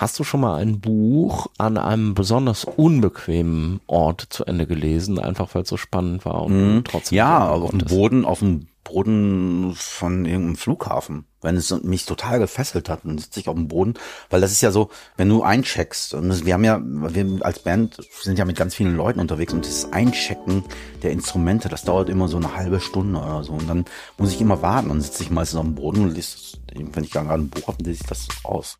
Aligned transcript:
Hast 0.00 0.18
du 0.18 0.24
schon 0.24 0.40
mal 0.40 0.54
ein 0.56 0.80
Buch 0.80 1.48
an 1.58 1.76
einem 1.76 2.14
besonders 2.14 2.64
unbequemen 2.64 3.80
Ort 3.86 4.26
zu 4.30 4.46
Ende 4.46 4.66
gelesen, 4.66 5.18
einfach 5.18 5.54
weil 5.54 5.64
es 5.64 5.68
so 5.68 5.76
spannend 5.76 6.24
war 6.24 6.42
und 6.44 6.76
Mhm. 6.76 6.84
trotzdem 6.84 7.16
Ja, 7.18 7.50
auf 7.50 7.68
dem? 7.70 7.80
Boden, 7.80 8.24
auf 8.24 8.38
dem 8.38 8.66
Boden 8.82 9.74
von 9.76 10.24
irgendeinem 10.24 10.56
Flughafen. 10.56 11.26
Wenn 11.42 11.54
es 11.56 11.70
mich 11.82 12.06
total 12.06 12.38
gefesselt 12.38 12.88
hat, 12.88 13.00
dann 13.04 13.18
sitze 13.18 13.40
ich 13.40 13.48
auf 13.50 13.54
dem 13.54 13.68
Boden, 13.68 13.92
weil 14.30 14.40
das 14.40 14.52
ist 14.52 14.62
ja 14.62 14.70
so, 14.70 14.88
wenn 15.18 15.28
du 15.28 15.42
eincheckst, 15.42 16.14
und 16.14 16.46
wir 16.46 16.54
haben 16.54 16.64
ja, 16.64 16.80
wir 16.82 17.44
als 17.44 17.58
Band 17.58 17.98
sind 18.22 18.38
ja 18.38 18.46
mit 18.46 18.56
ganz 18.56 18.74
vielen 18.74 18.96
Leuten 18.96 19.20
unterwegs 19.20 19.52
und 19.52 19.66
das 19.66 19.92
Einchecken 19.92 20.64
der 21.02 21.12
Instrumente, 21.12 21.68
das 21.68 21.84
dauert 21.84 22.08
immer 22.08 22.26
so 22.26 22.38
eine 22.38 22.56
halbe 22.56 22.80
Stunde 22.80 23.18
oder 23.20 23.44
so 23.44 23.52
und 23.52 23.68
dann 23.68 23.84
muss 24.16 24.32
ich 24.32 24.40
immer 24.40 24.62
warten 24.62 24.90
und 24.90 25.02
sitze 25.02 25.22
ich 25.24 25.30
meistens 25.30 25.58
auf 25.58 25.66
dem 25.66 25.74
Boden 25.74 26.04
und 26.04 26.14
lese, 26.14 26.56
wenn 26.74 27.04
ich 27.04 27.10
gerade 27.10 27.28
ein 27.28 27.50
Buch 27.50 27.68
habe, 27.68 27.82
lese 27.84 28.00
ich 28.02 28.08
das 28.08 28.28
aus. 28.44 28.78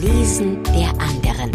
Lesen 0.00 0.62
der 0.64 0.90
anderen. 1.00 1.50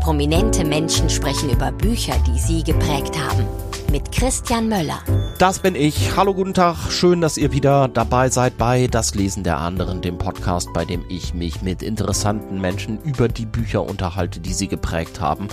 Prominente 0.00 0.64
Menschen 0.64 1.10
sprechen 1.10 1.50
über 1.50 1.72
Bücher, 1.72 2.14
die 2.24 2.38
sie 2.38 2.62
geprägt 2.62 3.18
haben. 3.18 3.44
Mit 3.90 4.12
Christian 4.12 4.68
Möller. 4.68 5.00
Das 5.38 5.58
bin 5.58 5.74
ich. 5.74 6.16
Hallo, 6.16 6.32
guten 6.32 6.54
Tag. 6.54 6.76
Schön, 6.90 7.20
dass 7.20 7.36
ihr 7.36 7.50
wieder 7.50 7.88
dabei 7.88 8.28
seid 8.28 8.56
bei 8.56 8.86
Das 8.86 9.16
Lesen 9.16 9.42
der 9.42 9.58
anderen, 9.58 10.02
dem 10.02 10.18
Podcast, 10.18 10.72
bei 10.72 10.84
dem 10.84 11.04
ich 11.08 11.34
mich 11.34 11.62
mit 11.62 11.82
interessanten 11.82 12.60
Menschen 12.60 13.00
über 13.02 13.26
die 13.26 13.46
Bücher 13.46 13.84
unterhalte, 13.84 14.38
die 14.38 14.52
sie 14.52 14.68
geprägt 14.68 15.20
haben. 15.20 15.48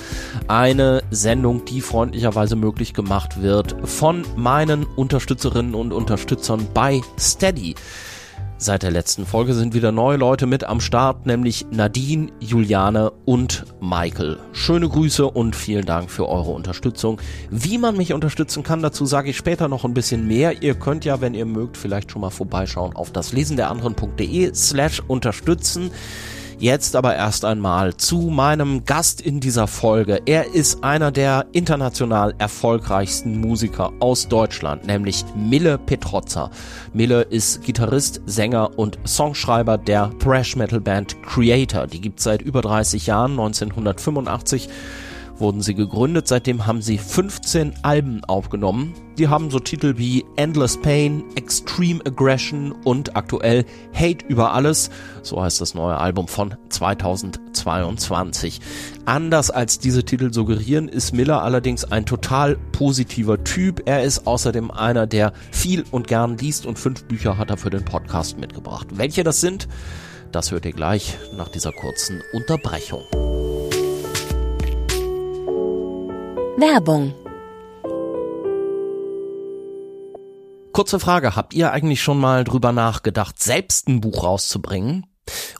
Eine 0.47 1.01
Sendung, 1.09 1.65
die 1.65 1.81
freundlicherweise 1.81 2.55
möglich 2.55 2.93
gemacht 2.93 3.41
wird 3.41 3.75
von 3.83 4.23
meinen 4.35 4.85
Unterstützerinnen 4.85 5.73
und 5.73 5.91
Unterstützern 5.91 6.67
bei 6.71 7.01
Steady. 7.17 7.73
Seit 8.59 8.81
der 8.81 8.89
letzten 8.89 9.27
Folge 9.27 9.53
sind 9.53 9.75
wieder 9.75 9.91
neue 9.91 10.17
Leute 10.17 10.47
mit 10.47 10.63
am 10.63 10.81
Start, 10.81 11.27
nämlich 11.27 11.67
Nadine, 11.69 12.31
Juliane 12.39 13.11
und 13.25 13.66
Michael. 13.80 14.39
Schöne 14.52 14.89
Grüße 14.89 15.27
und 15.30 15.55
vielen 15.55 15.86
Dank 15.86 16.09
für 16.09 16.27
eure 16.27 16.50
Unterstützung. 16.50 17.22
Wie 17.52 17.78
man 17.78 17.95
mich 17.95 18.13
unterstützen 18.13 18.63
kann, 18.63 18.81
dazu 18.81 19.05
sage 19.05 19.30
ich 19.30 19.38
später 19.38 19.67
noch 19.67 19.85
ein 19.85 19.94
bisschen 19.94 20.28
mehr. 20.28 20.63
Ihr 20.63 20.73
könnt 20.73 21.05
ja, 21.05 21.22
wenn 21.22 21.35
ihr 21.35 21.45
mögt, 21.45 21.78
vielleicht 21.78 22.09
schon 22.09 22.22
mal 22.22 22.31
vorbeischauen 22.31 22.95
auf 22.95 23.11
das 23.11 23.31
Lesen 23.31 23.58
der 23.58 23.69
anderen.de 23.69 24.52
slash 24.55 25.03
unterstützen. 25.08 25.91
Jetzt 26.59 26.95
aber 26.95 27.16
erst 27.16 27.45
einmal 27.45 27.95
zu 27.97 28.17
meinem 28.17 28.83
Gast 28.83 29.22
in 29.22 29.39
dieser 29.39 29.67
Folge. 29.67 30.22
Er 30.25 30.55
ist 30.55 30.83
einer 30.83 31.11
der 31.11 31.45
international 31.52 32.33
erfolgreichsten 32.39 33.39
Musiker 33.39 33.94
aus 34.00 34.27
Deutschland, 34.27 34.88
nämlich 34.88 35.23
Mille 35.35 35.78
Petrozza. 35.78 36.50
Mille 36.94 37.22
ist 37.22 37.61
Gitarrist, 37.61 38.22
Sänger 38.25 38.72
und 38.80 38.97
Songschreiber 39.05 39.78
der 39.78 40.09
Thrash 40.17 40.55
Metal 40.55 40.81
Band 40.81 41.22
Creator. 41.22 41.85
Die 41.85 42.02
gibt's 42.02 42.23
seit 42.23 42.41
über 42.41 42.63
30 42.63 43.05
Jahren, 43.05 43.33
1985 43.33 44.67
wurden 45.39 45.61
sie 45.61 45.75
gegründet. 45.75 46.27
Seitdem 46.27 46.66
haben 46.66 46.81
sie 46.81 46.97
15 46.97 47.73
Alben 47.83 48.23
aufgenommen. 48.25 48.93
Die 49.17 49.27
haben 49.27 49.49
so 49.49 49.59
Titel 49.59 49.97
wie 49.97 50.25
Endless 50.35 50.77
Pain, 50.77 51.23
Extreme 51.35 52.05
Aggression 52.05 52.71
und 52.83 53.16
aktuell 53.16 53.66
Hate 53.94 54.25
über 54.27 54.53
alles. 54.53 54.89
So 55.23 55.41
heißt 55.41 55.59
das 55.59 55.73
neue 55.73 55.97
Album 55.97 56.27
von 56.27 56.55
2022. 56.69 58.61
Anders 59.05 59.49
als 59.49 59.79
diese 59.79 60.03
Titel 60.03 60.31
suggerieren, 60.33 60.88
ist 60.88 61.13
Miller 61.13 61.41
allerdings 61.41 61.83
ein 61.85 62.05
total 62.05 62.57
positiver 62.72 63.44
Typ. 63.44 63.83
Er 63.85 64.03
ist 64.03 64.27
außerdem 64.27 64.69
einer, 64.72 65.07
der 65.07 65.33
viel 65.51 65.83
und 65.91 66.07
gern 66.07 66.38
liest 66.38 66.66
und 66.66 66.77
fünf 66.77 67.05
Bücher 67.05 67.38
hat 67.38 67.49
er 67.49 67.57
für 67.57 67.69
den 67.69 67.85
Podcast 67.85 68.38
mitgebracht. 68.38 68.88
Welche 68.94 69.23
das 69.23 69.41
sind, 69.41 69.67
das 70.31 70.51
hört 70.51 70.66
ihr 70.66 70.73
gleich 70.73 71.17
nach 71.35 71.47
dieser 71.47 71.72
kurzen 71.72 72.22
Unterbrechung. 72.33 73.01
Werbung. 76.59 77.13
Kurze 80.72 81.00
Frage, 81.00 81.35
habt 81.35 81.53
ihr 81.53 81.72
eigentlich 81.72 82.01
schon 82.01 82.19
mal 82.19 82.44
drüber 82.44 82.72
nachgedacht, 82.72 83.40
selbst 83.40 83.88
ein 83.88 84.01
Buch 84.01 84.23
rauszubringen? 84.23 85.06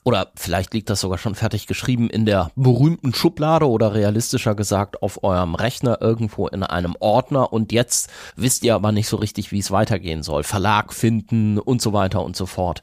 Oder 0.04 0.32
vielleicht 0.36 0.74
liegt 0.74 0.90
das 0.90 1.02
sogar 1.02 1.20
schon 1.20 1.36
fertig 1.36 1.68
geschrieben 1.68 2.10
in 2.10 2.26
der 2.26 2.50
berühmten 2.56 3.14
Schublade 3.14 3.70
oder 3.70 3.94
realistischer 3.94 4.56
gesagt 4.56 5.04
auf 5.04 5.24
eurem 5.24 5.54
Rechner 5.54 6.02
irgendwo 6.02 6.48
in 6.48 6.64
einem 6.64 6.96
Ordner 7.00 7.54
und 7.54 7.72
jetzt 7.72 8.10
wisst 8.36 8.64
ihr 8.64 8.74
aber 8.74 8.92
nicht 8.92 9.08
so 9.08 9.18
richtig, 9.18 9.52
wie 9.52 9.60
es 9.60 9.70
weitergehen 9.70 10.24
soll. 10.24 10.44
Verlag 10.44 10.94
finden 10.94 11.60
und 11.60 11.80
so 11.80 11.94
weiter 11.94 12.24
und 12.24 12.36
so 12.36 12.48
fort. 12.48 12.82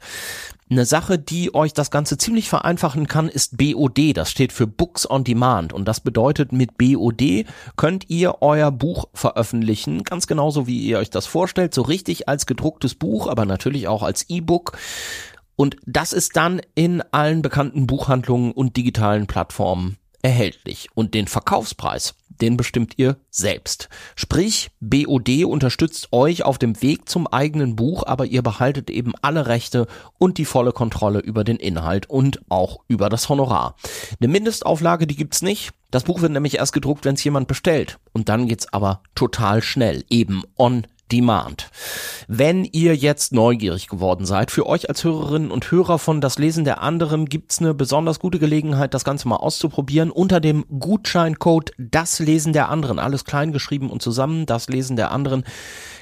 Eine 0.67 0.85
Sache, 0.85 1.19
die 1.19 1.53
euch 1.53 1.73
das 1.73 1.91
Ganze 1.91 2.17
ziemlich 2.17 2.49
vereinfachen 2.49 3.07
kann, 3.07 3.29
ist 3.29 3.55
BOD. 3.55 4.17
Das 4.17 4.31
steht 4.31 4.51
für 4.51 4.65
Books 4.65 5.07
on 5.07 5.23
Demand. 5.23 5.73
Und 5.73 5.87
das 5.87 5.99
bedeutet, 5.99 6.51
mit 6.53 6.75
BOD 6.79 7.45
könnt 7.75 8.09
ihr 8.09 8.41
euer 8.41 8.71
Buch 8.71 9.05
veröffentlichen, 9.13 10.03
ganz 10.03 10.25
genauso 10.25 10.65
wie 10.65 10.79
ihr 10.79 10.97
euch 10.97 11.11
das 11.11 11.27
vorstellt, 11.27 11.75
so 11.75 11.83
richtig 11.83 12.27
als 12.27 12.47
gedrucktes 12.47 12.95
Buch, 12.95 13.27
aber 13.27 13.45
natürlich 13.45 13.87
auch 13.87 14.01
als 14.01 14.27
E-Book. 14.27 14.75
Und 15.55 15.77
das 15.85 16.13
ist 16.13 16.35
dann 16.35 16.61
in 16.73 17.03
allen 17.11 17.43
bekannten 17.43 17.85
Buchhandlungen 17.85 18.51
und 18.51 18.75
digitalen 18.75 19.27
Plattformen 19.27 19.97
erhältlich. 20.25 20.89
Und 20.95 21.13
den 21.13 21.27
Verkaufspreis, 21.27 22.15
den 22.41 22.57
bestimmt 22.57 22.95
ihr 22.97 23.17
selbst. 23.29 23.89
Sprich, 24.15 24.71
BOD 24.79 25.45
unterstützt 25.45 26.07
euch 26.11 26.43
auf 26.43 26.57
dem 26.57 26.81
Weg 26.81 27.07
zum 27.07 27.27
eigenen 27.27 27.75
Buch, 27.75 28.03
aber 28.07 28.25
ihr 28.25 28.41
behaltet 28.41 28.89
eben 28.89 29.13
alle 29.21 29.45
Rechte 29.45 29.85
und 30.17 30.39
die 30.39 30.45
volle 30.45 30.71
Kontrolle 30.71 31.19
über 31.19 31.43
den 31.43 31.57
Inhalt 31.57 32.09
und 32.09 32.41
auch 32.49 32.79
über 32.87 33.09
das 33.09 33.29
Honorar. 33.29 33.75
Eine 34.19 34.31
Mindestauflage, 34.31 35.05
die 35.05 35.15
gibt's 35.15 35.43
nicht. 35.43 35.73
Das 35.91 36.05
Buch 36.05 36.21
wird 36.21 36.31
nämlich 36.31 36.55
erst 36.55 36.73
gedruckt, 36.73 37.05
wenn 37.05 37.13
es 37.13 37.23
jemand 37.23 37.47
bestellt. 37.47 37.99
Und 38.11 38.27
dann 38.27 38.47
geht's 38.47 38.73
aber 38.73 39.03
total 39.13 39.61
schnell, 39.61 40.03
eben 40.09 40.41
on 40.57 40.87
Demand. 41.11 41.69
Wenn 42.27 42.65
ihr 42.65 42.95
jetzt 42.95 43.31
neugierig 43.31 43.87
geworden 43.87 44.25
seid, 44.25 44.49
für 44.49 44.65
euch 44.65 44.89
als 44.89 45.03
Hörerinnen 45.03 45.51
und 45.51 45.69
Hörer 45.69 45.99
von 45.99 46.19
Das 46.19 46.39
Lesen 46.39 46.65
der 46.65 46.81
anderen 46.81 47.27
gibt's 47.27 47.59
eine 47.59 47.73
besonders 47.73 48.19
gute 48.19 48.39
Gelegenheit, 48.39 48.93
das 48.93 49.03
Ganze 49.03 49.27
mal 49.27 49.35
auszuprobieren. 49.35 50.09
Unter 50.09 50.39
dem 50.39 50.65
Gutscheincode 50.79 51.73
Das 51.77 52.19
Lesen 52.19 52.53
der 52.53 52.69
anderen, 52.69 52.97
alles 52.97 53.23
klein 53.23 53.51
geschrieben 53.51 53.89
und 53.91 54.01
zusammen, 54.01 54.45
Das 54.47 54.67
Lesen 54.67 54.95
der 54.95 55.11
anderen, 55.11 55.43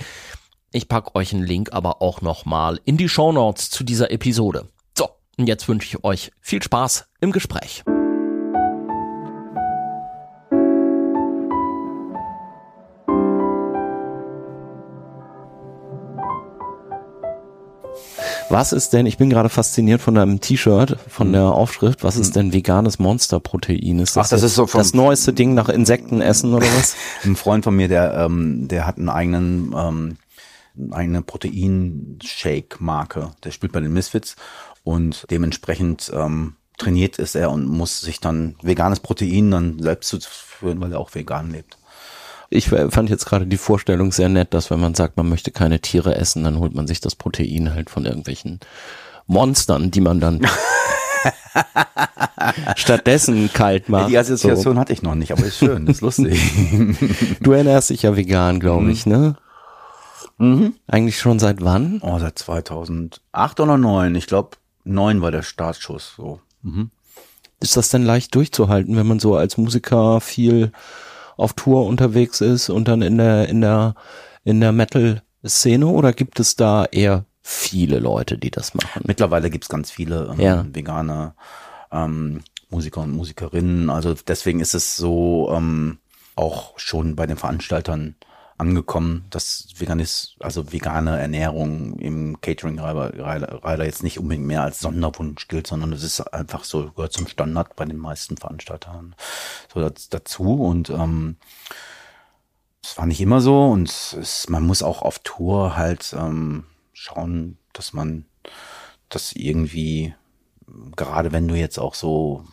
Ich 0.72 0.88
pack 0.88 1.14
euch 1.14 1.32
einen 1.32 1.44
Link 1.44 1.72
aber 1.72 2.02
auch 2.02 2.20
nochmal 2.20 2.78
in 2.84 2.98
die 2.98 3.08
Shownotes 3.08 3.70
zu 3.70 3.84
dieser 3.84 4.10
Episode. 4.10 4.66
So, 4.96 5.08
und 5.38 5.46
jetzt 5.46 5.68
wünsche 5.68 5.88
ich 5.88 6.04
euch 6.04 6.30
viel 6.40 6.62
Spaß 6.62 7.08
im 7.20 7.32
Gespräch. 7.32 7.84
Was 18.50 18.72
ist 18.72 18.92
denn, 18.92 19.06
ich 19.06 19.16
bin 19.18 19.30
gerade 19.30 19.48
fasziniert 19.48 20.00
von 20.00 20.14
deinem 20.14 20.40
T-Shirt, 20.40 20.98
von 21.08 21.32
der 21.32 21.44
Aufschrift, 21.52 22.02
was 22.02 22.16
ist 22.16 22.34
denn 22.36 22.52
veganes 22.52 22.98
Monsterprotein? 22.98 23.98
Ist 24.00 24.16
Hm. 24.16 24.22
Ach, 24.22 24.28
das 24.28 24.42
ist 24.42 24.54
so 24.54 24.66
vom- 24.66 24.78
das 24.80 24.92
neueste 24.94 25.32
Ding 25.32 25.54
nach 25.54 25.68
Insekten 25.68 26.20
essen 26.20 26.52
oder 26.54 26.66
was? 26.78 26.96
Ein 27.24 27.36
Freund 27.36 27.64
von 27.64 27.76
mir, 27.76 27.88
der, 27.88 28.14
ähm, 28.14 28.66
der 28.68 28.86
hat 28.86 28.98
einen 28.98 29.08
eigenen, 29.08 29.74
ähm, 29.76 30.16
eine 30.92 31.22
Protein-Shake-Marke. 32.18 33.30
Der 33.44 33.50
spielt 33.50 33.72
bei 33.72 33.80
den 33.80 33.92
Misfits 33.92 34.36
und 34.84 35.26
dementsprechend 35.30 36.10
ähm, 36.14 36.54
trainiert 36.76 37.18
ist 37.18 37.34
er 37.34 37.50
und 37.50 37.66
muss 37.66 38.00
sich 38.00 38.20
dann 38.20 38.56
veganes 38.62 39.00
Protein 39.00 39.50
dann 39.50 39.78
selbst 39.80 40.08
zuführen, 40.08 40.80
weil 40.80 40.92
er 40.92 41.00
auch 41.00 41.14
vegan 41.14 41.50
lebt. 41.50 41.76
Ich 42.50 42.68
fand 42.70 43.10
jetzt 43.10 43.26
gerade 43.26 43.46
die 43.46 43.58
Vorstellung 43.58 44.10
sehr 44.10 44.30
nett, 44.30 44.54
dass 44.54 44.70
wenn 44.70 44.80
man 44.80 44.94
sagt, 44.94 45.16
man 45.16 45.28
möchte 45.28 45.50
keine 45.50 45.80
Tiere 45.80 46.14
essen, 46.14 46.44
dann 46.44 46.58
holt 46.58 46.74
man 46.74 46.86
sich 46.86 47.00
das 47.00 47.14
Protein 47.14 47.74
halt 47.74 47.90
von 47.90 48.06
irgendwelchen 48.06 48.60
Monstern, 49.26 49.90
die 49.90 50.00
man 50.00 50.18
dann 50.18 50.40
stattdessen 52.76 53.52
kalt 53.52 53.90
macht. 53.90 54.08
Die 54.08 54.16
Assoziation 54.16 54.78
hatte 54.78 54.94
ich 54.94 55.02
noch 55.02 55.14
nicht, 55.14 55.32
aber 55.32 55.44
ist 55.44 55.58
schön, 55.58 55.86
ist 55.86 56.00
lustig. 56.00 56.40
So. 56.98 57.06
Du 57.40 57.52
ernährst 57.52 57.90
dich 57.90 58.02
ja 58.02 58.16
vegan, 58.16 58.60
glaube 58.60 58.90
ich, 58.90 59.04
ne? 59.04 59.36
Mhm. 60.38 60.74
Eigentlich 60.86 61.18
schon 61.18 61.38
seit 61.38 61.62
wann? 61.62 62.00
Oh, 62.02 62.18
seit 62.18 62.38
2008 62.38 63.60
oder 63.60 63.74
2009. 63.74 64.14
Ich 64.14 64.26
glaube, 64.26 64.56
9 64.84 65.20
war 65.20 65.30
der 65.30 65.42
Startschuss. 65.42 66.14
So. 66.16 66.40
Mhm. 66.62 66.90
Ist 67.60 67.76
das 67.76 67.90
denn 67.90 68.04
leicht 68.04 68.34
durchzuhalten, 68.34 68.96
wenn 68.96 69.06
man 69.06 69.18
so 69.18 69.34
als 69.36 69.58
Musiker 69.58 70.20
viel 70.20 70.72
auf 71.38 71.54
Tour 71.54 71.86
unterwegs 71.86 72.42
ist 72.42 72.68
und 72.68 72.88
dann 72.88 73.00
in 73.00 73.16
der, 73.16 73.48
in 73.48 73.62
der, 73.62 73.94
in 74.44 74.60
der 74.60 74.72
Metal-Szene 74.72 75.86
oder 75.86 76.12
gibt 76.12 76.38
es 76.40 76.56
da 76.56 76.84
eher 76.84 77.24
viele 77.42 77.98
Leute, 77.98 78.36
die 78.36 78.50
das 78.50 78.74
machen? 78.74 79.02
Mittlerweile 79.06 79.48
gibt's 79.48 79.70
ganz 79.70 79.90
viele 79.90 80.28
ähm, 80.32 80.40
Ja. 80.40 80.66
vegane 80.70 81.34
ähm, 81.90 82.42
Musiker 82.68 83.00
und 83.00 83.12
Musikerinnen. 83.12 83.88
Also 83.88 84.14
deswegen 84.26 84.60
ist 84.60 84.74
es 84.74 84.96
so 84.96 85.50
ähm, 85.54 85.98
auch 86.36 86.78
schon 86.78 87.16
bei 87.16 87.26
den 87.26 87.38
Veranstaltern 87.38 88.16
angekommen, 88.58 89.24
dass 89.30 89.68
Veganis, 89.76 90.34
also 90.40 90.72
vegane 90.72 91.18
Ernährung 91.18 91.98
im 91.98 92.40
Catering 92.40 92.76
leider 92.76 93.84
jetzt 93.84 94.02
nicht 94.02 94.18
unbedingt 94.18 94.46
mehr 94.46 94.62
als 94.62 94.80
Sonderwunsch 94.80 95.46
gilt, 95.48 95.66
sondern 95.68 95.92
es 95.92 96.02
ist 96.02 96.20
einfach 96.20 96.64
so, 96.64 96.90
gehört 96.90 97.12
zum 97.12 97.28
Standard 97.28 97.76
bei 97.76 97.84
den 97.84 97.98
meisten 97.98 98.36
Veranstaltern 98.36 99.14
so 99.72 99.88
dazu. 100.10 100.64
Und 100.64 100.90
ähm, 100.90 101.36
es 102.82 102.98
war 102.98 103.06
nicht 103.06 103.20
immer 103.20 103.40
so 103.40 103.68
und 103.68 103.88
es, 103.88 104.48
man 104.48 104.66
muss 104.66 104.82
auch 104.82 105.02
auf 105.02 105.20
Tour 105.20 105.76
halt 105.76 106.14
ähm, 106.18 106.64
schauen, 106.92 107.58
dass 107.72 107.92
man 107.92 108.26
das 109.08 109.32
irgendwie, 109.32 110.14
gerade 110.96 111.30
wenn 111.32 111.46
du 111.46 111.54
jetzt 111.54 111.78
auch 111.78 111.94
so 111.94 112.44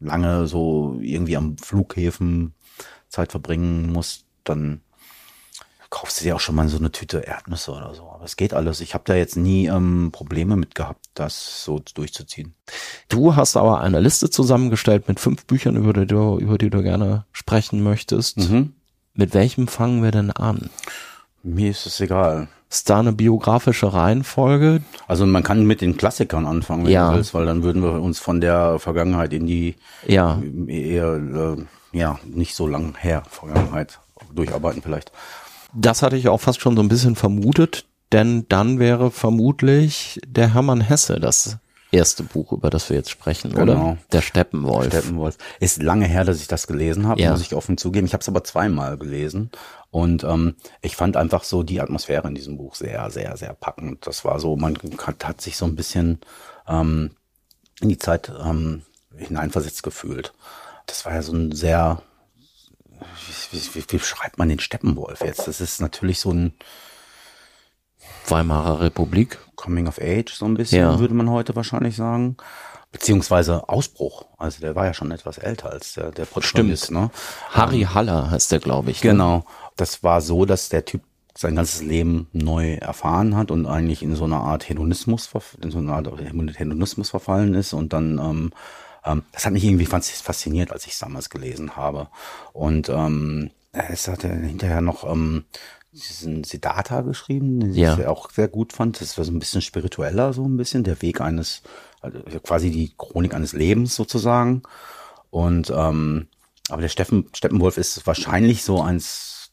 lange 0.00 0.46
so 0.46 0.98
irgendwie 1.00 1.36
am 1.36 1.58
Flughäfen 1.58 2.54
Zeit 3.08 3.30
verbringen 3.30 3.92
musst, 3.92 4.24
dann 4.44 4.80
kaufst 5.90 6.20
du 6.20 6.24
dir 6.24 6.36
auch 6.36 6.40
schon 6.40 6.54
mal 6.54 6.68
so 6.68 6.78
eine 6.78 6.90
Tüte 6.90 7.18
Erdnüsse 7.18 7.70
oder 7.72 7.94
so. 7.94 8.10
Aber 8.10 8.24
es 8.24 8.36
geht 8.36 8.54
alles. 8.54 8.80
Ich 8.80 8.94
habe 8.94 9.04
da 9.06 9.14
jetzt 9.14 9.36
nie 9.36 9.66
ähm, 9.66 10.08
Probleme 10.10 10.56
mit 10.56 10.74
gehabt, 10.74 11.04
das 11.14 11.64
so 11.64 11.82
durchzuziehen. 11.94 12.54
Du 13.08 13.36
hast 13.36 13.56
aber 13.56 13.80
eine 13.82 14.00
Liste 14.00 14.30
zusammengestellt 14.30 15.06
mit 15.08 15.20
fünf 15.20 15.44
Büchern, 15.44 15.76
über 15.76 15.92
die 15.92 16.06
du, 16.06 16.38
über 16.38 16.56
die 16.56 16.70
du 16.70 16.82
gerne 16.82 17.26
sprechen 17.32 17.82
möchtest. 17.82 18.38
Mhm. 18.38 18.72
Mit 19.14 19.34
welchem 19.34 19.68
fangen 19.68 20.02
wir 20.02 20.10
denn 20.12 20.30
an? 20.30 20.70
Mir 21.42 21.70
ist 21.70 21.84
es 21.84 22.00
egal. 22.00 22.48
Ist 22.70 22.88
da 22.88 23.00
eine 23.00 23.12
biografische 23.12 23.92
Reihenfolge? 23.92 24.80
Also 25.06 25.26
man 25.26 25.42
kann 25.42 25.66
mit 25.66 25.82
den 25.82 25.98
Klassikern 25.98 26.46
anfangen, 26.46 26.86
wenn 26.86 26.92
Ja. 26.92 27.10
du 27.10 27.16
willst, 27.16 27.34
weil 27.34 27.44
dann 27.44 27.62
würden 27.62 27.82
wir 27.82 28.00
uns 28.00 28.18
von 28.18 28.40
der 28.40 28.78
Vergangenheit 28.78 29.34
in 29.34 29.46
die 29.46 29.76
Ja, 30.06 30.40
eher 30.68 31.16
äh, 31.16 31.56
ja 31.98 32.18
nicht 32.24 32.54
so 32.54 32.66
lang 32.66 32.94
her 32.96 33.24
Vergangenheit 33.28 33.98
durcharbeiten 34.34 34.82
vielleicht. 34.82 35.12
das 35.74 36.02
hatte 36.02 36.16
ich 36.16 36.28
auch 36.28 36.40
fast 36.40 36.60
schon 36.60 36.76
so 36.76 36.82
ein 36.82 36.88
bisschen 36.88 37.16
vermutet, 37.16 37.86
denn 38.12 38.46
dann 38.48 38.78
wäre 38.78 39.10
vermutlich 39.10 40.20
der 40.26 40.52
Hermann 40.54 40.80
Hesse 40.80 41.18
das 41.20 41.56
erste 41.90 42.22
Buch, 42.22 42.52
über 42.52 42.70
das 42.70 42.88
wir 42.88 42.96
jetzt 42.96 43.10
sprechen, 43.10 43.52
oder? 43.52 43.74
Genau. 43.74 43.96
Der 44.12 44.22
Steppenwolf. 44.22 44.86
Steppenwolf. 44.86 45.36
Ist 45.60 45.82
lange 45.82 46.06
her, 46.06 46.24
dass 46.24 46.40
ich 46.40 46.48
das 46.48 46.66
gelesen 46.66 47.06
habe, 47.06 47.20
Ja. 47.20 47.30
muss 47.32 47.42
ich 47.42 47.54
offen 47.54 47.76
zugeben. 47.76 48.06
Ich 48.06 48.14
habe 48.14 48.22
es 48.22 48.28
aber 48.28 48.44
zweimal 48.44 48.96
gelesen 48.96 49.50
und 49.90 50.24
ähm, 50.24 50.56
ich 50.80 50.96
fand 50.96 51.16
einfach 51.18 51.44
so 51.44 51.62
die 51.62 51.80
Atmosphäre 51.82 52.28
in 52.28 52.34
diesem 52.34 52.56
Buch 52.56 52.74
sehr, 52.76 53.10
sehr, 53.10 53.36
sehr 53.36 53.52
packend. 53.52 54.06
Das 54.06 54.24
war 54.24 54.40
so, 54.40 54.56
man 54.56 54.78
hat, 55.06 55.26
hat 55.26 55.40
sich 55.42 55.56
so 55.58 55.66
ein 55.66 55.76
bisschen 55.76 56.20
ähm, 56.66 57.10
in 57.82 57.90
die 57.90 57.98
Zeit 57.98 58.32
ähm, 58.42 58.82
hineinversetzt 59.16 59.82
gefühlt. 59.82 60.32
Das 60.86 61.04
war 61.04 61.12
ja 61.14 61.20
so 61.22 61.32
ein 61.34 61.52
sehr, 61.52 62.00
wie, 63.50 63.58
wie, 63.74 63.84
wie, 63.88 63.98
schreibt 63.98 64.38
man 64.38 64.48
den 64.48 64.60
Steppenwolf 64.60 65.20
jetzt? 65.22 65.46
Das 65.46 65.60
ist 65.60 65.80
natürlich 65.80 66.20
so 66.20 66.30
ein 66.32 66.54
Weimarer 68.28 68.80
Republik. 68.80 69.38
Coming 69.56 69.86
of 69.86 70.00
Age, 70.00 70.32
so 70.34 70.44
ein 70.44 70.54
bisschen, 70.54 70.80
Ja. 70.80 70.98
würde 70.98 71.14
man 71.14 71.30
heute 71.30 71.54
wahrscheinlich 71.54 71.96
sagen. 71.96 72.36
Beziehungsweise 72.90 73.68
Ausbruch. 73.68 74.26
Also 74.38 74.60
der 74.60 74.74
war 74.74 74.84
ja 74.86 74.92
schon 74.94 75.12
etwas 75.12 75.38
älter 75.38 75.70
als 75.70 75.94
der, 75.94 76.10
der 76.10 76.24
Protagonist, 76.26 76.90
ne? 76.90 77.10
Harry 77.50 77.82
Haller 77.82 78.30
heißt 78.30 78.52
der, 78.52 78.58
glaube 78.58 78.90
ich. 78.90 79.02
ne? 79.02 79.10
Genau. 79.10 79.44
Das 79.76 80.02
war 80.02 80.20
so, 80.20 80.44
dass 80.44 80.68
der 80.68 80.84
Typ 80.84 81.02
sein 81.34 81.56
ganzes 81.56 81.82
Leben 81.82 82.28
neu 82.32 82.74
erfahren 82.74 83.36
hat 83.36 83.50
und 83.50 83.66
eigentlich 83.66 84.02
in 84.02 84.14
so 84.14 84.24
eine 84.24 84.36
Art 84.36 84.68
Hedonismus, 84.68 85.30
in 85.62 85.70
so 85.70 85.78
eine 85.78 85.92
Art 85.94 86.08
Hedonismus 86.20 87.08
verfallen 87.10 87.54
ist 87.54 87.72
und 87.72 87.92
dann, 87.94 88.18
ähm, 88.18 88.50
ähm, 89.04 89.22
das 89.32 89.44
hat 89.46 89.52
mich 89.52 89.64
irgendwie 89.64 89.86
fas- 89.86 90.20
fasziniert, 90.20 90.72
als 90.72 90.86
ich 90.86 90.92
es 90.92 90.98
damals 90.98 91.30
gelesen 91.30 91.76
habe. 91.76 92.08
Und 92.52 92.88
ähm, 92.88 93.50
es 93.72 94.08
hat 94.08 94.24
er 94.24 94.34
hinterher 94.34 94.80
noch 94.80 95.10
ähm, 95.10 95.44
diesen 95.92 96.44
Siddhartha 96.44 97.02
geschrieben, 97.02 97.60
den 97.60 97.74
Ja. 97.74 97.98
ich 97.98 98.06
auch 98.06 98.30
sehr 98.30 98.48
gut 98.48 98.72
fand. 98.72 99.00
Das 99.00 99.18
war 99.18 99.24
so 99.24 99.32
ein 99.32 99.38
bisschen 99.38 99.60
spiritueller, 99.62 100.32
so 100.32 100.44
ein 100.44 100.56
bisschen 100.56 100.84
der 100.84 101.02
Weg 101.02 101.20
eines, 101.20 101.62
also 102.00 102.18
quasi 102.42 102.70
die 102.70 102.92
Chronik 102.96 103.34
eines 103.34 103.52
Lebens 103.52 103.94
sozusagen. 103.94 104.62
Und 105.30 105.70
ähm, 105.74 106.28
aber 106.68 106.80
der 106.82 106.88
Steffen, 106.88 107.26
Steppenwolf 107.34 107.76
ist 107.76 108.06
wahrscheinlich 108.06 108.62
so 108.62 108.80
eins 108.80 109.50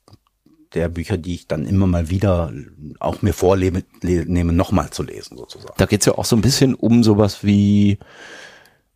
der 0.74 0.88
Bücher, 0.88 1.18
die 1.18 1.34
ich 1.34 1.48
dann 1.48 1.66
immer 1.66 1.88
mal 1.88 2.10
wieder 2.10 2.54
auch 3.00 3.22
mir 3.24 3.34
vornehme, 3.34 3.84
nehme, 4.04 4.54
nochmal 4.54 4.92
zu 4.92 5.02
lesen, 5.02 5.36
sozusagen. 5.36 5.74
Da 5.78 5.88
geht's 5.88 6.06
ja 6.06 6.14
auch 6.16 6.26
so 6.26 6.36
ein 6.36 6.42
bisschen 6.44 6.76
um 6.76 7.04
sowas 7.04 7.44
wie, 7.44 7.98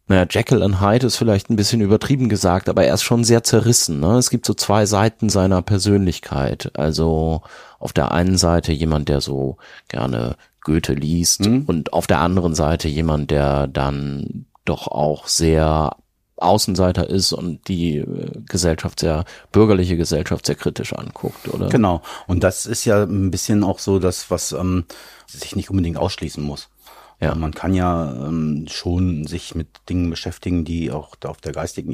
naja, 0.07 0.25
Jekyll 0.29 0.61
and 0.61 0.81
Hyde 0.81 1.07
ist 1.07 1.15
vielleicht 1.15 1.49
ein 1.49 1.55
bisschen 1.55 1.81
übertrieben 1.81 2.27
gesagt, 2.27 2.67
aber 2.67 2.83
er 2.83 2.93
ist 2.93 3.03
schon 3.03 3.23
sehr 3.23 3.43
zerrissen. 3.43 4.01
Ne? 4.01 4.17
Es 4.17 4.29
gibt 4.29 4.45
so 4.45 4.53
zwei 4.53 4.85
Seiten 4.85 5.29
seiner 5.29 5.61
Persönlichkeit. 5.61 6.71
Also 6.77 7.41
auf 7.79 7.93
der 7.93 8.11
einen 8.11 8.37
Seite 8.37 8.73
jemand, 8.73 9.07
der 9.07 9.21
so 9.21 9.57
gerne 9.87 10.35
Goethe 10.61 10.93
liest 10.93 11.45
und 11.45 11.93
auf 11.93 12.07
der 12.07 12.19
anderen 12.19 12.55
Seite 12.55 12.87
jemand, 12.87 13.31
der 13.31 13.67
dann 13.67 14.45
doch 14.65 14.87
auch 14.87 15.27
sehr 15.27 15.95
Außenseiter 16.37 17.09
ist 17.09 17.31
und 17.31 17.67
die 17.67 17.97
äh, 17.97 18.31
Gesellschaft 18.47 18.99
sehr, 18.99 19.23
bürgerliche 19.51 19.97
Gesellschaft 19.97 20.45
sehr 20.45 20.55
kritisch 20.55 20.93
anguckt, 20.93 21.47
oder? 21.47 21.69
Genau. 21.69 22.01
Und 22.27 22.43
das 22.43 22.65
ist 22.65 22.85
ja 22.85 23.03
ein 23.03 23.31
bisschen 23.31 23.63
auch 23.63 23.79
so 23.79 23.99
das, 23.99 24.29
was 24.29 24.51
ähm, 24.51 24.85
sich 25.27 25.55
nicht 25.55 25.69
unbedingt 25.69 25.97
ausschließen 25.97 26.43
muss. 26.43 26.69
Ja. 27.23 27.35
Man 27.35 27.53
kann 27.53 27.73
ja 27.73 28.13
ähm, 28.27 28.65
schon 28.69 29.25
sich 29.27 29.55
mit 29.55 29.81
Dingen 29.89 30.09
beschäftigen, 30.09 30.65
die 30.65 30.91
auch 30.91 31.15
da 31.15 31.29
auf 31.29 31.41
der 31.41 31.51
geistigen 31.53 31.93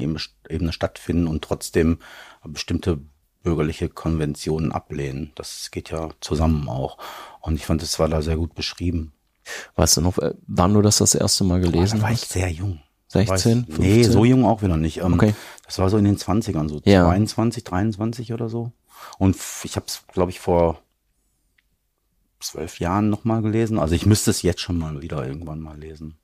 Ebene, 0.50 0.72
stattfinden 0.74 1.28
und 1.28 1.44
trotzdem 1.44 2.00
bestimmte 2.46 3.00
bürgerliche 3.44 3.90
Konventionen 3.90 4.72
ablehnen. 4.72 5.32
Das 5.36 5.72
geht 5.72 5.90
ja 5.92 6.10
zusammen 6.20 6.68
auch. 6.68 6.98
Und 7.42 7.56
ich 7.56 7.66
fand, 7.66 7.82
das 7.82 8.00
war 8.00 8.10
da 8.10 8.22
sehr 8.22 8.36
gut 8.38 8.54
beschrieben. 8.56 9.14
Weißt 9.76 9.98
du 9.98 10.02
noch, 10.02 10.18
äh, 10.18 10.34
wann 10.48 10.74
du 10.74 10.82
das 10.82 10.98
das 10.98 11.16
erste 11.16 11.44
Mal 11.44 11.60
gelesen 11.62 11.98
da 11.98 12.04
war 12.04 12.12
ich 12.12 12.22
hast? 12.22 12.32
sehr 12.34 12.50
jung. 12.52 12.80
16, 13.08 13.62
Weiß, 13.68 13.78
nee, 13.80 13.94
15? 14.04 14.12
so 14.12 14.26
jung 14.26 14.46
auch 14.46 14.62
wieder 14.62 14.78
nicht. 14.78 14.98
Ähm, 15.00 15.14
Okay. 15.14 15.34
Das 15.66 15.80
war 15.80 15.90
so 15.90 15.98
in 15.98 16.06
den 16.06 16.18
20ern, 16.18 16.68
so 16.70 16.82
Ja. 16.86 17.06
22, 17.06 17.64
23 17.64 18.34
oder 18.34 18.50
so. 18.50 18.72
Und 19.18 19.36
ich 19.64 19.76
habe 19.76 19.86
es, 19.88 20.04
glaube 20.14 20.32
ich, 20.32 20.40
vor 20.40 20.82
zwölf 22.40 22.80
Jahren 22.80 23.10
nochmal 23.10 23.42
gelesen. 23.42 23.80
Also 23.80 23.96
ich 23.96 24.06
müsste 24.06 24.32
es 24.32 24.42
jetzt 24.42 24.62
schon 24.62 24.78
mal 24.78 25.02
wieder 25.02 25.26
irgendwann 25.26 25.60
mal 25.60 25.78
lesen. 25.78 26.18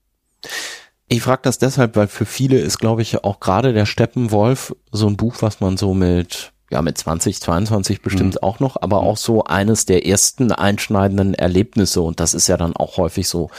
Ich 1.07 1.21
frage 1.21 1.41
das 1.43 1.59
deshalb, 1.59 1.95
weil 1.95 2.07
für 2.07 2.25
viele 2.25 2.57
ist, 2.57 2.79
glaube 2.79 3.01
ich, 3.03 3.23
auch 3.23 3.39
gerade 3.39 3.73
der 3.73 3.85
Steppenwolf 3.85 4.75
so 4.91 5.07
ein 5.07 5.17
Buch, 5.17 5.35
was 5.41 5.59
man 5.59 5.77
so 5.77 5.93
mit, 5.93 6.51
ja, 6.71 6.81
mit 6.81 6.97
20, 6.97 7.39
22 7.39 8.01
bestimmt 8.01 8.41
auch 8.41 8.59
noch, 8.59 8.81
aber 8.81 9.01
auch 9.01 9.17
so 9.17 9.43
eines 9.43 9.85
der 9.85 10.07
ersten 10.07 10.51
einschneidenden 10.51 11.35
Erlebnisse 11.35 12.01
und 12.01 12.19
das 12.19 12.33
ist 12.33 12.47
ja 12.47 12.57
dann 12.57 12.75
auch 12.75 12.97
häufig 12.97 13.27
so 13.27 13.51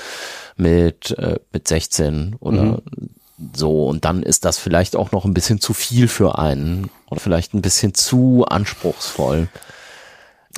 mit, 0.57 1.17
äh, 1.19 1.39
mit 1.53 1.69
16 1.69 2.35
oder 2.41 2.83
so 3.55 3.87
und 3.87 4.05
dann 4.05 4.25
ist 4.25 4.45
das 4.45 4.59
vielleicht 4.59 4.97
auch 4.97 5.13
noch 5.13 5.25
ein 5.25 5.35
bisschen 5.35 5.61
zu 5.61 5.73
viel 5.73 6.09
für 6.09 6.39
einen 6.39 6.91
oder 7.09 7.21
vielleicht 7.21 7.55
ein 7.55 7.63
bisschen 7.63 7.95
zu 7.95 8.45
anspruchsvoll. 8.49 9.49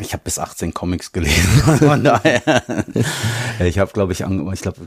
Ich 0.01 0.13
habe 0.13 0.23
bis 0.25 0.39
18 0.39 0.75
Comics 0.75 1.13
gelesen. 1.13 1.49
Von 1.79 2.05
daher. 2.05 2.43
ich 3.61 3.79
habe, 3.79 3.93
glaube 3.93 4.13
ich, 4.13 4.21
ich 4.21 4.61
glaube, 4.63 4.81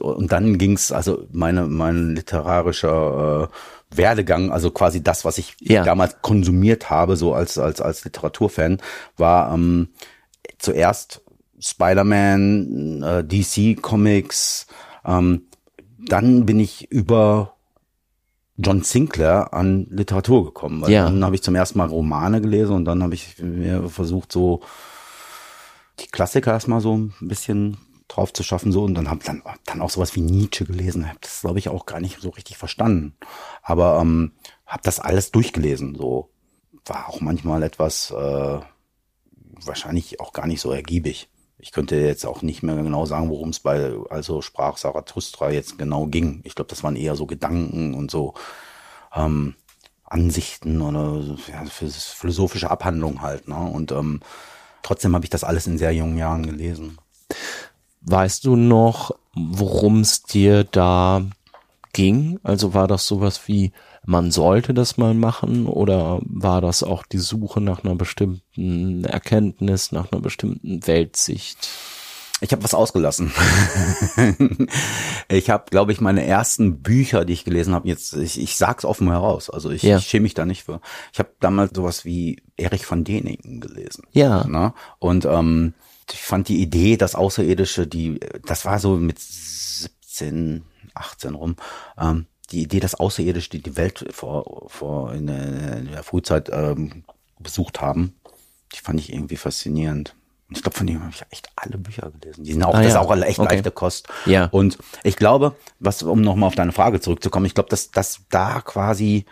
und 0.00 0.32
dann 0.32 0.58
ging's 0.58 0.92
also 0.92 1.26
meine 1.32 1.66
mein 1.66 2.14
literarischer 2.14 3.50
äh, 3.50 3.96
Werdegang, 3.96 4.50
also 4.50 4.70
quasi 4.70 5.02
das, 5.02 5.24
was 5.24 5.38
ich 5.38 5.54
Ja. 5.60 5.84
damals 5.84 6.16
konsumiert 6.22 6.90
habe, 6.90 7.16
so 7.16 7.34
als 7.34 7.58
als 7.58 7.80
als 7.80 8.04
Literaturfan, 8.04 8.78
war 9.16 9.52
ähm, 9.54 9.88
zuerst 10.58 11.22
Spider-Man, 11.60 13.02
äh, 13.02 13.24
DC 13.24 13.80
Comics, 13.80 14.66
ähm, 15.04 15.42
dann 15.98 16.46
bin 16.46 16.60
ich 16.60 16.90
über 16.90 17.55
John 18.58 18.82
Sinclair 18.82 19.52
an 19.52 19.86
Literatur 19.90 20.44
gekommen. 20.44 20.82
Weil 20.82 20.90
Ja. 20.90 21.04
Dann 21.04 21.24
habe 21.24 21.34
ich 21.34 21.42
zum 21.42 21.54
ersten 21.54 21.78
Mal 21.78 21.88
Romane 21.88 22.40
gelesen 22.40 22.74
und 22.74 22.84
dann 22.84 23.02
habe 23.02 23.14
ich 23.14 23.38
mir 23.42 23.88
versucht, 23.88 24.32
so 24.32 24.60
die 26.00 26.08
Klassiker 26.08 26.52
erstmal 26.52 26.80
so 26.80 26.96
ein 26.96 27.14
bisschen 27.20 27.78
drauf 28.08 28.32
zu 28.32 28.42
schaffen 28.42 28.72
so. 28.72 28.84
Und 28.84 28.94
dann 28.94 29.10
habe 29.10 29.24
dann 29.24 29.42
dann 29.64 29.82
auch 29.82 29.90
sowas 29.90 30.14
wie 30.16 30.20
Nietzsche 30.20 30.64
gelesen. 30.64 31.08
Habe 31.08 31.18
das 31.20 31.42
glaube 31.42 31.58
ich 31.58 31.68
auch 31.68 31.86
gar 31.86 32.00
nicht 32.00 32.20
so 32.20 32.30
richtig 32.30 32.56
verstanden. 32.56 33.16
Aber 33.62 34.00
ähm, 34.00 34.32
habe 34.66 34.82
das 34.82 35.00
alles 35.00 35.30
durchgelesen 35.32 35.94
so. 35.94 36.30
War 36.84 37.08
auch 37.08 37.20
manchmal 37.20 37.62
etwas 37.62 38.12
äh, 38.12 38.60
wahrscheinlich 39.64 40.20
auch 40.20 40.32
gar 40.32 40.46
nicht 40.46 40.60
so 40.60 40.70
ergiebig 40.70 41.28
ich 41.58 41.72
könnte 41.72 41.96
jetzt 41.96 42.26
auch 42.26 42.42
nicht 42.42 42.62
mehr 42.62 42.76
genau 42.76 43.06
sagen 43.06 43.30
worum 43.30 43.50
es 43.50 43.60
bei 43.60 43.92
also 44.10 44.42
sprach 44.42 44.76
Zarathustra 44.76 45.50
jetzt 45.50 45.78
genau 45.78 46.06
ging 46.06 46.40
ich 46.44 46.54
glaube 46.54 46.68
das 46.68 46.82
waren 46.84 46.96
eher 46.96 47.16
so 47.16 47.26
Gedanken 47.26 47.94
und 47.94 48.10
so 48.10 48.34
ähm, 49.14 49.54
Ansichten 50.08 50.80
oder 50.82 51.20
ja, 51.48 51.64
philosophische 51.64 52.70
Abhandlungen 52.70 53.22
halt. 53.22 53.48
Ne? 53.48 53.56
Und 53.56 53.92
ähm, 53.92 54.20
trotzdem 54.82 55.14
habe 55.14 55.24
ich 55.24 55.30
das 55.30 55.44
alles 55.44 55.66
in 55.66 55.78
sehr 55.78 55.92
jungen 55.92 56.16
Jahren 56.16 56.46
gelesen. 56.46 56.98
Weißt 58.02 58.44
du 58.44 58.54
noch, 58.54 59.10
worum 59.34 60.00
es 60.00 60.22
dir 60.22 60.62
da 60.62 61.22
ging? 61.92 62.38
Also 62.44 62.72
war 62.72 62.86
das 62.86 63.06
sowas 63.06 63.48
wie, 63.48 63.72
man 64.06 64.30
sollte 64.30 64.72
das 64.72 64.96
mal 64.96 65.14
machen 65.14 65.66
oder 65.66 66.20
war 66.22 66.60
das 66.60 66.82
auch 66.82 67.04
die 67.04 67.18
Suche 67.18 67.60
nach 67.60 67.84
einer 67.84 67.96
bestimmten 67.96 69.04
Erkenntnis, 69.04 69.92
nach 69.92 70.10
einer 70.10 70.22
bestimmten 70.22 70.86
Weltsicht? 70.86 71.68
Ich 72.40 72.52
habe 72.52 72.62
was 72.62 72.74
ausgelassen. 72.74 73.32
ich 75.28 75.50
habe, 75.50 75.64
glaube 75.70 75.92
ich, 75.92 76.00
meine 76.00 76.24
ersten 76.24 76.82
Bücher, 76.82 77.24
die 77.24 77.32
ich 77.32 77.44
gelesen 77.44 77.74
habe, 77.74 77.88
jetzt, 77.88 78.14
ich, 78.14 78.40
ich 78.40 78.56
sag's 78.56 78.84
offen 78.84 79.08
heraus, 79.08 79.48
also 79.50 79.70
ich, 79.70 79.82
ja. 79.82 79.96
ich 79.96 80.06
schäme 80.06 80.24
mich 80.24 80.34
da 80.34 80.44
nicht 80.44 80.64
für. 80.64 80.80
Ich 81.12 81.18
habe 81.18 81.30
damals 81.40 81.72
sowas 81.74 82.04
wie 82.04 82.42
Erich 82.56 82.84
von 82.86 83.04
Däniken 83.04 83.60
gelesen. 83.60 84.04
Ja. 84.12 84.46
Ne? 84.46 84.74
Und 84.98 85.24
ähm, 85.24 85.74
ich 86.12 86.20
fand 86.20 86.48
die 86.48 86.60
Idee, 86.60 86.96
das 86.96 87.14
Außerirdische, 87.14 87.86
die, 87.86 88.20
das 88.44 88.66
war 88.66 88.78
so 88.78 88.96
mit 88.96 89.18
17, 89.18 90.62
18 90.94 91.34
rum, 91.34 91.56
ähm, 91.98 92.26
die 92.50 92.62
Idee, 92.62 92.80
dass 92.80 92.94
Außerirdische 92.94 93.50
die, 93.50 93.76
Welt 93.76 94.06
vor, 94.10 94.68
vor 94.68 95.12
in 95.12 95.26
der, 95.26 95.78
in 95.78 95.90
der 95.92 96.02
Frühzeit 96.02 96.48
ähm, 96.52 97.04
besucht 97.38 97.80
haben, 97.80 98.14
die 98.74 98.78
fand 98.78 99.00
ich 99.00 99.12
irgendwie 99.12 99.36
faszinierend. 99.36 100.14
Und 100.48 100.56
ich 100.56 100.62
glaube, 100.62 100.76
von 100.76 100.86
dem 100.86 101.00
habe 101.00 101.10
ich 101.12 101.22
echt 101.30 101.48
alle 101.56 101.76
Bücher 101.76 102.10
gelesen. 102.10 102.44
Die 102.44 102.52
sind 102.52 102.62
auch, 102.62 102.74
ah, 102.74 102.82
das 102.82 102.92
ja. 102.92 103.00
ist 103.00 103.06
auch 103.06 103.16
echt 103.16 103.40
okay. 103.40 103.54
leichte 103.54 103.72
Kost. 103.72 104.08
Ja. 104.26 104.46
Und 104.46 104.78
ich 105.02 105.16
glaube, 105.16 105.56
was, 105.80 106.04
um 106.04 106.20
nochmal 106.20 106.46
auf 106.46 106.54
deine 106.54 106.70
Frage 106.70 107.00
zurückzukommen, 107.00 107.46
ich 107.46 107.54
glaube, 107.54 107.68
dass, 107.68 107.90
dass 107.90 108.20
da 108.30 108.60
quasi, 108.60 109.26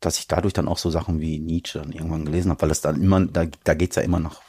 dass 0.00 0.18
ich 0.18 0.28
dadurch 0.28 0.52
dann 0.52 0.68
auch 0.68 0.76
so 0.76 0.90
Sachen 0.90 1.20
wie 1.20 1.38
Nietzsche 1.38 1.78
dann 1.78 1.92
irgendwann 1.92 2.26
gelesen 2.26 2.50
habe, 2.50 2.60
weil 2.60 2.70
es 2.70 2.82
dann 2.82 3.02
immer, 3.02 3.24
da, 3.24 3.46
da 3.64 3.72
geht's 3.72 3.96
ja 3.96 4.02
immer 4.02 4.20
nach, 4.20 4.42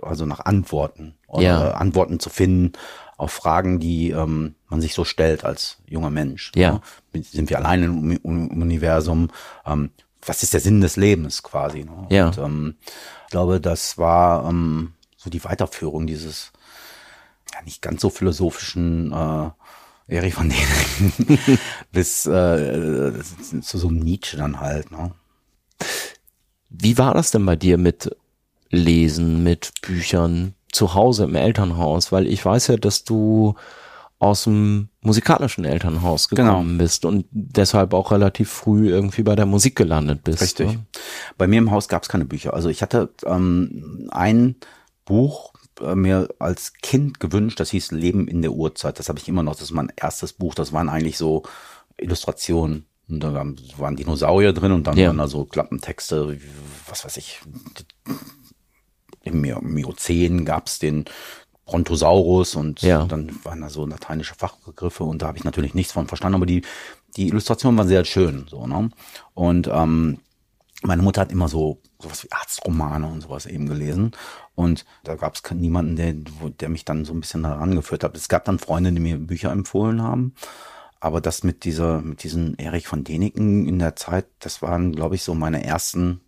also 0.00 0.26
nach 0.26 0.40
Antworten 0.40 1.14
oder 1.26 1.42
ja. 1.42 1.70
Antworten 1.72 2.20
zu 2.20 2.30
finden 2.30 2.72
auf 3.16 3.32
Fragen, 3.32 3.78
die 3.78 4.10
ähm, 4.10 4.54
man 4.68 4.80
sich 4.80 4.94
so 4.94 5.04
stellt 5.04 5.44
als 5.44 5.78
junger 5.86 6.10
Mensch. 6.10 6.52
Ja. 6.56 6.80
Ne? 7.12 7.22
Sind 7.22 7.50
wir 7.50 7.58
alleine 7.58 7.86
im 7.86 8.18
Universum? 8.22 9.28
Ähm, 9.64 9.90
was 10.24 10.42
ist 10.42 10.54
der 10.54 10.60
Sinn 10.60 10.80
des 10.80 10.96
Lebens 10.96 11.42
quasi? 11.42 11.84
Ne? 11.84 12.06
Ja. 12.10 12.26
Und, 12.26 12.38
ähm, 12.38 12.76
ich 13.26 13.30
glaube, 13.30 13.60
das 13.60 13.98
war 13.98 14.48
ähm, 14.48 14.94
so 15.16 15.30
die 15.30 15.44
Weiterführung 15.44 16.06
dieses 16.06 16.52
ja 17.54 17.62
nicht 17.62 17.82
ganz 17.82 18.00
so 18.00 18.10
philosophischen 18.10 19.12
äh, 19.12 19.50
Erich 20.08 20.34
von 20.34 20.50
denen 20.50 21.38
bis 21.92 22.26
äh, 22.26 23.12
zu 23.62 23.78
so 23.78 23.88
einem 23.88 24.00
Nietzsche 24.00 24.36
dann 24.36 24.60
halt. 24.60 24.90
Ne? 24.90 25.12
Wie 26.68 26.98
war 26.98 27.14
das 27.14 27.30
denn 27.30 27.46
bei 27.46 27.56
dir 27.56 27.78
mit 27.78 28.14
Lesen, 28.72 29.44
mit 29.44 29.72
Büchern 29.82 30.54
zu 30.72 30.94
Hause 30.94 31.24
im 31.24 31.36
Elternhaus? 31.36 32.10
Weil 32.10 32.26
ich 32.26 32.44
weiß 32.44 32.66
ja, 32.66 32.76
dass 32.76 33.04
du 33.04 33.54
aus 34.18 34.44
dem 34.44 34.88
musikalischen 35.00 35.64
Elternhaus 35.64 36.28
gekommen 36.28 36.68
genau. 36.68 36.78
bist 36.78 37.04
und 37.04 37.26
deshalb 37.32 37.92
auch 37.92 38.12
relativ 38.12 38.50
früh 38.50 38.88
irgendwie 38.88 39.24
bei 39.24 39.34
der 39.34 39.46
Musik 39.46 39.74
gelandet 39.74 40.22
bist. 40.22 40.42
Richtig. 40.42 40.74
Ne? 40.74 40.86
Bei 41.38 41.48
mir 41.48 41.58
im 41.58 41.72
Haus 41.72 41.88
gab 41.88 42.04
es 42.04 42.08
keine 42.08 42.24
Bücher. 42.24 42.54
Also 42.54 42.68
ich 42.68 42.82
hatte 42.82 43.10
ähm, 43.26 44.08
ein 44.12 44.54
Buch 45.04 45.52
äh, 45.80 45.96
mir 45.96 46.28
als 46.38 46.74
Kind 46.74 47.18
gewünscht, 47.18 47.58
das 47.58 47.70
hieß 47.70 47.90
Leben 47.90 48.28
in 48.28 48.42
der 48.42 48.52
Urzeit. 48.52 49.00
Das 49.00 49.08
habe 49.08 49.18
ich 49.18 49.28
immer 49.28 49.42
noch, 49.42 49.54
das 49.54 49.62
ist 49.64 49.72
mein 49.72 49.92
erstes 49.96 50.32
Buch. 50.32 50.54
Das 50.54 50.72
waren 50.72 50.88
eigentlich 50.88 51.18
so 51.18 51.42
Illustrationen. 51.96 52.86
Und 53.08 53.20
da 53.20 53.34
waren 53.34 53.96
Dinosaurier 53.96 54.52
drin 54.52 54.70
und 54.70 54.86
dann 54.86 54.96
ja. 54.96 55.08
waren 55.08 55.18
da 55.18 55.26
so 55.26 55.44
Klappentexte, 55.44 56.38
was 56.88 57.04
weiß 57.04 57.16
ich. 57.16 57.40
Im 59.22 59.40
Miozän 59.40 60.44
gab 60.44 60.66
es 60.66 60.78
den 60.78 61.04
Brontosaurus 61.64 62.54
und 62.54 62.82
ja. 62.82 63.04
dann 63.04 63.38
waren 63.44 63.60
da 63.60 63.70
so 63.70 63.86
lateinische 63.86 64.34
Fachbegriffe 64.34 65.04
und 65.04 65.22
da 65.22 65.28
habe 65.28 65.38
ich 65.38 65.44
natürlich 65.44 65.74
nichts 65.74 65.92
von 65.92 66.08
verstanden, 66.08 66.36
aber 66.36 66.46
die, 66.46 66.62
die 67.16 67.28
Illustrationen 67.28 67.78
waren 67.78 67.88
sehr 67.88 68.04
schön. 68.04 68.46
So, 68.48 68.66
ne? 68.66 68.90
Und 69.34 69.68
ähm, 69.72 70.18
meine 70.82 71.02
Mutter 71.02 71.20
hat 71.20 71.32
immer 71.32 71.48
so 71.48 71.78
sowas 72.00 72.24
wie 72.24 72.32
Arztromane 72.32 73.06
und 73.06 73.20
sowas 73.20 73.46
eben 73.46 73.68
gelesen. 73.68 74.12
Und 74.54 74.84
da 75.04 75.14
gab 75.14 75.34
es 75.34 75.42
niemanden, 75.52 75.96
der, 75.96 76.14
der 76.60 76.68
mich 76.68 76.84
dann 76.84 77.04
so 77.04 77.14
ein 77.14 77.20
bisschen 77.20 77.46
herangeführt 77.46 78.04
hat. 78.04 78.16
Es 78.16 78.28
gab 78.28 78.44
dann 78.44 78.58
Freunde, 78.58 78.92
die 78.92 79.00
mir 79.00 79.16
Bücher 79.18 79.52
empfohlen 79.52 80.02
haben. 80.02 80.34
Aber 81.00 81.20
das 81.20 81.42
mit 81.42 81.64
dieser, 81.64 82.00
mit 82.00 82.22
diesen 82.22 82.58
Erich 82.58 82.86
von 82.86 83.04
Däniken 83.04 83.66
in 83.66 83.78
der 83.78 83.96
Zeit, 83.96 84.26
das 84.40 84.62
waren, 84.62 84.92
glaube 84.92 85.14
ich, 85.14 85.22
so 85.22 85.34
meine 85.34 85.64
ersten, 85.64 86.20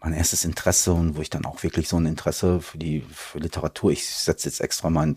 mein 0.00 0.14
erstes 0.14 0.44
Interesse 0.44 0.92
und 0.92 1.16
wo 1.16 1.20
ich 1.20 1.30
dann 1.30 1.44
auch 1.44 1.62
wirklich 1.62 1.88
so 1.88 1.96
ein 1.96 2.06
Interesse 2.06 2.60
für 2.60 2.78
die 2.78 3.04
für 3.12 3.38
Literatur, 3.38 3.90
ich 3.90 4.08
setze 4.08 4.48
jetzt 4.48 4.60
extra 4.60 4.88
mal 4.88 5.08
in 5.08 5.16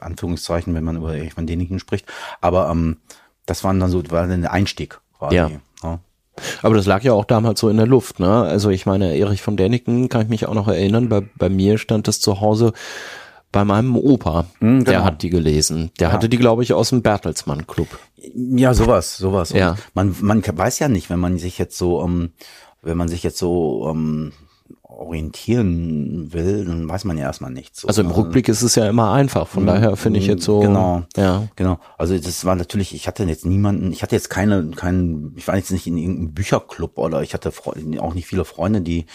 Anführungszeichen, 0.00 0.74
wenn 0.74 0.84
man 0.84 0.96
über 0.96 1.14
Erich 1.14 1.34
von 1.34 1.46
Däniken 1.46 1.78
spricht, 1.78 2.06
aber 2.40 2.68
ähm, 2.70 2.98
das 3.46 3.62
waren 3.62 3.78
dann 3.78 3.90
so, 3.90 4.02
war 4.10 4.26
dann 4.26 4.42
der 4.42 4.52
Einstieg 4.52 5.00
quasi. 5.16 5.36
Ja. 5.36 5.50
ja. 5.82 6.00
Aber 6.62 6.74
das 6.74 6.86
lag 6.86 7.02
ja 7.02 7.12
auch 7.12 7.24
damals 7.24 7.60
so 7.60 7.68
in 7.68 7.76
der 7.76 7.86
Luft, 7.86 8.18
ne? 8.18 8.42
Also 8.42 8.70
ich 8.70 8.86
meine, 8.86 9.16
Erich 9.16 9.42
von 9.42 9.56
Däniken 9.56 10.08
kann 10.08 10.22
ich 10.22 10.28
mich 10.28 10.46
auch 10.46 10.54
noch 10.54 10.66
erinnern, 10.66 11.08
bei, 11.08 11.20
bei 11.36 11.48
mir 11.48 11.78
stand 11.78 12.08
das 12.08 12.20
zu 12.20 12.40
Hause 12.40 12.72
bei 13.52 13.64
meinem 13.64 13.96
Opa, 13.96 14.46
mhm, 14.58 14.80
genau. 14.80 14.90
der 14.90 15.04
hat 15.04 15.22
die 15.22 15.30
gelesen. 15.30 15.92
Der 16.00 16.08
ja. 16.08 16.12
hatte 16.12 16.28
die, 16.28 16.38
glaube 16.38 16.64
ich, 16.64 16.72
aus 16.72 16.88
dem 16.88 17.02
Bertelsmann 17.02 17.68
Club. 17.68 17.86
Ja, 18.34 18.74
sowas, 18.74 19.16
sowas. 19.16 19.50
ja. 19.50 19.76
man, 19.94 20.16
man 20.20 20.42
weiß 20.44 20.80
ja 20.80 20.88
nicht, 20.88 21.08
wenn 21.08 21.20
man 21.20 21.38
sich 21.38 21.56
jetzt 21.56 21.78
so, 21.78 22.00
um, 22.00 22.22
ähm, 22.22 22.32
wenn 22.84 22.96
man 22.96 23.08
sich 23.08 23.22
jetzt 23.22 23.38
so 23.38 23.88
ähm, 23.90 24.32
orientieren 24.82 26.32
will, 26.32 26.64
dann 26.64 26.88
weiß 26.88 27.04
man 27.04 27.18
ja 27.18 27.24
erstmal 27.24 27.50
nichts. 27.50 27.84
Also 27.84 28.02
im 28.02 28.10
Rückblick 28.10 28.48
ist 28.48 28.62
es 28.62 28.74
ja 28.76 28.88
immer 28.88 29.12
einfach, 29.12 29.48
von 29.48 29.64
mhm. 29.64 29.68
daher 29.68 29.96
finde 29.96 30.20
ich 30.20 30.26
jetzt 30.26 30.44
so. 30.44 30.60
Genau, 30.60 31.02
ja. 31.16 31.48
Genau. 31.56 31.78
Also 31.98 32.16
das 32.16 32.44
war 32.44 32.54
natürlich, 32.54 32.94
ich 32.94 33.06
hatte 33.06 33.24
jetzt 33.24 33.44
niemanden, 33.44 33.92
ich 33.92 34.02
hatte 34.02 34.14
jetzt 34.14 34.30
keine, 34.30 34.70
keinen, 34.70 35.34
ich 35.36 35.48
war 35.48 35.56
jetzt 35.56 35.72
nicht 35.72 35.86
in 35.86 35.98
irgendeinem 35.98 36.32
Bücherclub 36.32 36.98
oder 36.98 37.22
ich 37.22 37.34
hatte 37.34 37.52
auch 37.98 38.14
nicht 38.14 38.26
viele 38.26 38.44
Freunde, 38.44 38.80
die 38.80 39.06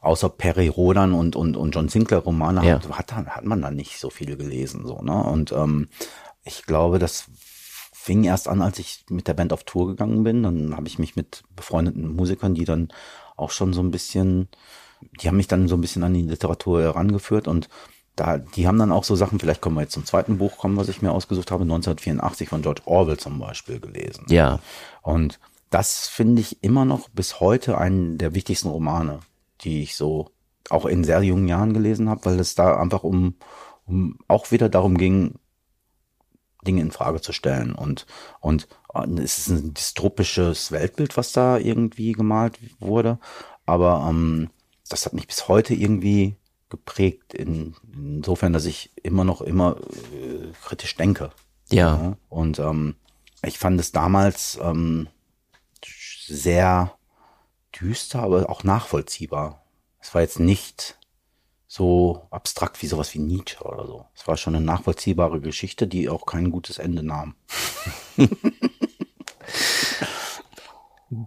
außer 0.00 0.28
Perry 0.28 0.68
Rodan 0.68 1.12
und, 1.12 1.36
und, 1.36 1.56
und 1.56 1.74
John 1.74 1.88
Sinclair 1.88 2.20
Romane 2.20 2.66
ja. 2.66 2.74
hat, 2.74 3.12
hat, 3.12 3.12
hat 3.12 3.44
man 3.44 3.60
dann 3.60 3.74
nicht 3.74 3.98
so 3.98 4.10
viel 4.10 4.36
gelesen, 4.36 4.86
so, 4.86 5.02
ne? 5.02 5.22
Und 5.24 5.52
ähm, 5.52 5.88
ich 6.44 6.64
glaube, 6.64 6.98
das 6.98 7.26
fing 8.06 8.24
erst 8.24 8.48
an, 8.48 8.62
als 8.62 8.78
ich 8.78 9.04
mit 9.10 9.28
der 9.28 9.34
Band 9.34 9.52
auf 9.52 9.64
Tour 9.64 9.88
gegangen 9.88 10.22
bin. 10.22 10.42
Dann 10.42 10.76
habe 10.76 10.86
ich 10.86 10.98
mich 10.98 11.16
mit 11.16 11.42
befreundeten 11.54 12.14
Musikern, 12.14 12.54
die 12.54 12.64
dann 12.64 12.88
auch 13.36 13.50
schon 13.50 13.72
so 13.72 13.80
ein 13.80 13.90
bisschen 13.90 14.48
die 15.20 15.28
haben 15.28 15.36
mich 15.36 15.48
dann 15.48 15.68
so 15.68 15.76
ein 15.76 15.80
bisschen 15.80 16.04
an 16.04 16.14
die 16.14 16.22
Literatur 16.22 16.82
herangeführt 16.82 17.48
und 17.48 17.68
da, 18.14 18.38
die 18.38 18.66
haben 18.66 18.78
dann 18.78 18.92
auch 18.92 19.04
so 19.04 19.14
Sachen, 19.14 19.38
vielleicht 19.38 19.60
kommen 19.60 19.76
wir 19.76 19.82
jetzt 19.82 19.92
zum 19.92 20.06
zweiten 20.06 20.38
Buch 20.38 20.56
kommen, 20.56 20.78
was 20.78 20.88
ich 20.88 21.02
mir 21.02 21.12
ausgesucht 21.12 21.50
habe, 21.50 21.64
1984 21.64 22.48
von 22.48 22.62
George 22.62 22.80
Orwell 22.86 23.18
zum 23.18 23.38
Beispiel 23.38 23.78
gelesen. 23.78 24.24
Ja. 24.30 24.60
Und 25.02 25.38
das 25.68 26.08
finde 26.08 26.40
ich 26.40 26.62
immer 26.62 26.86
noch 26.86 27.10
bis 27.10 27.40
heute 27.40 27.76
einen 27.76 28.16
der 28.16 28.34
wichtigsten 28.34 28.68
Romane, 28.68 29.20
die 29.60 29.82
ich 29.82 29.96
so 29.96 30.30
auch 30.70 30.86
in 30.86 31.04
sehr 31.04 31.22
jungen 31.22 31.46
Jahren 31.46 31.74
gelesen 31.74 32.08
habe, 32.08 32.24
weil 32.24 32.40
es 32.40 32.54
da 32.54 32.80
einfach 32.80 33.02
um, 33.02 33.34
um 33.84 34.18
auch 34.28 34.50
wieder 34.50 34.70
darum 34.70 34.96
ging, 34.96 35.34
Dinge 36.66 36.82
in 36.82 36.90
Frage 36.90 37.20
zu 37.20 37.32
stellen 37.32 37.74
und 37.74 38.06
und 38.40 38.68
es 39.18 39.38
ist 39.38 39.48
ein 39.48 39.74
dystropisches 39.74 40.72
Weltbild, 40.72 41.16
was 41.16 41.32
da 41.32 41.58
irgendwie 41.58 42.12
gemalt 42.12 42.58
wurde, 42.80 43.18
aber 43.66 44.06
ähm, 44.08 44.50
das 44.88 45.06
hat 45.06 45.12
mich 45.12 45.26
bis 45.26 45.48
heute 45.48 45.74
irgendwie 45.74 46.36
geprägt, 46.68 47.34
in, 47.34 47.74
insofern, 47.92 48.52
dass 48.52 48.64
ich 48.64 48.92
immer 49.02 49.24
noch 49.24 49.40
immer 49.40 49.76
äh, 50.12 50.52
kritisch 50.62 50.96
denke. 50.96 51.30
Ja. 51.70 51.96
ja. 51.96 52.16
Und 52.28 52.58
ähm, 52.58 52.96
ich 53.42 53.58
fand 53.58 53.80
es 53.80 53.92
damals 53.92 54.58
ähm, 54.62 55.08
sehr 56.26 56.96
düster, 57.80 58.22
aber 58.22 58.48
auch 58.50 58.64
nachvollziehbar. 58.64 59.64
Es 60.00 60.14
war 60.14 60.22
jetzt 60.22 60.40
nicht 60.40 60.98
so 61.76 62.22
abstrakt 62.30 62.80
wie 62.80 62.86
sowas 62.86 63.12
wie 63.12 63.18
Nietzsche 63.18 63.62
oder 63.62 63.86
so. 63.86 64.06
Es 64.14 64.26
war 64.26 64.38
schon 64.38 64.56
eine 64.56 64.64
nachvollziehbare 64.64 65.40
Geschichte, 65.40 65.86
die 65.86 66.08
auch 66.08 66.24
kein 66.24 66.50
gutes 66.50 66.78
Ende 66.78 67.02
nahm. 67.02 67.34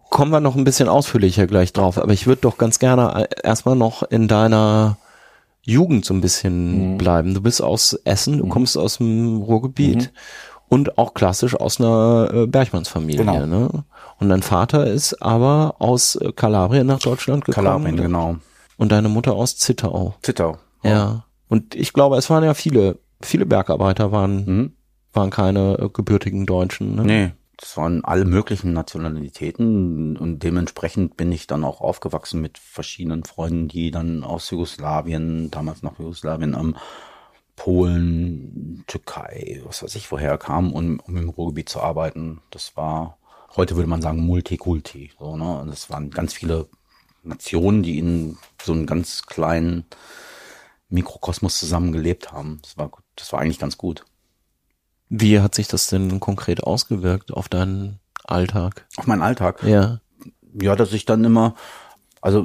kommen 0.10 0.32
wir 0.32 0.39
noch 0.39 0.56
ein 0.56 0.63
bisschen 0.63 0.89
ausführlicher 0.89 1.46
gleich 1.46 1.72
drauf, 1.72 2.00
aber 2.00 2.13
ich 2.13 2.25
würde 2.25 2.41
doch 2.41 2.58
ganz 2.58 2.79
gerne 2.79 3.27
äh, 3.29 3.48
erstmal 3.48 3.75
noch 3.75 4.01
in 4.03 4.27
deiner 4.27 4.98
Jugend 5.62 6.03
so 6.03 6.15
ein 6.15 6.22
bisschen 6.22 6.94
mhm. 6.94 6.98
bleiben. 6.98 7.36
Du 7.36 7.41
bist 7.41 7.62
aus 7.62 7.94
Essen, 8.03 8.39
du 8.39 8.46
mhm. 8.46 8.50
kommst 8.50 8.75
aus 8.75 8.98
dem 8.98 9.38
Ruhrgebiet 9.38 10.12
mhm. 10.12 10.18
und 10.68 10.98
auch 10.98 11.13
klassisch 11.13 11.56
aus 11.56 11.79
einer 11.79 12.32
äh, 12.34 12.48
Bergmannsfamilie. 12.48 13.24
Genau. 13.24 13.46
Ne? 13.46 13.70
Und 14.20 14.29
dein 14.29 14.41
Vater 14.41 14.88
ist 14.88 15.22
aber 15.22 15.75
aus 15.77 16.15
äh, 16.15 16.32
Kalabrien 16.32 16.88
nach 16.88 17.00
Deutschland 17.00 17.46
gekommen. 17.46 17.65
Kalabrien, 17.65 17.98
genau. 17.98 18.38
Und 18.80 18.94
deine 18.94 19.10
Mutter 19.10 19.34
aus 19.34 19.58
Zittau. 19.58 20.16
Zittau. 20.22 20.58
Oh. 20.84 20.88
Ja. 20.88 21.26
Und 21.50 21.76
ich 21.76 21.92
glaube, 21.92 22.16
es 22.16 22.30
waren 22.30 22.46
ja 22.46 22.54
viele, 22.54 22.98
viele 23.22 23.46
Bergarbeiter 23.46 24.14
waren, 24.14 24.46
mhm. 24.46 24.74
waren 25.12 25.30
keine 25.32 25.90
gebürtigen 25.92 26.46
Deutschen. 26.46 26.96
Ne? 26.96 27.04
Nee, 27.04 27.32
das 27.58 27.76
waren 27.76 28.06
alle 28.06 28.24
möglichen 28.24 28.72
Nationalitäten 28.72 30.16
und 30.16 30.40
dementsprechend 30.44 31.18
bin 31.18 31.30
ich 31.34 31.46
dann 31.46 31.66
auch 31.66 31.82
aufgewachsen 31.82 32.40
mit 32.40 32.58
verschiedenen 32.58 33.26
Freunden, 33.26 33.68
die 33.68 33.92
dann 33.92 34.24
aus 34.24 34.50
Jugoslawien, 34.50 35.52
damals 35.52 35.84
noch 35.84 36.00
Jugoslawien, 36.00 36.56
am 36.56 36.78
Polen, 37.58 38.86
Türkei, 38.88 39.62
was 39.66 39.84
weiß 39.84 39.94
ich, 39.96 40.10
woher 40.10 40.38
kamen, 40.38 40.72
um, 40.72 41.02
um 41.02 41.18
im 41.18 41.28
Ruhrgebiet 41.28 41.68
zu 41.68 41.82
arbeiten. 41.82 42.40
Das 42.50 42.78
war, 42.78 43.18
heute 43.58 43.76
würde 43.76 43.90
man 43.90 44.02
sagen, 44.02 44.22
Multikulti. 44.22 45.12
So, 45.20 45.36
ne? 45.36 45.66
Das 45.68 45.90
waren 45.90 46.12
ganz 46.12 46.34
viele 46.34 46.70
Nationen, 47.24 47.84
die 47.84 48.00
in 48.00 48.38
so 48.62 48.74
einem 48.74 48.86
ganz 48.86 49.24
kleinen 49.24 49.86
Mikrokosmos 50.90 51.60
zusammengelebt 51.60 52.32
haben. 52.32 52.60
Das 52.62 52.78
war, 52.78 52.92
das 53.16 53.32
war 53.32 53.40
eigentlich 53.40 53.60
ganz 53.60 53.78
gut. 53.78 54.06
Wie 55.10 55.40
hat 55.40 55.56
sich 55.56 55.68
das 55.68 55.88
denn 55.88 56.20
konkret 56.20 56.64
ausgewirkt 56.64 57.32
auf 57.32 57.50
deinen 57.50 58.00
Alltag? 58.26 58.88
Auf 58.98 59.08
meinen 59.08 59.22
Alltag? 59.22 59.64
Ja. 59.64 60.02
Ja, 60.54 60.76
dass 60.76 60.94
ich 60.94 61.06
dann 61.06 61.24
immer, 61.24 61.56
also 62.22 62.42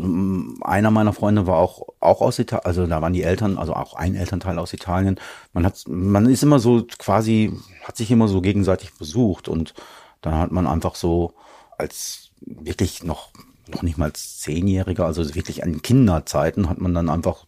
einer 0.61 0.90
meiner 0.90 1.12
Freunde 1.12 1.47
war 1.47 1.57
auch 1.57 1.83
auch 2.00 2.21
aus 2.21 2.38
Italien, 2.38 2.66
also 2.66 2.87
da 2.87 3.00
waren 3.00 3.14
die 3.14 3.23
Eltern, 3.23 3.57
also 3.59 3.75
auch 3.75 3.95
ein 3.95 4.14
Elternteil 4.14 4.59
aus 4.59 4.73
Italien. 4.73 5.19
Man 5.52 5.64
hat, 5.64 5.85
man 5.88 6.26
ist 6.26 6.43
immer 6.43 6.59
so 6.59 6.87
quasi, 6.99 7.52
hat 7.83 7.97
sich 7.97 8.11
immer 8.11 8.28
so 8.28 8.43
gegenseitig 8.43 8.95
besucht 8.95 9.49
und 9.49 9.75
dann 10.21 10.35
hat 10.35 10.52
man 10.52 10.66
einfach 10.66 10.95
so 10.95 11.35
als 11.78 12.31
wirklich 12.40 13.02
noch 13.02 13.31
noch 13.68 13.83
nicht 13.83 13.99
mal 13.99 14.12
Zehnjähriger, 14.12 15.04
also 15.06 15.35
wirklich 15.35 15.62
an 15.62 15.83
Kinderzeiten 15.83 16.68
hat 16.68 16.78
man 16.78 16.94
dann 16.94 17.09
einfach 17.09 17.47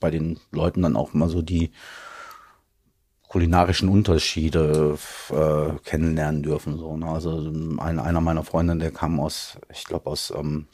bei 0.00 0.10
den 0.10 0.38
Leuten 0.52 0.82
dann 0.82 0.96
auch 0.96 1.14
mal 1.14 1.28
so 1.28 1.42
die 1.42 1.72
kulinarischen 3.28 3.88
Unterschiede 3.88 4.98
äh, 5.30 5.72
kennenlernen 5.84 6.42
dürfen. 6.42 6.78
So, 6.78 6.96
ne? 6.96 7.06
Also 7.06 7.36
ein, 7.38 7.98
einer 7.98 8.20
meiner 8.20 8.42
Freunde, 8.42 8.76
der 8.76 8.90
kam 8.90 9.20
aus, 9.20 9.58
ich 9.70 9.84
glaube 9.84 10.10
aus 10.10 10.32
ähm, 10.34 10.66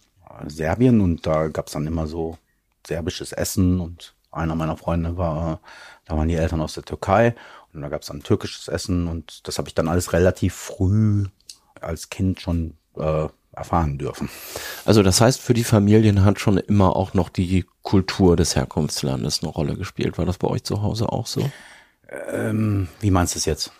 Serbien 0.47 1.00
und 1.00 1.26
da 1.26 1.49
gab's 1.49 1.73
dann 1.73 1.87
immer 1.87 2.07
so 2.07 2.38
serbisches 2.87 3.33
Essen 3.33 3.81
und 3.81 4.14
einer 4.31 4.54
meiner 4.54 4.76
Freunde 4.76 5.16
war, 5.16 5.61
da 6.04 6.16
waren 6.16 6.28
die 6.28 6.35
Eltern 6.35 6.61
aus 6.61 6.75
der 6.75 6.85
Türkei 6.85 7.35
und 7.73 7.83
da 7.83 7.88
gab's 7.88 8.07
dann 8.07 8.23
türkisches 8.23 8.69
Essen 8.69 9.09
und 9.09 9.47
das 9.49 9.59
habe 9.59 9.69
ich 9.69 9.75
dann 9.75 9.88
alles 9.88 10.12
relativ 10.12 10.54
früh 10.54 11.26
als 11.81 12.11
Kind 12.11 12.40
schon 12.40 12.75
äh, 12.97 13.28
erfahren 13.56 13.99
dürfen. 13.99 14.28
Also 14.84 15.02
das 15.02 15.20
heißt, 15.20 15.40
für 15.40 15.54
die 15.54 15.64
Familien 15.64 16.25
hat 16.25 16.40
schon 16.40 16.58
immer 16.58 16.96
auch 16.96 17.14
noch 17.14 17.28
die 17.28 17.64
Kultur 17.82 18.37
des 18.37 18.56
Herkunftslandes 18.56 19.42
eine 19.42 19.52
Rolle 19.52 19.76
gespielt. 19.76 20.18
War 20.18 20.26
das 20.26 20.38
bei 20.38 20.49
euch 20.49 20.64
zu 20.64 20.82
Hause 20.82 21.11
auch 21.11 21.26
so? 21.26 21.50
Ähm, 22.32 22.88
wie 23.00 23.11
meinst 23.11 23.34
du 23.34 23.38
es 23.38 23.44
jetzt? 23.44 23.73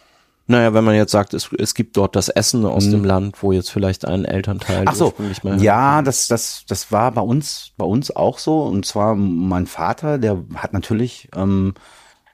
Naja, 0.47 0.75
wenn 0.75 0.85
man 0.85 0.95
jetzt 0.95 1.13
sagt, 1.13 1.33
es, 1.33 1.51
es 1.59 1.75
gibt 1.75 1.97
dort 1.97 2.17
das 2.17 2.29
Essen 2.29 2.67
aus 2.67 2.85
hm. 2.85 2.91
dem 2.91 3.05
Land, 3.05 3.43
wo 3.43 3.53
jetzt 3.53 3.71
vielleicht 3.71 4.05
ein 4.05 4.27
Elternteil 4.27 4.85
Ach 4.87 4.95
so, 4.95 5.15
ja, 5.57 6.03
das, 6.03 6.29
das, 6.29 6.65
das 6.69 6.93
war 6.93 7.13
bei 7.13 7.23
uns, 7.23 7.73
bei 7.79 7.87
uns 7.87 8.15
auch 8.15 8.39
so. 8.39 8.63
Und 8.63 8.85
zwar 8.85 9.15
mein 9.15 9.67
Vater, 9.67 10.19
der 10.19 10.45
hat 10.57 10.75
natürlich, 10.75 11.31
ähm, 11.35 11.75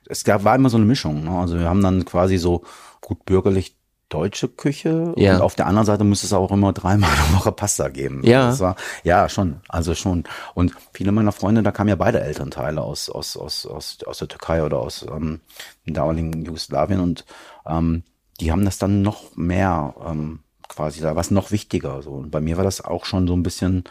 es 0.07 0.25
gab, 0.25 0.43
war 0.43 0.57
immer 0.57 0.71
so 0.71 0.77
eine 0.77 0.87
Mischung. 0.87 1.23
Ne? 1.23 1.31
Also 1.31 1.57
wir 1.57 1.69
haben 1.69 1.83
dann 1.83 2.05
quasi 2.05 2.37
so 2.37 2.65
gut 3.01 3.25
bürgerlich 3.25 3.77
deutsche 4.11 4.49
Küche 4.49 5.15
ja. 5.17 5.37
und 5.37 5.41
auf 5.41 5.55
der 5.55 5.67
anderen 5.67 5.87
Seite 5.87 6.05
müsste 6.05 6.27
es 6.27 6.33
auch 6.33 6.51
immer 6.51 6.73
dreimal 6.75 7.11
eine 7.11 7.37
Woche 7.37 7.53
Pasta 7.53 7.89
geben. 7.89 8.23
Ja. 8.25 8.59
War, 8.59 8.77
ja, 9.05 9.29
schon, 9.29 9.61
also 9.69 9.95
schon. 9.95 10.25
Und 10.55 10.75
viele 10.93 11.13
meiner 11.13 11.33
Freunde, 11.33 11.63
da 11.63 11.73
kamen 11.73 11.89
ja 11.89 11.97
beide 11.97 12.21
Elternteile 12.21 12.83
aus, 12.83 13.09
aus, 13.09 13.37
aus, 13.37 13.65
aus, 13.67 13.99
aus 14.05 14.19
der 14.19 14.29
Türkei 14.29 14.63
oder 14.63 14.81
aus 14.81 15.07
ähm, 15.11 15.41
dem 15.87 15.95
damaligen 15.95 16.45
Jugoslawien 16.45 17.01
und 17.01 17.25
ähm, 17.67 18.03
die 18.41 18.53
haben 18.53 18.65
das 18.65 18.79
dann 18.79 19.03
noch 19.03 19.37
mehr 19.37 19.95
ähm, 20.07 20.41
quasi, 20.69 21.01
da 21.01 21.15
war 21.15 21.21
es 21.21 21.31
noch 21.31 21.51
wichtiger. 21.51 22.03
So. 22.03 22.13
Und 22.13 22.31
bei 22.31 22.41
mir 22.41 22.57
war 22.57 22.65
das 22.65 22.81
auch 22.81 23.05
schon 23.05 23.27
so 23.27 23.35
ein 23.35 23.43
bisschen 23.43 23.85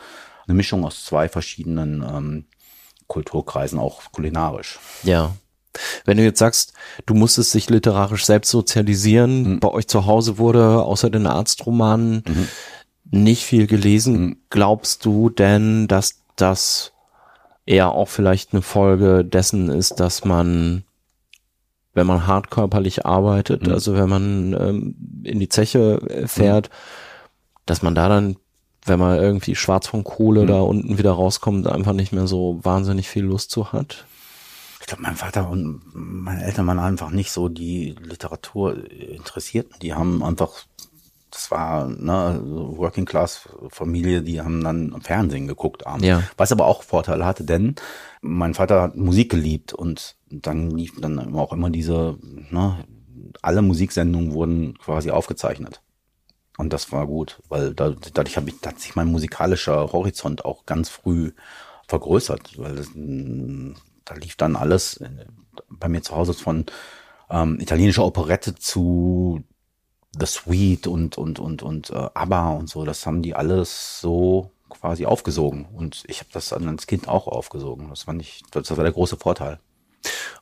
eine 0.47 0.55
Mischung 0.55 0.83
aus 0.83 1.05
zwei 1.05 1.29
verschiedenen 1.29 2.03
ähm, 2.03 2.45
Kulturkreisen, 3.07 3.79
auch 3.79 4.11
kulinarisch. 4.11 4.79
Ja. 5.03 5.33
Wenn 6.05 6.17
du 6.17 6.23
jetzt 6.23 6.39
sagst, 6.39 6.73
du 7.05 7.13
musstest 7.13 7.53
dich 7.53 7.69
literarisch 7.69 8.25
selbst 8.25 8.49
sozialisieren, 8.49 9.53
mhm. 9.53 9.59
bei 9.59 9.69
euch 9.69 9.87
zu 9.87 10.05
Hause 10.05 10.37
wurde 10.37 10.83
außer 10.83 11.09
den 11.09 11.27
Arztromanen 11.27 12.23
mhm. 12.27 12.47
nicht 13.11 13.43
viel 13.43 13.67
gelesen, 13.67 14.19
mhm. 14.19 14.37
glaubst 14.49 15.05
du 15.05 15.29
denn, 15.29 15.87
dass 15.87 16.21
das 16.35 16.93
eher 17.65 17.91
auch 17.91 18.07
vielleicht 18.07 18.53
eine 18.53 18.61
Folge 18.61 19.23
dessen 19.23 19.69
ist, 19.69 19.99
dass 19.99 20.25
man, 20.25 20.83
wenn 21.93 22.07
man 22.07 22.25
hart 22.25 22.49
körperlich 22.49 23.05
arbeitet, 23.05 23.67
mhm. 23.67 23.73
also 23.73 23.95
wenn 23.95 24.09
man 24.09 24.53
ähm, 24.53 25.23
in 25.23 25.39
die 25.39 25.49
Zeche 25.49 26.01
äh, 26.09 26.27
fährt, 26.27 26.69
dass 27.65 27.83
man 27.83 27.93
da 27.93 28.09
dann 28.09 28.37
wenn 28.85 28.99
man 28.99 29.19
irgendwie 29.19 29.55
schwarz 29.55 29.87
von 29.87 30.03
Kohle 30.03 30.43
mhm. 30.43 30.47
da 30.47 30.61
unten 30.61 30.97
wieder 30.97 31.11
rauskommt, 31.11 31.67
einfach 31.67 31.93
nicht 31.93 32.11
mehr 32.11 32.27
so 32.27 32.59
wahnsinnig 32.63 33.07
viel 33.07 33.23
Lust 33.23 33.51
zu 33.51 33.71
hat? 33.71 34.05
Glaube, 34.89 35.03
mein 35.03 35.15
Vater 35.15 35.49
und 35.49 35.81
meine 35.93 36.43
Eltern 36.43 36.67
waren 36.67 36.79
einfach 36.79 37.11
nicht 37.11 37.31
so 37.31 37.49
die 37.49 37.95
Literatur 38.01 38.89
interessierten. 38.91 39.75
Die 39.81 39.93
haben 39.93 40.23
einfach, 40.23 40.65
das 41.31 41.51
war 41.51 41.87
ne, 41.87 42.41
Working 42.43 43.05
Class 43.05 43.47
Familie, 43.69 44.21
die 44.21 44.41
haben 44.41 44.63
dann 44.63 45.01
Fernsehen 45.01 45.47
geguckt 45.47 45.87
abends. 45.87 46.05
Ja. 46.05 46.23
Was 46.37 46.51
aber 46.51 46.65
auch 46.65 46.83
Vorteile 46.83 47.25
hatte, 47.25 47.43
denn 47.43 47.75
mein 48.21 48.53
Vater 48.53 48.81
hat 48.81 48.95
Musik 48.95 49.31
geliebt 49.31 49.73
und 49.73 50.17
dann 50.29 50.71
lief 50.71 50.99
dann 50.99 51.35
auch 51.35 51.53
immer 51.53 51.69
diese, 51.69 52.17
ne, 52.49 52.85
alle 53.41 53.61
Musiksendungen 53.61 54.33
wurden 54.33 54.77
quasi 54.77 55.11
aufgezeichnet. 55.11 55.81
Und 56.57 56.73
das 56.73 56.91
war 56.91 57.07
gut, 57.07 57.41
weil 57.47 57.73
dadurch 57.73 58.35
habe 58.35 58.49
ich, 58.49 58.55
hat 58.65 58.79
sich 58.81 58.95
mein 58.95 59.07
musikalischer 59.07 59.93
Horizont 59.93 60.43
auch 60.43 60.65
ganz 60.65 60.89
früh 60.89 61.31
vergrößert, 61.87 62.59
weil 62.59 62.75
das, 62.75 62.89
da 64.09 64.15
lief 64.15 64.35
dann 64.35 64.55
alles 64.55 64.97
äh, 64.97 65.09
bei 65.69 65.87
mir 65.87 66.01
zu 66.01 66.15
Hause 66.15 66.33
von 66.33 66.65
ähm, 67.29 67.59
italienischer 67.59 68.05
Operette 68.05 68.55
zu 68.55 69.43
The 70.19 70.25
Sweet 70.25 70.87
und 70.87 71.17
und 71.17 71.39
und 71.39 71.61
und 71.61 71.91
äh, 71.91 72.09
ABBA 72.13 72.51
und 72.53 72.69
so. 72.69 72.83
Das 72.85 73.05
haben 73.05 73.21
die 73.21 73.35
alles 73.35 74.01
so 74.01 74.51
quasi 74.69 75.05
aufgesogen 75.05 75.65
und 75.65 76.03
ich 76.07 76.19
habe 76.19 76.29
das 76.33 76.49
dann 76.49 76.67
als 76.67 76.87
Kind 76.87 77.07
auch 77.07 77.27
aufgesogen. 77.27 77.89
Das 77.89 78.03
fand 78.03 78.21
ich, 78.21 78.43
das 78.51 78.69
war 78.75 78.83
der 78.83 78.93
große 78.93 79.17
Vorteil. 79.17 79.59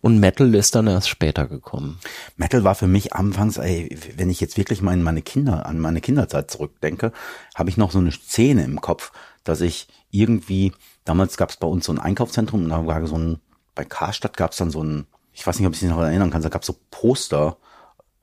Und 0.01 0.19
Metal 0.19 0.53
ist 0.53 0.75
dann 0.75 0.85
erst 0.85 1.09
später 1.09 1.47
gekommen. 1.47 1.99
Metal 2.35 2.63
war 2.63 2.75
für 2.75 2.87
mich 2.87 3.13
anfangs, 3.13 3.57
ey, 3.57 3.97
wenn 4.15 4.29
ich 4.29 4.39
jetzt 4.39 4.55
wirklich 4.55 4.81
mal 4.81 4.93
in 4.93 5.01
meine 5.01 5.23
Kinder, 5.23 5.65
an 5.65 5.79
meine 5.79 6.01
Kinderzeit 6.01 6.51
zurückdenke, 6.51 7.11
habe 7.55 7.69
ich 7.69 7.77
noch 7.77 7.91
so 7.91 7.97
eine 7.97 8.11
Szene 8.11 8.63
im 8.63 8.79
Kopf, 8.79 9.11
dass 9.43 9.61
ich 9.61 9.87
irgendwie, 10.11 10.73
damals 11.03 11.35
gab 11.37 11.49
es 11.49 11.57
bei 11.57 11.67
uns 11.67 11.85
so 11.85 11.91
ein 11.91 11.99
Einkaufszentrum 11.99 12.65
und 12.65 12.69
da 12.69 12.85
war 12.85 13.07
so 13.07 13.17
ein 13.17 13.39
bei 13.77 13.85
Karstadt 13.85 14.35
gab 14.35 14.51
es 14.51 14.57
dann 14.57 14.71
so 14.71 14.83
ein, 14.83 15.07
ich 15.31 15.45
weiß 15.45 15.57
nicht, 15.57 15.67
ob 15.67 15.73
ich 15.73 15.81
mich 15.81 15.91
noch 15.91 16.01
erinnern 16.01 16.31
kann, 16.31 16.41
da 16.41 16.49
gab 16.49 16.63
es 16.63 16.67
so 16.67 16.75
Poster, 16.91 17.57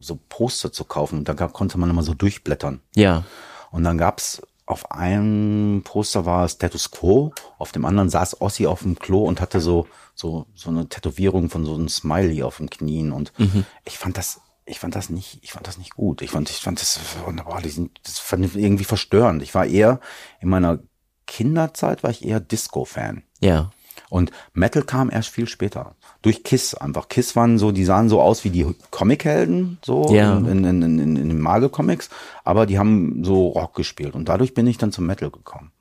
so 0.00 0.18
Poster 0.28 0.72
zu 0.72 0.84
kaufen. 0.84 1.20
Und 1.20 1.28
da 1.28 1.32
gab, 1.32 1.54
konnte 1.54 1.78
man 1.78 1.88
immer 1.88 2.02
so 2.02 2.12
durchblättern. 2.12 2.80
Ja. 2.94 3.24
Und 3.70 3.84
dann 3.84 3.96
gab's 3.96 4.42
auf 4.66 4.90
einem 4.90 5.82
Poster 5.84 6.24
war 6.24 6.48
Status 6.48 6.90
Quo, 6.90 7.32
auf 7.58 7.72
dem 7.72 7.84
anderen 7.84 8.08
saß 8.08 8.40
Ossi 8.40 8.66
auf 8.66 8.82
dem 8.82 8.98
Klo 8.98 9.22
und 9.22 9.40
hatte 9.40 9.60
so 9.60 9.86
so 10.14 10.46
so 10.54 10.70
eine 10.70 10.88
Tätowierung 10.88 11.50
von 11.50 11.66
so 11.66 11.74
einem 11.74 11.88
Smiley 11.88 12.42
auf 12.42 12.56
dem 12.56 12.70
Knien 12.70 13.12
und 13.12 13.38
mhm. 13.38 13.66
ich 13.84 13.98
fand 13.98 14.16
das 14.16 14.40
ich 14.64 14.80
fand 14.80 14.94
das 14.94 15.10
nicht 15.10 15.38
ich 15.42 15.52
fand 15.52 15.66
das 15.66 15.76
nicht 15.76 15.94
gut. 15.94 16.22
Ich 16.22 16.30
fand 16.30 16.48
ich 16.48 16.58
fand 16.58 16.80
das 16.80 16.98
wunderbar, 17.26 17.60
die 17.60 17.68
sind 17.68 18.00
das 18.04 18.18
fand 18.18 18.46
ich 18.46 18.56
irgendwie 18.56 18.84
verstörend. 18.84 19.42
Ich 19.42 19.54
war 19.54 19.66
eher 19.66 20.00
in 20.40 20.48
meiner 20.48 20.78
Kinderzeit 21.26 22.02
war 22.02 22.10
ich 22.10 22.24
eher 22.24 22.40
Disco 22.40 22.86
Fan. 22.86 23.22
Ja. 23.40 23.70
Und 24.14 24.30
Metal 24.52 24.84
kam 24.84 25.10
erst 25.10 25.30
viel 25.30 25.48
später. 25.48 25.96
Durch 26.22 26.44
Kiss 26.44 26.72
einfach. 26.76 27.08
Kiss 27.08 27.34
waren 27.34 27.58
so, 27.58 27.72
die 27.72 27.84
sahen 27.84 28.08
so 28.08 28.20
aus 28.20 28.44
wie 28.44 28.50
die 28.50 28.64
Comichelden, 28.92 29.78
so 29.84 30.14
ja. 30.14 30.36
in, 30.36 30.46
in, 30.46 30.82
in, 30.82 30.98
in, 31.00 31.16
den 31.16 31.40
Marvel-Comics, 31.40 32.10
aber 32.44 32.64
die 32.66 32.78
haben 32.78 33.24
so 33.24 33.48
Rock 33.48 33.74
gespielt. 33.74 34.14
Und 34.14 34.28
dadurch 34.28 34.54
bin 34.54 34.68
ich 34.68 34.78
dann 34.78 34.92
zum 34.92 35.06
Metal 35.06 35.30
gekommen. 35.30 35.72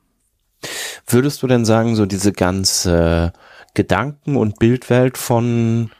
Würdest 1.06 1.44
du 1.44 1.46
denn 1.46 1.64
sagen, 1.64 1.94
so 1.94 2.06
diese 2.06 2.32
ganze 2.32 3.32
Gedanken- 3.74 4.34
und 4.34 4.58
Bildwelt 4.58 5.16
von 5.16 5.92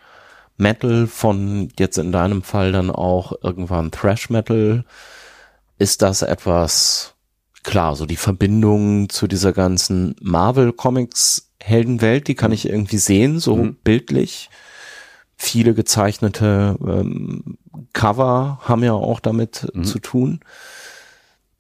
Metal, 0.57 1.07
von 1.07 1.69
jetzt 1.79 1.99
in 1.99 2.11
deinem 2.11 2.43
Fall 2.43 2.73
dann 2.73 2.91
auch 2.91 3.33
irgendwann 3.45 3.93
Thrash 3.93 4.29
Metal, 4.29 4.85
ist 5.79 6.03
das 6.03 6.23
etwas, 6.23 7.14
klar, 7.65 7.97
so 7.97 8.07
die 8.07 8.17
Verbindung 8.17 9.09
zu 9.09 9.27
dieser 9.27 9.53
ganzen 9.53 10.15
Marvel 10.21 10.73
Comics 10.73 11.51
Heldenwelt, 11.61 12.29
die 12.29 12.35
kann 12.35 12.53
ich 12.53 12.69
irgendwie 12.69 12.99
sehen, 12.99 13.41
so 13.41 13.57
mhm. 13.57 13.77
bildlich. 13.83 14.51
Viele 15.37 15.75
gezeichnete 15.75 16.77
ähm, 16.87 17.57
Cover 17.93 18.61
haben 18.63 18.85
ja 18.85 18.93
auch 18.93 19.19
damit 19.19 19.67
mhm. 19.75 19.85
zu 19.85 19.99
tun. 19.99 20.41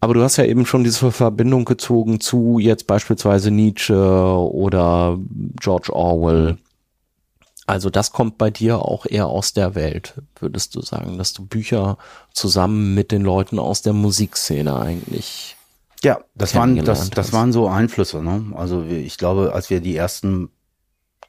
Aber 0.00 0.12
du 0.12 0.22
hast 0.22 0.36
ja 0.36 0.44
eben 0.44 0.66
schon 0.66 0.84
diese 0.84 1.10
Verbindung 1.10 1.64
gezogen 1.64 2.20
zu 2.20 2.58
jetzt 2.58 2.86
beispielsweise 2.86 3.50
Nietzsche 3.50 3.96
oder 3.96 5.18
George 5.58 5.90
Orwell. 5.94 6.58
Also 7.66 7.88
das 7.88 8.12
kommt 8.12 8.36
bei 8.36 8.50
dir 8.50 8.80
auch 8.80 9.06
eher 9.06 9.26
aus 9.26 9.54
der 9.54 9.74
Welt, 9.74 10.20
würdest 10.38 10.74
du 10.74 10.82
sagen, 10.82 11.16
dass 11.16 11.32
du 11.32 11.46
Bücher 11.46 11.96
zusammen 12.32 12.94
mit 12.94 13.10
den 13.10 13.22
Leuten 13.22 13.58
aus 13.58 13.80
der 13.80 13.94
Musikszene 13.94 14.78
eigentlich. 14.78 15.56
Ja, 16.04 16.20
das 16.34 16.54
waren 16.54 16.76
das, 16.84 17.10
das 17.10 17.32
waren 17.32 17.52
so 17.52 17.66
Einflüsse. 17.66 18.22
Ne? 18.22 18.52
Also 18.54 18.84
ich 18.84 19.16
glaube, 19.16 19.52
als 19.54 19.70
wir 19.70 19.80
die 19.80 19.96
ersten 19.96 20.50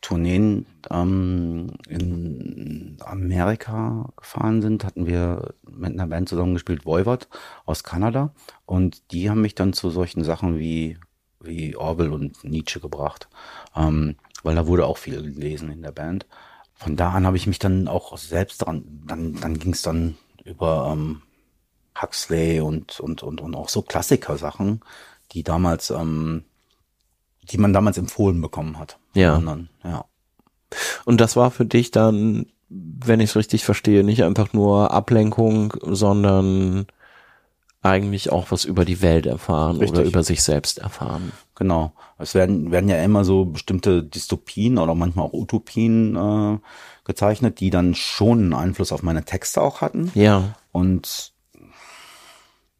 Tourneen 0.01 0.65
ähm, 0.91 1.71
in 1.87 2.97
Amerika 2.99 4.09
gefahren 4.17 4.61
sind, 4.61 4.83
hatten 4.83 5.07
wir 5.07 5.55
mit 5.67 5.93
einer 5.93 6.07
Band 6.07 6.29
zusammengespielt, 6.29 6.85
Voivod 6.85 7.27
aus 7.65 7.83
Kanada. 7.83 8.33
Und 8.65 9.11
die 9.11 9.29
haben 9.29 9.41
mich 9.41 9.55
dann 9.55 9.73
zu 9.73 9.89
solchen 9.89 10.23
Sachen 10.23 10.59
wie, 10.59 10.99
wie 11.39 11.75
Orwell 11.75 12.11
und 12.11 12.43
Nietzsche 12.43 12.79
gebracht. 12.79 13.29
Ähm, 13.75 14.17
weil 14.43 14.55
da 14.55 14.67
wurde 14.67 14.85
auch 14.85 14.97
viel 14.97 15.23
gelesen 15.23 15.71
in 15.71 15.81
der 15.81 15.91
Band. 15.91 16.27
Von 16.73 16.95
da 16.95 17.11
an 17.11 17.25
habe 17.25 17.37
ich 17.37 17.47
mich 17.47 17.57
dann 17.57 17.87
auch 17.87 18.15
selbst 18.17 18.59
dran, 18.59 18.83
dann, 19.07 19.39
dann 19.39 19.57
ging 19.57 19.71
es 19.71 19.81
dann 19.81 20.17
über 20.43 20.91
ähm, 20.93 21.21
Huxley 22.01 22.59
und, 22.59 22.99
und, 22.99 23.23
und, 23.23 23.41
und 23.41 23.55
auch 23.55 23.69
so 23.69 23.81
Klassiker-Sachen, 23.81 24.81
die 25.31 25.43
damals, 25.43 25.89
ähm, 25.89 26.43
die 27.43 27.57
man 27.57 27.73
damals 27.73 27.97
empfohlen 27.97 28.41
bekommen 28.41 28.79
hat. 28.79 28.97
Ja. 29.13 29.39
Dann, 29.39 29.69
ja. 29.83 30.05
Und 31.05 31.21
das 31.21 31.35
war 31.35 31.51
für 31.51 31.65
dich 31.65 31.91
dann, 31.91 32.47
wenn 32.69 33.19
ich 33.19 33.29
es 33.31 33.35
richtig 33.35 33.63
verstehe, 33.63 34.03
nicht 34.03 34.23
einfach 34.23 34.53
nur 34.53 34.91
Ablenkung, 34.91 35.73
sondern 35.81 36.87
eigentlich 37.85 38.31
auch 38.31 38.49
was 38.49 38.65
über 38.65 38.83
die 38.83 39.01
Welt 39.03 39.27
erfahren 39.27 39.77
Richtig. 39.77 39.99
oder 39.99 40.07
über 40.07 40.23
sich 40.23 40.41
selbst 40.41 40.79
erfahren. 40.79 41.31
Genau. 41.53 41.93
Es 42.17 42.33
werden, 42.33 42.71
werden 42.71 42.89
ja 42.89 43.01
immer 43.03 43.23
so 43.23 43.45
bestimmte 43.45 44.01
Dystopien 44.01 44.79
oder 44.79 44.95
manchmal 44.95 45.27
auch 45.27 45.33
Utopien 45.33 46.15
äh, 46.15 46.57
gezeichnet, 47.05 47.59
die 47.59 47.69
dann 47.69 47.93
schon 47.93 48.39
einen 48.39 48.53
Einfluss 48.53 48.91
auf 48.91 49.03
meine 49.03 49.23
Texte 49.23 49.61
auch 49.61 49.81
hatten. 49.81 50.11
Ja. 50.15 50.55
Und 50.71 51.34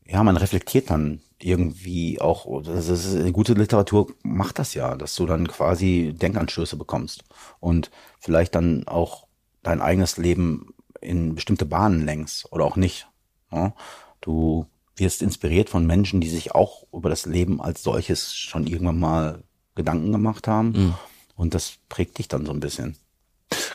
ja, 0.08 0.24
man 0.24 0.38
reflektiert 0.38 0.90
dann 0.90 1.22
irgendwie 1.40 2.22
auch, 2.22 2.62
das 2.64 2.88
ist, 2.88 3.16
eine 3.16 3.32
gute 3.32 3.54
Literatur 3.54 4.08
macht 4.24 4.60
das 4.60 4.74
ja, 4.74 4.96
dass 4.96 5.16
du 5.16 5.26
dann 5.26 5.48
quasi 5.48 6.14
Denkanstöße 6.16 6.78
bekommst 6.78 7.24
und 7.60 7.92
vielleicht 8.20 8.56
dann 8.56 8.88
auch 8.88 9.28
dein 9.64 9.82
eigenes 9.82 10.18
Leben 10.18 10.74
in 11.02 11.36
bestimmte 11.36 11.66
Bahnen 11.66 12.06
lenkst 12.06 12.52
oder 12.52 12.66
auch 12.66 12.78
nicht. 12.78 13.08
Ja? 13.52 13.74
Du 14.22 14.68
wirst 14.96 15.22
inspiriert 15.22 15.70
von 15.70 15.86
Menschen, 15.86 16.22
die 16.22 16.30
sich 16.30 16.56
auch 16.56 16.86
über 16.94 17.10
das 17.10 17.26
Leben 17.26 17.62
als 17.62 17.84
solches 17.84 18.34
schon 18.34 18.66
irgendwann 18.66 19.00
mal 19.00 19.44
Gedanken 19.76 20.12
gemacht 20.12 20.48
haben. 20.48 20.70
Mhm. 20.70 20.94
Und 21.36 21.54
das 21.54 21.74
prägt 21.90 22.18
dich 22.18 22.28
dann 22.28 22.46
so 22.46 22.54
ein 22.54 22.62
bisschen. 22.62 22.96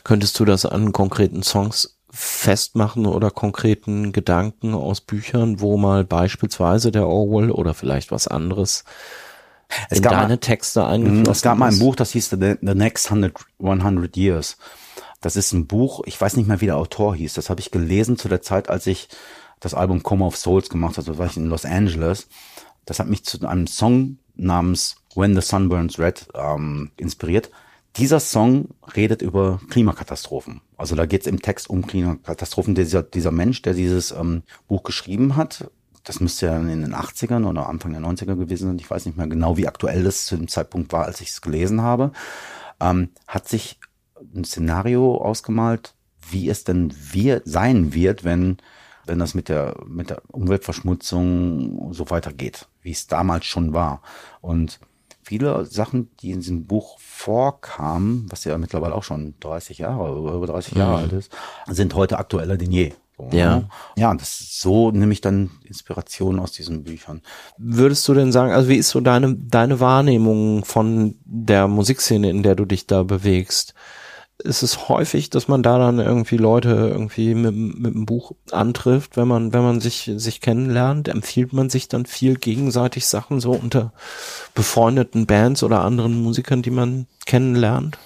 Könntest 0.03 0.39
du 0.39 0.45
das 0.45 0.65
an 0.65 0.91
konkreten 0.93 1.43
Songs 1.43 1.99
festmachen 2.11 3.05
oder 3.05 3.31
konkreten 3.31 4.11
Gedanken 4.11 4.73
aus 4.73 5.01
Büchern, 5.01 5.61
wo 5.61 5.77
mal 5.77 6.03
beispielsweise 6.03 6.91
der 6.91 7.07
Orwell 7.07 7.51
oder 7.51 7.73
vielleicht 7.73 8.11
was 8.11 8.27
anderes 8.27 8.83
es 9.89 9.97
in 9.97 10.03
deine 10.03 10.27
mal, 10.27 10.37
Texte 10.37 10.85
eingeflossen 10.85 11.31
Es 11.31 11.41
gab 11.41 11.57
mal 11.57 11.71
ein 11.71 11.79
Buch, 11.79 11.95
das 11.95 12.11
hieß 12.11 12.29
The, 12.31 12.55
The 12.61 12.75
Next 12.75 13.07
100, 13.07 13.33
100 13.59 14.17
Years. 14.17 14.57
Das 15.21 15.35
ist 15.35 15.53
ein 15.53 15.67
Buch, 15.67 16.01
ich 16.05 16.19
weiß 16.19 16.35
nicht 16.35 16.47
mehr, 16.47 16.61
wie 16.61 16.65
der 16.65 16.77
Autor 16.77 17.15
hieß. 17.15 17.33
Das 17.33 17.49
habe 17.49 17.61
ich 17.61 17.71
gelesen 17.71 18.17
zu 18.17 18.27
der 18.27 18.41
Zeit, 18.41 18.69
als 18.69 18.87
ich 18.87 19.07
das 19.59 19.73
Album 19.73 20.03
Coma 20.03 20.25
of 20.25 20.35
Souls 20.35 20.69
gemacht 20.69 20.97
habe. 20.97 21.11
Da 21.11 21.17
war 21.17 21.27
ich 21.27 21.37
in 21.37 21.45
Los 21.45 21.65
Angeles. 21.65 22.27
Das 22.85 22.99
hat 22.99 23.07
mich 23.07 23.23
zu 23.23 23.45
einem 23.47 23.67
Song 23.67 24.17
namens 24.35 24.95
When 25.15 25.35
the 25.35 25.41
Sun 25.41 25.69
Burns 25.69 25.99
Red 25.99 26.27
ähm, 26.33 26.91
inspiriert. 26.97 27.51
Dieser 27.97 28.19
Song 28.19 28.69
redet 28.95 29.21
über 29.21 29.59
Klimakatastrophen. 29.69 30.61
Also 30.77 30.95
da 30.95 31.05
geht 31.05 31.21
es 31.21 31.27
im 31.27 31.41
Text 31.41 31.69
um 31.69 31.85
Klimakatastrophen. 31.85 32.73
Dieser, 32.73 33.03
dieser 33.03 33.31
Mensch, 33.31 33.61
der 33.61 33.73
dieses 33.73 34.11
ähm, 34.11 34.43
Buch 34.67 34.83
geschrieben 34.83 35.35
hat, 35.35 35.69
das 36.03 36.19
müsste 36.19 36.47
ja 36.47 36.57
in 36.57 36.67
den 36.67 36.95
80ern 36.95 37.47
oder 37.47 37.67
Anfang 37.67 37.91
der 37.91 38.01
90er 38.01 38.35
gewesen 38.35 38.67
sein, 38.67 38.79
ich 38.79 38.89
weiß 38.89 39.05
nicht 39.05 39.17
mehr 39.17 39.27
genau, 39.27 39.57
wie 39.57 39.67
aktuell 39.67 40.03
das 40.03 40.25
zu 40.25 40.35
dem 40.35 40.47
Zeitpunkt 40.47 40.93
war, 40.93 41.05
als 41.05 41.21
ich 41.21 41.29
es 41.29 41.41
gelesen 41.41 41.81
habe, 41.81 42.11
ähm, 42.79 43.09
hat 43.27 43.47
sich 43.47 43.79
ein 44.35 44.45
Szenario 44.45 45.17
ausgemalt, 45.17 45.93
wie 46.29 46.49
es 46.49 46.63
denn 46.63 46.93
wir 47.11 47.41
sein 47.45 47.93
wird, 47.93 48.23
wenn 48.23 48.57
wenn 49.05 49.19
das 49.19 49.33
mit 49.33 49.49
der, 49.49 49.75
mit 49.87 50.09
der 50.09 50.21
Umweltverschmutzung 50.27 51.93
so 51.93 52.09
weitergeht, 52.09 52.67
wie 52.81 52.91
es 52.91 53.07
damals 53.07 53.45
schon 53.45 53.73
war. 53.73 54.01
Und 54.41 54.79
viele 55.31 55.63
Sachen, 55.63 56.09
die 56.19 56.31
in 56.31 56.41
diesem 56.41 56.65
Buch 56.65 56.99
vorkamen, 56.99 58.25
was 58.29 58.43
ja 58.43 58.57
mittlerweile 58.57 58.93
auch 58.93 59.03
schon 59.03 59.33
30 59.39 59.77
Jahre, 59.77 60.11
über 60.13 60.45
30 60.45 60.73
Jahre 60.73 60.97
mhm. 60.97 61.03
alt 61.03 61.13
ist, 61.13 61.31
sind 61.69 61.95
heute 61.95 62.19
aktueller 62.19 62.57
denn 62.57 62.69
je. 62.69 62.91
Ja. 63.31 63.59
Ne? 63.59 63.69
Ja, 63.95 64.13
das 64.13 64.59
so 64.59 64.91
nehme 64.91 65.13
ich 65.13 65.21
dann 65.21 65.51
Inspiration 65.63 66.37
aus 66.37 66.51
diesen 66.51 66.83
Büchern. 66.83 67.21
Würdest 67.57 68.05
du 68.09 68.13
denn 68.13 68.33
sagen, 68.33 68.51
also 68.51 68.67
wie 68.67 68.75
ist 68.75 68.89
so 68.89 68.99
deine, 68.99 69.33
deine 69.37 69.79
Wahrnehmung 69.79 70.65
von 70.65 71.15
der 71.23 71.69
Musikszene, 71.69 72.29
in 72.29 72.43
der 72.43 72.55
du 72.55 72.65
dich 72.65 72.85
da 72.85 73.03
bewegst? 73.03 73.73
Ist 74.41 74.63
es 74.63 74.89
häufig, 74.89 75.29
dass 75.29 75.47
man 75.47 75.63
da 75.63 75.77
dann 75.77 75.99
irgendwie 75.99 76.37
Leute 76.37 76.69
irgendwie 76.69 77.33
mit, 77.35 77.55
mit 77.55 77.95
einem 77.95 78.05
Buch 78.05 78.33
antrifft, 78.51 79.17
wenn 79.17 79.27
man, 79.27 79.53
wenn 79.53 79.63
man 79.63 79.79
sich, 79.79 80.11
sich 80.15 80.41
kennenlernt, 80.41 81.07
empfiehlt 81.07 81.53
man 81.53 81.69
sich 81.69 81.87
dann 81.87 82.05
viel 82.05 82.35
gegenseitig 82.35 83.05
Sachen 83.05 83.39
so 83.39 83.51
unter 83.51 83.93
befreundeten 84.53 85.25
Bands 85.25 85.63
oder 85.63 85.81
anderen 85.81 86.21
Musikern, 86.21 86.61
die 86.61 86.71
man 86.71 87.07
kennenlernt? 87.25 87.97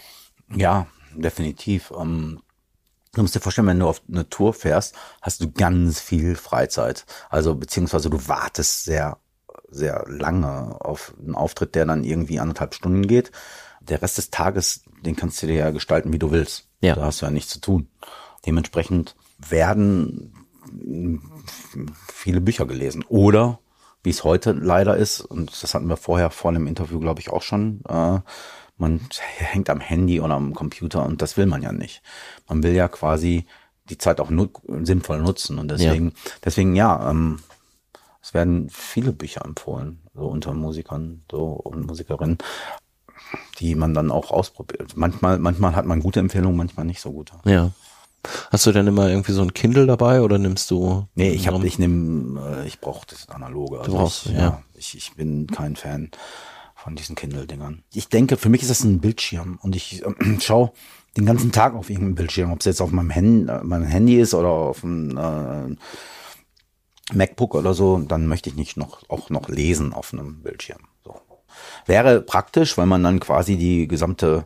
Ja, 0.55 0.87
definitiv. 1.15 1.91
Ähm, 1.99 2.41
du 3.13 3.21
musst 3.21 3.35
dir 3.35 3.39
vorstellen, 3.39 3.67
wenn 3.67 3.79
du 3.79 3.87
auf 3.87 4.01
eine 4.07 4.29
Tour 4.29 4.53
fährst, 4.53 4.95
hast 5.21 5.41
du 5.41 5.51
ganz 5.51 5.99
viel 5.99 6.35
Freizeit. 6.35 7.05
Also, 7.29 7.55
beziehungsweise 7.55 8.09
du 8.09 8.27
wartest 8.27 8.83
sehr, 8.83 9.17
sehr 9.69 10.05
lange 10.07 10.77
auf 10.79 11.13
einen 11.19 11.35
Auftritt, 11.35 11.75
der 11.75 11.85
dann 11.85 12.03
irgendwie 12.03 12.39
anderthalb 12.39 12.75
Stunden 12.75 13.07
geht 13.07 13.31
der 13.85 14.01
Rest 14.01 14.17
des 14.17 14.29
Tages, 14.29 14.83
den 15.01 15.15
kannst 15.15 15.41
du 15.41 15.47
dir 15.47 15.55
ja 15.55 15.71
gestalten, 15.71 16.13
wie 16.13 16.19
du 16.19 16.31
willst. 16.31 16.67
Ja. 16.81 16.95
Da 16.95 17.05
hast 17.05 17.21
du 17.21 17.25
ja 17.25 17.31
nichts 17.31 17.51
zu 17.51 17.61
tun. 17.61 17.87
Dementsprechend 18.45 19.15
werden 19.37 20.33
viele 22.11 22.41
Bücher 22.41 22.65
gelesen. 22.65 23.03
Oder, 23.07 23.59
wie 24.03 24.09
es 24.09 24.23
heute 24.23 24.51
leider 24.51 24.97
ist, 24.97 25.21
und 25.21 25.51
das 25.63 25.73
hatten 25.73 25.87
wir 25.87 25.97
vorher 25.97 26.29
vor 26.29 26.51
dem 26.51 26.67
Interview, 26.67 26.99
glaube 26.99 27.21
ich, 27.21 27.29
auch 27.29 27.41
schon, 27.41 27.81
äh, 27.87 28.19
man 28.77 29.01
hängt 29.37 29.69
am 29.69 29.79
Handy 29.79 30.19
oder 30.19 30.35
am 30.35 30.53
Computer 30.53 31.05
und 31.05 31.21
das 31.21 31.37
will 31.37 31.45
man 31.45 31.61
ja 31.61 31.71
nicht. 31.71 32.01
Man 32.47 32.63
will 32.63 32.73
ja 32.73 32.87
quasi 32.87 33.45
die 33.89 33.97
Zeit 33.97 34.19
auch 34.19 34.31
nu 34.31 34.49
sinnvoll 34.81 35.21
nutzen 35.21 35.59
und 35.59 35.69
deswegen, 35.69 36.07
ja. 36.09 36.31
deswegen 36.43 36.75
ja, 36.75 37.11
ähm, 37.11 37.39
es 38.21 38.33
werden 38.33 38.69
viele 38.71 39.11
Bücher 39.11 39.45
empfohlen, 39.45 40.01
so 40.15 40.25
unter 40.25 40.53
Musikern 40.53 41.23
so 41.29 41.43
und 41.43 41.85
Musikerinnen 41.85 42.39
die 43.59 43.75
man 43.75 43.93
dann 43.93 44.11
auch 44.11 44.31
ausprobiert. 44.31 44.95
Manchmal, 44.95 45.39
manchmal 45.39 45.75
hat 45.75 45.85
man 45.85 45.99
gute 46.01 46.19
Empfehlungen, 46.19 46.57
manchmal 46.57 46.85
nicht 46.85 47.01
so 47.01 47.11
gute. 47.11 47.33
Ja. 47.45 47.71
Hast 48.51 48.65
du 48.65 48.71
denn 48.71 48.87
immer 48.87 49.09
irgendwie 49.09 49.33
so 49.33 49.41
ein 49.41 49.53
Kindle 49.53 49.85
dabei 49.85 50.21
oder 50.21 50.37
nimmst 50.37 50.71
du? 50.71 51.07
Nee, 51.15 51.29
ich 51.29 51.47
habe, 51.47 51.65
ich 51.65 51.77
nehme, 51.77 52.63
äh, 52.63 52.67
ich 52.67 52.79
brauche 52.79 53.05
das 53.07 53.29
analoge. 53.29 53.79
Also 53.79 53.91
du 53.91 53.97
brauchst, 53.97 54.25
ich, 54.25 54.31
ja. 54.31 54.39
ja. 54.39 54.63
Ich, 54.73 54.97
ich 54.97 55.13
bin 55.13 55.47
kein 55.47 55.75
Fan 55.75 56.09
von 56.75 56.95
diesen 56.95 57.15
Kindle-Dingern. 57.15 57.83
Ich 57.93 58.09
denke, 58.09 58.37
für 58.37 58.49
mich 58.49 58.61
ist 58.61 58.71
das 58.71 58.83
ein 58.83 58.99
Bildschirm 58.99 59.59
und 59.61 59.75
ich 59.75 60.03
äh, 60.03 60.13
schaue 60.39 60.71
den 61.17 61.25
ganzen 61.25 61.51
Tag 61.51 61.75
auf 61.75 61.89
irgendeinem 61.89 62.15
Bildschirm, 62.15 62.51
ob 62.51 62.59
es 62.59 62.65
jetzt 62.65 62.81
auf 62.81 62.91
meinem 62.91 63.09
Handy, 63.09 63.51
äh, 63.51 63.63
meinem 63.63 63.85
Handy 63.85 64.19
ist 64.19 64.33
oder 64.33 64.49
auf 64.49 64.81
dem 64.81 65.17
äh, 65.17 65.75
MacBook 67.13 67.55
oder 67.55 67.73
so, 67.73 67.99
dann 67.99 68.27
möchte 68.27 68.49
ich 68.49 68.55
nicht 68.55 68.77
noch 68.77 69.07
auch 69.09 69.29
noch 69.29 69.47
lesen 69.49 69.93
auf 69.93 70.13
einem 70.13 70.41
Bildschirm. 70.41 70.81
So. 71.03 71.21
Wäre 71.85 72.21
praktisch, 72.21 72.77
weil 72.77 72.85
man 72.85 73.03
dann 73.03 73.19
quasi 73.19 73.57
die 73.57 73.87
gesamte 73.87 74.45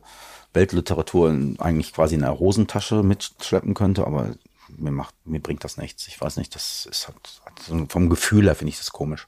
Weltliteratur 0.54 1.30
eigentlich 1.60 1.94
quasi 1.94 2.16
in 2.16 2.22
der 2.22 2.40
Hosentasche 2.40 3.04
mitschleppen 3.04 3.74
könnte, 3.74 4.06
aber 4.06 4.32
mir 4.78 4.92
macht, 4.92 5.16
mir 5.26 5.40
bringt 5.40 5.64
das 5.64 5.78
nichts. 5.78 6.08
Ich 6.08 6.20
weiß 6.20 6.38
nicht, 6.38 6.56
das 6.56 6.88
ist 6.90 7.08
halt, 7.08 7.92
vom 7.92 8.10
Gefühl 8.10 8.46
her 8.46 8.56
finde 8.56 8.70
ich 8.72 8.78
das 8.78 8.92
komisch. 8.92 9.28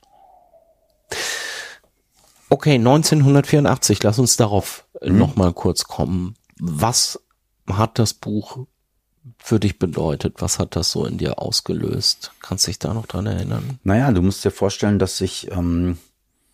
Okay, 2.50 2.76
1984, 2.76 4.04
lass 4.04 4.20
uns 4.20 4.36
darauf 4.36 4.86
mhm. 5.02 5.17
nochmal 5.17 5.54
kurz 5.54 5.86
kommen. 5.86 6.36
Was 6.60 7.20
hat 7.67 7.98
das 7.98 8.13
Buch 8.13 8.65
für 9.38 9.60
dich 9.60 9.80
bedeutet? 9.80 10.41
Was 10.41 10.60
hat 10.60 10.76
das 10.76 10.91
so 10.91 11.06
in 11.06 11.17
dir 11.17 11.39
ausgelöst? 11.39 12.32
Kannst 12.41 12.65
du 12.65 12.70
dich 12.70 12.80
da 12.80 12.94
noch 12.94 13.06
dran 13.06 13.26
erinnern? 13.26 13.80
Naja, 13.84 14.12
du 14.12 14.22
musst 14.22 14.44
dir 14.44 14.52
vorstellen, 14.52 15.00
dass 15.00 15.22
ich 15.22 15.52
ähm, 15.52 15.98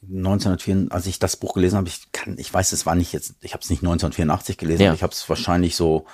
1984, 0.02 0.92
als 0.92 1.06
ich 1.08 1.20
das 1.20 1.38
Buch 1.38 1.54
gelesen 1.54 1.78
habe, 1.78 1.88
ich 1.88 2.12
kann, 2.12 2.38
ich 2.38 2.54
weiß, 2.54 2.72
es 2.72 2.86
war 2.86 2.96
nicht 2.96 3.14
jetzt, 3.14 3.36
ich 3.42 3.54
habe 3.54 3.64
es 3.64 3.70
nicht 3.70 3.82
1984 3.82 4.58
gelesen, 4.58 4.84
ja. 4.84 4.94
ich 4.94 5.04
habe 5.04 5.14
es 5.14 5.28
wahrscheinlich 5.28 5.76
so 5.76 6.06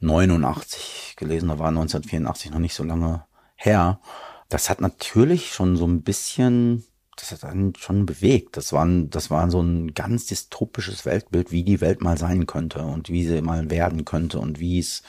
89 0.00 1.14
gelesen, 1.16 1.48
da 1.48 1.58
war 1.58 1.68
1984 1.68 2.50
noch 2.50 2.58
nicht 2.58 2.74
so 2.74 2.84
lange 2.84 3.24
her. 3.54 4.00
Das 4.48 4.68
hat 4.68 4.80
natürlich 4.80 5.52
schon 5.52 5.76
so 5.76 5.86
ein 5.86 6.02
bisschen 6.02 6.84
das 7.16 7.30
hat 7.30 7.44
einen 7.44 7.74
schon 7.74 8.06
bewegt. 8.06 8.56
Das 8.56 8.72
war, 8.72 8.84
ein, 8.84 9.10
das 9.10 9.30
war 9.30 9.50
so 9.50 9.60
ein 9.60 9.94
ganz 9.94 10.26
dystopisches 10.26 11.04
Weltbild, 11.04 11.52
wie 11.52 11.62
die 11.62 11.80
Welt 11.80 12.00
mal 12.00 12.18
sein 12.18 12.46
könnte 12.46 12.82
und 12.82 13.08
wie 13.10 13.24
sie 13.26 13.42
mal 13.42 13.70
werden 13.70 14.04
könnte 14.04 14.38
und 14.40 14.58
wie 14.58 14.78
es, 14.78 15.02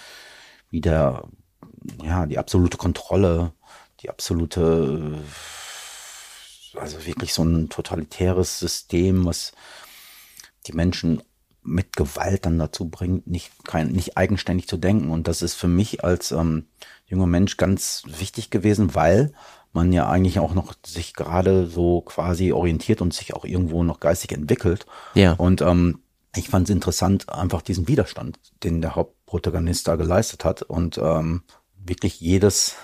wie 0.70 0.82
der, 0.82 1.24
ja, 2.04 2.26
die 2.26 2.38
absolute 2.38 2.78
Kontrolle, 2.78 3.54
die 4.02 4.10
absolute, 4.10 5.20
also 6.76 7.06
wirklich 7.06 7.34
so 7.34 7.44
ein 7.44 7.70
totalitäres 7.70 8.60
System, 8.60 9.26
was 9.26 9.54
die 10.68 10.74
Menschen 10.74 11.22
mit 11.62 11.96
Gewalt 11.96 12.46
dann 12.46 12.60
dazu 12.60 12.90
bringt, 12.90 13.28
nicht, 13.28 13.52
kein, 13.66 13.88
nicht 13.88 14.18
eigenständig 14.18 14.68
zu 14.68 14.78
denken. 14.78 15.12
Und 15.12 15.28
das 15.28 15.42
ist 15.42 15.54
für 15.54 15.68
mich 15.68 16.04
als 16.04 16.32
ähm, 16.32 16.68
junger 17.06 17.28
Mensch 17.28 17.58
ganz 17.58 18.04
wichtig 18.06 18.50
gewesen, 18.50 18.96
weil 18.96 19.34
man 19.72 19.92
ja 19.92 20.08
eigentlich 20.08 20.40
auch 20.40 20.54
noch 20.54 20.74
sich 20.86 21.14
gerade 21.14 21.68
so 21.68 22.02
quasi 22.02 22.52
orientiert 22.52 23.02
und 23.02 23.14
sich 23.14 23.34
auch 23.34 23.46
irgendwo 23.46 23.84
noch 23.84 24.00
geistig 24.00 24.32
entwickelt. 24.34 24.86
Ja. 25.16 25.34
Und 25.34 25.62
ähm, 25.62 26.04
ich 26.36 26.50
fand 26.50 26.70
es 26.70 26.76
interessant, 26.76 27.30
einfach 27.30 27.62
diesen 27.62 27.88
Widerstand, 27.88 28.40
den 28.64 28.82
der 28.82 28.96
Hauptprotagonist 28.96 29.88
da 29.88 29.96
geleistet 29.96 30.46
hat 30.46 30.62
und 30.64 30.98
ähm, 30.98 31.44
wirklich 31.76 32.20
jedes 32.20 32.76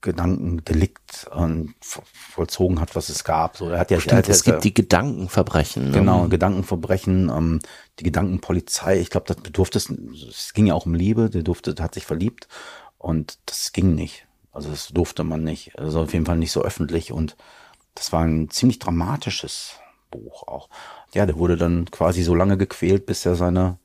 Gedankendelikt 0.00 1.28
ähm, 1.34 1.74
vollzogen 1.80 2.80
hat, 2.80 2.94
was 2.94 3.08
es 3.08 3.24
gab. 3.24 3.56
So, 3.56 3.70
er 3.70 3.78
hat 3.78 3.90
ja, 3.90 4.00
Stimmt, 4.00 4.18
hat 4.18 4.28
es 4.28 4.44
gibt 4.44 4.64
die 4.64 4.74
Gedankenverbrechen. 4.74 5.90
Ne? 5.90 5.98
Genau, 5.98 6.28
Gedankenverbrechen, 6.28 7.28
ähm, 7.28 7.60
die 7.98 8.04
Gedankenpolizei. 8.04 9.00
Ich 9.00 9.10
glaube, 9.10 9.26
das 9.26 9.36
bedurfte 9.36 9.78
es, 9.78 9.90
es 9.90 10.52
ging 10.52 10.66
ja 10.66 10.74
auch 10.74 10.86
um 10.86 10.94
Liebe, 10.94 11.30
der 11.30 11.42
durfte, 11.42 11.74
der 11.74 11.84
hat 11.84 11.94
sich 11.94 12.06
verliebt 12.06 12.46
und 12.98 13.38
das 13.46 13.72
ging 13.72 13.94
nicht. 13.94 14.26
Also 14.52 14.70
das 14.70 14.88
durfte 14.88 15.24
man 15.24 15.42
nicht. 15.42 15.78
Also 15.78 16.02
auf 16.02 16.12
jeden 16.12 16.26
Fall 16.26 16.38
nicht 16.38 16.52
so 16.52 16.62
öffentlich 16.62 17.12
und 17.12 17.36
das 17.94 18.12
war 18.12 18.22
ein 18.22 18.50
ziemlich 18.50 18.78
dramatisches 18.78 19.80
Buch 20.10 20.46
auch. 20.46 20.68
Ja, 21.14 21.26
der 21.26 21.36
wurde 21.36 21.56
dann 21.56 21.90
quasi 21.90 22.22
so 22.22 22.34
lange 22.34 22.56
gequält, 22.56 23.06
bis 23.06 23.26
er 23.26 23.34
seine 23.34 23.78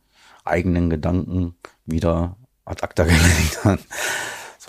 eigenen 0.43 0.89
Gedanken 0.89 1.55
wieder 1.85 2.35
ad 2.65 2.83
acta 2.83 3.03
gelegt 3.03 3.63
hat. 3.63 3.79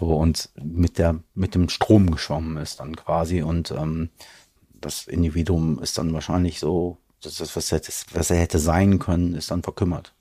So 0.02 0.16
und 0.16 0.48
mit 0.60 0.98
der 0.98 1.20
mit 1.34 1.54
dem 1.54 1.68
Strom 1.68 2.10
geschwommen 2.10 2.56
ist 2.56 2.80
dann 2.80 2.96
quasi 2.96 3.40
und 3.42 3.70
ähm, 3.70 4.08
das 4.80 5.06
Individuum 5.06 5.78
ist 5.80 5.96
dann 5.96 6.12
wahrscheinlich 6.12 6.58
so, 6.58 6.96
das, 7.22 7.36
das 7.36 7.54
was, 7.54 7.70
er, 7.70 7.80
was 8.14 8.30
er 8.32 8.38
hätte 8.38 8.58
sein 8.58 8.98
können, 8.98 9.36
ist 9.36 9.52
dann 9.52 9.62
verkümmert. 9.62 10.12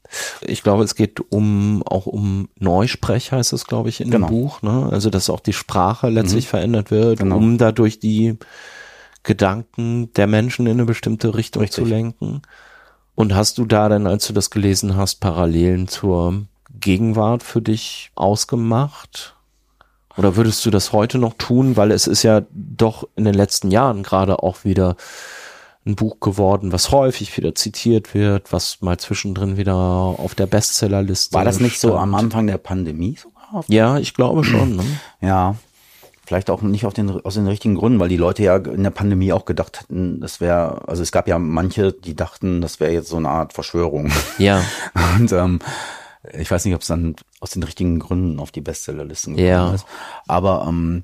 Ich 0.41 0.62
glaube, 0.62 0.84
es 0.84 0.94
geht 0.94 1.20
um 1.32 1.82
auch 1.82 2.06
um 2.06 2.48
Neusprech 2.60 3.32
heißt 3.32 3.54
es, 3.54 3.65
glaube 3.65 3.89
ich, 3.89 4.02
in 4.02 4.12
Genau. 4.12 4.28
dem 4.28 4.30
Buch. 4.30 4.62
Ne? 4.62 4.88
Also 4.91 5.10
dass 5.10 5.32
auch 5.32 5.39
die 5.39 5.54
Sprache 5.54 6.10
letztlich 6.10 6.46
Mhm. 6.46 6.50
verändert 6.50 6.91
wird, 6.91 7.17
Genau. 7.17 7.38
um 7.38 7.58
dadurch 7.58 7.98
die 8.00 8.38
Gedanken 9.24 10.13
der 10.13 10.28
Menschen 10.28 10.67
in 10.67 10.74
eine 10.74 10.86
bestimmte 10.86 11.34
Richtung 11.34 11.63
Richtig. 11.63 11.84
zu 11.84 11.89
lenken. 11.89 12.44
Und 13.15 13.34
hast 13.34 13.58
du 13.58 13.65
da 13.65 13.89
dann, 13.89 14.06
als 14.06 14.28
du 14.28 14.34
das 14.34 14.52
gelesen 14.52 14.96
hast, 14.96 15.15
Parallelen 15.22 15.88
zur 15.88 16.46
Gegenwart 16.80 17.41
für 17.41 17.63
dich 17.63 18.12
ausgemacht? 18.13 19.36
Oder 20.17 20.36
würdest 20.36 20.65
du 20.65 20.71
das 20.71 20.91
heute 20.91 21.17
noch 21.17 21.34
tun? 21.38 21.78
Weil 21.78 21.91
es 21.91 22.08
ist 22.08 22.24
ja 22.24 22.41
doch 22.52 23.08
in 23.15 23.26
den 23.26 23.34
letzten 23.34 23.71
Jahren 23.71 24.04
gerade 24.04 24.43
auch 24.43 24.63
wieder 24.63 24.95
ein 25.86 25.95
Buch 25.95 26.19
geworden, 26.19 26.71
was 26.71 26.91
häufig 26.91 27.36
wieder 27.38 27.56
zitiert 27.56 28.13
wird, 28.13 28.54
was 28.54 28.82
mal 28.82 28.97
zwischendrin 28.97 29.58
wieder 29.58 29.76
auf 29.76 30.36
der 30.36 30.45
Bestsellerliste 30.45 31.34
War 31.34 31.45
das 31.45 31.60
nicht 31.60 31.80
so 31.80 31.89
stand. 31.89 32.04
am 32.04 32.15
Anfang 32.15 32.47
der 32.47 32.60
Pandemie 32.60 33.17
sogar? 33.17 33.63
Ja, 33.67 33.97
ich 33.97 34.13
glaube 34.13 34.43
schon. 34.43 34.76
Ne? 34.76 34.84
Ja, 35.21 35.56
vielleicht 36.26 36.50
auch 36.50 36.62
nicht 36.62 36.86
auf 36.86 36.93
den, 36.93 37.10
aus 37.26 37.34
den 37.34 37.47
richtigen 37.47 37.76
Gründen, 37.76 38.00
weil 38.00 38.10
die 38.10 38.17
Leute 38.17 38.43
ja 38.43 38.56
in 38.58 38.84
der 38.84 38.91
Pandemie 38.91 39.34
auch 39.34 39.45
gedacht 39.45 39.82
hätten, 39.82 40.21
das 40.21 40.39
wäre, 40.39 40.88
also 40.88 41.02
es 41.02 41.12
gab 41.12 41.28
ja 41.28 41.39
manche, 41.39 41.91
die 41.91 42.15
dachten, 42.15 42.62
das 42.62 42.80
wäre 42.80 42.91
jetzt 42.91 43.10
so 43.10 43.17
eine 43.17 43.30
Art 43.30 43.54
Verschwörung. 43.54 44.12
Ja, 44.38 44.63
Und 45.17 45.32
ähm, 45.32 45.60
ich 46.34 46.50
weiß 46.52 46.66
nicht, 46.66 46.76
ob 46.76 46.82
es 46.82 46.88
dann 46.88 47.16
aus 47.40 47.52
den 47.52 47.64
richtigen 47.64 48.00
Gründen 48.00 48.40
auf 48.40 48.52
die 48.52 48.62
Bestsellerlisten 48.62 49.36
gekommen 49.36 49.48
Ja. 49.50 49.74
ist. 49.74 49.86
Aber 50.28 50.66
ähm, 50.68 51.04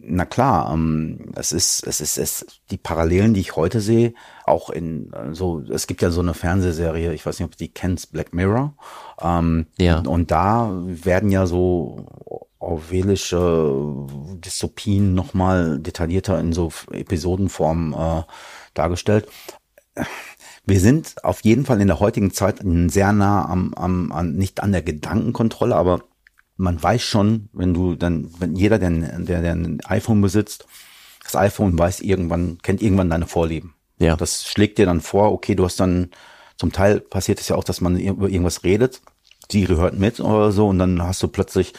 na 0.00 0.26
klar, 0.26 0.70
ähm, 0.72 1.32
es 1.34 1.50
ist, 1.52 1.86
es 1.86 2.00
ist, 2.02 2.18
es 2.18 2.46
die 2.70 2.76
Parallelen, 2.76 3.32
die 3.32 3.40
ich 3.40 3.56
heute 3.56 3.80
sehe, 3.80 4.12
auch 4.44 4.68
in 4.68 5.10
äh, 5.12 5.34
so, 5.34 5.60
es 5.60 5.86
gibt 5.86 6.02
ja 6.02 6.10
so 6.10 6.20
eine 6.20 6.34
Fernsehserie, 6.34 7.14
ich 7.14 7.24
weiß 7.24 7.38
nicht, 7.38 7.46
ob 7.46 7.52
du 7.52 7.58
die 7.58 7.72
kennst, 7.72 8.12
Black 8.12 8.34
Mirror. 8.34 8.74
Ähm, 9.20 9.66
Ja. 9.78 10.00
Und 10.00 10.30
da 10.30 10.70
werden 10.84 11.30
ja 11.30 11.46
so 11.46 12.06
orwellische 12.58 13.72
Dystopien 14.44 15.14
nochmal 15.14 15.78
detaillierter 15.78 16.38
in 16.38 16.52
so 16.52 16.70
Episodenform 16.90 17.94
äh, 17.94 18.22
dargestellt 18.74 19.28
wir 20.68 20.80
sind 20.80 21.24
auf 21.24 21.42
jeden 21.44 21.64
Fall 21.64 21.80
in 21.80 21.86
der 21.86 22.00
heutigen 22.00 22.32
Zeit 22.32 22.60
sehr 22.88 23.12
nah 23.12 23.48
am, 23.48 23.72
am 23.74 24.12
an, 24.12 24.34
nicht 24.34 24.62
an 24.62 24.72
der 24.72 24.82
Gedankenkontrolle, 24.82 25.74
aber 25.74 26.02
man 26.56 26.82
weiß 26.82 27.02
schon, 27.02 27.48
wenn 27.52 27.72
du 27.72 27.94
dann, 27.94 28.30
wenn 28.38 28.54
jeder, 28.54 28.78
der, 28.78 28.90
der, 28.90 29.42
der 29.42 29.52
ein 29.52 29.80
iPhone 29.86 30.20
besitzt, 30.20 30.66
das 31.22 31.36
iPhone 31.36 31.78
weiß 31.78 32.00
irgendwann, 32.00 32.58
kennt 32.62 32.82
irgendwann 32.82 33.10
deine 33.10 33.26
Vorlieben. 33.26 33.74
Ja. 33.98 34.16
Das 34.16 34.44
schlägt 34.44 34.78
dir 34.78 34.86
dann 34.86 35.00
vor, 35.00 35.32
okay, 35.32 35.54
du 35.54 35.64
hast 35.64 35.80
dann, 35.80 36.10
zum 36.56 36.72
Teil 36.72 37.00
passiert 37.00 37.40
es 37.40 37.48
ja 37.48 37.56
auch, 37.56 37.64
dass 37.64 37.80
man 37.80 37.98
über 37.98 38.28
irgendwas 38.28 38.64
redet, 38.64 39.00
Siri 39.50 39.76
hört 39.76 39.98
mit 39.98 40.20
oder 40.20 40.52
so 40.52 40.68
und 40.68 40.78
dann 40.78 41.00
hast 41.02 41.22
du 41.22 41.28
plötzlich, 41.28 41.72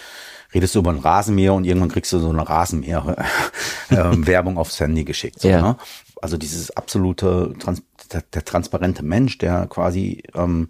redest 0.53 0.73
du 0.73 0.79
über 0.79 0.91
ein 0.91 0.99
Rasenmäher 0.99 1.53
und 1.53 1.65
irgendwann 1.65 1.89
kriegst 1.89 2.11
du 2.13 2.19
so 2.19 2.29
eine 2.29 2.47
Rasenmäher-Werbung 2.47 4.57
aufs 4.61 4.79
Handy 4.79 5.03
geschickt. 5.03 5.41
So, 5.41 5.49
Ja. 5.49 5.61
ne? 5.61 5.77
Also 6.21 6.37
dieses 6.37 6.71
absolute, 6.71 7.53
Trans 7.59 7.83
der, 8.13 8.21
der 8.21 8.45
transparente 8.45 9.03
Mensch, 9.03 9.37
der 9.37 9.67
quasi, 9.67 10.23
ähm, 10.33 10.69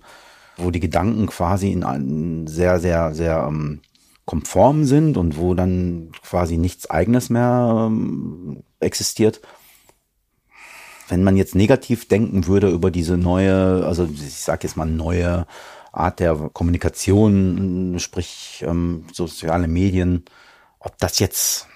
wo 0.58 0.72
die 0.72 0.80
Gedanken 0.80 1.28
quasi 1.28 1.72
in 1.72 1.84
einen 1.84 2.48
sehr, 2.48 2.80
sehr, 2.80 3.14
sehr 3.14 3.46
ähm, 3.48 3.82
konform 4.26 4.86
sind 4.86 5.18
und 5.18 5.38
wo 5.38 5.56
dann 5.56 6.12
quasi 6.22 6.58
nichts 6.58 6.90
eigenes 6.90 7.30
mehr 7.30 7.88
ähm, 7.88 8.64
existiert. 8.80 9.42
Wenn 11.08 11.24
man 11.24 11.36
jetzt 11.36 11.56
negativ 11.56 12.08
denken 12.08 12.46
würde 12.46 12.70
über 12.70 12.92
diese 12.92 13.18
neue, 13.18 13.84
also 13.86 14.06
ich 14.06 14.36
sage 14.36 14.68
jetzt 14.68 14.78
mal 14.78 14.86
neue 14.86 15.48
Art 15.92 16.20
der 16.20 16.36
Kommunikation, 16.54 17.96
sprich 17.98 18.64
ähm, 18.68 19.06
soziale 19.12 19.68
Medien, 19.68 20.26
ob 20.80 20.98
das 21.00 21.18
jetzt 21.18 21.68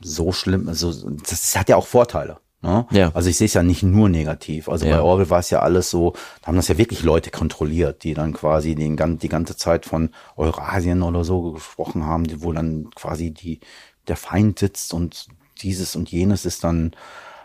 so 0.00 0.32
schlimm, 0.32 0.68
also 0.68 1.10
das 1.10 1.56
hat 1.56 1.68
ja 1.68 1.76
auch 1.76 1.86
Vorteile. 1.86 2.38
Ne? 2.62 2.86
Ja. 2.90 3.10
Also 3.14 3.30
ich 3.30 3.38
sehe 3.38 3.46
es 3.46 3.54
ja 3.54 3.62
nicht 3.62 3.82
nur 3.82 4.08
negativ. 4.08 4.68
Also 4.68 4.86
Ja. 4.86 4.96
bei 4.96 5.02
Orwell 5.02 5.30
war 5.30 5.38
es 5.38 5.48
ja 5.50 5.60
alles 5.60 5.88
so, 5.88 6.12
da 6.42 6.48
haben 6.48 6.56
das 6.56 6.68
ja 6.68 6.76
wirklich 6.76 7.02
Leute 7.02 7.30
kontrolliert, 7.30 8.04
die 8.04 8.12
dann 8.12 8.34
quasi 8.34 8.74
den, 8.74 8.96
die 9.18 9.28
ganze 9.28 9.56
Zeit 9.56 9.86
von 9.86 10.10
Eurasien 10.36 11.02
oder 11.02 11.24
so 11.24 11.52
gesprochen 11.52 12.04
haben, 12.04 12.24
die, 12.24 12.42
wo 12.42 12.52
dann 12.52 12.90
quasi 12.94 13.30
die, 13.30 13.60
der 14.08 14.16
Feind 14.16 14.58
sitzt 14.58 14.92
und 14.92 15.28
dieses 15.62 15.96
und 15.96 16.10
jenes 16.10 16.44
ist 16.44 16.62
dann 16.64 16.92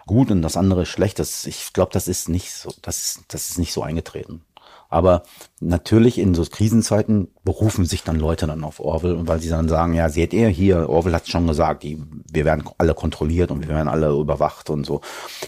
gut 0.06 0.32
und 0.32 0.42
das 0.42 0.58
andere 0.58 0.84
ist 0.84 0.90
schlecht. 0.90 1.20
Das, 1.20 1.46
ich 1.46 1.72
glaube, 1.72 1.92
das 1.94 2.08
ist 2.08 2.28
nicht 2.28 2.52
so, 2.54 2.74
das 2.82 3.22
das 3.30 3.50
ist 3.50 3.58
nicht 3.58 3.74
so 3.74 3.84
eingetreten. 3.84 4.42
Aber 4.90 5.24
natürlich 5.60 6.18
in 6.18 6.36
so 6.36 6.44
Krisenzeiten 6.44 7.30
berufen 7.44 7.86
sich 7.86 8.04
dann 8.04 8.20
Leute 8.20 8.48
dann 8.48 8.64
auf 8.64 8.80
Orwell 8.80 9.16
und 9.16 9.28
weil 9.28 9.40
sie 9.40 9.50
dann 9.50 9.68
sagen, 9.68 9.94
ja, 9.94 10.10
seht 10.10 10.34
ihr 10.34 10.48
hier, 10.50 10.90
Orwell 10.90 11.14
hat 11.14 11.28
schon 11.28 11.48
gesagt, 11.48 11.84
die, 11.84 12.02
wir 12.32 12.46
werden 12.46 12.70
alle 12.78 12.94
kontrolliert 12.94 13.52
und 13.52 13.62
wir 13.62 13.70
werden 13.70 13.88
alle 13.88 14.10
überwacht 14.12 14.70
und 14.70 14.86
so. 14.86 15.02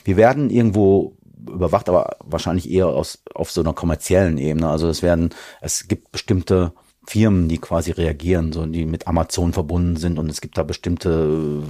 Wir 0.04 0.18
werden 0.18 0.50
irgendwo 0.50 1.18
überwacht, 1.48 1.88
aber 1.90 2.18
wahrscheinlich 2.24 2.70
eher 2.70 2.88
aus, 2.88 3.24
auf 3.34 3.52
so 3.52 3.62
einer 3.62 3.74
kommerziellen 3.74 4.38
Ebene. 4.38 4.70
Also 4.70 4.90
es 4.90 5.02
werden, 5.02 5.30
es 5.62 5.88
gibt 5.88 6.12
bestimmte 6.12 6.74
Firmen, 7.06 7.48
die 7.48 7.58
quasi 7.58 7.92
reagieren, 7.92 8.52
so 8.52 8.66
die 8.66 8.86
mit 8.86 9.08
Amazon 9.08 9.54
verbunden 9.54 9.96
sind 9.96 10.20
und 10.20 10.30
es 10.30 10.42
gibt 10.42 10.58
da 10.58 10.64
bestimmte, 10.64 11.64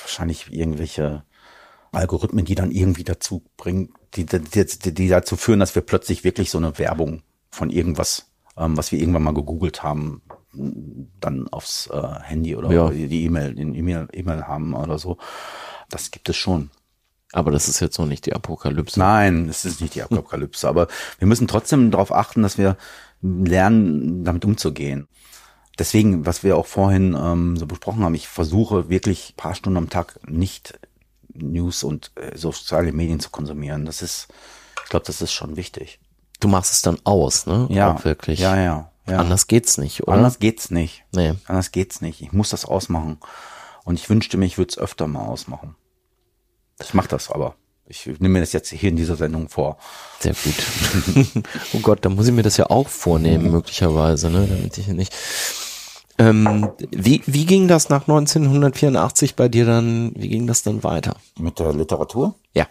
wahrscheinlich 0.00 0.50
irgendwelche 0.50 1.24
Algorithmen, 1.92 2.44
die 2.44 2.54
dann 2.54 2.70
irgendwie 2.70 3.04
dazu 3.04 3.42
bringen, 3.56 3.92
die, 4.16 4.26
die, 4.26 4.38
die, 4.66 4.94
die 4.94 5.08
dazu 5.08 5.36
führen, 5.36 5.60
dass 5.60 5.74
wir 5.74 5.82
plötzlich 5.82 6.24
wirklich 6.24 6.50
so 6.50 6.58
eine 6.58 6.78
Werbung 6.78 7.22
von 7.50 7.70
irgendwas, 7.70 8.30
ähm, 8.56 8.76
was 8.76 8.92
wir 8.92 8.98
irgendwann 9.00 9.22
mal 9.24 9.34
gegoogelt 9.34 9.82
haben, 9.82 10.22
dann 11.20 11.48
aufs 11.48 11.88
äh, 11.92 12.00
Handy 12.22 12.54
oder 12.56 12.70
Ja. 12.70 12.90
die 12.90 13.24
E-Mail, 13.24 13.54
den 13.54 13.74
E-Mail 13.74 14.08
E-Mail 14.12 14.44
haben 14.46 14.74
oder 14.74 14.98
so. 14.98 15.18
Das 15.90 16.10
gibt 16.10 16.28
es 16.28 16.36
schon. 16.36 16.70
aber 17.32 17.50
das 17.50 17.68
ist 17.68 17.80
jetzt 17.80 17.98
noch 17.98 18.06
nicht 18.06 18.26
die 18.26 18.32
Apokalypse. 18.34 18.98
Nein, 19.00 19.48
es 19.48 19.64
ist 19.64 19.80
nicht 19.80 19.96
die 19.96 20.02
Apokalypse, 20.02 20.68
aber 20.68 20.86
wir 21.18 21.26
müssen 21.26 21.48
trotzdem 21.48 21.90
darauf 21.90 22.12
achten, 22.12 22.42
dass 22.42 22.58
wir 22.58 22.76
lernen, 23.22 24.22
damit 24.24 24.44
umzugehen. 24.44 25.08
Deswegen, 25.76 26.24
was 26.24 26.44
wir 26.44 26.56
auch 26.56 26.66
vorhin 26.66 27.16
ähm, 27.18 27.56
so 27.56 27.66
besprochen 27.66 28.04
haben, 28.04 28.14
ich 28.14 28.28
versuche 28.28 28.88
wirklich 28.88 29.30
ein 29.32 29.36
paar 29.36 29.56
Stunden 29.56 29.78
am 29.78 29.90
Tag 29.90 30.20
nicht 30.28 30.78
News 31.34 31.82
und 31.82 32.12
äh, 32.16 32.36
soziale 32.36 32.92
Medien 32.92 33.20
zu 33.20 33.30
konsumieren. 33.30 33.86
Das 33.86 34.02
ist, 34.02 34.28
ich 34.82 34.90
glaube, 34.90 35.06
das 35.06 35.20
ist 35.20 35.32
schon 35.32 35.56
wichtig. 35.56 36.00
Du 36.40 36.48
machst 36.48 36.72
es 36.72 36.82
dann 36.82 36.98
aus, 37.04 37.46
ne? 37.46 37.66
Ja, 37.70 37.94
Auch 37.94 38.04
wirklich. 38.04 38.40
Ja, 38.40 38.56
ja. 38.56 38.90
ja. 39.08 39.18
Anders 39.18 39.46
geht's 39.46 39.78
nicht, 39.78 40.02
oder? 40.02 40.12
Anders 40.12 40.38
geht's 40.38 40.70
nicht. 40.70 41.04
Nee. 41.12 41.34
Anders 41.46 41.72
geht's 41.72 42.00
nicht. 42.00 42.20
Ich 42.20 42.32
muss 42.32 42.50
das 42.50 42.64
ausmachen. 42.64 43.18
Und 43.84 43.98
ich 43.98 44.08
wünschte 44.08 44.36
mir, 44.36 44.46
ich 44.46 44.58
würde 44.58 44.70
es 44.70 44.78
öfter 44.78 45.06
mal 45.06 45.26
ausmachen. 45.26 45.76
Ich 46.80 46.94
mache 46.94 47.08
das 47.08 47.30
aber. 47.30 47.54
Ich 47.86 48.06
nehme 48.06 48.30
mir 48.30 48.40
das 48.40 48.52
jetzt 48.52 48.70
hier 48.70 48.88
in 48.88 48.96
dieser 48.96 49.16
Sendung 49.16 49.48
vor. 49.48 49.76
Sehr 50.18 50.34
gut. 50.34 51.44
oh 51.74 51.78
Gott, 51.80 52.04
da 52.04 52.08
muss 52.08 52.26
ich 52.26 52.32
mir 52.32 52.42
das 52.42 52.56
ja 52.56 52.70
auch 52.70 52.88
vornehmen, 52.88 53.50
möglicherweise, 53.50 54.30
ne? 54.30 54.46
Damit 54.48 54.78
ich 54.78 54.88
nicht. 54.88 55.14
Ähm, 56.18 56.70
wie, 56.90 57.22
wie 57.26 57.44
ging 57.46 57.66
das 57.68 57.88
nach 57.88 58.02
1984 58.02 59.34
bei 59.36 59.48
dir 59.48 59.66
dann, 59.66 60.12
wie 60.16 60.28
ging 60.28 60.46
das 60.46 60.62
dann 60.62 60.84
weiter? 60.84 61.16
Mit 61.38 61.58
der 61.58 61.72
Literatur? 61.72 62.34
Ja. 62.52 62.66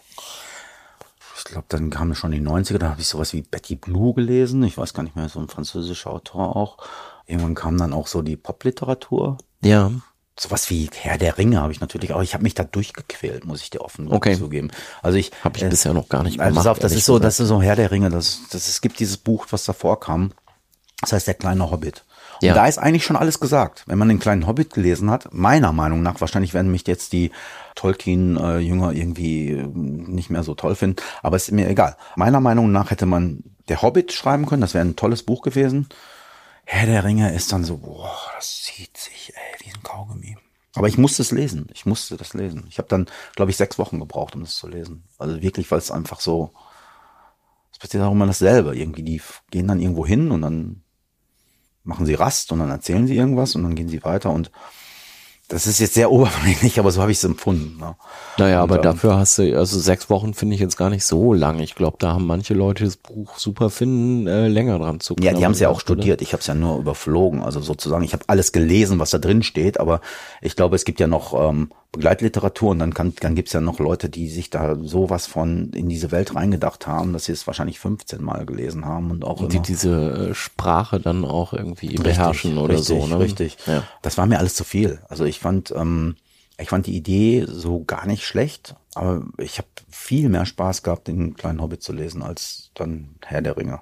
Ich 1.38 1.44
glaube, 1.44 1.66
dann 1.70 1.90
kamen 1.90 2.16
schon 2.16 2.32
die 2.32 2.40
90er, 2.42 2.78
da 2.78 2.90
habe 2.92 3.02
ich 3.02 3.08
sowas 3.08 3.34
wie 3.34 3.42
Betty 3.42 3.76
Blue 3.76 4.14
gelesen. 4.14 4.64
Ich 4.64 4.78
weiß 4.78 4.94
gar 4.94 5.04
nicht 5.04 5.16
mehr, 5.16 5.28
so 5.28 5.40
ein 5.40 5.50
französischer 5.50 6.10
Autor 6.12 6.56
auch. 6.56 6.78
Irgendwann 7.28 7.56
kam 7.56 7.78
dann 7.78 7.92
auch 7.94 8.08
so 8.08 8.22
die 8.22 8.38
Popliteratur. 8.38 9.38
Ja. 9.62 9.92
Sowas 10.40 10.70
wie 10.70 10.90
Herr 10.94 11.18
der 11.18 11.38
Ringe 11.38 11.62
habe 11.62 11.72
ich 11.74 11.80
natürlich 11.82 12.14
auch. 12.14 12.22
Ich 12.24 12.34
habe 12.34 12.44
mich 12.44 12.56
da 12.56 12.64
durchgequält, 12.64 13.46
muss 13.46 13.62
ich 13.62 13.70
dir 13.70 13.82
offen 13.82 14.12
Okay. 14.12 14.38
zugeben. 14.38 14.72
Also 15.04 15.18
ich 15.18 15.32
Habe 15.44 15.58
ich 15.58 15.64
äh, 15.64 15.70
bisher 15.70 15.94
noch 15.94 16.10
gar 16.10 16.24
nicht 16.24 16.40
also 16.40 16.50
gemacht. 16.52 16.66
pass 16.66 16.72
auf, 16.72 16.80
das 16.80 16.94
ist 16.94 17.06
so, 17.06 17.14
gesagt. 17.14 17.26
das 17.26 17.40
ist 17.40 17.50
so 17.50 17.62
Herr 17.62 17.76
der 17.76 17.92
Ringe. 17.92 18.10
Das, 18.10 18.40
das, 18.52 18.68
es 18.68 18.82
gibt 18.82 19.00
dieses 19.00 19.18
Buch, 19.18 19.46
was 19.52 19.66
davor 19.66 20.00
kam. 20.00 20.32
Das 21.02 21.12
heißt 21.12 21.28
der 21.28 21.36
kleine 21.36 21.70
Hobbit. 21.70 22.04
Und 22.44 22.48
Ja. 22.48 22.54
da 22.56 22.68
ist 22.68 22.78
eigentlich 22.78 23.06
schon 23.06 23.16
alles 23.16 23.40
gesagt. 23.40 23.84
Wenn 23.88 23.98
man 23.98 24.10
den 24.10 24.20
kleinen 24.20 24.48
Hobbit 24.48 24.74
gelesen 24.74 25.10
hat, 25.10 25.34
meiner 25.34 25.72
Meinung 25.72 26.02
nach, 26.02 26.20
wahrscheinlich 26.20 26.54
werden 26.54 26.72
mich 26.72 26.86
jetzt 26.86 27.14
die 27.14 27.32
Tolkien-Jünger 27.76 28.92
irgendwie 28.92 29.52
äh, 29.52 29.68
nicht 29.68 30.30
mehr 30.30 30.44
so 30.44 30.54
toll 30.54 30.76
finden, 30.76 30.98
aber 31.22 31.38
ist 31.38 31.52
mir 31.52 31.70
egal. 31.70 31.96
Meiner 32.16 32.40
Meinung 32.40 32.72
nach 32.72 32.92
hätte 32.92 33.06
man 33.06 33.44
der 33.70 33.82
Hobbit 33.82 34.12
schreiben 34.12 34.46
können, 34.46 34.62
das 34.62 34.74
wäre 34.74 34.84
ein 34.86 34.96
tolles 34.98 35.24
Buch 35.24 35.42
gewesen. 35.42 35.88
Herr 36.66 36.86
der 36.86 37.04
Ringe 37.04 37.34
ist 37.34 37.52
dann 37.52 37.64
so, 37.64 37.78
boah, 37.78 38.12
das 38.36 38.64
zieht 38.64 38.96
sich, 38.98 39.34
ey, 39.36 39.66
wie 39.66 39.74
ein 39.74 39.84
Kaugummi. 39.84 40.38
Aber 40.76 40.88
ich 40.88 40.98
musste 40.98 41.22
es 41.22 41.32
lesen. 41.32 41.68
Ich 41.74 41.86
musste 41.86 42.18
das 42.18 42.34
lesen. 42.34 42.66
Ich 42.70 42.78
habe 42.78 42.88
dann, 42.90 43.08
glaube 43.36 43.52
ich, 43.52 43.58
sechs 43.58 43.78
Wochen 43.80 44.00
gebraucht, 44.00 44.36
um 44.36 44.42
das 44.42 44.56
zu 44.56 44.68
lesen. 44.68 45.04
Also 45.18 45.42
wirklich, 45.42 45.70
weil 45.72 45.78
es 45.78 45.92
einfach 45.92 46.20
so, 46.20 46.52
es 47.72 47.80
passiert 47.80 48.04
auch 48.04 48.12
immer 48.12 48.26
dasselbe. 48.28 48.76
Irgendwie, 48.76 49.04
die 49.04 49.22
gehen 49.52 49.68
dann 49.68 49.80
irgendwo 49.80 50.06
hin 50.06 50.32
und 50.32 50.42
dann 50.42 50.83
machen 51.84 52.06
sie 52.06 52.14
Rast 52.14 52.52
und 52.52 52.60
dann 52.60 52.70
erzählen 52.70 53.08
sie 53.08 53.16
irgendwas 53.18 53.56
und 53.56 53.64
dann 53.64 53.76
gehen 53.76 53.90
sie 53.90 54.04
weiter 54.04 54.32
und 54.32 54.52
das 55.50 55.68
ist 55.68 55.80
jetzt 55.80 55.94
sehr 55.94 56.12
oberflächlich, 56.12 56.80
aber 56.80 56.92
so 56.92 57.02
habe 57.02 57.12
ich 57.12 57.18
es 57.18 57.24
empfunden. 57.24 57.78
Ne? 57.80 57.96
Naja, 58.38 58.64
Und, 58.64 58.72
aber 58.72 58.78
ähm, 58.78 58.82
dafür 58.84 59.18
hast 59.18 59.38
du, 59.38 59.58
also 59.58 59.78
sechs 59.80 60.10
Wochen 60.10 60.34
finde 60.34 60.56
ich 60.56 60.62
jetzt 60.62 60.78
gar 60.78 60.90
nicht 60.90 61.06
so 61.06 61.34
lang. 61.34 61.60
Ich 61.60 61.76
glaube, 61.76 61.98
da 62.00 62.14
haben 62.14 62.26
manche 62.26 62.54
Leute 62.54 62.86
das 62.86 62.98
Buch 62.98 63.38
super 63.38 63.70
finden, 63.70 64.26
äh, 64.28 64.48
länger 64.48 64.80
dran 64.80 65.00
zu 65.00 65.16
Ja, 65.20 65.34
die 65.34 65.44
haben 65.44 65.52
es 65.52 65.60
ja 65.60 65.70
auch 65.70 65.74
oder? 65.76 65.82
studiert. 65.82 66.22
Ich 66.22 66.34
habe 66.34 66.42
es 66.42 66.48
ja 66.48 66.54
nur 66.54 66.80
überflogen. 66.80 67.44
Also 67.44 67.60
sozusagen, 67.60 68.04
ich 68.04 68.14
habe 68.14 68.24
alles 68.28 68.52
gelesen, 68.52 69.00
was 69.00 69.12
da 69.12 69.20
drin 69.20 69.44
steht. 69.44 69.80
Aber 69.80 70.02
ich 70.42 70.56
glaube, 70.56 70.76
es 70.76 70.86
gibt 70.86 71.00
ja 71.00 71.08
noch 71.08 71.34
ähm, 71.50 71.72
Begleitliteratur 71.94 72.72
und 72.72 72.80
dann, 72.80 72.94
kann, 72.94 73.14
dann 73.22 73.36
gibt's 73.36 73.54
ja 73.54 73.62
noch 73.62 73.80
Leute, 73.80 74.10
die 74.10 74.28
sich 74.28 74.50
da 74.50 74.76
sowas 74.82 75.28
von 75.28 75.70
in 75.74 75.90
diese 75.90 76.12
Welt 76.12 76.36
reingedacht 76.36 76.88
haben, 76.88 77.14
dass 77.14 77.26
sie 77.26 77.32
es 77.32 77.46
wahrscheinlich 77.46 77.80
15 77.80 78.22
Mal 78.22 78.46
gelesen 78.48 78.86
haben 78.86 79.12
und 79.12 79.24
auch 79.24 79.48
Die 79.48 79.56
immer. 79.58 79.66
diese 79.66 80.30
äh, 80.32 80.34
Sprache 80.34 81.00
dann 81.00 81.24
auch 81.24 81.54
irgendwie 81.54 81.96
beherrschen 81.96 82.58
oder 82.58 82.74
richtig, 82.74 82.88
so, 82.88 83.08
ne? 83.08 83.20
Richtig. 83.20 83.58
Ja. 83.68 83.84
Das 84.02 84.18
war 84.18 84.26
mir 84.26 84.40
alles 84.40 84.56
zu 84.56 84.64
viel. 84.64 85.02
Also 85.08 85.24
ich 85.24 85.40
fand, 85.40 85.72
ähm, 85.72 86.16
ich 86.58 86.70
fand 86.70 86.88
die 86.88 86.96
Idee 86.96 87.46
so 87.48 87.84
gar 87.84 88.08
nicht 88.08 88.26
schlecht, 88.26 88.76
aber 88.96 89.24
ich 89.38 89.60
habe 89.60 89.68
viel 89.88 90.30
mehr 90.30 90.48
Spaß 90.48 90.82
gehabt, 90.82 91.08
den 91.08 91.36
kleinen 91.36 91.62
Hobbit 91.62 91.84
zu 91.84 91.94
lesen, 91.94 92.24
als 92.24 92.72
dann 92.74 93.16
Herr 93.24 93.44
der 93.44 93.56
Ringe. 93.56 93.82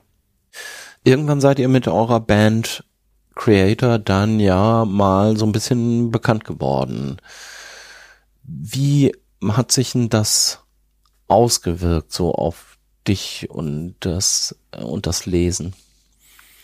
Irgendwann 1.06 1.40
seid 1.40 1.60
ihr 1.60 1.70
mit 1.70 1.88
eurer 1.88 2.20
Band 2.20 2.84
Creator 3.36 4.00
dann 4.00 4.42
ja 4.42 4.84
mal 4.84 5.38
so 5.38 5.46
ein 5.46 5.54
bisschen 5.54 6.12
bekannt 6.12 6.44
geworden. 6.44 7.18
Wie 8.44 9.14
hat 9.48 9.72
sich 9.72 9.94
denn 9.94 10.10
das 10.10 10.60
ausgewirkt 11.28 12.12
so 12.12 12.34
auf 12.34 12.78
dich 13.08 13.48
und 13.50 13.96
das 14.00 14.56
und 14.78 15.08
das 15.08 15.26
Lesen? 15.26 15.74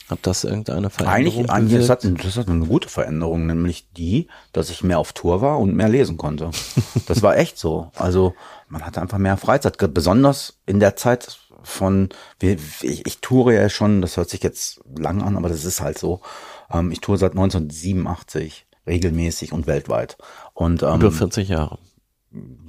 Hat 0.09 0.19
das 0.21 0.45
irgendeine 0.45 0.89
Veränderung 0.89 1.49
Eigentlich, 1.49 1.49
eigentlich 1.51 1.79
das, 1.79 1.89
hat, 1.89 2.25
das 2.25 2.37
hat 2.37 2.47
eine 2.47 2.65
gute 2.65 2.87
Veränderung, 2.87 3.45
nämlich 3.45 3.91
die, 3.91 4.29
dass 4.53 4.69
ich 4.69 4.81
mehr 4.81 4.99
auf 4.99 5.11
Tour 5.11 5.41
war 5.41 5.59
und 5.59 5.75
mehr 5.75 5.89
lesen 5.89 6.17
konnte. 6.17 6.51
Das 7.07 7.21
war 7.21 7.37
echt 7.37 7.57
so. 7.57 7.91
Also 7.95 8.33
man 8.67 8.85
hatte 8.85 9.01
einfach 9.01 9.17
mehr 9.17 9.37
Freizeit, 9.37 9.77
besonders 9.93 10.59
in 10.65 10.81
der 10.81 10.97
Zeit 10.97 11.39
von, 11.63 12.09
ich, 12.41 13.05
ich 13.05 13.19
toure 13.21 13.53
ja 13.53 13.69
schon, 13.69 14.01
das 14.01 14.17
hört 14.17 14.29
sich 14.29 14.43
jetzt 14.43 14.81
lang 14.97 15.21
an, 15.21 15.37
aber 15.37 15.47
das 15.47 15.63
ist 15.63 15.79
halt 15.79 15.97
so. 15.97 16.21
Ähm, 16.69 16.91
ich 16.91 16.99
toure 16.99 17.17
seit 17.17 17.31
1987 17.31 18.65
regelmäßig 18.87 19.51
und 19.51 19.67
weltweit. 19.67 20.17
Und 20.53 20.81
Über 20.81 20.93
ähm, 20.95 21.11
40 21.11 21.49
Jahre. 21.49 21.77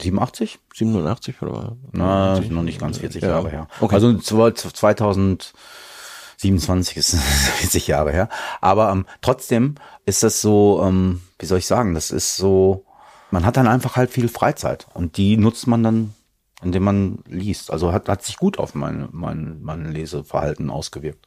87? 0.01 0.59
87 0.75 1.43
oder? 1.43 1.77
Na, 1.93 2.41
noch 2.41 2.63
nicht 2.63 2.81
ganz 2.81 2.99
40 2.99 3.23
Ja. 3.23 3.29
Jahre 3.31 3.51
her. 3.51 3.69
Okay. 3.81 3.95
Also 3.95 4.09
zw- 4.11 4.55
2027 4.55 6.97
ist 6.97 7.17
40 7.17 7.87
Jahre 7.87 8.13
her. 8.13 8.29
Aber 8.61 8.91
ähm, 8.91 9.07
trotzdem 9.21 9.75
ist 10.07 10.23
das 10.23 10.41
so, 10.41 10.83
ähm, 10.85 11.21
wie 11.39 11.47
soll 11.47 11.59
ich 11.59 11.67
sagen, 11.67 11.95
das 11.95 12.11
ist 12.11 12.37
so, 12.37 12.85
man 13.31 13.45
hat 13.45 13.57
dann 13.57 13.67
einfach 13.67 13.97
halt 13.97 14.11
viel 14.11 14.29
Freizeit 14.29 14.87
und 14.95 15.17
die 15.17 15.37
nutzt 15.37 15.67
man 15.67 15.83
dann, 15.83 16.15
indem 16.63 16.85
man 16.85 17.19
liest. 17.27 17.71
Also 17.71 17.93
hat, 17.93 18.09
hat 18.09 18.23
sich 18.25 18.37
gut 18.37 18.59
auf 18.59 18.75
mein, 18.75 19.09
mein, 19.13 19.59
mein 19.63 19.93
Leseverhalten 19.93 20.71
ausgewirkt. 20.71 21.27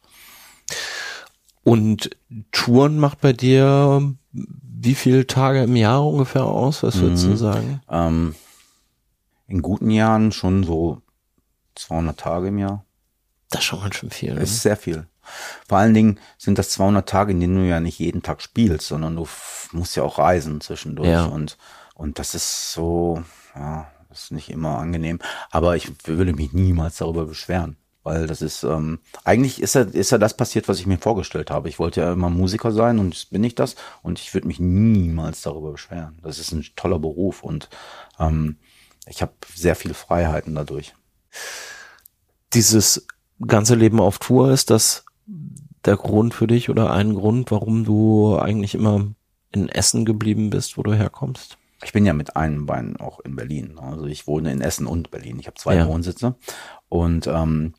Und 1.63 2.09
Touren 2.51 2.97
macht 2.97 3.21
bei 3.21 3.33
dir 3.33 4.13
wie 4.33 4.95
viele 4.95 5.27
Tage 5.27 5.63
im 5.63 5.75
Jahr 5.75 6.05
ungefähr 6.05 6.45
aus? 6.45 6.83
Was 6.83 6.99
würdest 6.99 7.25
Mhm. 7.25 7.29
du 7.31 7.35
sagen? 7.37 7.81
Ähm, 7.89 8.35
in 9.47 9.61
guten 9.61 9.89
Jahren 9.89 10.31
schon 10.31 10.63
so 10.63 11.01
200 11.75 12.17
Tage 12.19 12.47
im 12.47 12.57
Jahr. 12.57 12.85
Das 13.49 13.59
ist 13.61 13.65
schon 13.65 13.81
ganz 13.81 13.95
schön 13.95 14.09
viel. 14.09 14.33
Ne? 14.33 14.41
Es 14.41 14.51
ist 14.51 14.61
sehr 14.61 14.77
viel. 14.77 15.07
Vor 15.67 15.77
allen 15.77 15.93
Dingen 15.93 16.19
sind 16.37 16.57
das 16.57 16.69
200 16.71 17.07
Tage, 17.07 17.31
in 17.31 17.39
denen 17.39 17.55
du 17.57 17.67
ja 17.67 17.79
nicht 17.79 17.99
jeden 17.99 18.23
Tag 18.23 18.41
spielst, 18.41 18.87
sondern 18.87 19.15
du 19.15 19.27
musst 19.71 19.95
ja 19.95 20.03
auch 20.03 20.17
reisen 20.17 20.61
zwischendurch. 20.61 21.09
Ja. 21.09 21.25
Und, 21.25 21.57
und 21.95 22.17
das 22.17 22.33
ist 22.33 22.71
so, 22.73 23.23
ja, 23.55 23.91
das 24.09 24.23
ist 24.23 24.31
nicht 24.31 24.49
immer 24.49 24.77
angenehm. 24.79 25.19
Aber 25.51 25.75
ich 25.75 25.91
würde 26.07 26.33
mich 26.33 26.53
niemals 26.53 26.97
darüber 26.97 27.25
beschweren. 27.25 27.77
Weil 28.03 28.25
das 28.25 28.41
ist, 28.41 28.63
ähm, 28.63 28.99
eigentlich 29.23 29.61
ist 29.61 29.75
ja, 29.75 29.81
ist 29.81 30.11
ja 30.11 30.17
das 30.17 30.35
passiert, 30.35 30.67
was 30.67 30.79
ich 30.79 30.87
mir 30.87 30.97
vorgestellt 30.97 31.51
habe. 31.51 31.69
Ich 31.69 31.77
wollte 31.77 32.01
ja 32.01 32.13
immer 32.13 32.29
Musiker 32.29 32.71
sein 32.71 32.97
und 32.97 33.13
jetzt 33.13 33.29
bin 33.29 33.43
ich 33.43 33.53
das. 33.53 33.75
Und 34.01 34.19
ich 34.19 34.33
würde 34.33 34.47
mich 34.47 34.59
niemals 34.59 35.41
darüber 35.41 35.71
beschweren. 35.71 36.17
Das 36.23 36.39
ist 36.39 36.51
ein 36.51 36.65
toller 36.75 36.97
Beruf 36.97 37.43
und 37.43 37.69
ähm, 38.19 38.57
ich 39.07 39.21
habe 39.21 39.33
sehr 39.53 39.75
viele 39.75 39.93
Freiheiten 39.93 40.55
dadurch. 40.55 40.93
Dieses 42.53 43.07
ganze 43.45 43.75
Leben 43.75 43.99
auf 43.99 44.19
Tour, 44.19 44.51
ist 44.51 44.69
das 44.69 45.05
der 45.85 45.97
Grund 45.97 46.33
für 46.33 46.47
dich 46.47 46.69
oder 46.69 46.91
ein 46.91 47.13
Grund, 47.15 47.51
warum 47.51 47.85
du 47.85 48.37
eigentlich 48.37 48.75
immer 48.75 49.07
in 49.51 49.69
Essen 49.69 50.05
geblieben 50.05 50.49
bist, 50.49 50.77
wo 50.77 50.83
du 50.83 50.93
herkommst? 50.93 51.57
Ich 51.83 51.93
bin 51.93 52.05
ja 52.05 52.13
mit 52.13 52.35
einem 52.35 52.67
Bein 52.67 52.97
auch 52.97 53.19
in 53.21 53.35
Berlin. 53.35 53.79
Also 53.79 54.05
ich 54.05 54.27
wohne 54.27 54.51
in 54.51 54.61
Essen 54.61 54.85
und 54.85 55.09
Berlin. 55.09 55.39
Ich 55.39 55.47
habe 55.47 55.55
zwei 55.57 55.75
Ja. 55.75 55.87
Wohnsitze. 55.87 56.35
Und 56.89 57.25
ähm, 57.25 57.73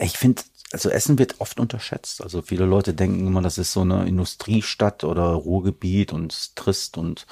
ich 0.00 0.18
finde, 0.18 0.42
also 0.72 0.88
Essen 0.88 1.18
wird 1.18 1.40
oft 1.40 1.60
unterschätzt. 1.60 2.22
Also 2.22 2.42
viele 2.42 2.64
Leute 2.64 2.94
denken 2.94 3.26
immer, 3.26 3.42
das 3.42 3.58
ist 3.58 3.72
so 3.72 3.80
eine 3.80 4.06
Industriestadt 4.06 5.04
oder 5.04 5.24
Ruhrgebiet 5.32 6.12
und 6.12 6.56
trist 6.56 6.96
und, 6.96 7.26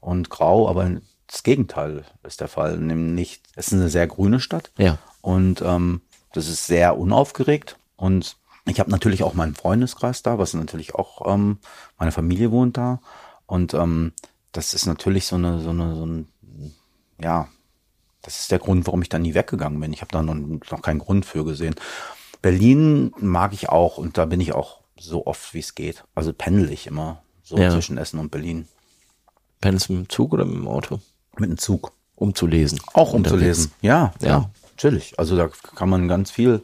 und 0.00 0.30
grau. 0.30 0.68
Aber 0.68 0.90
das 1.26 1.42
Gegenteil 1.42 2.04
ist 2.22 2.40
der 2.40 2.48
Fall. 2.48 2.78
Nämlich, 2.78 3.40
es 3.54 3.68
ist 3.68 3.74
eine 3.74 3.88
sehr 3.88 4.06
grüne 4.06 4.40
Stadt. 4.40 4.70
Ja. 4.76 4.98
Und 5.20 5.62
ähm, 5.62 6.02
das 6.32 6.48
ist 6.48 6.66
sehr 6.66 6.98
unaufgeregt. 6.98 7.78
Und 7.96 8.36
ich 8.66 8.80
habe 8.80 8.90
natürlich 8.90 9.22
auch 9.22 9.34
meinen 9.34 9.54
Freundeskreis 9.54 10.22
da, 10.22 10.38
was 10.38 10.54
natürlich 10.54 10.94
auch, 10.94 11.32
ähm, 11.32 11.58
meine 11.98 12.12
Familie 12.12 12.50
wohnt 12.50 12.76
da. 12.76 13.00
Und 13.46 13.74
ähm, 13.74 14.12
das 14.52 14.74
ist 14.74 14.86
natürlich 14.86 15.26
so 15.26 15.36
eine, 15.36 15.60
so 15.60 15.70
eine, 15.70 15.94
so 15.94 16.06
ein, 16.06 16.28
ja, 17.20 17.48
das 18.24 18.40
ist 18.40 18.50
der 18.50 18.58
Grund, 18.58 18.86
warum 18.86 19.02
ich 19.02 19.08
da 19.08 19.18
nie 19.18 19.34
weggegangen 19.34 19.78
bin. 19.80 19.92
Ich 19.92 20.00
habe 20.00 20.10
da 20.12 20.22
noch, 20.22 20.34
noch 20.34 20.82
keinen 20.82 20.98
Grund 20.98 21.24
für 21.26 21.44
gesehen. 21.44 21.74
Berlin 22.42 23.12
mag 23.18 23.52
ich 23.52 23.68
auch 23.68 23.96
und 23.98 24.18
da 24.18 24.24
bin 24.26 24.40
ich 24.40 24.52
auch 24.52 24.80
so 24.98 25.26
oft, 25.26 25.54
wie 25.54 25.60
es 25.60 25.74
geht. 25.74 26.04
Also 26.14 26.32
pendel 26.32 26.70
ich 26.70 26.86
immer 26.86 27.22
so 27.42 27.56
Ja. 27.56 27.70
zwischen 27.70 27.98
Essen 27.98 28.18
und 28.18 28.30
Berlin. 28.30 28.66
Pennst 29.60 29.88
du 29.88 29.94
mit 29.94 30.06
dem 30.06 30.08
Zug 30.08 30.32
oder 30.32 30.44
mit 30.44 30.56
dem 30.56 30.68
Auto? 30.68 31.00
Mit 31.38 31.50
dem 31.50 31.58
Zug. 31.58 31.92
Um 32.16 32.34
zu 32.34 32.46
lesen. 32.46 32.80
Auch 32.92 33.12
um 33.12 33.24
zu 33.24 33.36
lesen. 33.36 33.72
Ja, 33.82 34.12
Ja. 34.20 34.28
ja, 34.28 34.50
natürlich. 34.70 35.18
Also 35.18 35.36
da 35.36 35.48
kann 35.74 35.88
man 35.88 36.06
ganz 36.06 36.30
viel, 36.30 36.62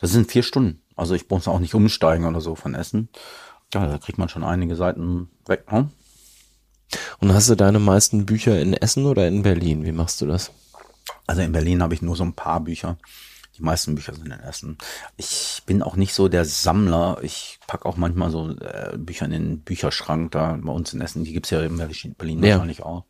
das 0.00 0.10
sind 0.12 0.30
vier 0.30 0.42
Stunden. 0.42 0.80
Also 0.96 1.14
ich 1.14 1.28
muss 1.28 1.46
auch 1.46 1.58
nicht 1.58 1.74
umsteigen 1.74 2.24
oder 2.24 2.40
so 2.40 2.54
von 2.54 2.74
Essen. 2.74 3.08
Ja, 3.74 3.86
da 3.86 3.98
kriegt 3.98 4.18
man 4.18 4.28
schon 4.30 4.44
einige 4.44 4.76
Seiten 4.76 5.28
weg. 5.46 5.70
Ne? 5.70 5.90
Und 7.20 7.34
hast 7.34 7.50
du 7.50 7.54
deine 7.54 7.78
meisten 7.78 8.24
Bücher 8.24 8.58
in 8.58 8.72
Essen 8.72 9.04
oder 9.04 9.28
in 9.28 9.42
Berlin? 9.42 9.84
Wie 9.84 9.92
machst 9.92 10.20
du 10.22 10.26
das? 10.26 10.50
Also 11.26 11.42
in 11.42 11.52
Berlin 11.52 11.82
habe 11.82 11.94
ich 11.94 12.02
nur 12.02 12.16
so 12.16 12.24
ein 12.24 12.34
paar 12.34 12.60
Bücher. 12.60 12.98
Die 13.56 13.62
meisten 13.62 13.96
Bücher 13.96 14.14
sind 14.14 14.26
in 14.26 14.32
Essen. 14.32 14.78
Ich 15.16 15.62
bin 15.66 15.82
auch 15.82 15.96
nicht 15.96 16.14
so 16.14 16.28
der 16.28 16.44
Sammler. 16.44 17.18
Ich 17.22 17.58
pack 17.66 17.86
auch 17.86 17.96
manchmal 17.96 18.30
so 18.30 18.50
äh, 18.50 18.96
Bücher 18.96 19.24
in 19.24 19.32
den 19.32 19.60
Bücherschrank 19.62 20.30
da 20.30 20.56
bei 20.62 20.72
uns 20.72 20.92
in 20.92 21.00
Essen. 21.00 21.24
Die 21.24 21.32
gibt's 21.32 21.50
ja 21.50 21.60
in 21.62 21.76
Berlin 22.16 22.42
Ja. 22.44 22.54
wahrscheinlich 22.54 22.82
auch. 22.84 23.04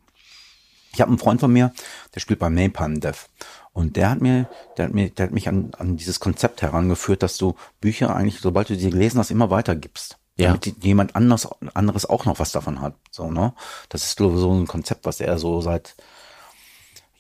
Ich 0.95 1.01
habe 1.03 1.11
einen 1.11 1.19
Freund 1.19 1.41
von 1.41 1.53
mir, 1.53 1.73
der 2.15 2.21
spielt 2.21 2.39
bei 2.39 2.49
Napalm 2.49 3.01
Death. 3.01 3.29
Und 3.73 3.97
der 3.97 4.11
hat 4.11 4.21
mir, 4.21 4.49
der 4.77 4.87
hat 4.87 4.95
mir, 4.95 5.11
der 5.11 5.27
hat 5.27 5.33
mich 5.33 5.49
an, 5.49 5.71
an 5.79 5.97
dieses 5.97 6.19
Konzept 6.19 6.63
herangeführt, 6.63 7.23
dass 7.23 7.37
du 7.37 7.55
Bücher 7.81 8.17
eigentlich, 8.17 8.41
sobald 8.41 8.71
du 8.71 8.75
sie 8.75 8.91
gelesen 8.91 9.19
hast, 9.19 9.31
immer 9.31 9.51
weitergibst. 9.51 10.19
Ja. 10.37 10.49
Damit 10.49 10.83
jemand 10.83 11.15
anders, 11.15 11.49
anderes 11.75 12.07
auch 12.07 12.25
noch 12.25 12.39
was 12.39 12.53
davon 12.53 12.81
hat. 12.81 12.95
So, 13.11 13.31
ne? 13.31 13.53
Das 13.91 14.05
ist 14.05 14.19
so 14.19 14.53
ein 14.53 14.67
Konzept, 14.67 15.05
was 15.05 15.21
er 15.21 15.39
so 15.39 15.61
seit 15.61 15.95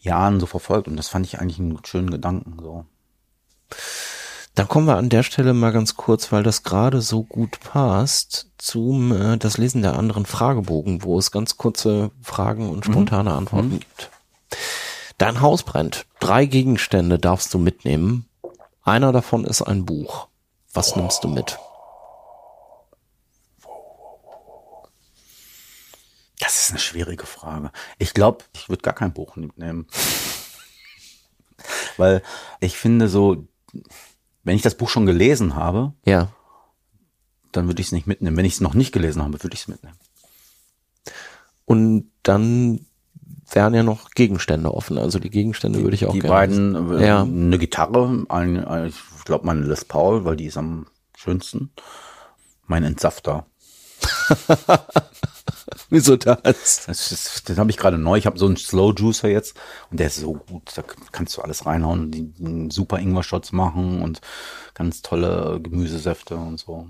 Jahren 0.00 0.40
so 0.40 0.46
verfolgt. 0.46 0.88
Und 0.88 0.96
das 0.96 1.08
fand 1.08 1.26
ich 1.26 1.40
eigentlich 1.40 1.58
einen 1.58 1.78
schönen 1.84 2.10
Gedanken. 2.10 2.56
So. 2.60 2.84
Dann 4.54 4.66
kommen 4.68 4.86
wir 4.86 4.96
an 4.96 5.08
der 5.08 5.22
Stelle 5.22 5.54
mal 5.54 5.72
ganz 5.72 5.96
kurz, 5.96 6.32
weil 6.32 6.42
das 6.42 6.64
gerade 6.64 7.00
so 7.00 7.22
gut 7.22 7.60
passt, 7.60 8.50
zum 8.58 9.12
äh, 9.12 9.36
das 9.36 9.56
Lesen 9.56 9.82
der 9.82 9.96
anderen 9.96 10.26
Fragebogen, 10.26 11.04
wo 11.04 11.18
es 11.18 11.30
ganz 11.30 11.56
kurze 11.56 12.10
Fragen 12.22 12.68
und 12.68 12.84
spontane 12.84 13.32
Antworten 13.34 13.78
gibt. 13.78 14.10
Dein 15.16 15.40
Haus 15.40 15.62
brennt. 15.62 16.06
Drei 16.18 16.46
Gegenstände 16.46 17.18
darfst 17.18 17.54
du 17.54 17.58
mitnehmen. 17.58 18.26
Einer 18.82 19.12
davon 19.12 19.44
ist 19.44 19.62
ein 19.62 19.84
Buch. 19.84 20.28
Was 20.72 20.96
nimmst 20.96 21.22
du 21.22 21.28
mit? 21.28 21.58
Das 26.48 26.62
ist 26.62 26.70
eine 26.70 26.78
schwierige 26.78 27.26
Frage. 27.26 27.70
Ich 27.98 28.14
glaube, 28.14 28.42
ich 28.54 28.70
würde 28.70 28.80
gar 28.80 28.94
kein 28.94 29.12
Buch 29.12 29.36
mitnehmen. 29.36 29.86
Weil 31.98 32.22
ich 32.60 32.78
finde 32.78 33.08
so, 33.08 33.46
wenn 34.44 34.56
ich 34.56 34.62
das 34.62 34.74
Buch 34.76 34.88
schon 34.88 35.04
gelesen 35.04 35.56
habe, 35.56 35.92
Ja. 36.06 36.32
dann 37.52 37.66
würde 37.66 37.82
ich 37.82 37.88
es 37.88 37.92
nicht 37.92 38.06
mitnehmen. 38.06 38.34
Wenn 38.38 38.46
ich 38.46 38.54
es 38.54 38.60
noch 38.62 38.72
nicht 38.72 38.92
gelesen 38.92 39.22
habe, 39.22 39.42
würde 39.42 39.52
ich 39.54 39.60
es 39.60 39.68
mitnehmen. 39.68 39.98
Und 41.66 42.10
dann 42.22 42.86
wären 43.50 43.74
ja 43.74 43.82
noch 43.82 44.08
Gegenstände 44.12 44.72
offen. 44.72 44.96
Also 44.96 45.18
die 45.18 45.28
Gegenstände 45.28 45.82
würde 45.82 45.96
ich 45.96 46.06
auch 46.06 46.12
die 46.12 46.20
gerne. 46.20 46.34
beiden, 46.34 46.98
äh, 46.98 47.06
Ja. 47.06 47.22
eine 47.24 47.58
Gitarre, 47.58 48.24
ein, 48.30 48.64
ein, 48.64 48.86
ich 48.86 49.24
glaube 49.26 49.44
meine 49.44 49.66
Les 49.66 49.84
Paul, 49.84 50.24
weil 50.24 50.36
die 50.36 50.46
ist 50.46 50.56
am 50.56 50.86
schönsten. 51.14 51.72
Mein 52.66 52.84
Entsafter. 52.84 53.44
Wieso 55.90 56.16
das? 56.16 56.84
Das, 56.86 57.12
ist, 57.12 57.48
den 57.48 57.56
habe 57.56 57.70
ich 57.70 57.78
gerade 57.78 57.96
neu. 57.96 58.18
Ich 58.18 58.26
habe 58.26 58.38
so 58.38 58.46
einen 58.46 58.56
Slow 58.56 58.92
Juicer 58.94 59.28
jetzt 59.28 59.56
und 59.90 59.98
der 60.00 60.08
ist 60.08 60.16
so 60.16 60.34
gut. 60.34 60.70
Da 60.74 60.82
kannst 61.12 61.36
du 61.36 61.42
alles 61.42 61.64
reinhauen, 61.64 62.10
die, 62.10 62.32
die 62.32 62.70
super 62.70 62.98
Ingwer-Shots 62.98 63.52
machen 63.52 64.02
und 64.02 64.20
ganz 64.74 65.00
tolle 65.00 65.60
Gemüsesäfte 65.62 66.36
und 66.36 66.58
so. 66.58 66.88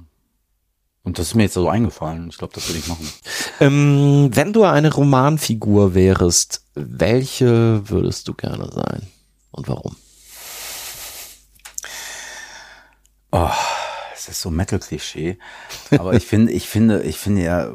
Und 1.04 1.18
das 1.18 1.28
ist 1.28 1.34
mir 1.34 1.44
jetzt 1.44 1.54
so 1.54 1.68
eingefallen. 1.68 2.28
Ich 2.28 2.38
glaube, 2.38 2.54
das 2.54 2.68
würde 2.68 2.80
ich 2.80 2.88
machen. 2.88 3.08
Ähm, 3.60 4.30
wenn 4.32 4.52
du 4.52 4.64
eine 4.64 4.92
Romanfigur 4.92 5.94
wärst, 5.94 6.64
welche 6.74 7.88
würdest 7.88 8.28
du 8.28 8.34
gerne 8.34 8.70
sein? 8.70 9.06
Und 9.52 9.68
warum? 9.68 9.96
Das 14.28 14.36
ist 14.36 14.42
so 14.42 14.50
Metal-Klischee. 14.50 15.38
Aber 15.98 16.12
ich 16.12 16.26
finde, 16.26 16.52
ich 16.52 16.68
finde, 16.68 17.02
ich 17.02 17.16
finde 17.16 17.42
ja, 17.44 17.70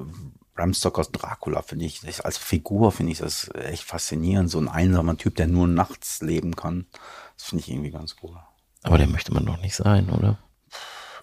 Bram 0.53 0.75
Stokers 0.75 1.11
Dracula 1.11 1.63
finde 1.63 1.85
ich, 1.85 2.23
als 2.23 2.37
Figur 2.37 2.91
finde 2.91 3.11
ich 3.11 3.17
das 3.17 3.49
echt 3.55 3.81
faszinierend. 3.81 4.51
So 4.51 4.59
ein 4.59 4.69
einsamer 4.69 5.17
Typ, 5.17 5.35
der 5.35 5.47
nur 5.47 5.67
nachts 5.67 6.21
leben 6.21 6.55
kann. 6.55 6.85
Das 7.35 7.47
finde 7.47 7.63
ich 7.63 7.71
irgendwie 7.71 7.89
ganz 7.89 8.17
cool. 8.21 8.37
Aber 8.83 8.99
der 8.99 9.07
möchte 9.07 9.33
man 9.33 9.47
doch 9.47 9.59
nicht 9.61 9.75
sein, 9.75 10.11
oder? 10.11 10.37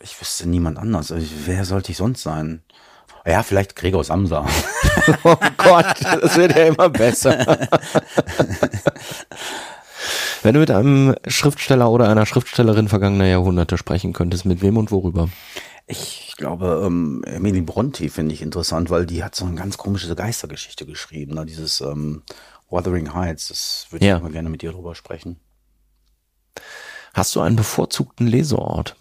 Ich 0.01 0.21
wüsste 0.21 0.49
niemand 0.49 0.79
anders. 0.79 1.13
Also, 1.13 1.25
wer 1.47 1.65
sollte 1.65 1.93
ich 1.93 1.99
sonst 1.99 2.23
sein? 2.23 2.65
Ja, 3.25 3.45
vielleicht 3.45 3.77
Gregor 3.77 4.03
Samsa. 4.03 4.45
Oh 5.25 5.37
Gott, 5.57 5.95
das 6.21 6.37
wird 6.37 6.57
ja 6.57 6.65
immer 6.65 6.89
besser. 6.89 7.69
Wenn 10.43 10.55
du 10.55 10.61
mit 10.61 10.71
einem 10.71 11.15
Schriftsteller 11.27 11.91
oder 11.91 12.09
einer 12.09 12.25
Schriftstellerin 12.27 12.89
vergangener 12.89 13.27
Jahrhunderte 13.27 13.77
sprechen 13.77 14.13
könntest, 14.13 14.45
mit 14.47 14.63
wem 14.63 14.77
und 14.77 14.91
worüber? 14.91 15.29
Ich 15.87 16.35
glaube, 16.37 16.83
ähm, 16.87 17.23
Emily 17.27 17.61
Bronte 17.61 18.09
finde 18.09 18.35
ich 18.35 18.43
interessant, 18.43 18.91
weil 18.91 19.07
die 19.07 19.23
hat 19.25 19.35
so 19.35 19.45
eine 19.45 19.57
ganz 19.57 19.77
komische 19.77 20.15
Geistergeschichte 20.15 20.87
geschrieben. 20.87 21.35
Ne? 21.35 21.45
Dieses 21.47 21.81
ähm, 21.81 22.23
Wuthering 22.69 23.13
Heights, 23.13 23.49
das 23.49 23.87
würde 23.91 24.07
Ja. 24.07 24.17
ich 24.17 24.23
mal 24.23 24.31
gerne 24.33 24.49
mit 24.49 24.63
dir 24.63 24.73
drüber 24.73 24.95
sprechen. 24.95 25.39
Hast 27.13 27.35
du 27.35 27.41
einen 27.41 27.57
bevorzugten 27.57 28.27
Leseort? 28.29 28.97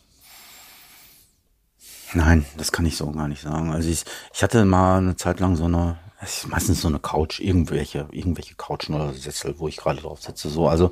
Nein, 2.14 2.44
das 2.58 2.72
kann 2.72 2.88
ich 2.88 2.98
so 2.98 3.12
gar 3.12 3.28
nicht 3.28 3.44
sagen. 3.44 3.72
Also 3.72 3.88
ich, 3.88 4.04
ich 4.34 4.42
hatte 4.42 4.66
mal 4.66 4.98
eine 4.98 5.16
Zeit 5.16 5.40
lang 5.40 5.56
so 5.56 5.66
eine, 5.66 5.98
es 6.22 6.40
ist 6.40 6.48
meistens 6.50 6.82
so 6.82 6.88
eine 6.88 7.00
Couch, 7.00 7.40
irgendwelche, 7.40 8.08
irgendwelche 8.12 8.56
Couchen 8.56 8.94
oder 8.96 9.14
Sessel, 9.14 9.56
wo 9.58 9.68
ich 9.68 9.78
gerade 9.78 10.02
drauf 10.02 10.22
sitze. 10.22 10.50
So, 10.50 10.68
also 10.68 10.92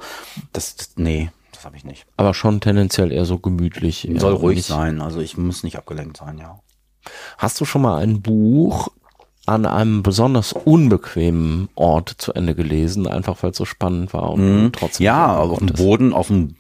das, 0.53 0.75
das 0.75 0.91
nee, 0.95 1.29
das 1.51 1.65
habe 1.65 1.75
ich 1.77 1.83
nicht. 1.83 2.05
Aber 2.17 2.33
schon 2.33 2.61
tendenziell 2.61 3.11
eher 3.11 3.25
so 3.25 3.37
gemütlich. 3.39 4.07
Soll 4.17 4.33
ruhig 4.33 4.57
nicht- 4.57 4.67
sein. 4.67 5.01
Also 5.01 5.19
ich 5.19 5.37
muss 5.37 5.63
nicht 5.63 5.77
abgelenkt 5.77 6.17
sein, 6.17 6.37
ja. 6.37 6.59
Hast 7.37 7.59
du 7.61 7.65
schon 7.65 7.81
mal 7.81 7.97
ein 8.01 8.21
Buch 8.21 8.89
an 9.45 9.65
einem 9.65 10.03
besonders 10.03 10.51
unbequemen 10.53 11.69
Ort 11.75 12.09
zu 12.17 12.33
Ende 12.33 12.53
gelesen, 12.53 13.07
einfach 13.07 13.41
weil 13.43 13.51
es 13.51 13.57
so 13.57 13.63
spannend 13.65 14.13
war 14.13 14.31
und 14.31 14.41
du 14.41 14.69
trotzdem 14.71 15.03
Mhm. 15.03 15.05
Ja, 15.05 15.37
auf 15.37 15.57
dem? 15.59 15.67
Boden, 15.67 16.13
auf 16.13 16.27
dem 16.27 16.55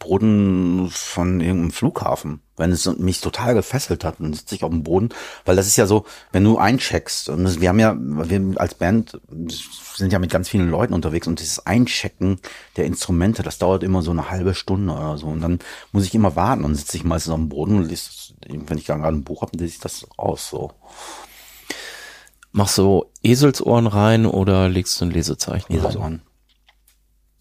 Boden 0.00 0.90
von 0.90 1.40
irgendeinem 1.40 1.70
Flughafen. 1.70 2.40
Wenn 2.56 2.72
es 2.72 2.84
mich 2.98 3.20
total 3.20 3.54
gefesselt 3.54 4.02
hat, 4.04 4.16
dann 4.18 4.32
sitze 4.32 4.54
ich 4.56 4.64
auf 4.64 4.70
dem 4.70 4.82
Boden, 4.82 5.10
weil 5.44 5.54
das 5.56 5.66
ist 5.68 5.76
ja 5.76 5.86
so, 5.86 6.04
wenn 6.32 6.42
du 6.42 6.58
eincheckst, 6.58 7.28
und 7.28 7.44
das, 7.44 7.60
wir 7.60 7.68
haben 7.68 7.78
ja, 7.78 7.94
wir 7.96 8.60
als 8.60 8.74
Band 8.74 9.20
sind 9.94 10.12
ja 10.12 10.18
mit 10.18 10.30
ganz 10.30 10.48
vielen 10.48 10.68
Leuten 10.70 10.94
unterwegs 10.94 11.26
und 11.28 11.38
dieses 11.38 11.64
Einchecken 11.66 12.40
der 12.76 12.86
Instrumente, 12.86 13.42
das 13.42 13.58
dauert 13.58 13.82
immer 13.84 14.02
so 14.02 14.10
eine 14.10 14.30
halbe 14.30 14.54
Stunde 14.54 14.92
oder 14.92 15.16
so. 15.16 15.26
Und 15.28 15.42
dann 15.42 15.58
muss 15.92 16.04
ich 16.04 16.14
immer 16.14 16.34
warten 16.34 16.64
und 16.64 16.74
sitze 16.74 16.96
ich 16.96 17.04
meistens 17.04 17.32
auf 17.32 17.38
dem 17.38 17.48
Boden 17.48 17.76
und 17.76 17.84
lese, 17.84 18.06
das- 18.08 18.34
wenn 18.48 18.78
ich 18.78 18.86
gerade 18.86 19.04
ein 19.06 19.22
Buch 19.24 19.42
habe, 19.42 19.52
dann 19.52 19.60
lese 19.60 19.74
ich 19.74 19.80
das 19.80 20.06
aus, 20.16 20.48
so. 20.48 20.72
Machst 22.52 22.78
du 22.78 23.04
Eselsohren 23.22 23.86
rein 23.86 24.26
oder 24.26 24.68
legst 24.68 25.00
du 25.00 25.04
ein 25.04 25.10
Lesezeichen 25.12 25.72
rein? 25.72 25.78
Eselsohren. 25.78 26.22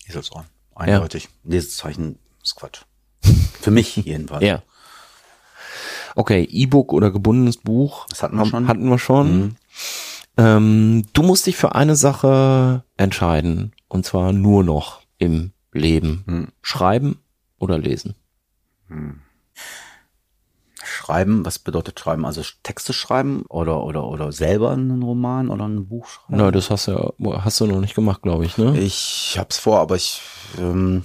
Eselsohren. 0.08 0.46
Eindeutig. 0.76 1.30
Lesezeichen 1.44 2.20
ist 2.50 2.56
Quatsch. 2.56 2.82
Für 3.62 3.72
mich 3.72 3.96
jedenfalls. 3.96 4.44
Ja. 4.44 4.64
Okay, 6.16 6.44
E-Book 6.50 6.92
oder 6.92 7.12
gebundenes 7.12 7.58
Buch. 7.58 8.08
Das 8.10 8.24
hatten 8.24 8.38
wir 8.38 8.46
schon. 8.46 8.68
Hatten 8.68 8.90
wir 8.90 9.00
schon. 9.00 9.56
Ähm, 10.38 11.06
du 11.14 11.24
musst 11.24 11.46
dich 11.46 11.56
für 11.56 11.76
eine 11.76 11.96
Sache 11.96 12.84
entscheiden. 12.98 13.74
Und 13.88 14.06
zwar 14.06 14.34
nur 14.34 14.64
noch 14.64 15.02
im 15.18 15.52
Leben. 15.72 16.24
Hm. 16.28 16.48
Schreiben 16.62 17.20
oder 17.58 17.78
lesen. 17.78 18.16
Schreiben, 20.84 21.46
was 21.46 21.60
bedeutet 21.60 22.00
schreiben? 22.00 22.26
Also 22.26 22.42
Texte 22.64 22.94
schreiben 22.94 23.44
oder 23.50 23.84
oder 23.84 24.06
oder 24.06 24.32
selber 24.32 24.72
einen 24.72 25.04
Roman 25.04 25.50
oder 25.50 25.68
ein 25.68 25.88
Buch 25.88 26.08
schreiben? 26.08 26.38
Na, 26.38 26.52
das 26.52 26.70
hast 26.70 26.88
du 26.88 27.14
hast 27.20 27.60
du 27.60 27.68
noch 27.68 27.82
nicht 27.82 27.96
gemacht, 27.96 28.22
glaube 28.22 28.46
ich, 28.46 28.58
ne? 28.58 28.80
Ich 28.80 29.36
hab's 29.38 29.60
vor, 29.60 29.80
aber 29.80 29.96
ich 29.96 30.22
ähm, 30.58 31.04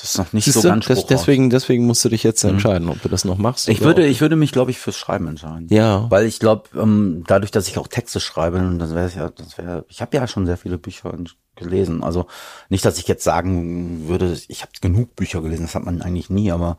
das 0.00 0.12
ist 0.12 0.18
noch 0.18 0.32
nicht 0.32 0.44
Siehst 0.44 0.62
so 0.62 0.68
ganz 0.68 0.86
das, 0.86 1.04
deswegen, 1.06 1.50
deswegen 1.50 1.84
musst 1.86 2.02
du 2.04 2.08
dich 2.08 2.22
jetzt 2.22 2.42
entscheiden, 2.44 2.88
ob 2.88 3.02
du 3.02 3.08
das 3.08 3.24
noch 3.26 3.36
machst. 3.36 3.68
Ich 3.68 3.82
würde, 3.82 4.06
ich 4.06 4.20
würde 4.22 4.34
mich, 4.34 4.50
glaube 4.50 4.70
ich, 4.70 4.78
fürs 4.78 4.96
Schreiben 4.96 5.28
entscheiden. 5.28 5.68
Ja. 5.70 6.10
Weil 6.10 6.26
ich 6.26 6.38
glaube, 6.38 6.70
ähm, 6.74 7.22
dadurch, 7.26 7.50
dass 7.50 7.68
ich 7.68 7.76
auch 7.76 7.86
Texte 7.86 8.18
schreibe, 8.18 8.58
das 8.78 8.94
wäre 8.94 9.10
ja, 9.14 9.30
das 9.30 9.58
wäre, 9.58 9.84
ich 9.88 10.00
habe 10.00 10.16
ja 10.16 10.26
schon 10.26 10.46
sehr 10.46 10.56
viele 10.56 10.78
Bücher 10.78 11.14
gelesen. 11.56 12.02
Also 12.02 12.26
nicht, 12.70 12.84
dass 12.84 12.98
ich 12.98 13.08
jetzt 13.08 13.24
sagen 13.24 14.08
würde, 14.08 14.38
ich 14.48 14.62
habe 14.62 14.72
genug 14.80 15.16
Bücher 15.16 15.42
gelesen, 15.42 15.64
das 15.64 15.74
hat 15.74 15.84
man 15.84 16.00
eigentlich 16.00 16.30
nie, 16.30 16.50
aber 16.50 16.78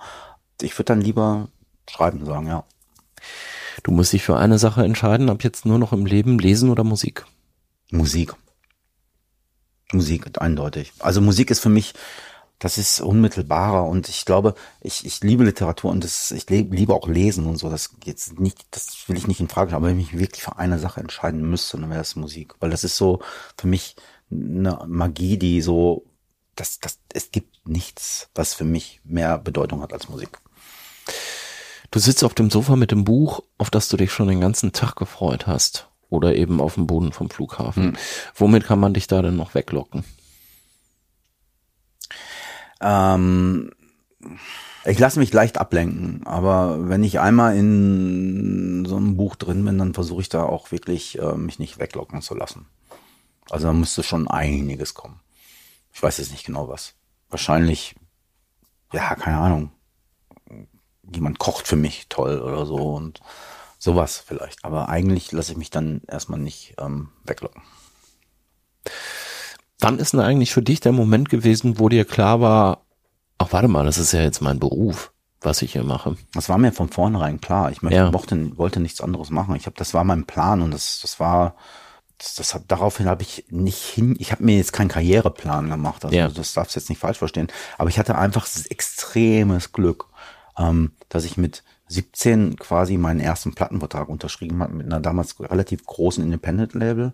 ich 0.61 0.75
würde 0.77 0.85
dann 0.85 1.01
lieber 1.01 1.49
schreiben 1.87 2.25
sagen, 2.25 2.47
ja. 2.47 2.63
Du 3.83 3.91
musst 3.91 4.13
dich 4.13 4.23
für 4.23 4.37
eine 4.37 4.57
Sache 4.57 4.83
entscheiden, 4.83 5.29
ab 5.29 5.43
jetzt 5.43 5.65
nur 5.65 5.77
noch 5.77 5.93
im 5.93 6.05
Leben 6.05 6.39
lesen 6.39 6.69
oder 6.69 6.83
Musik. 6.83 7.25
Musik. 7.91 8.33
Musik, 9.93 10.41
eindeutig. 10.41 10.93
Also 10.99 11.21
Musik 11.21 11.51
ist 11.51 11.59
für 11.59 11.69
mich, 11.69 11.93
das 12.61 12.77
ist 12.77 13.01
unmittelbarer 13.01 13.87
und 13.87 14.07
ich 14.07 14.23
glaube, 14.23 14.53
ich, 14.81 15.03
ich 15.03 15.21
liebe 15.21 15.43
Literatur 15.43 15.89
und 15.89 16.03
das, 16.03 16.29
ich 16.29 16.47
liebe 16.47 16.93
auch 16.93 17.07
Lesen 17.07 17.47
und 17.47 17.57
so. 17.57 17.71
Das 17.71 17.95
jetzt 18.05 18.39
nicht, 18.39 18.67
das 18.69 19.05
will 19.07 19.17
ich 19.17 19.27
nicht 19.27 19.39
in 19.39 19.49
Frage 19.49 19.69
stellen, 19.69 19.83
aber 19.83 19.87
wenn 19.87 19.99
ich 19.99 20.11
mich 20.11 20.21
wirklich 20.21 20.43
für 20.43 20.59
eine 20.59 20.77
Sache 20.77 20.99
entscheiden 20.99 21.41
müsste, 21.41 21.79
dann 21.79 21.89
wäre 21.89 22.01
es 22.01 22.15
Musik. 22.15 22.53
Weil 22.59 22.69
das 22.69 22.83
ist 22.83 22.97
so 22.97 23.19
für 23.57 23.65
mich 23.65 23.95
eine 24.29 24.79
Magie, 24.85 25.37
die 25.37 25.59
so, 25.63 26.05
das, 26.55 26.79
das, 26.79 26.99
es 27.11 27.31
gibt 27.31 27.67
nichts, 27.67 28.29
was 28.35 28.53
für 28.53 28.63
mich 28.63 29.01
mehr 29.03 29.39
Bedeutung 29.39 29.81
hat 29.81 29.91
als 29.91 30.07
Musik. 30.07 30.39
Du 31.89 31.97
sitzt 31.97 32.23
auf 32.23 32.35
dem 32.35 32.51
Sofa 32.51 32.75
mit 32.75 32.91
dem 32.91 33.05
Buch, 33.05 33.41
auf 33.57 33.71
das 33.71 33.89
du 33.89 33.97
dich 33.97 34.11
schon 34.11 34.27
den 34.27 34.39
ganzen 34.39 34.71
Tag 34.71 34.95
gefreut 34.95 35.47
hast. 35.47 35.87
Oder 36.09 36.35
eben 36.35 36.61
auf 36.61 36.75
dem 36.75 36.85
Boden 36.85 37.11
vom 37.11 37.31
Flughafen. 37.31 37.97
Womit 38.35 38.65
kann 38.65 38.79
man 38.79 38.93
dich 38.93 39.07
da 39.07 39.23
denn 39.23 39.35
noch 39.35 39.55
weglocken? 39.55 40.03
Ähm, 42.81 43.71
ich 44.83 44.99
lasse 44.99 45.19
mich 45.19 45.31
leicht 45.31 45.57
ablenken, 45.57 46.25
aber 46.25 46.89
wenn 46.89 47.03
ich 47.03 47.19
einmal 47.19 47.55
in 47.55 48.85
so 48.85 48.97
einem 48.97 49.15
Buch 49.15 49.35
drin 49.35 49.63
bin, 49.63 49.77
dann 49.77 49.93
versuche 49.93 50.21
ich 50.21 50.29
da 50.29 50.43
auch 50.43 50.71
wirklich 50.71 51.19
äh, 51.19 51.33
mich 51.35 51.59
nicht 51.59 51.79
weglocken 51.79 52.21
zu 52.21 52.35
lassen. 52.35 52.65
Also 53.49 53.67
da 53.67 53.73
müsste 53.73 54.01
schon 54.03 54.27
einiges 54.27 54.93
kommen. 54.93 55.19
Ich 55.93 56.01
weiß 56.01 56.17
jetzt 56.17 56.31
nicht 56.31 56.45
genau 56.45 56.67
was. 56.67 56.95
wahrscheinlich, 57.29 57.95
ja, 58.91 59.15
keine 59.15 59.37
Ahnung, 59.37 59.71
jemand 61.13 61.39
kocht 61.39 61.67
für 61.67 61.75
mich 61.75 62.07
toll 62.09 62.41
oder 62.41 62.65
so 62.65 62.75
und 62.75 63.21
sowas 63.77 64.23
vielleicht. 64.25 64.63
Aber 64.65 64.89
eigentlich 64.89 65.31
lasse 65.31 65.51
ich 65.51 65.57
mich 65.57 65.69
dann 65.69 66.01
erstmal 66.07 66.39
nicht 66.39 66.75
ähm, 66.79 67.09
weglocken. 67.23 67.61
Wann 69.81 69.99
ist 69.99 70.13
denn 70.13 70.19
eigentlich 70.19 70.53
für 70.53 70.61
dich 70.61 70.79
der 70.79 70.91
Moment 70.91 71.29
gewesen, 71.29 71.79
wo 71.79 71.89
dir 71.89 72.05
klar 72.05 72.39
war, 72.39 72.85
ach 73.37 73.51
warte 73.51 73.67
mal, 73.67 73.83
das 73.85 73.97
ist 73.97 74.11
ja 74.13 74.21
jetzt 74.21 74.41
mein 74.41 74.59
Beruf, 74.59 75.11
was 75.41 75.61
ich 75.63 75.73
hier 75.73 75.83
mache? 75.83 76.15
Das 76.33 76.49
war 76.49 76.57
mir 76.59 76.71
von 76.71 76.89
vornherein 76.89 77.41
klar. 77.41 77.71
Ich 77.71 77.81
möchte, 77.81 77.97
Ja. 77.97 78.11
mochte, 78.11 78.57
wollte 78.57 78.79
nichts 78.79 79.01
anderes 79.01 79.31
machen. 79.31 79.55
Ich 79.55 79.65
habe, 79.65 79.75
das 79.77 79.93
war 79.93 80.03
mein 80.03 80.25
Plan 80.25 80.61
und 80.61 80.71
das, 80.71 80.99
das 81.01 81.19
war, 81.19 81.55
das, 82.19 82.35
das 82.35 82.53
hat, 82.53 82.63
daraufhin 82.67 83.07
habe 83.07 83.23
ich 83.23 83.45
nicht 83.49 83.81
hin, 83.81 84.15
ich 84.19 84.31
habe 84.31 84.43
mir 84.43 84.57
jetzt 84.57 84.73
keinen 84.73 84.89
Karriereplan 84.89 85.69
gemacht. 85.69 86.05
Also 86.05 86.15
Ja. 86.15 86.27
das 86.27 86.53
darfst 86.53 86.75
du 86.75 86.79
jetzt 86.79 86.89
nicht 86.89 86.99
falsch 86.99 87.17
verstehen. 87.17 87.47
Aber 87.79 87.89
ich 87.89 87.97
hatte 87.97 88.15
einfach 88.15 88.47
extremes 88.69 89.71
Glück, 89.71 90.05
ähm, 90.57 90.91
dass 91.09 91.25
ich 91.25 91.37
mit 91.37 91.63
17 91.87 92.57
quasi 92.57 92.97
meinen 92.97 93.19
ersten 93.19 93.53
Plattenvertrag 93.53 94.07
unterschrieben 94.09 94.61
habe 94.61 94.73
mit 94.73 94.85
einer 94.85 94.99
damals 94.99 95.39
relativ 95.39 95.85
großen 95.85 96.23
Independent-Label 96.23 97.13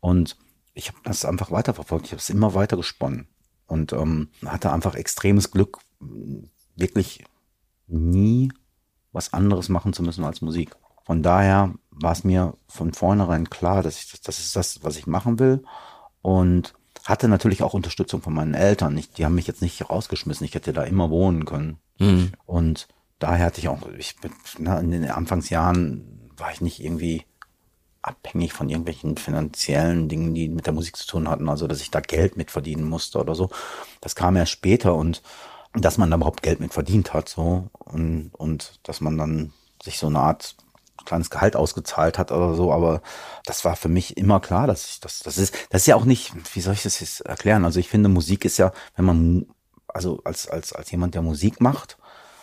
und 0.00 0.36
ich 0.78 0.88
habe 0.88 0.98
das 1.02 1.24
einfach 1.24 1.50
weiterverfolgt. 1.50 2.06
Ich 2.06 2.12
habe 2.12 2.20
es 2.20 2.30
immer 2.30 2.54
weiter 2.54 2.76
gesponnen 2.76 3.26
und 3.66 3.92
ähm, 3.92 4.28
hatte 4.46 4.72
einfach 4.72 4.94
extremes 4.94 5.50
Glück, 5.50 5.78
wirklich 6.76 7.24
nie 7.88 8.52
was 9.12 9.32
anderes 9.32 9.68
machen 9.68 9.92
zu 9.92 10.04
müssen 10.04 10.24
als 10.24 10.40
Musik. 10.40 10.76
Von 11.04 11.22
daher 11.22 11.74
war 11.90 12.12
es 12.12 12.22
mir 12.22 12.54
von 12.68 12.92
vornherein 12.92 13.50
klar, 13.50 13.82
dass 13.82 13.98
ich 13.98 14.20
das 14.20 14.38
ist 14.38 14.54
das, 14.54 14.84
was 14.84 14.96
ich 14.96 15.06
machen 15.06 15.38
will 15.40 15.64
und 16.22 16.74
hatte 17.04 17.26
natürlich 17.26 17.62
auch 17.62 17.74
Unterstützung 17.74 18.22
von 18.22 18.34
meinen 18.34 18.54
Eltern. 18.54 18.96
Ich, 18.96 19.10
die 19.10 19.24
haben 19.24 19.34
mich 19.34 19.46
jetzt 19.46 19.62
nicht 19.62 19.88
rausgeschmissen. 19.88 20.44
Ich 20.44 20.54
hätte 20.54 20.72
da 20.72 20.84
immer 20.84 21.10
wohnen 21.10 21.44
können. 21.44 21.78
Mhm. 21.98 22.32
Und 22.44 22.86
daher 23.18 23.46
hatte 23.46 23.60
ich 23.60 23.68
auch, 23.68 23.80
ich 23.96 24.14
na, 24.58 24.78
in 24.78 24.90
den 24.90 25.10
Anfangsjahren 25.10 26.30
war 26.36 26.52
ich 26.52 26.60
nicht 26.60 26.80
irgendwie 26.84 27.24
abhängig 28.08 28.52
von 28.52 28.68
irgendwelchen 28.68 29.16
finanziellen 29.16 30.08
Dingen, 30.08 30.34
die 30.34 30.48
mit 30.48 30.66
der 30.66 30.72
Musik 30.72 30.96
zu 30.96 31.06
tun 31.06 31.28
hatten, 31.28 31.48
also 31.48 31.66
dass 31.66 31.80
ich 31.80 31.90
da 31.90 32.00
Geld 32.00 32.36
mit 32.36 32.50
verdienen 32.50 32.84
musste 32.84 33.18
oder 33.18 33.34
so. 33.34 33.50
Das 34.00 34.14
kam 34.14 34.36
erst 34.36 34.52
später 34.52 34.94
und 34.94 35.22
dass 35.74 35.98
man 35.98 36.10
da 36.10 36.16
überhaupt 36.16 36.42
Geld 36.42 36.60
mit 36.60 36.72
verdient 36.72 37.12
hat, 37.12 37.28
so 37.28 37.68
und, 37.78 38.30
und 38.36 38.80
dass 38.82 39.00
man 39.00 39.18
dann 39.18 39.52
sich 39.82 39.98
so 39.98 40.06
eine 40.06 40.20
Art 40.20 40.56
kleines 41.04 41.30
Gehalt 41.30 41.56
ausgezahlt 41.56 42.18
hat 42.18 42.32
oder 42.32 42.54
so, 42.54 42.72
aber 42.72 43.02
das 43.44 43.64
war 43.64 43.76
für 43.76 43.88
mich 43.88 44.16
immer 44.16 44.40
klar, 44.40 44.66
dass 44.66 44.88
ich 44.88 45.00
das, 45.00 45.20
das 45.20 45.38
ist, 45.38 45.54
das 45.70 45.82
ist 45.82 45.86
ja 45.86 45.96
auch 45.96 46.04
nicht, 46.04 46.32
wie 46.54 46.60
soll 46.60 46.74
ich 46.74 46.82
das 46.82 47.00
jetzt 47.00 47.20
erklären? 47.20 47.64
Also 47.64 47.80
ich 47.80 47.88
finde, 47.88 48.08
Musik 48.08 48.44
ist 48.44 48.58
ja, 48.58 48.72
wenn 48.96 49.04
man, 49.04 49.46
also 49.86 50.20
als, 50.24 50.48
als, 50.48 50.72
als 50.72 50.90
jemand, 50.90 51.14
der 51.14 51.22
Musik 51.22 51.60
macht, 51.60 51.98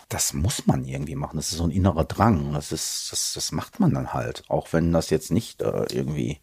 das 0.10 0.34
muss 0.34 0.68
man 0.68 0.86
irgendwie 0.86 1.16
machen. 1.16 1.38
Das 1.38 1.52
ist 1.52 1.58
so 1.58 1.64
ein 1.64 1.72
innerer 1.72 2.06
Drang. 2.06 2.54
Das 2.54 2.72
ist, 2.72 3.12
das, 3.12 3.34
das 3.34 3.52
macht 3.52 3.80
man 3.80 3.94
dann 3.94 4.14
halt. 4.14 4.44
Auch 4.48 4.72
wenn 4.72 4.92
das 4.92 5.10
jetzt 5.10 5.32
nicht 5.32 5.62
äh, 5.62 5.86
irgendwie 5.92 6.40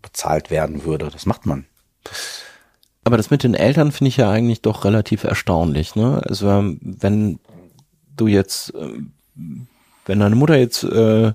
bezahlt 0.00 0.50
werden 0.50 0.84
würde. 0.84 1.10
Das 1.10 1.26
macht 1.26 1.46
man. 1.46 1.66
Aber 3.04 3.16
das 3.16 3.30
mit 3.30 3.42
den 3.42 3.54
Eltern 3.54 3.90
finde 3.90 4.08
ich 4.08 4.16
ja 4.16 4.30
eigentlich 4.30 4.62
doch 4.62 4.84
relativ 4.84 5.24
erstaunlich, 5.24 5.96
ne? 5.96 6.22
Also 6.24 6.48
ähm, 6.48 6.78
wenn 6.82 7.40
du 8.16 8.26
jetzt, 8.26 8.72
ähm, 8.74 9.12
wenn 10.06 10.20
deine 10.20 10.36
Mutter 10.36 10.56
jetzt 10.56 10.84
äh, 10.84 11.32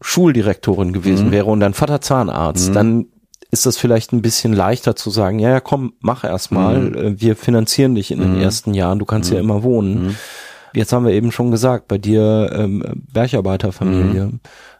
Schuldirektorin 0.00 0.92
gewesen 0.92 1.30
wäre 1.30 1.46
und 1.46 1.60
dein 1.60 1.74
Vater 1.74 2.00
Zahnarzt, 2.00 2.74
dann 2.74 3.06
ist 3.50 3.66
das 3.66 3.76
vielleicht 3.76 4.12
ein 4.12 4.22
bisschen 4.22 4.52
leichter 4.52 4.96
zu 4.96 5.10
sagen, 5.10 5.38
ja, 5.38 5.50
ja, 5.50 5.60
komm, 5.60 5.94
mach 6.00 6.24
erst 6.24 6.52
mal, 6.52 6.96
äh, 6.96 7.20
wir 7.20 7.36
finanzieren 7.36 7.94
dich 7.94 8.10
in 8.10 8.20
den 8.20 8.40
ersten 8.40 8.74
Jahren, 8.74 8.98
du 8.98 9.04
kannst 9.04 9.30
ja 9.30 9.38
immer 9.38 9.62
wohnen. 9.62 10.16
Jetzt 10.74 10.92
haben 10.92 11.06
wir 11.06 11.12
eben 11.12 11.32
schon 11.32 11.50
gesagt, 11.50 11.88
bei 11.88 11.96
dir 11.96 12.50
ähm, 12.52 12.82
Bergarbeiterfamilie. 13.12 14.32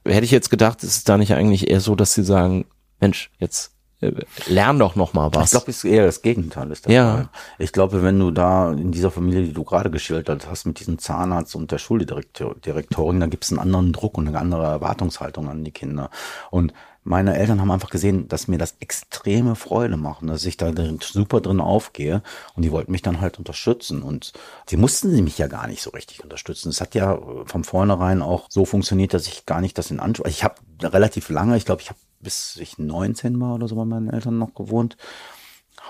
Hätte 0.04 0.24
ich 0.24 0.30
jetzt 0.30 0.50
gedacht, 0.50 0.82
ist 0.82 0.96
es 0.96 1.04
da 1.04 1.16
nicht 1.16 1.32
eigentlich 1.32 1.70
eher 1.70 1.80
so, 1.80 1.94
dass 1.94 2.14
sie 2.14 2.22
sagen, 2.24 2.66
Mensch, 3.00 3.30
jetzt 3.38 3.72
äh, 4.00 4.12
lern 4.46 4.78
doch 4.78 4.94
noch 4.94 5.14
mal 5.14 5.30
was. 5.32 5.44
Ich 5.46 5.50
glaube, 5.52 5.70
es 5.70 5.78
ist 5.78 5.84
eher 5.84 6.04
das 6.04 6.20
Gegenteil. 6.20 6.70
Ist 6.70 6.86
der 6.86 6.92
Ja. 6.92 7.14
Fall. 7.14 7.28
Ich 7.58 7.72
glaube, 7.72 8.02
wenn 8.02 8.18
du 8.18 8.30
da 8.30 8.72
in 8.72 8.92
dieser 8.92 9.10
Familie, 9.10 9.42
die 9.44 9.52
du 9.54 9.64
gerade 9.64 9.90
geschildert 9.90 10.46
hast, 10.50 10.66
mit 10.66 10.80
diesem 10.80 10.98
Zahnarzt 10.98 11.56
und 11.56 11.70
der 11.72 11.78
Schuldirektorin, 11.78 13.20
dann 13.20 13.30
gibt 13.30 13.44
es 13.44 13.50
einen 13.50 13.60
anderen 13.60 13.92
Druck 13.92 14.18
und 14.18 14.28
eine 14.28 14.38
andere 14.38 14.64
Erwartungshaltung 14.64 15.48
an 15.48 15.64
die 15.64 15.72
Kinder. 15.72 16.10
Und 16.50 16.74
meine 17.06 17.38
Eltern 17.38 17.60
haben 17.60 17.70
einfach 17.70 17.90
gesehen, 17.90 18.26
dass 18.26 18.48
mir 18.48 18.58
das 18.58 18.74
extreme 18.80 19.54
Freude 19.54 19.96
macht, 19.96 20.28
dass 20.28 20.44
ich 20.44 20.56
da 20.56 20.72
drin, 20.72 20.98
super 21.00 21.40
drin 21.40 21.60
aufgehe 21.60 22.20
und 22.54 22.64
die 22.64 22.72
wollten 22.72 22.90
mich 22.90 23.02
dann 23.02 23.20
halt 23.20 23.38
unterstützen 23.38 24.02
und 24.02 24.32
sie 24.68 24.76
mussten 24.76 25.12
sie 25.12 25.22
mich 25.22 25.38
ja 25.38 25.46
gar 25.46 25.68
nicht 25.68 25.82
so 25.82 25.90
richtig 25.90 26.24
unterstützen. 26.24 26.68
Es 26.68 26.80
hat 26.80 26.96
ja 26.96 27.14
äh, 27.14 27.46
von 27.46 27.62
vornherein 27.62 28.22
auch 28.22 28.46
so 28.50 28.64
funktioniert, 28.64 29.14
dass 29.14 29.28
ich 29.28 29.46
gar 29.46 29.60
nicht 29.60 29.78
das 29.78 29.92
in 29.92 30.00
Anspruch, 30.00 30.26
ich 30.26 30.42
habe 30.42 30.56
relativ 30.82 31.28
lange, 31.28 31.56
ich 31.56 31.64
glaube, 31.64 31.80
ich 31.80 31.90
habe 31.90 32.00
bis 32.18 32.56
ich 32.56 32.78
19 32.78 33.38
war 33.40 33.54
oder 33.54 33.68
so 33.68 33.76
bei 33.76 33.84
meinen 33.84 34.10
Eltern 34.10 34.38
noch 34.38 34.54
gewohnt, 34.54 34.96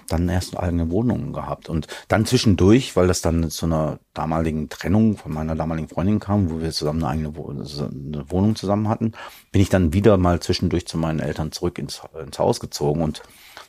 dann 0.09 0.29
erst 0.29 0.57
eigene 0.59 0.91
Wohnung 0.91 1.33
gehabt 1.33 1.69
und 1.69 1.87
dann 2.09 2.27
zwischendurch, 2.27 2.97
weil 2.97 3.07
das 3.07 3.21
dann 3.23 3.51
zu 3.51 3.67
einer 3.67 3.99
damaligen 4.15 4.69
Trennung 4.69 5.17
von 5.17 5.33
meiner 5.33 5.55
damaligen 5.55 5.89
Freundin 5.89 6.21
kam, 6.21 6.51
wo 6.51 6.61
wir 6.61 6.71
zusammen 6.73 7.05
eine 7.05 7.13
eigene 7.13 7.37
Wohnung 7.37 8.57
zusammen 8.57 8.89
hatten, 8.89 9.13
bin 9.53 9.63
ich 9.63 9.69
dann 9.69 9.93
wieder 9.93 10.17
mal 10.17 10.41
zwischendurch 10.41 10.87
zu 10.87 10.99
meinen 10.99 11.21
Eltern 11.21 11.53
zurück 11.53 11.79
ins, 11.79 12.03
ins 12.21 12.39
Haus 12.39 12.61
gezogen 12.61 13.03
und 13.03 13.23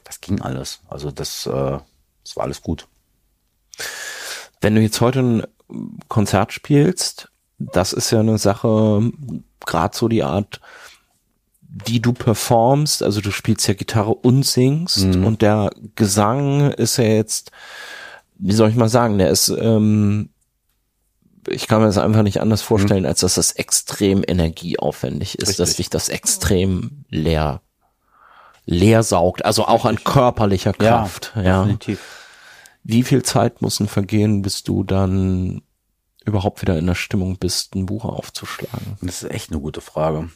das 0.04 0.22
ging 0.22 0.42
alles. 0.42 0.82
Also 0.88 1.12
das, 1.12 1.46
äh, 1.46 1.52
das 2.24 2.36
war 2.36 2.44
alles 2.44 2.62
gut. 2.62 2.88
Wenn 4.62 4.76
du 4.76 4.82
jetzt 4.82 5.02
heute 5.02 5.20
ein 5.20 5.44
Konzert 6.08 6.54
spielst, 6.54 7.32
das 7.60 7.94
ist 7.94 8.12
ja 8.12 8.20
eine 8.20 8.38
Sache, 8.38 9.12
gerade 9.66 9.98
so 9.98 10.08
die 10.08 10.24
Art, 10.24 10.62
wie 11.70 12.00
du 12.00 12.14
performst, 12.14 13.04
also 13.04 13.22
du 13.22 13.32
spielst 13.32 13.68
ja 13.68 13.74
Gitarre 13.74 14.14
und 14.14 14.46
singst 14.46 15.04
und 15.04 15.42
der 15.42 15.70
Gesang 15.96 16.72
ist 16.72 16.98
ja 16.98 17.04
jetzt, 17.04 17.52
wie 18.38 18.54
soll 18.54 18.70
ich 18.70 18.76
mal 18.76 18.90
sagen, 18.90 19.18
der 19.18 19.30
ist, 19.30 19.50
ähm, 19.50 20.30
ich 21.48 21.68
kann 21.68 21.82
mir 21.82 21.88
das 21.88 21.98
einfach 21.98 22.24
nicht 22.24 22.42
anders 22.42 22.62
vorstellen, 22.62 23.06
als 23.06 23.22
dass 23.22 23.36
das 23.36 23.54
extrem 23.54 24.24
energieaufwendig 24.26 25.40
ist, 25.40 25.60
dass 25.60 25.70
Richtig. 25.70 25.78
dich 25.78 25.90
das 25.90 26.10
extrem 26.10 27.06
leer, 27.10 27.62
leer 28.66 29.04
saugt, 29.04 29.46
also 29.46 29.66
auch 29.66 29.86
an 29.86 30.04
körperlicher 30.04 30.74
Kraft. 30.74 31.34
Ja, 31.36 31.64
definitiv. 31.64 32.00
Wie 32.84 33.04
viel 33.04 33.24
Zeit 33.24 33.62
muss 33.62 33.78
denn 33.78 33.88
vergehen, 33.88 34.42
bis 34.42 34.64
du 34.64 34.84
dann 34.84 35.62
überhaupt 36.24 36.62
wieder 36.62 36.78
in 36.78 36.88
der 36.88 36.96
Stimmung 36.96 37.38
bist, 37.38 37.76
ein 37.76 37.86
Buch 37.86 38.06
aufzuschlagen? 38.06 38.98
Das 39.02 39.24
ist 39.24 39.32
echt 39.32 39.52
eine 39.52 39.60
gute 39.60 39.82
Frage. 39.82 40.30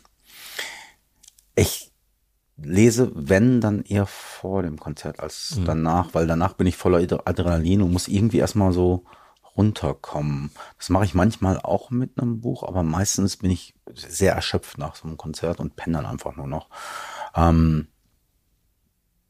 Ich 1.61 1.91
lese, 2.57 3.11
wenn, 3.15 3.61
dann 3.61 3.83
eher 3.83 4.05
vor 4.05 4.61
dem 4.61 4.79
Konzert 4.79 5.19
als 5.19 5.59
danach, 5.65 6.13
weil 6.13 6.27
danach 6.27 6.53
bin 6.53 6.67
ich 6.67 6.77
voller 6.77 6.99
Adre- 6.99 7.25
Adrenalin 7.25 7.81
und 7.81 7.91
muss 7.91 8.07
irgendwie 8.07 8.37
erstmal 8.37 8.71
so 8.71 9.05
runterkommen. 9.57 10.51
Das 10.77 10.89
mache 10.89 11.05
ich 11.05 11.13
manchmal 11.13 11.59
auch 11.59 11.89
mit 11.89 12.17
einem 12.19 12.39
Buch, 12.39 12.63
aber 12.63 12.83
meistens 12.83 13.37
bin 13.37 13.51
ich 13.51 13.73
sehr 13.93 14.33
erschöpft 14.33 14.77
nach 14.77 14.95
so 14.95 15.07
einem 15.07 15.17
Konzert 15.17 15.59
und 15.59 15.75
penne 15.75 15.97
dann 15.97 16.05
einfach 16.05 16.35
nur 16.35 16.47
noch. 16.47 16.69
Ähm, 17.35 17.87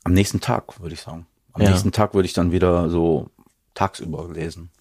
am 0.03 0.13
nächsten 0.13 0.41
Tag, 0.41 0.79
würde 0.79 0.93
ich 0.93 1.01
sagen. 1.01 1.27
Am 1.53 1.61
Ja. 1.61 1.69
nächsten 1.69 1.91
Tag 1.91 2.13
würde 2.13 2.25
ich 2.25 2.34
dann 2.34 2.51
wieder 2.51 2.89
so 2.89 3.29
tagsüber 3.73 4.32
lesen. 4.32 4.71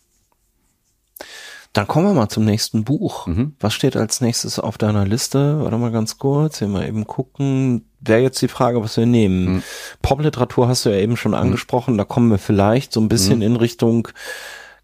Dann 1.72 1.86
kommen 1.86 2.06
wir 2.06 2.14
mal 2.14 2.28
zum 2.28 2.44
nächsten 2.44 2.82
Buch. 2.84 3.26
Mhm. 3.28 3.54
Was 3.60 3.74
steht 3.74 3.96
als 3.96 4.20
nächstes 4.20 4.58
auf 4.58 4.76
deiner 4.76 5.06
Liste? 5.06 5.60
Warte 5.60 5.76
mal 5.78 5.92
ganz 5.92 6.18
kurz, 6.18 6.58
hier 6.58 6.66
mal 6.68 6.86
eben 6.86 7.06
gucken. 7.06 7.84
Wäre 8.00 8.20
jetzt 8.22 8.42
die 8.42 8.48
Frage, 8.48 8.82
was 8.82 8.96
wir 8.96 9.06
nehmen. 9.06 9.44
Mhm. 9.56 9.62
Popliteratur 10.02 10.66
hast 10.66 10.84
du 10.84 10.90
ja 10.90 10.96
eben 10.98 11.16
schon 11.16 11.34
angesprochen. 11.34 11.96
Da 11.96 12.04
kommen 12.04 12.28
wir 12.30 12.38
vielleicht 12.38 12.92
so 12.92 13.00
ein 13.00 13.08
bisschen 13.08 13.40
in 13.42 13.54
Richtung 13.56 14.08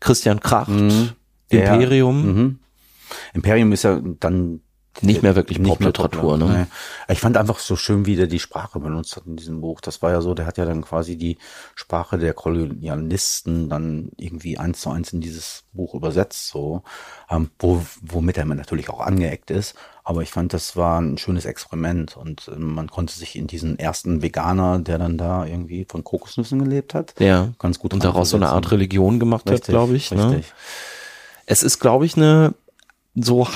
Christian 0.01 0.41
Kracht, 0.41 0.69
Mhm. 0.71 1.11
Ja. 1.51 1.61
Imperium. 1.75 2.27
Mhm. 2.27 2.59
Imperium 3.35 3.73
ist 3.73 3.85
ja 3.85 4.01
dann 4.21 4.61
Nicht 5.03 5.23
mehr 5.23 5.37
wirklich 5.37 5.63
Popliteratur, 5.63 6.39
Pop, 6.39 6.49
ne? 6.49 6.69
Nee. 7.09 7.13
Ich 7.13 7.21
fand 7.21 7.37
einfach 7.37 7.59
so 7.59 7.77
schön, 7.77 8.07
wie 8.07 8.17
der 8.17 8.27
die 8.27 8.39
Sprache 8.39 8.79
benutzt 8.81 9.17
hat 9.17 9.27
in 9.27 9.37
diesem 9.37 9.61
Buch. 9.61 9.81
Das 9.81 10.03
war 10.03 10.11
ja 10.11 10.21
so, 10.21 10.35
der 10.35 10.47
hat 10.47 10.59
ja 10.59 10.65
dann 10.65 10.83
quasi 10.83 11.17
die 11.17 11.39
Sprache 11.75 12.19
der 12.19 12.35
Kolonialisten 12.35 13.69
dann 13.69 14.11
irgendwie 14.17 14.59
eins 14.59 14.81
zu 14.81 14.91
eins 14.91 15.13
in 15.13 15.21
dieses 15.21 15.65
Buch 15.73 15.95
übersetzt, 15.95 16.49
so, 16.49 16.83
ähm, 17.31 17.51
wo, 17.59 17.83
womit 18.03 18.39
er 18.39 18.45
natürlich 18.45 18.89
auch 18.89 19.01
angeeckt 19.01 19.51
ist. 19.51 19.75
Aber 20.05 20.23
ich 20.23 20.31
fand, 20.31 20.53
das 20.53 20.77
war 20.77 21.01
ein 21.01 21.19
schönes 21.19 21.45
Experiment 21.47 22.17
und 22.17 22.49
äh, 22.49 22.57
man 22.59 22.89
konnte 22.89 23.13
sich 23.19 23.35
in 23.37 23.47
diesen 23.49 23.79
ersten 23.79 24.23
Veganer, 24.23 24.79
der 24.79 24.99
dann 24.99 25.19
da 25.19 25.45
irgendwie 25.45 25.85
von 25.89 26.05
Kokosnüssen 26.05 26.59
gelebt 26.61 26.95
hat, 26.95 27.15
Ja. 27.19 27.53
ganz 27.59 27.79
gut 27.79 27.93
Und 27.93 28.05
daraus 28.05 28.31
so 28.31 28.37
eine 28.37 28.47
Art 28.47 28.55
reinversetzen. 28.55 28.79
Religion 28.79 29.19
gemacht 29.21 29.47
hat, 29.47 29.55
Richtig, 29.55 29.69
glaube 29.69 29.97
ich. 29.97 30.11
Ne? 30.13 30.31
Richtig. 30.31 30.53
Es 31.47 31.63
ist, 31.63 31.81
glaube 31.81 32.07
ich, 32.07 32.17
eine 32.17 32.55
so 33.15 33.49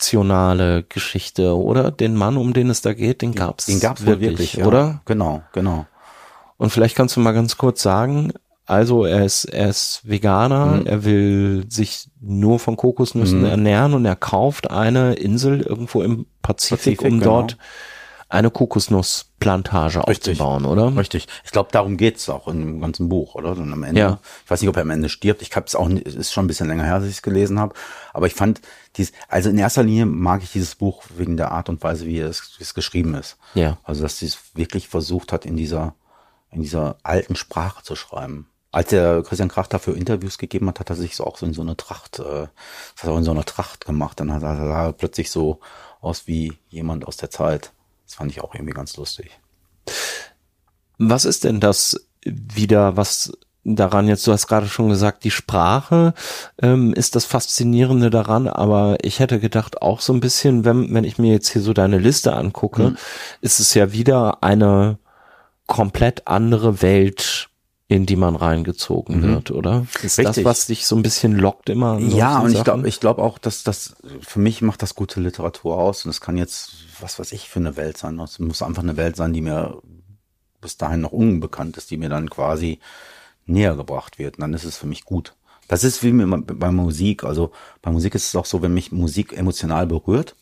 halbfiktionale 0.00 0.84
Geschichte, 0.84 1.56
oder? 1.56 1.90
Den 1.90 2.16
Mann, 2.16 2.36
um 2.36 2.52
den 2.52 2.70
es 2.70 2.80
da 2.82 2.94
geht, 2.94 3.22
den 3.22 3.34
gab's 3.34 3.66
Den 3.66 3.80
gab's 3.80 4.04
wohl 4.06 4.20
wirklich, 4.20 4.54
ja. 4.54 4.66
oder? 4.66 5.00
Genau, 5.04 5.42
genau. 5.52 5.86
Und 6.56 6.70
vielleicht 6.70 6.96
kannst 6.96 7.16
du 7.16 7.20
mal 7.20 7.32
ganz 7.32 7.56
kurz 7.56 7.82
sagen, 7.82 8.32
also 8.66 9.04
er 9.04 9.24
ist, 9.24 9.44
er 9.46 9.68
ist 9.68 10.02
Veganer, 10.04 10.66
mhm. 10.66 10.86
er 10.86 11.04
will 11.04 11.64
sich 11.68 12.08
nur 12.20 12.58
von 12.58 12.76
Kokosnüssen 12.76 13.40
mhm. 13.40 13.46
ernähren 13.46 13.94
und 13.94 14.04
er 14.04 14.16
kauft 14.16 14.70
eine 14.70 15.14
Insel 15.14 15.60
irgendwo 15.60 16.02
im 16.02 16.26
Pazifik, 16.42 16.98
Pazifik 16.98 17.02
um 17.02 17.18
genau. 17.20 17.40
dort 17.40 17.56
eine 18.30 18.50
Kokosnussplantage 18.50 20.06
Richtig. 20.06 20.40
aufzubauen, 20.40 20.64
oder? 20.64 20.96
Richtig. 20.96 21.26
Ich 21.44 21.50
glaube, 21.50 21.70
darum 21.72 21.96
geht's 21.96 22.28
auch 22.28 22.48
in 22.48 22.60
dem 22.60 22.80
ganzen 22.80 23.08
Buch, 23.08 23.34
oder? 23.34 23.50
Und 23.50 23.72
am 23.72 23.82
Ende, 23.82 24.00
ja. 24.00 24.18
ich 24.44 24.50
weiß 24.50 24.60
nicht, 24.60 24.68
ob 24.68 24.76
er 24.76 24.82
am 24.82 24.90
Ende 24.90 25.08
stirbt. 25.08 25.42
Ich 25.42 25.54
habe 25.54 25.66
es 25.66 25.74
auch, 25.74 25.90
es 25.90 26.14
ist 26.14 26.32
schon 26.32 26.44
ein 26.44 26.48
bisschen 26.48 26.68
länger 26.68 26.84
her, 26.84 27.00
dass 27.00 27.08
ich 27.08 27.16
es 27.16 27.22
gelesen 27.22 27.58
habe. 27.58 27.74
Aber 28.12 28.26
ich 28.26 28.34
fand 28.34 28.60
dies, 28.96 29.12
also 29.28 29.50
in 29.50 29.58
erster 29.58 29.82
Linie 29.82 30.06
mag 30.06 30.42
ich 30.42 30.52
dieses 30.52 30.76
Buch 30.76 31.02
wegen 31.16 31.36
der 31.36 31.50
Art 31.50 31.68
und 31.68 31.82
Weise, 31.82 32.06
wie 32.06 32.20
es, 32.20 32.54
wie 32.58 32.62
es 32.62 32.74
geschrieben 32.74 33.14
ist. 33.14 33.36
Ja. 33.54 33.78
Also 33.82 34.02
dass 34.02 34.18
sie 34.18 34.26
es 34.26 34.38
wirklich 34.54 34.88
versucht 34.88 35.32
hat, 35.32 35.44
in 35.44 35.56
dieser 35.56 35.94
in 36.52 36.62
dieser 36.62 36.96
alten 37.02 37.36
Sprache 37.36 37.82
zu 37.82 37.94
schreiben. 37.94 38.48
Als 38.72 38.90
der 38.90 39.22
Christian 39.22 39.48
Krach 39.48 39.66
dafür 39.66 39.96
Interviews 39.96 40.38
gegeben 40.38 40.68
hat, 40.68 40.80
hat 40.80 40.90
er 40.90 40.96
sich 40.96 41.16
so 41.16 41.24
auch 41.24 41.36
so 41.36 41.46
in 41.46 41.54
so 41.54 41.62
eine 41.62 41.76
Tracht, 41.76 42.18
äh, 42.20 42.22
das 42.22 43.02
hat 43.02 43.04
er 43.04 43.12
auch 43.12 43.18
in 43.18 43.24
so 43.24 43.30
einer 43.32 43.44
Tracht 43.44 43.84
gemacht. 43.84 44.20
Dann 44.20 44.32
hat 44.32 44.42
er, 44.42 44.58
er 44.58 44.92
plötzlich 44.92 45.30
so 45.30 45.60
aus 46.00 46.26
wie 46.26 46.58
jemand 46.68 47.06
aus 47.06 47.16
der 47.16 47.30
Zeit. 47.30 47.72
Das 48.10 48.16
fand 48.16 48.32
ich 48.32 48.40
auch 48.40 48.56
irgendwie 48.56 48.72
ganz 48.72 48.96
lustig. 48.96 49.30
Was 50.98 51.24
ist 51.24 51.44
denn 51.44 51.60
das 51.60 52.08
wieder, 52.24 52.96
was 52.96 53.32
daran 53.62 54.08
jetzt, 54.08 54.26
du 54.26 54.32
hast 54.32 54.48
gerade 54.48 54.66
schon 54.66 54.88
gesagt, 54.88 55.22
die 55.22 55.30
Sprache 55.30 56.12
ähm, 56.60 56.92
ist 56.92 57.14
das 57.14 57.24
Faszinierende 57.24 58.10
daran, 58.10 58.48
aber 58.48 58.96
ich 59.02 59.20
hätte 59.20 59.38
gedacht, 59.38 59.80
auch 59.80 60.00
so 60.00 60.12
ein 60.12 60.18
bisschen, 60.18 60.64
wenn, 60.64 60.92
wenn 60.92 61.04
ich 61.04 61.18
mir 61.18 61.30
jetzt 61.32 61.50
hier 61.50 61.62
so 61.62 61.72
deine 61.72 61.98
Liste 61.98 62.34
angucke, 62.34 62.90
mhm. 62.90 62.96
ist 63.42 63.60
es 63.60 63.74
ja 63.74 63.92
wieder 63.92 64.42
eine 64.42 64.98
komplett 65.68 66.26
andere 66.26 66.82
Welt, 66.82 67.48
in 67.86 68.06
die 68.06 68.16
man 68.16 68.34
reingezogen 68.34 69.20
mhm. 69.20 69.34
wird, 69.34 69.50
oder? 69.52 69.86
Ist 70.02 70.18
Richtig. 70.18 70.24
das, 70.24 70.44
was 70.44 70.66
dich 70.66 70.84
so 70.84 70.96
ein 70.96 71.02
bisschen 71.02 71.36
lockt 71.36 71.68
immer? 71.68 72.00
ja, 72.00 72.40
und 72.40 72.52
ich 72.56 72.64
glaube, 72.64 72.88
ich 72.88 72.98
glaube 72.98 73.22
auch, 73.22 73.38
dass 73.38 73.62
das 73.62 73.94
für 74.20 74.40
mich 74.40 74.62
macht 74.62 74.82
das 74.82 74.96
gute 74.96 75.20
Literatur 75.20 75.76
aus. 75.76 76.04
Und 76.04 76.10
es 76.10 76.20
kann 76.20 76.36
jetzt, 76.36 76.72
was 77.02 77.18
weiß 77.18 77.32
ich, 77.32 77.48
für 77.48 77.60
eine 77.60 77.76
Welt 77.76 77.96
sein. 77.96 78.18
Es 78.20 78.38
muss 78.38 78.62
einfach 78.62 78.82
eine 78.82 78.96
Welt 78.96 79.16
sein, 79.16 79.32
die 79.32 79.40
mir 79.40 79.80
bis 80.60 80.76
dahin 80.76 81.00
noch 81.00 81.12
unbekannt 81.12 81.76
ist, 81.76 81.90
die 81.90 81.96
mir 81.96 82.08
dann 82.08 82.30
quasi 82.30 82.80
näher 83.46 83.76
gebracht 83.76 84.18
wird. 84.18 84.36
Und 84.36 84.42
dann 84.42 84.54
ist 84.54 84.64
es 84.64 84.76
für 84.76 84.86
mich 84.86 85.04
gut. 85.04 85.34
Das 85.68 85.84
ist 85.84 86.02
wie 86.02 86.12
bei 86.12 86.72
Musik. 86.72 87.24
Also 87.24 87.52
bei 87.82 87.90
Musik 87.90 88.14
ist 88.14 88.28
es 88.28 88.36
auch 88.36 88.46
so, 88.46 88.62
wenn 88.62 88.74
mich 88.74 88.92
Musik 88.92 89.32
emotional 89.32 89.86
berührt, 89.86 90.36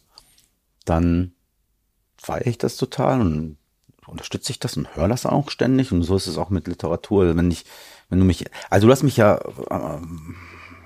dann 0.84 1.32
feiere 2.16 2.46
ich 2.46 2.58
das 2.58 2.76
total 2.76 3.20
und 3.20 3.58
unterstütze 4.06 4.52
ich 4.52 4.58
das 4.58 4.76
und 4.76 4.96
höre 4.96 5.08
das 5.08 5.26
auch 5.26 5.50
ständig. 5.50 5.92
Und 5.92 6.02
so 6.02 6.16
ist 6.16 6.26
es 6.26 6.38
auch 6.38 6.50
mit 6.50 6.66
Literatur. 6.66 7.36
Wenn 7.36 7.50
ich, 7.50 7.64
wenn 8.08 8.18
du 8.18 8.24
mich, 8.24 8.46
also 8.70 8.86
du 8.86 8.92
hast 8.92 9.02
mich 9.02 9.16
ja 9.16 9.36
äh, 9.36 9.98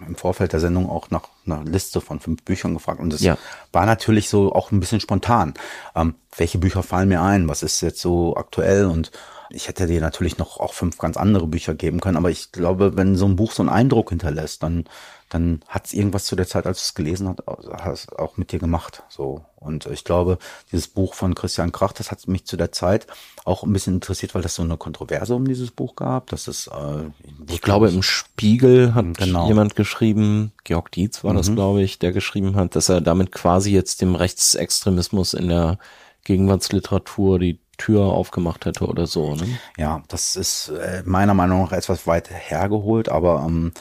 im 0.07 0.17
Vorfeld 0.17 0.53
der 0.53 0.61
Sendung 0.61 0.91
auch 0.91 1.11
nach 1.11 1.29
einer 1.47 1.65
Liste 1.65 2.01
von 2.01 2.21
fünf 2.21 2.43
Büchern 2.43 2.75
gefragt 2.75 3.01
und 3.01 3.13
das 3.13 3.21
ja. 3.21 3.37
war 3.73 3.87
natürlich 3.87 4.29
so 4.29 4.53
auch 4.53 4.71
ein 4.71 4.81
bisschen 4.81 5.01
spontan. 5.01 5.55
Ähm, 5.95 6.15
welche 6.37 6.59
Bücher 6.59 6.83
fallen 6.83 7.09
mir 7.09 7.23
ein? 7.23 7.49
Was 7.49 7.63
ist 7.63 7.81
jetzt 7.81 8.01
so 8.01 8.37
aktuell? 8.37 8.87
Und 8.87 9.11
ich 9.51 9.69
hätte 9.69 9.87
dir 9.87 10.01
natürlich 10.01 10.39
noch 10.39 10.59
auch 10.61 10.73
fünf 10.73 10.99
ganz 10.99 11.17
andere 11.17 11.47
Bücher 11.47 11.75
geben 11.75 12.01
können, 12.01 12.17
aber 12.17 12.31
ich 12.31 12.53
glaube, 12.53 12.97
wenn 12.97 13.17
so 13.17 13.27
ein 13.27 13.37
Buch 13.37 13.53
so 13.53 13.63
einen 13.63 13.69
Eindruck 13.69 14.11
hinterlässt, 14.11 14.63
dann 14.63 14.85
dann 15.33 15.61
hat 15.67 15.87
es 15.87 15.93
irgendwas 15.95 16.25
zu 16.25 16.37
der 16.37 16.47
Zeit, 16.47 16.67
als 16.67 16.79
du 16.79 16.83
es 16.83 16.95
gelesen 16.95 17.35
hast, 17.73 18.19
auch 18.19 18.37
mit 18.37 18.53
dir 18.53 18.59
gemacht. 18.59 19.03
So 19.09 19.45
und 19.57 19.87
ich 19.87 20.05
glaube, 20.05 20.39
dieses 20.71 20.89
Buch 20.89 21.15
von 21.15 21.35
Christian 21.35 21.73
Krach, 21.73 21.93
das 21.93 22.11
hat 22.11 22.27
mich 22.29 22.45
zu 22.45 22.57
der 22.57 22.73
Zeit 22.73 23.07
auch 23.45 23.63
ein 23.63 23.73
bisschen 23.73 23.95
interessiert, 23.95 24.35
weil 24.35 24.43
das 24.43 24.55
so 24.55 24.63
eine 24.63 24.77
Kontroverse 24.77 25.35
um 25.35 25.47
dieses 25.47 25.71
Buch 25.71 25.97
gab. 25.97 26.29
Das 26.29 26.49
ist, 26.49 26.67
äh, 26.67 27.11
ich 27.51 27.63
glaube, 27.63 27.89
im 27.89 28.03
Spiegel 28.03 28.95
hat 28.95 29.17
genau. 29.17 29.49
jemand 29.49 29.77
geschrieben, 29.77 30.53
Georg 30.65 30.91
Dietz 30.93 31.25
war 31.25 31.33
mhm. 31.33 31.39
das, 31.39 31.53
glaube 31.53 31.83
ich, 31.83 31.99
der 31.99 32.13
geschrieben 32.13 32.57
hat, 32.57 32.77
dass 32.77 32.89
er 32.89 33.01
damit 33.01 33.33
quasi 33.33 33.73
jetzt 33.73 34.03
dem 34.03 34.15
Rechtsextremismus 34.15 35.35
in 35.35 35.49
der 35.49 35.79
Gegenwartsliteratur 36.25 37.39
die 37.39 37.59
Tür 37.79 38.03
aufgemacht 38.03 38.65
hätte 38.65 38.87
oder 38.87 39.07
so. 39.07 39.35
Ne? 39.35 39.59
Ja, 39.77 40.03
das 40.09 40.37
ist 40.37 40.69
äh, 40.69 41.03
meiner 41.05 41.35
Meinung 41.35 41.63
nach 41.63 41.73
etwas 41.73 42.07
weit 42.07 42.31
hergeholt, 42.31 43.09
aber 43.09 43.45
ähm, 43.47 43.73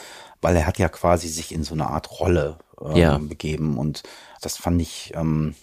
weil 0.41 0.55
er 0.55 0.65
hat 0.65 0.79
ja 0.79 0.89
quasi 0.89 1.27
sich 1.27 1.53
in 1.53 1.63
so 1.63 1.73
eine 1.73 1.87
Art 1.87 2.19
Rolle 2.19 2.57
ähm, 2.83 2.95
ja. 2.95 3.17
begeben 3.17 3.77
und 3.77 4.03
das 4.41 4.57
fand 4.57 4.81
ich, 4.81 5.13
ähm, 5.15 5.55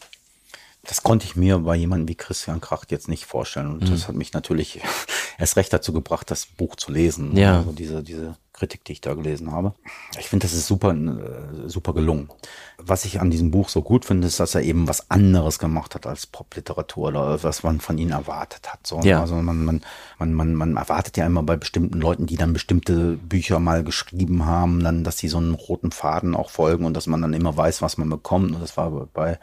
das 0.84 1.02
konnte 1.02 1.26
ich 1.26 1.36
mir 1.36 1.58
bei 1.58 1.76
jemandem 1.76 2.08
wie 2.08 2.14
Christian 2.14 2.60
Kracht 2.60 2.90
jetzt 2.90 3.08
nicht 3.08 3.26
vorstellen 3.26 3.72
und 3.72 3.82
mhm. 3.82 3.90
das 3.90 4.08
hat 4.08 4.14
mich 4.14 4.32
natürlich 4.32 4.80
erst 5.38 5.56
recht 5.56 5.72
dazu 5.72 5.92
gebracht, 5.92 6.30
das 6.30 6.46
Buch 6.46 6.76
zu 6.76 6.92
lesen. 6.92 7.36
Ja. 7.36 7.58
Also 7.58 7.72
diese, 7.72 8.02
diese 8.02 8.36
Kritik, 8.58 8.84
die 8.84 8.92
ich 8.92 9.00
da 9.00 9.14
gelesen 9.14 9.52
habe. 9.52 9.74
Ich 10.18 10.28
finde, 10.28 10.44
das 10.44 10.52
ist 10.52 10.66
super, 10.66 10.92
äh, 10.92 11.68
super 11.68 11.94
gelungen. 11.94 12.28
Was 12.76 13.04
ich 13.04 13.20
an 13.20 13.30
diesem 13.30 13.50
Buch 13.50 13.68
so 13.68 13.82
gut 13.82 14.04
finde, 14.04 14.26
ist, 14.26 14.40
dass 14.40 14.54
er 14.54 14.62
eben 14.62 14.88
was 14.88 15.10
anderes 15.10 15.58
gemacht 15.58 15.94
hat 15.94 16.06
als 16.06 16.26
Popliteratur 16.26 17.08
oder 17.08 17.42
was 17.42 17.62
man 17.62 17.80
von 17.80 17.98
ihm 17.98 18.10
erwartet 18.10 18.72
hat. 18.72 18.86
So, 18.86 19.00
ja. 19.00 19.20
Also 19.20 19.36
man, 19.36 19.64
man, 19.64 19.82
man, 20.18 20.34
man, 20.34 20.54
man 20.54 20.76
erwartet 20.76 21.16
ja 21.16 21.26
immer 21.26 21.42
bei 21.42 21.56
bestimmten 21.56 22.00
Leuten, 22.00 22.26
die 22.26 22.36
dann 22.36 22.52
bestimmte 22.52 23.16
Bücher 23.16 23.60
mal 23.60 23.84
geschrieben 23.84 24.44
haben, 24.44 24.82
dann, 24.82 25.04
dass 25.04 25.18
sie 25.18 25.28
so 25.28 25.38
einen 25.38 25.54
roten 25.54 25.92
Faden 25.92 26.34
auch 26.34 26.50
folgen 26.50 26.84
und 26.84 26.94
dass 26.94 27.06
man 27.06 27.22
dann 27.22 27.34
immer 27.34 27.56
weiß, 27.56 27.82
was 27.82 27.98
man 27.98 28.10
bekommt. 28.10 28.54
Und 28.54 28.60
das 28.60 28.76
war 28.76 28.90
bei 29.12 29.38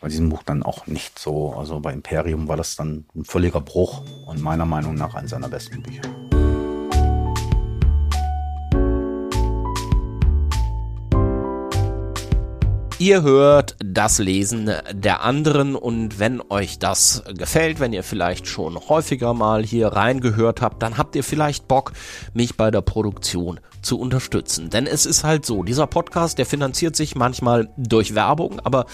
bei 0.00 0.08
diesem 0.08 0.28
Buch 0.28 0.42
dann 0.42 0.62
auch 0.62 0.86
nicht 0.86 1.18
so. 1.18 1.54
Also 1.54 1.80
bei 1.80 1.92
Imperium 1.92 2.48
war 2.48 2.56
das 2.56 2.76
dann 2.76 3.06
ein 3.14 3.24
völliger 3.24 3.60
Bruch 3.60 4.02
und 4.26 4.42
meiner 4.42 4.66
Meinung 4.66 4.94
nach 4.94 5.14
eines 5.14 5.30
seiner 5.30 5.48
besten 5.48 5.82
Bücher. 5.82 6.02
Ihr 12.98 13.20
hört 13.20 13.76
das 13.78 14.18
Lesen 14.18 14.70
der 14.90 15.22
anderen 15.22 15.76
und 15.76 16.18
wenn 16.18 16.40
euch 16.48 16.78
das 16.78 17.22
gefällt, 17.36 17.78
wenn 17.78 17.92
ihr 17.92 18.02
vielleicht 18.02 18.46
schon 18.46 18.78
häufiger 18.88 19.34
mal 19.34 19.62
hier 19.62 19.88
reingehört 19.88 20.62
habt, 20.62 20.82
dann 20.82 20.96
habt 20.96 21.14
ihr 21.14 21.22
vielleicht 21.22 21.68
Bock, 21.68 21.92
mich 22.32 22.56
bei 22.56 22.70
der 22.70 22.80
Produktion 22.80 23.60
zu 23.86 23.98
unterstützen. 23.98 24.68
Denn 24.68 24.86
es 24.86 25.06
ist 25.06 25.24
halt 25.24 25.46
so, 25.46 25.62
dieser 25.62 25.86
Podcast, 25.86 26.38
der 26.38 26.44
finanziert 26.44 26.96
sich 26.96 27.14
manchmal 27.14 27.70
durch 27.76 28.14
Werbung, 28.14 28.60
aber 28.60 28.86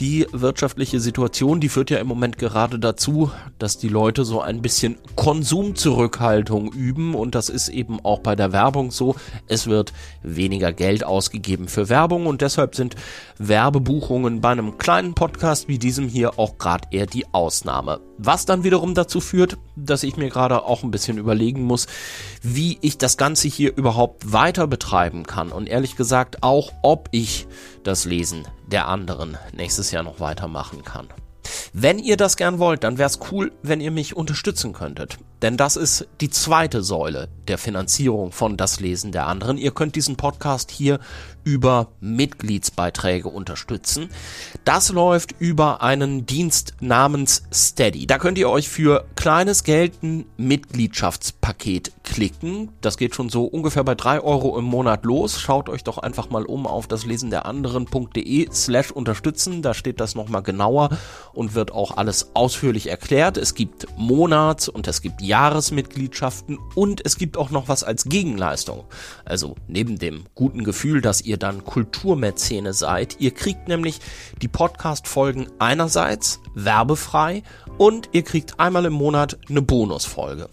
die 0.00 0.26
wirtschaftliche 0.32 1.00
Situation, 1.00 1.60
die 1.60 1.68
führt 1.68 1.90
ja 1.90 1.98
im 1.98 2.08
Moment 2.08 2.38
gerade 2.38 2.78
dazu, 2.78 3.30
dass 3.58 3.78
die 3.78 3.88
Leute 3.88 4.24
so 4.24 4.40
ein 4.40 4.60
bisschen 4.60 4.98
Konsumzurückhaltung 5.16 6.72
üben 6.72 7.14
und 7.14 7.34
das 7.34 7.48
ist 7.48 7.68
eben 7.68 8.04
auch 8.04 8.18
bei 8.18 8.36
der 8.36 8.52
Werbung 8.52 8.90
so. 8.90 9.14
Es 9.46 9.66
wird 9.66 9.92
weniger 10.22 10.72
Geld 10.72 11.04
ausgegeben 11.04 11.68
für 11.68 11.88
Werbung 11.88 12.26
und 12.26 12.42
deshalb 12.42 12.74
sind 12.74 12.96
Werbebuchungen 13.38 14.40
bei 14.40 14.50
einem 14.50 14.76
kleinen 14.78 15.14
Podcast 15.14 15.68
wie 15.68 15.78
diesem 15.78 16.08
hier 16.08 16.38
auch 16.38 16.58
gerade 16.58 16.88
eher 16.90 17.06
die 17.06 17.26
Ausnahme. 17.32 18.00
Was 18.24 18.46
dann 18.46 18.62
wiederum 18.62 18.94
dazu 18.94 19.20
führt, 19.20 19.58
dass 19.74 20.04
ich 20.04 20.16
mir 20.16 20.28
gerade 20.28 20.62
auch 20.62 20.84
ein 20.84 20.92
bisschen 20.92 21.18
überlegen 21.18 21.62
muss, 21.62 21.88
wie 22.40 22.78
ich 22.80 22.96
das 22.96 23.16
Ganze 23.16 23.48
hier 23.48 23.76
überhaupt 23.76 24.32
weiter 24.32 24.68
betreiben 24.68 25.24
kann 25.24 25.50
und 25.50 25.68
ehrlich 25.68 25.96
gesagt 25.96 26.44
auch, 26.44 26.72
ob 26.82 27.08
ich 27.10 27.48
das 27.82 28.04
Lesen 28.04 28.46
der 28.68 28.86
anderen 28.86 29.36
nächstes 29.52 29.90
Jahr 29.90 30.04
noch 30.04 30.20
weitermachen 30.20 30.84
kann. 30.84 31.08
Wenn 31.72 31.98
ihr 31.98 32.16
das 32.16 32.36
gern 32.36 32.60
wollt, 32.60 32.84
dann 32.84 32.96
wäre 32.96 33.08
es 33.08 33.18
cool, 33.32 33.50
wenn 33.62 33.80
ihr 33.80 33.90
mich 33.90 34.14
unterstützen 34.14 34.72
könntet. 34.72 35.18
Denn 35.42 35.56
das 35.56 35.76
ist 35.76 36.06
die 36.20 36.30
zweite 36.30 36.82
Säule 36.82 37.28
der 37.48 37.58
Finanzierung 37.58 38.30
von 38.30 38.56
Das 38.56 38.78
Lesen 38.78 39.10
der 39.10 39.26
anderen. 39.26 39.58
Ihr 39.58 39.72
könnt 39.72 39.96
diesen 39.96 40.16
Podcast 40.16 40.70
hier 40.70 41.00
über 41.44 41.88
Mitgliedsbeiträge 42.00 43.28
unterstützen. 43.28 44.08
Das 44.64 44.90
läuft 44.90 45.34
über 45.40 45.82
einen 45.82 46.26
Dienst 46.26 46.74
namens 46.80 47.42
Steady. 47.52 48.06
Da 48.06 48.18
könnt 48.18 48.38
ihr 48.38 48.48
euch 48.48 48.68
für 48.68 49.04
kleines 49.16 49.64
Geld 49.64 50.02
ein 50.02 50.26
Mitgliedschaftspaket 50.36 51.92
klicken. 52.04 52.70
Das 52.80 52.96
geht 52.96 53.14
schon 53.14 53.28
so 53.28 53.44
ungefähr 53.44 53.84
bei 53.84 53.94
drei 53.94 54.20
Euro 54.20 54.58
im 54.58 54.64
Monat 54.64 55.04
los. 55.04 55.40
Schaut 55.40 55.68
euch 55.68 55.82
doch 55.82 55.98
einfach 55.98 56.30
mal 56.30 56.44
um 56.44 56.66
auf 56.66 56.86
das 56.86 57.06
Lesen 57.06 57.30
der 57.30 57.46
anderen.de 57.46 58.48
slash 58.52 58.90
unterstützen. 58.90 59.62
Da 59.62 59.74
steht 59.74 59.98
das 59.98 60.14
nochmal 60.14 60.42
genauer 60.42 60.90
und 61.32 61.54
wird 61.54 61.72
auch 61.72 61.96
alles 61.96 62.30
ausführlich 62.34 62.88
erklärt. 62.88 63.36
Es 63.36 63.54
gibt 63.54 63.86
Monats- 63.96 64.68
und 64.68 64.86
es 64.86 65.02
gibt 65.02 65.20
Jahresmitgliedschaften 65.32 66.58
und 66.74 67.06
es 67.06 67.16
gibt 67.16 67.38
auch 67.38 67.48
noch 67.48 67.66
was 67.66 67.84
als 67.84 68.04
Gegenleistung. 68.04 68.84
Also 69.24 69.54
neben 69.66 69.98
dem 69.98 70.24
guten 70.34 70.62
Gefühl, 70.62 71.00
dass 71.00 71.22
ihr 71.22 71.38
dann 71.38 71.64
Kulturmäzene 71.64 72.74
seid. 72.74 73.16
Ihr 73.18 73.30
kriegt 73.30 73.66
nämlich 73.66 74.00
die 74.42 74.48
Podcast-Folgen 74.48 75.46
einerseits 75.58 76.40
werbefrei 76.54 77.42
und 77.78 78.10
ihr 78.12 78.24
kriegt 78.24 78.60
einmal 78.60 78.84
im 78.84 78.92
Monat 78.92 79.38
eine 79.48 79.62
Bonusfolge. 79.62 80.50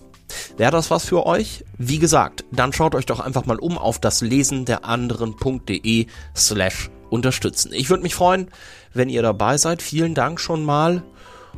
Wäre 0.56 0.72
das 0.72 0.90
was 0.90 1.04
für 1.04 1.26
euch? 1.26 1.66
Wie 1.78 2.00
gesagt, 2.00 2.46
dann 2.54 2.72
schaut 2.72 2.96
euch 2.96 3.06
doch 3.06 3.20
einfach 3.20 3.46
mal 3.46 3.60
um 3.60 3.78
auf 3.78 4.00
das 4.00 4.22
Lesen 4.22 4.64
der 4.64 4.86
anderen.de 4.86 6.08
slash 6.38 6.90
unterstützen. 7.10 7.74
Ich 7.74 7.90
würde 7.90 8.04
mich 8.04 8.16
freuen, 8.16 8.50
wenn 8.94 9.10
ihr 9.10 9.24
dabei 9.24 9.58
seid. 9.58 9.82
Vielen 9.82 10.16
Dank 10.16 10.40
schon 10.40 10.64
mal 10.64 11.04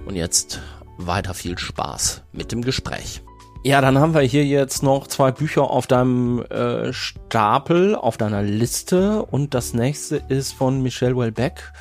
und 0.07 0.15
jetzt 0.15 0.59
weiter 1.07 1.33
viel 1.33 1.57
Spaß 1.57 2.23
mit 2.31 2.51
dem 2.51 2.61
Gespräch. 2.61 3.21
Ja, 3.63 3.79
dann 3.79 3.99
haben 3.99 4.15
wir 4.15 4.21
hier 4.21 4.45
jetzt 4.45 4.81
noch 4.81 5.05
zwei 5.05 5.31
Bücher 5.31 5.69
auf 5.69 5.85
deinem 5.85 6.41
äh, 6.45 6.91
Stapel, 6.93 7.95
auf 7.95 8.17
deiner 8.17 8.41
Liste 8.41 9.23
und 9.23 9.53
das 9.53 9.73
nächste 9.73 10.15
ist 10.29 10.53
von 10.53 10.81
Michel 10.81 11.15
Welbeck. 11.15 11.71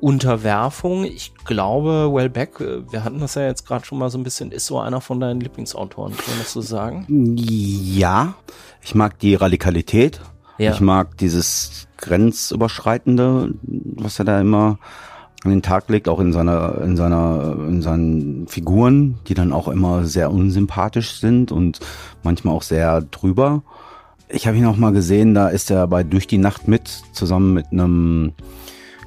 Unterwerfung. 0.00 1.04
Ich 1.04 1.32
glaube, 1.46 2.10
Welbeck, 2.12 2.60
äh, 2.60 2.92
wir 2.92 3.04
hatten 3.04 3.20
das 3.20 3.36
ja 3.36 3.46
jetzt 3.46 3.66
gerade 3.66 3.86
schon 3.86 3.98
mal 3.98 4.10
so 4.10 4.18
ein 4.18 4.22
bisschen, 4.22 4.52
ist 4.52 4.66
so 4.66 4.78
einer 4.78 5.00
von 5.00 5.18
deinen 5.18 5.40
Lieblingsautoren, 5.40 6.14
kann 6.14 6.26
man 6.28 6.38
das 6.40 6.52
so 6.52 6.60
sagen? 6.60 7.06
Ja, 7.38 8.34
ich 8.82 8.94
mag 8.94 9.18
die 9.18 9.34
Radikalität. 9.34 10.20
Ja. 10.58 10.72
Ich 10.72 10.80
mag 10.80 11.16
dieses 11.16 11.88
Grenzüberschreitende, 11.96 13.54
was 13.62 14.18
er 14.18 14.26
da 14.26 14.40
immer 14.40 14.78
an 15.44 15.50
den 15.50 15.62
Tag 15.62 15.88
legt, 15.88 16.08
auch 16.08 16.20
in 16.20 16.32
seiner, 16.32 16.80
in 16.82 16.96
seiner, 16.96 17.56
in 17.68 17.82
seinen 17.82 18.48
Figuren, 18.48 19.18
die 19.28 19.34
dann 19.34 19.52
auch 19.52 19.68
immer 19.68 20.04
sehr 20.06 20.32
unsympathisch 20.32 21.20
sind 21.20 21.52
und 21.52 21.80
manchmal 22.22 22.54
auch 22.54 22.62
sehr 22.62 23.02
drüber. 23.02 23.62
Ich 24.28 24.46
habe 24.46 24.56
ihn 24.56 24.66
auch 24.66 24.76
mal 24.76 24.92
gesehen, 24.92 25.34
da 25.34 25.48
ist 25.48 25.70
er 25.70 25.86
bei 25.86 26.02
Durch 26.02 26.26
die 26.26 26.38
Nacht 26.38 26.66
mit, 26.66 26.88
zusammen 27.12 27.52
mit 27.52 27.66
einem 27.70 28.32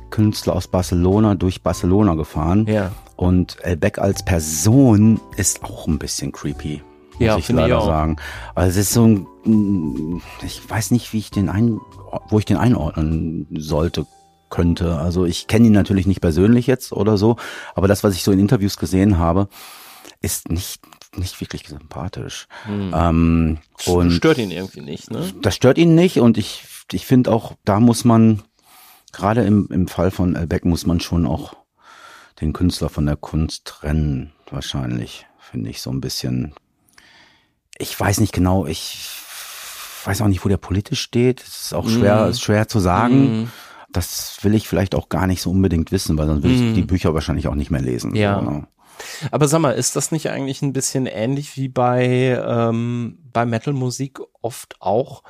Künstler 0.09 0.55
aus 0.55 0.67
Barcelona 0.67 1.35
durch 1.35 1.63
Barcelona 1.63 2.13
gefahren. 2.13 2.65
Ja. 2.67 2.91
Und 3.15 3.57
El 3.61 3.77
Beck 3.77 3.97
als 3.97 4.23
Person 4.23 5.19
ist 5.38 5.63
auch 5.63 5.88
ein 5.88 5.97
bisschen 5.97 6.31
creepy. 6.31 6.83
Muss 7.13 7.19
ja, 7.19 7.38
ich 7.38 7.49
leider 7.49 7.79
ich 7.79 7.83
sagen. 7.83 8.17
Also 8.53 8.69
es 8.69 8.77
ist 8.77 8.93
so 8.93 9.05
ein, 9.05 10.21
ich 10.45 10.69
weiß 10.69 10.91
nicht, 10.91 11.13
wie 11.13 11.17
ich 11.17 11.31
den 11.31 11.49
ein, 11.49 11.79
wo 12.29 12.38
ich 12.38 12.45
den 12.45 12.57
einordnen 12.57 13.47
sollte 13.57 14.05
könnte. 14.50 14.98
Also 14.98 15.26
ich 15.26 15.48
kenne 15.48 15.68
ihn 15.68 15.74
natürlich 15.74 16.08
nicht 16.08 16.22
persönlich 16.22 16.68
jetzt 16.68 16.91
oder 16.91 17.18
so, 17.18 17.38
aber 17.76 17.88
das, 17.88 18.04
was 18.04 18.16
ich 18.16 18.24
so 18.24 18.32
in 18.32 18.39
Interviews 18.39 18.78
gesehen 18.78 19.18
habe, 19.18 19.50
ist 20.22 20.50
nicht 20.50 20.82
nicht 21.16 21.39
wirklich 21.41 21.68
sympathisch. 21.68 22.48
Hm. 22.66 22.91
Ähm, 22.93 23.58
und 23.86 24.12
stört 24.12 24.38
ihn 24.38 24.52
irgendwie 24.52 24.82
nicht, 24.82 25.10
ne? 25.10 25.32
Das 25.41 25.56
stört 25.56 25.78
ihn 25.78 25.95
nicht 25.95 26.20
und 26.20 26.38
ich 26.38 26.66
ich 26.91 27.06
finde 27.06 27.32
auch, 27.32 27.54
da 27.66 27.80
muss 27.80 28.06
man 28.06 28.43
gerade 29.12 29.43
im 29.43 29.68
im 29.72 29.88
Fall 29.88 30.12
von 30.12 30.36
Elbeck 30.36 30.66
muss 30.66 30.86
man 30.86 31.00
schon 31.00 31.26
auch 31.26 31.56
den 32.41 32.54
Künstler 32.54 32.89
von 32.89 33.06
der 33.06 33.16
Kunst 33.16 33.66
trennen, 33.66 34.32
wahrscheinlich 34.52 35.26
finde 35.39 35.70
ich 35.70 35.82
so 35.82 35.91
ein 35.91 36.02
bisschen. 36.02 36.54
Ich 37.80 38.00
weiß 38.00 38.20
nicht 38.20 38.34
genau, 38.34 38.66
ich 38.66 39.00
weiß 40.04 40.22
auch 40.22 40.28
nicht, 40.28 40.43
wo 40.43 40.50
der 40.50 40.58
politisch 40.58 41.02
steht. 41.02 41.41
Es 41.41 41.66
ist 41.66 41.74
auch 41.74 41.88
schwer, 41.88 42.26
mm. 42.26 42.30
ist 42.30 42.41
schwer 42.41 42.68
zu 42.68 42.80
sagen. 42.80 43.43
Mm 43.43 43.52
das 43.89 44.39
will 44.41 44.53
ich 44.53 44.67
vielleicht 44.67 44.95
auch 44.95 45.09
gar 45.09 45.27
nicht 45.27 45.41
so 45.41 45.51
unbedingt 45.51 45.91
wissen, 45.91 46.17
weil 46.17 46.27
sonst 46.27 46.43
will 46.43 46.51
ich 46.51 46.73
die 46.73 46.81
mhm. 46.81 46.88
Bücher 46.88 47.13
wahrscheinlich 47.13 47.47
auch 47.47 47.55
nicht 47.55 47.71
mehr 47.71 47.81
lesen. 47.81 48.15
Ja. 48.15 48.39
So, 48.39 48.49
ne? 48.49 48.67
Aber 49.31 49.47
sag 49.47 49.59
mal, 49.59 49.71
ist 49.71 49.95
das 49.95 50.11
nicht 50.11 50.29
eigentlich 50.29 50.61
ein 50.61 50.73
bisschen 50.73 51.05
ähnlich 51.05 51.55
wie 51.55 51.69
bei, 51.69 52.41
ähm, 52.43 53.19
bei 53.31 53.45
Metal-Musik 53.45 54.19
oft 54.41 54.75
auch? 54.79 55.23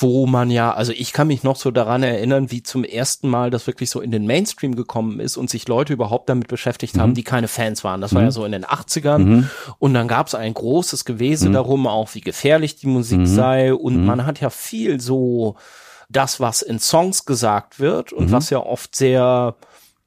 wo 0.00 0.26
man 0.26 0.50
ja, 0.50 0.72
also 0.74 0.92
ich 0.92 1.12
kann 1.12 1.28
mich 1.28 1.44
noch 1.44 1.56
so 1.56 1.70
daran 1.70 2.02
erinnern, 2.02 2.50
wie 2.50 2.62
zum 2.62 2.84
ersten 2.84 3.28
Mal 3.28 3.50
das 3.50 3.66
wirklich 3.66 3.88
so 3.88 4.00
in 4.00 4.10
den 4.10 4.26
Mainstream 4.26 4.74
gekommen 4.74 5.18
ist 5.18 5.36
und 5.36 5.48
sich 5.48 5.66
Leute 5.66 5.94
überhaupt 5.94 6.28
damit 6.28 6.48
beschäftigt 6.48 6.96
mhm. 6.96 7.00
haben, 7.00 7.14
die 7.14 7.22
keine 7.22 7.48
Fans 7.48 7.84
waren. 7.84 8.00
Das 8.00 8.12
mhm. 8.12 8.16
war 8.16 8.22
ja 8.22 8.28
mhm. 8.28 8.32
so 8.32 8.44
in 8.44 8.52
den 8.52 8.66
80ern. 8.66 9.18
Mhm. 9.18 9.50
Und 9.78 9.94
dann 9.94 10.08
gab 10.08 10.26
es 10.26 10.34
ein 10.34 10.52
großes 10.52 11.04
Gewese 11.06 11.48
mhm. 11.48 11.54
darum, 11.54 11.86
auch 11.86 12.14
wie 12.14 12.20
gefährlich 12.20 12.76
die 12.76 12.86
Musik 12.86 13.20
mhm. 13.20 13.26
sei. 13.26 13.72
Und 13.72 14.04
man 14.04 14.26
hat 14.26 14.40
ja 14.40 14.50
viel 14.50 15.00
so 15.00 15.56
das, 16.08 16.40
was 16.40 16.62
in 16.62 16.78
Songs 16.78 17.24
gesagt 17.24 17.80
wird 17.80 18.12
und 18.12 18.28
mhm. 18.28 18.32
was 18.32 18.50
ja 18.50 18.58
oft 18.58 18.96
sehr 18.96 19.56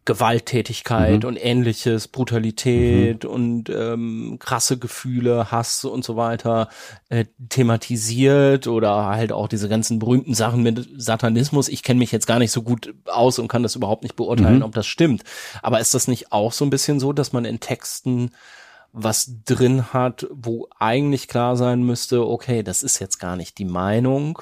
Gewalttätigkeit 0.04 1.22
mhm. 1.22 1.30
und 1.30 1.36
ähnliches, 1.38 2.08
Brutalität 2.08 3.24
mhm. 3.24 3.30
und 3.30 3.70
ähm, 3.70 4.38
krasse 4.39 4.80
Gefühle, 4.80 5.52
Hass 5.52 5.86
und 5.86 6.04
so 6.04 6.16
weiter 6.16 6.70
äh, 7.10 7.26
thematisiert 7.49 8.66
oder 8.66 9.06
halt 9.06 9.32
auch 9.32 9.47
diese 9.47 9.70
ganzen 9.70 9.99
berühmten 9.99 10.34
Sachen 10.34 10.64
mit 10.64 10.89
Satanismus. 10.97 11.70
Ich 11.70 11.84
kenne 11.84 11.99
mich 11.99 12.12
jetzt 12.12 12.26
gar 12.26 12.39
nicht 12.39 12.52
so 12.52 12.64
gut 12.64 12.95
aus 13.06 13.38
und 13.38 13.47
kann 13.47 13.62
das 13.62 13.76
überhaupt 13.76 14.02
nicht 14.02 14.16
beurteilen, 14.16 14.58
mhm. 14.58 14.64
ob 14.64 14.74
das 14.74 14.88
stimmt. 14.88 15.24
Aber 15.62 15.80
ist 15.80 15.93
das 15.93 16.08
nicht 16.08 16.32
auch 16.32 16.52
so 16.52 16.66
ein 16.66 16.72
bisschen 16.72 16.99
so, 16.99 17.14
dass 17.14 17.32
man 17.32 17.45
in 17.45 17.60
Texten 17.60 18.32
was 18.93 19.32
drin 19.45 19.93
hat, 19.93 20.28
wo 20.32 20.68
eigentlich 20.78 21.28
klar 21.28 21.56
sein 21.56 21.84
müsste, 21.84 22.28
okay, 22.28 22.64
das 22.64 22.84
ist 22.84 22.99
jetzt 22.99 23.20
gar 23.20 23.36
nicht 23.36 23.58
die 23.58 23.66
Meinung 23.66 24.41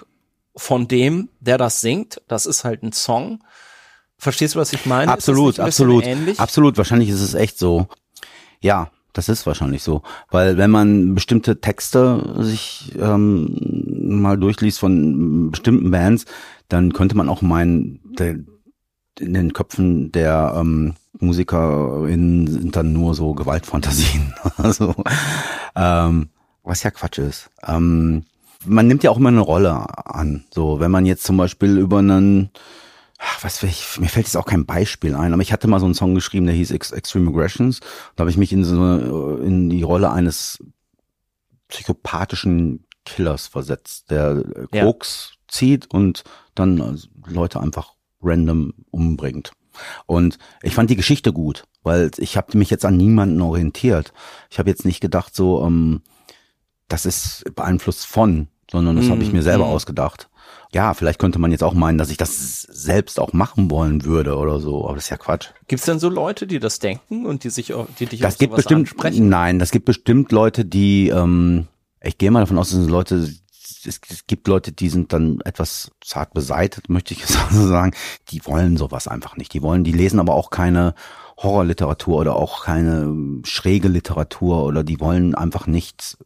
von 0.59 0.87
dem, 0.87 1.29
der 1.39 1.57
das 1.57 1.81
singt. 1.81 2.21
Das 2.27 2.45
ist 2.45 2.63
halt 2.63 2.83
ein 2.83 2.91
Song. 2.91 3.43
Verstehst 4.17 4.55
du, 4.55 4.59
was 4.59 4.73
ich 4.73 4.85
meine? 4.85 5.11
Absolut, 5.11 5.59
absolut. 5.59 6.03
Absolut, 6.37 6.77
wahrscheinlich 6.77 7.09
ist 7.09 7.21
es 7.21 7.33
echt 7.33 7.57
so. 7.57 7.87
Ja, 8.59 8.91
das 9.13 9.29
ist 9.29 9.45
wahrscheinlich 9.45 9.81
so. 9.81 10.01
Weil 10.29 10.57
wenn 10.57 10.69
man 10.69 11.15
bestimmte 11.15 11.61
Texte 11.61 12.35
sich 12.39 12.93
ähm, 12.99 13.55
mal 14.21 14.37
durchliest 14.37 14.79
von 14.79 15.49
bestimmten 15.51 15.91
Bands, 15.91 16.25
dann 16.67 16.91
könnte 16.91 17.15
man 17.15 17.29
auch 17.29 17.41
meinen, 17.41 18.01
der, 18.17 18.35
in 19.19 19.33
den 19.33 19.53
Köpfen 19.53 20.11
der 20.11 20.53
ähm, 20.57 20.95
MusikerInnen 21.19 22.47
sind 22.47 22.75
dann 22.75 22.91
nur 22.91 23.15
so 23.15 23.33
Gewaltfantasien. 23.33 24.33
also, 24.57 24.93
ähm, 25.75 26.29
was 26.63 26.83
ja 26.83 26.91
Quatsch 26.91 27.19
ist. 27.19 27.49
Ähm, 27.65 28.25
man 28.65 28.87
nimmt 28.87 29.03
ja 29.03 29.11
auch 29.11 29.17
immer 29.17 29.29
eine 29.29 29.39
Rolle 29.41 29.85
an. 30.05 30.45
So, 30.53 30.79
wenn 30.79 30.91
man 30.91 31.05
jetzt 31.05 31.23
zum 31.23 31.37
Beispiel 31.37 31.77
über 31.77 31.99
einen, 31.99 32.49
was 33.41 33.61
will 33.61 33.69
ich, 33.69 33.99
mir 33.99 34.09
fällt 34.09 34.27
jetzt 34.27 34.37
auch 34.37 34.45
kein 34.45 34.65
Beispiel 34.65 35.15
ein, 35.15 35.33
aber 35.33 35.41
ich 35.41 35.53
hatte 35.53 35.67
mal 35.67 35.79
so 35.79 35.85
einen 35.85 35.95
Song 35.95 36.15
geschrieben, 36.15 36.45
der 36.45 36.55
hieß 36.55 36.71
Extreme 36.71 37.29
Aggressions. 37.29 37.79
Da 38.15 38.21
habe 38.21 38.31
ich 38.31 38.37
mich 38.37 38.51
in 38.51 38.63
so 38.63 39.37
in 39.37 39.69
die 39.69 39.83
Rolle 39.83 40.11
eines 40.11 40.63
psychopathischen 41.69 42.85
Killers 43.05 43.47
versetzt, 43.47 44.11
der 44.11 44.43
Koks 44.71 45.31
ja. 45.31 45.37
zieht 45.47 45.89
und 45.91 46.23
dann 46.55 46.99
Leute 47.27 47.59
einfach 47.59 47.93
random 48.21 48.73
umbringt. 48.91 49.51
Und 50.05 50.37
ich 50.61 50.75
fand 50.75 50.89
die 50.89 50.95
Geschichte 50.95 51.31
gut, 51.31 51.63
weil 51.83 52.11
ich 52.17 52.35
habe 52.35 52.57
mich 52.57 52.69
jetzt 52.69 52.85
an 52.85 52.97
niemanden 52.97 53.41
orientiert. 53.41 54.13
Ich 54.49 54.59
habe 54.59 54.69
jetzt 54.69 54.85
nicht 54.85 54.99
gedacht 54.99 55.35
so, 55.35 55.63
ähm, 55.65 56.01
das 56.89 57.05
ist 57.05 57.43
beeinflusst 57.55 58.05
von, 58.05 58.47
sondern 58.69 58.97
das 58.97 59.05
mm, 59.05 59.11
habe 59.11 59.23
ich 59.23 59.31
mir 59.31 59.43
selber 59.43 59.65
mm. 59.65 59.69
ausgedacht. 59.69 60.29
Ja, 60.71 60.93
vielleicht 60.93 61.19
könnte 61.19 61.39
man 61.39 61.51
jetzt 61.51 61.63
auch 61.63 61.73
meinen, 61.73 61.97
dass 61.97 62.11
ich 62.11 62.17
das 62.17 62.61
selbst 62.61 63.19
auch 63.19 63.33
machen 63.33 63.71
wollen 63.71 64.05
würde 64.05 64.35
oder 64.35 64.59
so, 64.59 64.85
aber 64.85 64.95
das 64.95 65.05
ist 65.05 65.09
ja 65.09 65.17
Quatsch. 65.17 65.47
Gibt 65.67 65.79
es 65.79 65.85
denn 65.85 65.99
so 65.99 66.09
Leute, 66.09 66.45
die 66.45 66.59
das 66.59 66.77
denken 66.79 67.25
und 67.25 67.43
die 67.43 67.49
sich, 67.49 67.73
die 67.99 68.05
dich 68.05 68.19
das 68.19 68.37
gibt 68.37 68.55
bestimmt, 68.55 68.81
ansprechen? 68.81 69.29
Nein, 69.29 69.57
das 69.57 69.71
gibt 69.71 69.85
bestimmt 69.85 70.31
Leute, 70.31 70.65
die, 70.65 71.09
ähm, 71.09 71.67
ich 72.01 72.19
gehe 72.19 72.29
mal 72.29 72.41
davon 72.41 72.59
aus, 72.59 72.69
dass 72.69 72.87
Leute, 72.87 73.15
es, 73.85 74.01
gibt 74.27 74.47
Leute, 74.47 74.71
die 74.71 74.89
sind 74.89 75.11
dann 75.11 75.41
etwas 75.41 75.91
zart 76.01 76.33
beseitet, 76.33 76.87
möchte 76.87 77.13
ich 77.13 77.21
jetzt 77.21 77.37
so 77.51 77.67
sagen. 77.67 77.93
Die 78.29 78.45
wollen 78.45 78.77
sowas 78.77 79.07
einfach 79.07 79.37
nicht. 79.37 79.53
Die 79.53 79.63
wollen, 79.63 79.83
die 79.83 79.91
lesen 79.91 80.19
aber 80.19 80.35
auch 80.35 80.51
keine 80.51 80.93
Horrorliteratur 81.41 82.17
oder 82.17 82.35
auch 82.35 82.65
keine 82.65 83.41
schräge 83.43 83.87
Literatur 83.87 84.65
oder 84.65 84.83
die 84.83 84.99
wollen 84.99 85.35
einfach 85.35 85.67
nichts, 85.67 86.17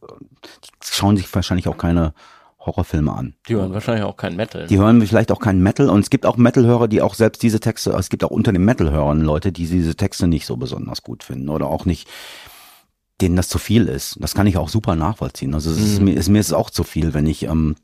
die 0.42 0.68
schauen 0.82 1.16
sich 1.16 1.32
wahrscheinlich 1.32 1.68
auch 1.68 1.78
keine 1.78 2.14
Horrorfilme 2.58 3.12
an. 3.12 3.34
Die 3.48 3.54
hören 3.54 3.72
wahrscheinlich 3.72 4.04
auch 4.04 4.16
kein 4.16 4.34
Metal. 4.36 4.66
Die 4.66 4.78
hören 4.78 5.06
vielleicht 5.06 5.30
auch 5.30 5.38
keinen 5.38 5.62
Metal 5.62 5.88
und 5.88 6.00
es 6.00 6.10
gibt 6.10 6.26
auch 6.26 6.36
Metal-Hörer, 6.36 6.88
die 6.88 7.00
auch 7.00 7.14
selbst 7.14 7.42
diese 7.42 7.60
Texte, 7.60 7.90
es 7.92 8.08
gibt 8.08 8.24
auch 8.24 8.30
unter 8.30 8.52
den 8.52 8.64
Metal-Hörern 8.64 9.20
Leute, 9.20 9.52
die 9.52 9.66
diese 9.66 9.94
Texte 9.94 10.26
nicht 10.26 10.46
so 10.46 10.56
besonders 10.56 11.02
gut 11.02 11.22
finden 11.22 11.48
oder 11.48 11.66
auch 11.66 11.84
nicht, 11.84 12.08
denen 13.20 13.36
das 13.36 13.48
zu 13.48 13.58
viel 13.58 13.86
ist. 13.86 14.16
Das 14.20 14.34
kann 14.34 14.46
ich 14.46 14.56
auch 14.56 14.68
super 14.68 14.96
nachvollziehen. 14.96 15.54
Also 15.54 15.70
es 15.70 15.78
ist, 15.78 15.98
mhm. 16.00 16.06
mir, 16.06 16.14
ist, 16.14 16.28
mir 16.28 16.40
ist 16.40 16.48
es 16.48 16.52
auch 16.52 16.70
zu 16.70 16.82
viel, 16.82 17.14
wenn 17.14 17.26
ich, 17.26 17.44
ähm, 17.44 17.76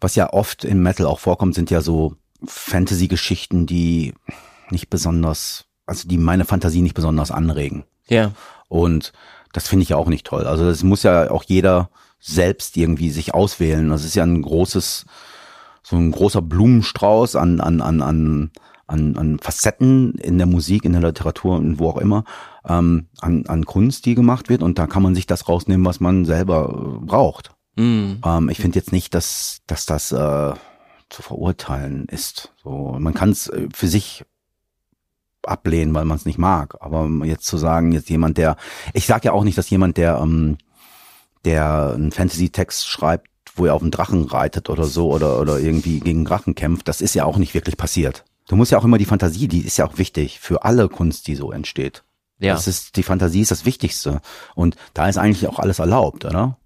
was 0.00 0.16
ja 0.16 0.30
oft 0.32 0.64
im 0.64 0.82
Metal 0.82 1.06
auch 1.06 1.20
vorkommt, 1.20 1.54
sind 1.54 1.70
ja 1.70 1.80
so 1.80 2.16
Fantasy-Geschichten, 2.44 3.66
die 3.66 4.12
nicht 4.70 4.90
besonders 4.90 5.66
also 5.86 6.08
die 6.08 6.18
meine 6.18 6.44
Fantasie 6.44 6.82
nicht 6.82 6.94
besonders 6.94 7.30
anregen. 7.30 7.84
Ja. 8.08 8.32
Und 8.68 9.12
das 9.52 9.68
finde 9.68 9.82
ich 9.82 9.90
ja 9.90 9.96
auch 9.96 10.08
nicht 10.08 10.26
toll. 10.26 10.46
Also 10.46 10.64
das 10.64 10.82
muss 10.82 11.02
ja 11.02 11.30
auch 11.30 11.44
jeder 11.44 11.90
selbst 12.18 12.76
irgendwie 12.76 13.10
sich 13.10 13.34
auswählen. 13.34 13.90
Das 13.90 14.04
ist 14.04 14.14
ja 14.14 14.22
ein 14.22 14.40
großes, 14.40 15.06
so 15.82 15.96
ein 15.96 16.12
großer 16.12 16.40
Blumenstrauß 16.40 17.36
an, 17.36 17.60
an, 17.60 17.80
an, 17.80 18.00
an, 18.00 18.50
an, 18.86 19.16
an 19.16 19.38
Facetten 19.40 20.14
in 20.14 20.38
der 20.38 20.46
Musik, 20.46 20.84
in 20.84 20.92
der 20.92 21.02
Literatur 21.02 21.56
und 21.56 21.78
wo 21.78 21.90
auch 21.90 21.98
immer, 21.98 22.24
ähm, 22.66 23.08
an, 23.20 23.46
an 23.46 23.66
Kunst, 23.66 24.06
die 24.06 24.14
gemacht 24.14 24.48
wird. 24.48 24.62
Und 24.62 24.78
da 24.78 24.86
kann 24.86 25.02
man 25.02 25.14
sich 25.14 25.26
das 25.26 25.48
rausnehmen, 25.48 25.84
was 25.84 26.00
man 26.00 26.24
selber 26.24 27.00
äh, 27.02 27.04
braucht. 27.04 27.50
Mm. 27.76 28.14
Ähm, 28.24 28.48
ich 28.50 28.58
finde 28.58 28.78
jetzt 28.78 28.92
nicht, 28.92 29.14
dass, 29.14 29.60
dass 29.66 29.86
das 29.86 30.12
äh, 30.12 30.52
zu 31.08 31.22
verurteilen 31.22 32.06
ist. 32.06 32.52
So, 32.62 32.96
man 32.98 33.14
kann 33.14 33.30
es 33.30 33.48
äh, 33.48 33.68
für 33.74 33.88
sich 33.88 34.24
ablehnen, 35.44 35.94
weil 35.94 36.04
man 36.04 36.16
es 36.16 36.26
nicht 36.26 36.38
mag. 36.38 36.76
Aber 36.80 37.08
jetzt 37.24 37.46
zu 37.46 37.56
sagen, 37.56 37.92
jetzt 37.92 38.10
jemand, 38.10 38.38
der, 38.38 38.56
ich 38.92 39.06
sage 39.06 39.26
ja 39.26 39.32
auch 39.32 39.44
nicht, 39.44 39.58
dass 39.58 39.70
jemand, 39.70 39.96
der, 39.96 40.18
ähm, 40.18 40.58
der 41.44 41.92
einen 41.94 42.12
Fantasy-Text 42.12 42.86
schreibt, 42.86 43.28
wo 43.54 43.66
er 43.66 43.74
auf 43.74 43.82
einen 43.82 43.90
Drachen 43.90 44.24
reitet 44.24 44.70
oder 44.70 44.84
so 44.84 45.12
oder 45.12 45.38
oder 45.38 45.58
irgendwie 45.58 46.00
gegen 46.00 46.24
Drachen 46.24 46.54
kämpft, 46.54 46.88
das 46.88 47.00
ist 47.00 47.14
ja 47.14 47.24
auch 47.24 47.36
nicht 47.36 47.54
wirklich 47.54 47.76
passiert. 47.76 48.24
Du 48.48 48.56
musst 48.56 48.72
ja 48.72 48.78
auch 48.78 48.84
immer 48.84 48.98
die 48.98 49.04
Fantasie, 49.04 49.48
die 49.48 49.60
ist 49.60 49.76
ja 49.76 49.86
auch 49.86 49.98
wichtig 49.98 50.40
für 50.40 50.64
alle 50.64 50.88
Kunst, 50.88 51.26
die 51.26 51.34
so 51.34 51.52
entsteht. 51.52 52.02
Ja. 52.38 52.54
Das 52.54 52.66
ist 52.66 52.96
die 52.96 53.02
Fantasie 53.02 53.40
ist 53.40 53.50
das 53.50 53.64
Wichtigste 53.64 54.20
und 54.54 54.76
da 54.94 55.08
ist 55.08 55.16
eigentlich 55.16 55.46
auch 55.48 55.58
alles 55.58 55.78
erlaubt, 55.78 56.24
oder? 56.24 56.58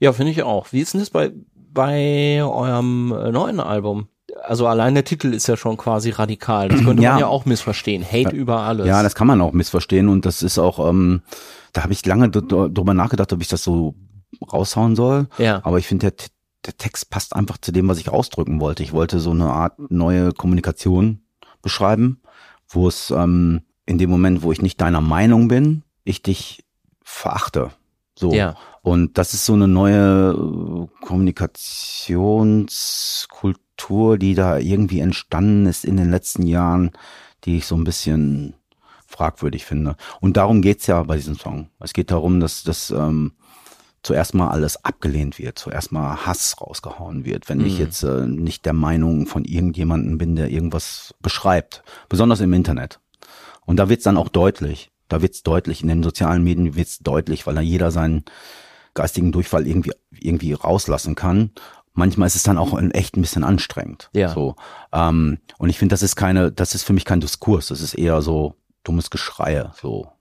Ja, 0.00 0.12
finde 0.12 0.32
ich 0.32 0.42
auch. 0.42 0.72
Wie 0.72 0.80
ist 0.80 0.94
denn 0.94 1.00
das 1.00 1.10
bei, 1.10 1.32
bei 1.54 2.42
eurem 2.42 3.12
äh, 3.12 3.30
neuen 3.30 3.60
Album? 3.60 4.08
Also 4.42 4.66
allein 4.66 4.94
der 4.94 5.04
Titel 5.04 5.32
ist 5.32 5.46
ja 5.48 5.56
schon 5.56 5.76
quasi 5.76 6.10
radikal. 6.10 6.68
Das 6.68 6.82
könnte 6.84 7.02
Ja. 7.02 7.12
man 7.12 7.20
ja 7.20 7.26
auch 7.26 7.44
missverstehen. 7.44 8.04
Hate 8.04 8.34
über 8.36 8.60
alles. 8.60 8.86
Ja, 8.86 9.02
das 9.02 9.14
kann 9.14 9.26
man 9.26 9.40
auch 9.40 9.52
missverstehen 9.52 10.08
und 10.08 10.26
das 10.26 10.42
ist 10.42 10.58
auch, 10.58 10.86
ähm, 10.88 11.22
da 11.72 11.82
habe 11.82 11.92
ich 11.92 12.04
lange 12.04 12.30
drüber 12.30 12.94
nachgedacht, 12.94 13.32
ob 13.32 13.40
ich 13.40 13.48
das 13.48 13.64
so 13.64 13.94
raushauen 14.52 14.96
soll. 14.96 15.28
Ja. 15.38 15.60
Aber 15.64 15.78
ich 15.78 15.86
finde, 15.86 16.10
der, 16.10 16.26
der 16.66 16.76
Text 16.76 17.10
passt 17.10 17.34
einfach 17.34 17.58
zu 17.58 17.72
dem, 17.72 17.88
was 17.88 17.98
ich 17.98 18.10
ausdrücken 18.10 18.60
wollte. 18.60 18.82
Ich 18.82 18.92
wollte 18.92 19.18
so 19.20 19.30
eine 19.30 19.50
Art 19.50 19.78
neue 19.90 20.32
Kommunikation 20.32 21.22
beschreiben, 21.62 22.20
wo 22.68 22.86
es 22.88 23.10
ähm, 23.10 23.62
in 23.86 23.96
dem 23.98 24.10
Moment, 24.10 24.42
wo 24.42 24.52
ich 24.52 24.60
nicht 24.60 24.80
deiner 24.80 25.00
Meinung 25.00 25.48
bin, 25.48 25.82
ich 26.04 26.22
dich 26.22 26.64
verachte. 27.02 27.70
So. 28.14 28.32
Ja. 28.32 28.56
Und 28.82 29.16
das 29.16 29.32
ist 29.32 29.46
so 29.46 29.54
eine 29.54 29.68
neue 29.68 30.32
äh, 30.32 31.06
Kommunikationskultur, 33.78 34.18
die 34.18 34.34
da 34.34 34.58
irgendwie 34.58 35.00
entstanden 35.00 35.66
ist 35.66 35.84
in 35.84 35.96
den 35.96 36.10
letzten 36.10 36.46
Jahren, 36.46 36.90
die 37.44 37.58
ich 37.58 37.66
so 37.66 37.76
ein 37.76 37.84
bisschen 37.84 38.54
fragwürdig 39.06 39.64
finde. 39.64 39.96
Und 40.20 40.36
darum 40.36 40.60
geht's 40.60 40.86
ja 40.86 41.02
bei 41.02 41.16
diesem 41.16 41.38
Song. 41.38 41.70
Es 41.80 41.92
geht 41.92 42.10
darum, 42.10 42.40
dass 42.40 42.62
das 42.62 42.90
ähm, 42.90 43.32
zuerst 44.02 44.34
mal 44.34 44.50
alles 44.50 44.84
abgelehnt 44.84 45.38
wird, 45.38 45.58
zuerst 45.58 45.92
mal 45.92 46.26
Hass 46.26 46.56
rausgehauen 46.60 47.24
wird, 47.24 47.48
wenn 47.48 47.64
ich 47.64 47.78
jetzt 47.78 48.02
äh, 48.02 48.26
nicht 48.26 48.66
der 48.66 48.74
Meinung 48.74 49.26
von 49.26 49.44
irgendjemandem 49.44 50.18
bin, 50.18 50.36
der 50.36 50.50
irgendwas 50.50 51.14
beschreibt, 51.20 51.82
besonders 52.08 52.40
im 52.40 52.52
Internet. 52.52 53.00
Und 53.64 53.76
da 53.76 53.88
wird's 53.88 54.04
dann 54.04 54.16
auch 54.16 54.28
deutlich. 54.28 54.90
Da 55.08 55.22
wird's 55.22 55.42
deutlich, 55.42 55.82
in 55.82 55.88
den 55.88 56.02
sozialen 56.02 56.44
Medien 56.44 56.74
wird's 56.74 56.98
deutlich, 56.98 57.46
weil 57.46 57.54
da 57.54 57.62
jeder 57.62 57.90
seinen 57.90 58.24
geistigen 58.92 59.32
Durchfall 59.32 59.66
irgendwie, 59.66 59.92
irgendwie 60.10 60.52
rauslassen 60.52 61.14
kann. 61.14 61.52
Manchmal 61.98 62.28
ist 62.28 62.36
es 62.36 62.44
dann 62.44 62.58
auch 62.58 62.80
echt 62.92 63.16
ein 63.16 63.22
bisschen 63.22 63.42
anstrengend. 63.42 64.08
Ja. 64.12 64.28
So. 64.28 64.54
Ähm, 64.92 65.40
und 65.58 65.68
ich 65.68 65.78
finde, 65.78 65.92
das 65.92 66.04
ist 66.04 66.14
keine, 66.14 66.52
das 66.52 66.76
ist 66.76 66.84
für 66.84 66.92
mich 66.92 67.04
kein 67.04 67.20
Diskurs, 67.20 67.66
das 67.66 67.80
ist 67.80 67.94
eher 67.94 68.22
so 68.22 68.54
dummes 68.84 69.10
Geschreie. 69.10 69.72
So. 69.80 70.12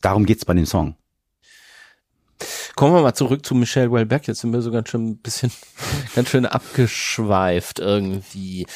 Darum 0.00 0.24
geht's 0.24 0.46
bei 0.46 0.54
dem 0.54 0.64
Song. 0.64 0.96
Kommen 2.76 2.94
wir 2.94 3.02
mal 3.02 3.12
zurück 3.12 3.44
zu 3.44 3.54
Michelle 3.54 3.92
Welbeck. 3.92 4.26
Jetzt 4.26 4.40
sind 4.40 4.54
wir 4.54 4.62
so 4.62 4.70
ganz 4.70 4.88
schön 4.88 5.10
ein 5.10 5.18
bisschen, 5.18 5.52
ganz 6.14 6.30
schön 6.30 6.46
abgeschweift 6.46 7.78
irgendwie. 7.78 8.66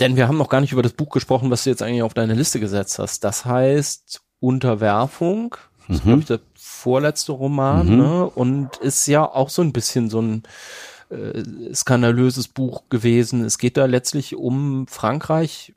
Denn 0.00 0.16
wir 0.16 0.28
haben 0.28 0.38
noch 0.38 0.48
gar 0.48 0.62
nicht 0.62 0.72
über 0.72 0.82
das 0.82 0.94
Buch 0.94 1.10
gesprochen, 1.10 1.50
was 1.50 1.64
du 1.64 1.70
jetzt 1.70 1.82
eigentlich 1.82 2.02
auf 2.02 2.14
deine 2.14 2.32
Liste 2.32 2.58
gesetzt 2.58 2.98
hast. 2.98 3.22
Das 3.22 3.44
heißt 3.44 4.22
Unterwerfung. 4.40 5.56
Das 5.88 5.98
ist, 5.98 6.04
glaube 6.04 6.20
ich, 6.20 6.26
der 6.26 6.40
vorletzte 6.84 7.32
Roman, 7.32 7.96
ne? 7.96 8.30
Und 8.34 8.76
ist 8.76 9.06
ja 9.06 9.24
auch 9.24 9.48
so 9.48 9.62
ein 9.62 9.72
bisschen 9.72 10.10
so 10.10 10.20
ein 10.20 10.42
äh, 11.08 11.42
skandalöses 11.74 12.48
Buch 12.48 12.82
gewesen. 12.90 13.42
Es 13.42 13.56
geht 13.56 13.78
da 13.78 13.86
letztlich 13.86 14.36
um 14.36 14.86
Frankreich. 14.86 15.72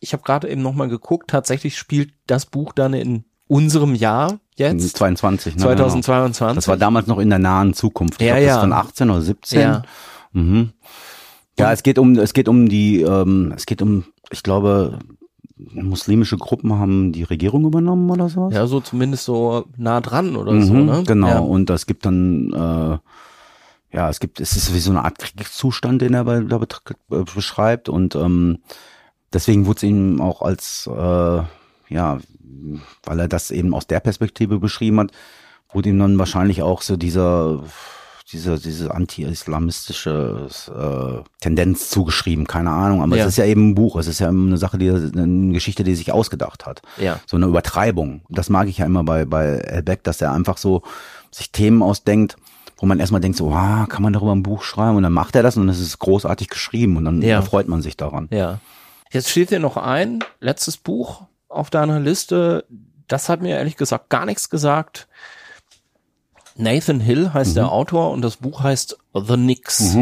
Ich 0.00 0.12
habe 0.12 0.22
gerade 0.22 0.50
eben 0.50 0.60
nochmal 0.60 0.88
geguckt. 0.90 1.30
Tatsächlich 1.30 1.78
spielt 1.78 2.12
das 2.26 2.44
Buch 2.44 2.72
dann 2.74 2.92
in 2.92 3.24
unserem 3.48 3.94
Jahr 3.94 4.38
jetzt. 4.56 4.98
22, 4.98 5.56
ne? 5.56 5.62
2022. 5.62 6.38
Genau. 6.38 6.54
Das 6.54 6.68
war 6.68 6.76
damals 6.76 7.06
noch 7.06 7.18
in 7.18 7.30
der 7.30 7.38
nahen 7.38 7.72
Zukunft. 7.72 8.20
Ich 8.20 8.28
Ja, 8.28 8.34
glaub, 8.34 8.44
das 8.44 8.48
ja. 8.48 8.54
ist 8.56 8.60
von 8.60 8.72
18 8.74 9.10
oder 9.10 9.22
17. 9.22 9.60
Ja. 9.60 9.82
Mhm. 10.32 10.72
Ja, 11.58 11.72
es 11.72 11.82
geht 11.82 11.98
um, 11.98 12.18
es 12.18 12.34
geht 12.34 12.48
um 12.48 12.68
die, 12.68 13.00
ähm, 13.00 13.54
es 13.56 13.64
geht 13.64 13.80
um, 13.80 14.04
ich 14.30 14.42
glaube, 14.42 14.98
muslimische 15.72 16.36
Gruppen 16.36 16.74
haben 16.78 17.12
die 17.12 17.22
Regierung 17.22 17.64
übernommen 17.64 18.10
oder 18.10 18.28
sowas. 18.28 18.54
Ja, 18.54 18.66
so 18.66 18.80
zumindest 18.80 19.24
so 19.24 19.64
nah 19.76 20.00
dran 20.00 20.36
oder 20.36 20.52
Mhm, 20.52 20.62
so, 20.62 20.74
ne? 20.74 21.02
Genau. 21.06 21.28
Ja. 21.28 21.38
Und 21.38 21.70
es 21.70 21.86
gibt 21.86 22.06
dann, 22.06 22.52
äh, 22.52 23.96
ja, 23.96 24.08
es 24.08 24.20
gibt, 24.20 24.40
es 24.40 24.56
ist 24.56 24.74
wie 24.74 24.78
so 24.78 24.90
eine 24.90 25.04
Art 25.04 25.18
Kriegszustand, 25.18 26.02
den 26.02 26.14
er 26.14 26.24
da 26.24 26.60
äh, 27.10 27.24
beschreibt. 27.34 27.88
Und 27.88 28.14
ähm, 28.14 28.58
deswegen 29.32 29.66
wurde 29.66 29.78
es 29.78 29.82
ihm 29.82 30.20
auch 30.20 30.42
als, 30.42 30.88
äh, 30.92 31.42
ja, 31.88 32.18
weil 33.04 33.18
er 33.20 33.28
das 33.28 33.50
eben 33.50 33.74
aus 33.74 33.86
der 33.86 34.00
Perspektive 34.00 34.58
beschrieben 34.58 35.00
hat, 35.00 35.12
wurde 35.72 35.88
ihm 35.88 35.98
dann 35.98 36.18
wahrscheinlich 36.18 36.62
auch 36.62 36.82
so 36.82 36.96
dieser 36.96 37.62
diese, 38.32 38.58
diese 38.58 38.94
anti-islamistische 38.94 40.48
äh, 40.68 41.30
Tendenz 41.40 41.90
zugeschrieben, 41.90 42.46
keine 42.46 42.70
Ahnung. 42.70 43.02
Aber 43.02 43.16
Ja. 43.16 43.24
es 43.24 43.30
ist 43.30 43.36
ja 43.38 43.44
eben 43.44 43.70
ein 43.70 43.74
Buch, 43.74 43.96
es 43.96 44.06
ist 44.06 44.18
ja 44.20 44.28
eine 44.28 44.58
Sache, 44.58 44.78
die 44.78 44.90
eine 44.90 45.52
Geschichte, 45.52 45.84
die 45.84 45.94
sich 45.94 46.12
ausgedacht 46.12 46.66
hat. 46.66 46.82
Ja. 46.98 47.20
So 47.26 47.36
eine 47.36 47.46
Übertreibung. 47.46 48.22
Das 48.28 48.48
mag 48.50 48.68
ich 48.68 48.78
ja 48.78 48.86
immer 48.86 49.04
bei, 49.04 49.24
bei 49.24 49.44
Elbeck, 49.58 50.04
dass 50.04 50.20
er 50.20 50.32
einfach 50.32 50.56
so 50.58 50.82
sich 51.30 51.52
Themen 51.52 51.82
ausdenkt, 51.82 52.36
wo 52.78 52.86
man 52.86 52.98
erstmal 53.00 53.20
denkt, 53.20 53.36
so, 53.36 53.50
ah, 53.52 53.86
kann 53.88 54.02
man 54.02 54.12
darüber 54.12 54.32
ein 54.34 54.42
Buch 54.42 54.62
schreiben? 54.62 54.96
Und 54.96 55.02
dann 55.02 55.12
macht 55.12 55.36
er 55.36 55.42
das 55.42 55.56
und 55.56 55.68
es 55.68 55.80
ist 55.80 55.98
großartig 55.98 56.48
geschrieben 56.48 56.96
und 56.96 57.04
dann 57.04 57.22
Ja. 57.22 57.36
erfreut 57.36 57.68
man 57.68 57.82
sich 57.82 57.96
daran. 57.96 58.28
Ja. 58.30 58.58
Jetzt 59.12 59.28
steht 59.30 59.48
hier 59.50 59.58
noch 59.60 59.76
ein, 59.76 60.20
letztes 60.38 60.76
Buch 60.76 61.22
auf 61.48 61.68
deiner 61.68 61.98
Liste. 62.00 62.64
Das 63.08 63.28
hat 63.28 63.42
mir 63.42 63.56
ehrlich 63.56 63.76
gesagt 63.76 64.08
gar 64.08 64.24
nichts 64.24 64.50
gesagt. 64.50 65.08
Nathan 66.60 67.00
Hill 67.00 67.32
heißt 67.32 67.50
Mhm. 67.52 67.54
der 67.54 67.72
Autor 67.72 68.10
und 68.10 68.22
das 68.22 68.36
Buch 68.36 68.62
heißt 68.62 68.98
The 69.14 69.36
Nix. 69.36 69.96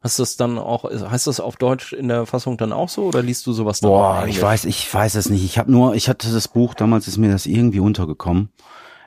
Hast 0.00 0.18
du 0.18 0.22
das 0.22 0.36
dann 0.36 0.58
auch, 0.58 0.84
heißt 0.84 1.26
das 1.26 1.40
auf 1.40 1.56
Deutsch 1.56 1.92
in 1.94 2.08
der 2.08 2.26
Fassung 2.26 2.58
dann 2.58 2.72
auch 2.74 2.90
so 2.90 3.04
oder 3.04 3.22
liest 3.22 3.46
du 3.46 3.52
sowas 3.54 3.80
dann 3.80 3.90
Boah, 3.90 4.26
ich 4.28 4.40
weiß, 4.40 4.66
ich 4.66 4.92
weiß 4.92 5.14
es 5.14 5.30
nicht. 5.30 5.44
Ich 5.44 5.56
habe 5.58 5.72
nur, 5.72 5.94
ich 5.94 6.08
hatte 6.10 6.30
das 6.30 6.46
Buch, 6.48 6.74
damals 6.74 7.08
ist 7.08 7.16
mir 7.16 7.30
das 7.32 7.46
irgendwie 7.46 7.80
untergekommen. 7.80 8.50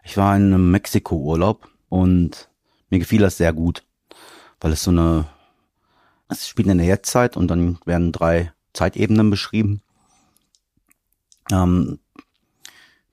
Ich 0.04 0.18
war 0.18 0.36
in 0.36 0.46
einem 0.54 0.72
Mexiko-Urlaub 0.72 1.68
und 1.90 2.50
mir 2.90 2.98
gefiel 3.00 3.20
das 3.22 3.38
sehr 3.38 3.54
gut, 3.54 3.84
weil 4.60 4.72
es 4.72 4.84
so 4.84 4.90
eine, 4.92 5.26
es 6.30 6.48
spielt 6.48 6.68
in 6.68 6.80
der 6.80 6.88
Jetztzeit 6.88 7.38
und 7.38 7.48
dann 7.50 7.78
werden 7.86 8.12
drei 8.12 8.52
Zeitebenen 8.74 9.30
beschrieben. 9.30 9.82
Ähm, 11.52 12.00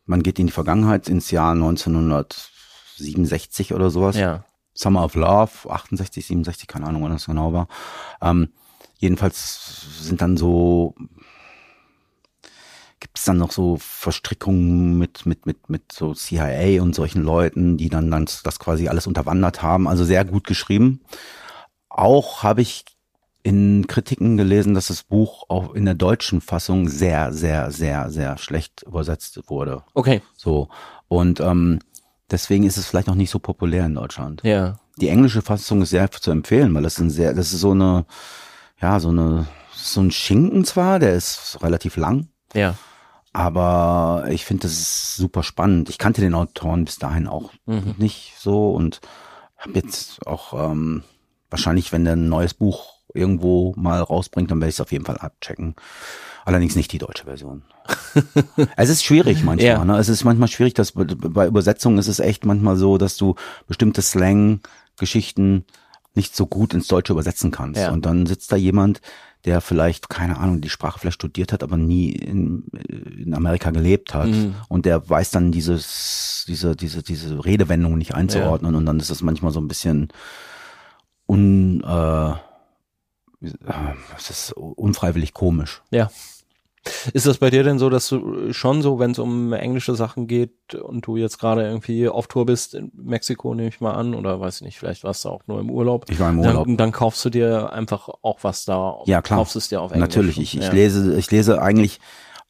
man 0.07 0.23
geht 0.23 0.39
in 0.39 0.47
die 0.47 0.53
Vergangenheit 0.53 1.09
ins 1.09 1.31
Jahr 1.31 1.55
1967 2.99 3.75
oder 3.75 3.91
sowas. 3.91 4.17
Ja. 4.17 4.45
Summer 4.75 5.05
of 5.05 5.15
Love, 5.15 5.71
68, 5.71 6.27
67, 6.27 6.67
keine 6.67 6.87
Ahnung, 6.87 7.05
wann 7.05 7.13
das 7.13 7.27
genau 7.27 7.53
war. 7.53 7.69
Ähm, 8.21 8.49
jedenfalls 8.99 9.87
sind 10.01 10.21
dann 10.21 10.37
so, 10.37 10.95
gibt 12.99 13.19
es 13.19 13.25
dann 13.25 13.39
noch 13.39 13.53
so 13.53 13.77
Verstrickungen 13.79 14.99
mit, 14.99 15.27
mit, 15.27 15.47
mit, 15.47 15.71
mit 15.71 15.93
so 15.93 16.15
CIA 16.15 16.83
und 16.83 16.95
solchen 16.95 17.23
Leuten, 17.23 17.77
die 17.77 17.89
dann, 17.89 18.11
dann 18.11 18.27
das 18.43 18.59
quasi 18.59 18.89
alles 18.89 19.07
unterwandert 19.07 19.63
haben. 19.63 19.87
Also 19.87 20.05
sehr 20.05 20.25
gut 20.25 20.45
geschrieben. 20.45 21.03
Auch 21.89 22.43
habe 22.43 22.63
ich 22.63 22.85
in 23.45 23.87
Kritiken 23.87 24.37
gelesen, 24.37 24.75
dass 24.75 24.89
das 24.89 25.03
Buch 25.03 25.45
auch 25.49 25.75
in 25.75 25.85
der 25.85 25.95
deutschen 25.95 26.41
Fassung 26.41 26.89
sehr, 26.89 27.33
sehr, 27.33 27.71
sehr, 27.71 28.11
sehr 28.11 28.39
schlecht 28.39 28.83
übersetzt 28.85 29.39
wurde. 29.49 29.85
Okay. 29.93 30.23
So. 30.35 30.69
Und 31.09 31.41
ähm, 31.41 31.79
deswegen 32.31 32.65
ist 32.65 32.77
es 32.77 32.87
vielleicht 32.87 33.07
noch 33.07 33.15
nicht 33.15 33.31
so 33.31 33.39
populär 33.39 33.87
in 33.87 33.95
Deutschland. 33.95 34.41
Ja. 34.45 34.79
Die 35.01 35.09
englische 35.09 35.43
Fassung 35.43 35.83
ist 35.83 35.91
sehr 35.91 36.11
zu 36.11 36.31
empfehlen, 36.31 36.75
weil 36.75 36.83
das 36.83 36.95
ist 36.95 37.01
ein 37.01 37.11
sehr, 37.11 37.35
das 37.35 37.53
ist 37.53 37.61
so 37.61 37.73
eine, 37.73 38.07
ja, 38.81 39.01
so 39.01 39.09
eine, 39.11 39.47
so 39.75 40.01
ein 40.01 40.11
Schinken 40.11 40.65
zwar, 40.65 40.99
der 40.99 41.15
ist 41.15 41.59
relativ 41.63 41.97
lang, 41.97 42.29
Ja. 42.55 42.77
aber 43.33 44.27
ich 44.31 44.45
finde, 44.45 44.63
das 44.63 44.73
ist 44.73 45.17
super 45.17 45.43
spannend. 45.43 45.89
Ich 45.91 45.99
kannte 45.99 46.21
den 46.21 46.35
Autoren 46.35 46.85
bis 46.85 46.99
dahin 46.99 47.27
auch 47.27 47.51
nicht 47.99 48.35
so 48.39 48.71
und 48.71 49.01
habe 49.59 49.73
jetzt 49.75 50.27
auch 50.27 50.71
ähm, 50.71 51.03
wahrscheinlich, 51.51 51.91
wenn 51.93 52.05
der 52.05 52.15
ein 52.15 52.29
neues 52.29 52.55
Buch 52.55 52.95
irgendwo 53.13 53.75
mal 53.77 54.01
rausbringt, 54.01 54.51
dann 54.51 54.61
werde 54.61 54.69
ich 54.71 54.77
es 54.77 54.81
auf 54.81 54.93
jeden 54.93 55.05
Fall 55.05 55.19
abchecken. 55.19 55.75
Allerdings 56.45 56.77
nicht 56.77 56.93
die 56.93 56.99
deutsche 56.99 57.25
Version. 57.25 57.65
es 58.77 58.89
ist 58.89 59.05
schwierig 59.05 59.45
manchmal. 59.45 59.67
Ja. 59.67 59.85
Ne? 59.85 59.99
Es 59.99 60.09
ist 60.09 60.25
manchmal 60.25 60.49
schwierig, 60.49 60.75
dass 60.75 60.93
bei- 60.93 61.47
Übersetzungen 61.47 61.99
ist 61.99 62.09
es 62.09 62.19
echt 62.19 62.45
manchmal 62.45 62.77
so, 62.77 62.99
dass 62.99 63.17
du 63.17 63.35
bestimmte 63.67 64.03
Slang-Geschichten 64.03 65.65
nicht 66.15 66.37
so 66.37 66.47
gut 66.47 66.75
ins 66.75 66.87
Deutsche 66.89 67.13
übersetzen 67.13 67.51
kannst. 67.51 67.81
Ja. 67.81 67.93
Und 67.93 68.07
dann 68.07 68.27
sitzt 68.27 68.53
da 68.53 68.57
jemand, 68.57 69.01
der 69.45 69.61
vielleicht, 69.61 70.09
keine 70.09 70.39
Ahnung, 70.39 70.61
die 70.61 70.71
Sprache 70.71 70.99
vielleicht 70.99 71.17
studiert 71.17 71.53
hat, 71.53 71.63
aber 71.63 71.77
nie 71.77 72.13
in, 72.13 72.65
in 72.69 73.35
Amerika 73.35 73.71
gelebt 73.71 74.15
hat. 74.15 74.29
Mhm. 74.29 74.55
Und 74.69 74.87
der 74.87 75.09
weiß 75.09 75.31
dann 75.33 75.53
dieses, 75.53 76.45
diese, 76.49 76.77
diese, 76.77 77.03
diese 77.03 77.45
Redewendung 77.45 77.99
nicht 77.99 78.15
einzuordnen. 78.15 78.75
Und 78.75 78.87
dann 78.87 79.01
ist 79.01 79.11
das 79.11 79.23
manchmal 79.23 79.53
so 79.53 79.61
ein 79.61 79.69
bisschen 79.69 80.09
un, 81.27 81.83
äh, 81.83 82.31
äh, 82.31 83.95
es 84.17 84.31
ist 84.31 84.53
unfreiwillig 84.53 85.35
komisch. 85.35 85.83
Ja. 85.91 86.11
Ist 87.13 87.27
das 87.27 87.39
bei 87.39 87.51
dir 87.51 87.63
denn 87.63 87.79
so, 87.79 87.89
dass 87.91 88.09
du 88.09 88.53
schon 88.53 88.83
so, 88.83 88.99
wenn 88.99 89.13
es 89.13 89.19
um 89.19 89.53
englische 89.53 89.95
Sachen 89.95 90.27
geht 90.27 90.75
und 90.75 91.07
du 91.07 91.17
jetzt 91.17 91.39
gerade 91.39 91.63
irgendwie 91.63 92.09
auf 92.09 92.27
Tour 92.27 92.47
bist 92.47 92.75
in 92.75 92.93
Mexiko, 92.95 93.55
nehme 93.55 93.69
ich 93.69 93.81
mal 93.81 93.93
an, 93.93 94.15
oder 94.15 94.41
weiß 94.41 94.57
ich 94.57 94.63
nicht, 94.63 94.79
vielleicht 94.79 95.05
warst 95.05 95.25
du 95.25 95.31
auch 95.31 95.43
nur 95.47 95.61
im 95.61 95.71
Urlaub. 95.71 96.07
Ich 96.11 96.21
war 96.21 96.31
im 96.31 96.41
Urlaub. 96.41 96.67
Dann, 96.67 96.77
dann 96.77 96.93
kaufst 96.93 97.25
du 97.25 97.31
dir 97.31 97.73
einfach 97.73 98.09
auch 98.23 98.39
was 98.43 98.65
da. 98.65 98.99
Ja, 99.07 99.23
klar. 99.23 99.39
Kaufst 99.39 99.57
es 99.57 99.69
dir 99.69 99.81
auf 99.81 99.93
Englisch. 99.93 100.09
Natürlich, 100.09 100.39
ich, 100.39 100.59
ich 100.59 100.65
ja. 100.65 100.73
lese, 100.73 101.17
ich 101.17 101.31
lese 101.31 101.63
eigentlich 101.63 102.01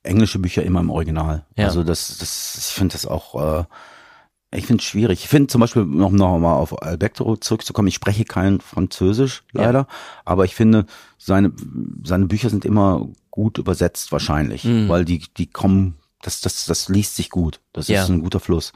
englische 0.03 0.39
Bücher 0.39 0.63
immer 0.63 0.81
im 0.81 0.91
Original. 0.91 1.47
Ja. 1.57 1.67
Also 1.67 1.85
das, 1.85 2.19
das, 2.19 2.57
ich 2.59 2.75
finde 2.75 2.93
das 2.93 3.07
auch 3.07 3.61
äh, 3.61 3.65
Ich 4.57 4.67
finde 4.67 4.83
es 4.83 4.85
schwierig. 4.85 5.25
Ich 5.25 5.29
finde 5.29 5.47
zum 5.49 5.61
Beispiel, 5.61 5.85
noch, 5.85 6.11
noch 6.11 6.39
mal 6.39 6.57
auf 6.57 6.83
Alberto 6.83 7.37
zurückzukommen, 7.37 7.89
ich 7.89 7.95
spreche 7.95 8.25
kein 8.25 8.61
Französisch, 8.61 9.45
leider, 9.53 9.81
ja. 9.81 9.87
aber 10.25 10.45
ich 10.45 10.55
finde, 10.55 10.87
seine, 11.19 11.53
seine 12.05 12.27
Bücher 12.27 12.51
sind 12.51 12.65
immer 12.65 13.09
gut 13.35 13.59
übersetzt 13.59 14.13
wahrscheinlich, 14.13 14.63
mhm. 14.63 14.89
weil 14.89 15.05
die, 15.05 15.19
die 15.37 15.49
kommen, 15.49 15.97
das, 16.23 16.41
das, 16.41 16.67
das 16.67 16.89
liest 16.89 17.17
sich 17.17 17.31
gut. 17.31 17.61
Das 17.73 17.89
ja. 17.89 18.05
ist 18.05 18.09
ein 18.09 18.23
guter 18.23 18.39
Fluss. 18.39 18.73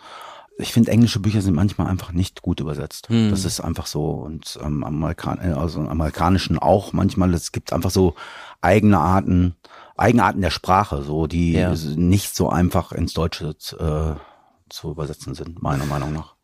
Ich 0.59 0.73
finde, 0.73 0.91
englische 0.91 1.21
Bücher 1.21 1.43
sind 1.43 1.55
manchmal 1.55 1.87
einfach 1.87 2.11
nicht 2.11 2.43
gut 2.43 2.59
übersetzt. 2.59 3.09
Mhm. 3.09 3.31
Das 3.31 3.45
ist 3.45 3.61
einfach 3.61 3.87
so. 3.87 4.11
Und 4.11 4.59
ähm, 4.61 4.83
Amerikan 4.83 5.39
äh, 5.39 5.53
also 5.53 5.79
amerikanischen 5.83 6.59
auch 6.59 6.93
manchmal. 6.93 7.33
Es 7.35 7.53
gibt 7.53 7.73
einfach 7.73 7.93
so 7.93 8.17
eigene 8.61 8.99
Arten, 8.99 9.55
Eigenarten 9.97 10.41
der 10.41 10.51
Sprache, 10.51 11.03
so 11.03 11.29
die 11.29 11.53
ja. 11.53 11.73
nicht 11.95 12.35
so 12.35 12.51
einfach 12.51 12.91
ins 12.91 13.13
Deutsche 13.13 13.55
äh, 13.79 14.19
zu 14.69 14.91
übersetzen 14.91 15.37
sind, 15.37 15.63
meiner 15.63 15.87
Meinung 15.87 16.13
nach. 16.13 16.35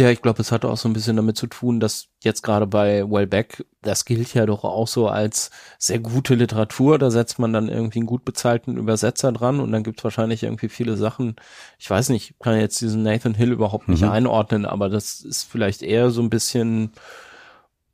Ja, 0.00 0.08
ich 0.08 0.22
glaube, 0.22 0.40
es 0.40 0.50
hatte 0.52 0.70
auch 0.70 0.78
so 0.78 0.88
ein 0.88 0.94
bisschen 0.94 1.16
damit 1.16 1.36
zu 1.36 1.46
tun, 1.46 1.78
dass 1.78 2.08
jetzt 2.20 2.42
gerade 2.42 2.66
bei 2.66 3.04
Wellbeck, 3.10 3.66
das 3.82 4.06
gilt 4.06 4.32
ja 4.32 4.46
doch 4.46 4.64
auch 4.64 4.88
so 4.88 5.08
als 5.08 5.50
sehr 5.78 5.98
gute 5.98 6.34
Literatur. 6.34 6.98
Da 6.98 7.10
setzt 7.10 7.38
man 7.38 7.52
dann 7.52 7.68
irgendwie 7.68 7.98
einen 7.98 8.06
gut 8.06 8.24
bezahlten 8.24 8.78
Übersetzer 8.78 9.32
dran 9.32 9.60
und 9.60 9.70
dann 9.70 9.82
gibt 9.82 10.00
es 10.00 10.04
wahrscheinlich 10.04 10.44
irgendwie 10.44 10.70
viele 10.70 10.96
Sachen. 10.96 11.36
Ich 11.78 11.90
weiß 11.90 12.08
nicht, 12.08 12.34
kann 12.40 12.58
jetzt 12.58 12.80
diesen 12.80 13.02
Nathan 13.02 13.34
Hill 13.34 13.52
überhaupt 13.52 13.88
nicht 13.88 14.02
mhm. 14.02 14.08
einordnen, 14.08 14.64
aber 14.64 14.88
das 14.88 15.20
ist 15.20 15.44
vielleicht 15.44 15.82
eher 15.82 16.10
so 16.10 16.22
ein 16.22 16.30
bisschen 16.30 16.92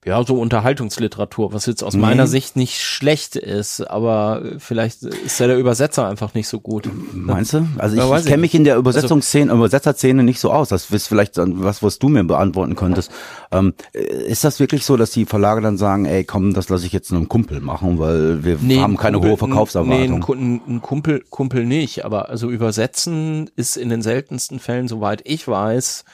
ja, 0.04 0.24
so 0.24 0.40
Unterhaltungsliteratur, 0.40 1.52
was 1.52 1.66
jetzt 1.66 1.82
aus 1.82 1.94
nee. 1.94 2.00
meiner 2.00 2.28
Sicht 2.28 2.54
nicht 2.54 2.80
schlecht 2.80 3.34
ist, 3.34 3.80
aber 3.82 4.42
vielleicht 4.58 5.02
ist 5.02 5.40
ja 5.40 5.48
der 5.48 5.58
Übersetzer 5.58 6.08
einfach 6.08 6.34
nicht 6.34 6.46
so 6.46 6.60
gut. 6.60 6.88
Meinst 7.12 7.52
du? 7.52 7.66
Also 7.78 7.96
ich, 7.96 8.20
ich 8.20 8.26
kenne 8.26 8.40
mich 8.40 8.54
in 8.54 8.62
der 8.62 8.76
Übersetzungsszene, 8.76 9.50
also, 9.50 9.60
Übersetzerszene 9.60 10.22
nicht 10.22 10.38
so 10.38 10.52
aus. 10.52 10.68
Das 10.68 10.88
ist 10.90 11.08
vielleicht 11.08 11.34
was, 11.36 11.82
was 11.82 11.98
du 11.98 12.08
mir 12.08 12.22
beantworten 12.22 12.76
könntest. 12.76 13.10
Ähm, 13.50 13.74
ist 13.92 14.44
das 14.44 14.60
wirklich 14.60 14.84
so, 14.84 14.96
dass 14.96 15.10
die 15.10 15.26
Verlage 15.26 15.60
dann 15.60 15.76
sagen, 15.76 16.04
ey, 16.04 16.22
komm, 16.24 16.54
das 16.54 16.68
lasse 16.68 16.86
ich 16.86 16.92
jetzt 16.92 17.10
einem 17.12 17.28
Kumpel 17.28 17.60
machen, 17.60 17.98
weil 17.98 18.44
wir 18.44 18.56
nee, 18.60 18.78
haben 18.78 18.96
keine 18.96 19.16
Kumpel, 19.16 19.32
hohe 19.32 19.38
Verkaufserwartung? 19.38 20.20
Nee, 20.20 20.34
ein, 20.34 20.60
ein 20.76 20.80
Kumpel, 20.80 21.24
Kumpel 21.28 21.66
nicht, 21.66 22.04
aber 22.04 22.28
also 22.28 22.50
übersetzen 22.50 23.50
ist 23.56 23.76
in 23.76 23.88
den 23.88 24.02
seltensten 24.02 24.60
Fällen, 24.60 24.86
soweit 24.86 25.22
ich 25.24 25.48
weiß, 25.48 26.04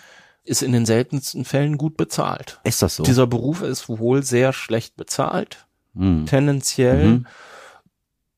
ist 0.45 0.63
in 0.63 0.73
den 0.73 0.87
seltensten 0.87 1.45
Fällen 1.45 1.79
gut 1.79 1.97
bezahlt. 1.97 2.61
Ist 2.65 2.83
das 2.83 2.97
so? 2.97 3.03
Dieser 3.03 3.27
Beruf 3.27 3.63
ist 3.63 3.89
wohl 3.89 4.23
sehr 4.23 4.53
schlecht 4.53 4.97
bezahlt, 4.97 5.67
mhm. 5.95 6.27
tendenziell. 6.27 7.07
Mhm. 7.07 7.27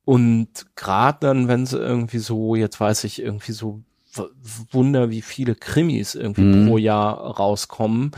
Und 0.04 0.48
gerade 0.76 1.18
dann, 1.20 1.48
wenn 1.48 1.64
es 1.64 1.72
irgendwie 1.72 2.18
so, 2.18 2.54
jetzt 2.54 2.78
weiß 2.78 3.04
ich, 3.04 3.20
irgendwie 3.20 3.52
so 3.52 3.82
Wunder, 4.70 5.10
wie 5.10 5.20
viele 5.20 5.54
Krimis 5.54 6.14
irgendwie 6.14 6.42
mhm. 6.42 6.68
pro 6.68 6.78
Jahr 6.78 7.18
rauskommen, 7.18 8.12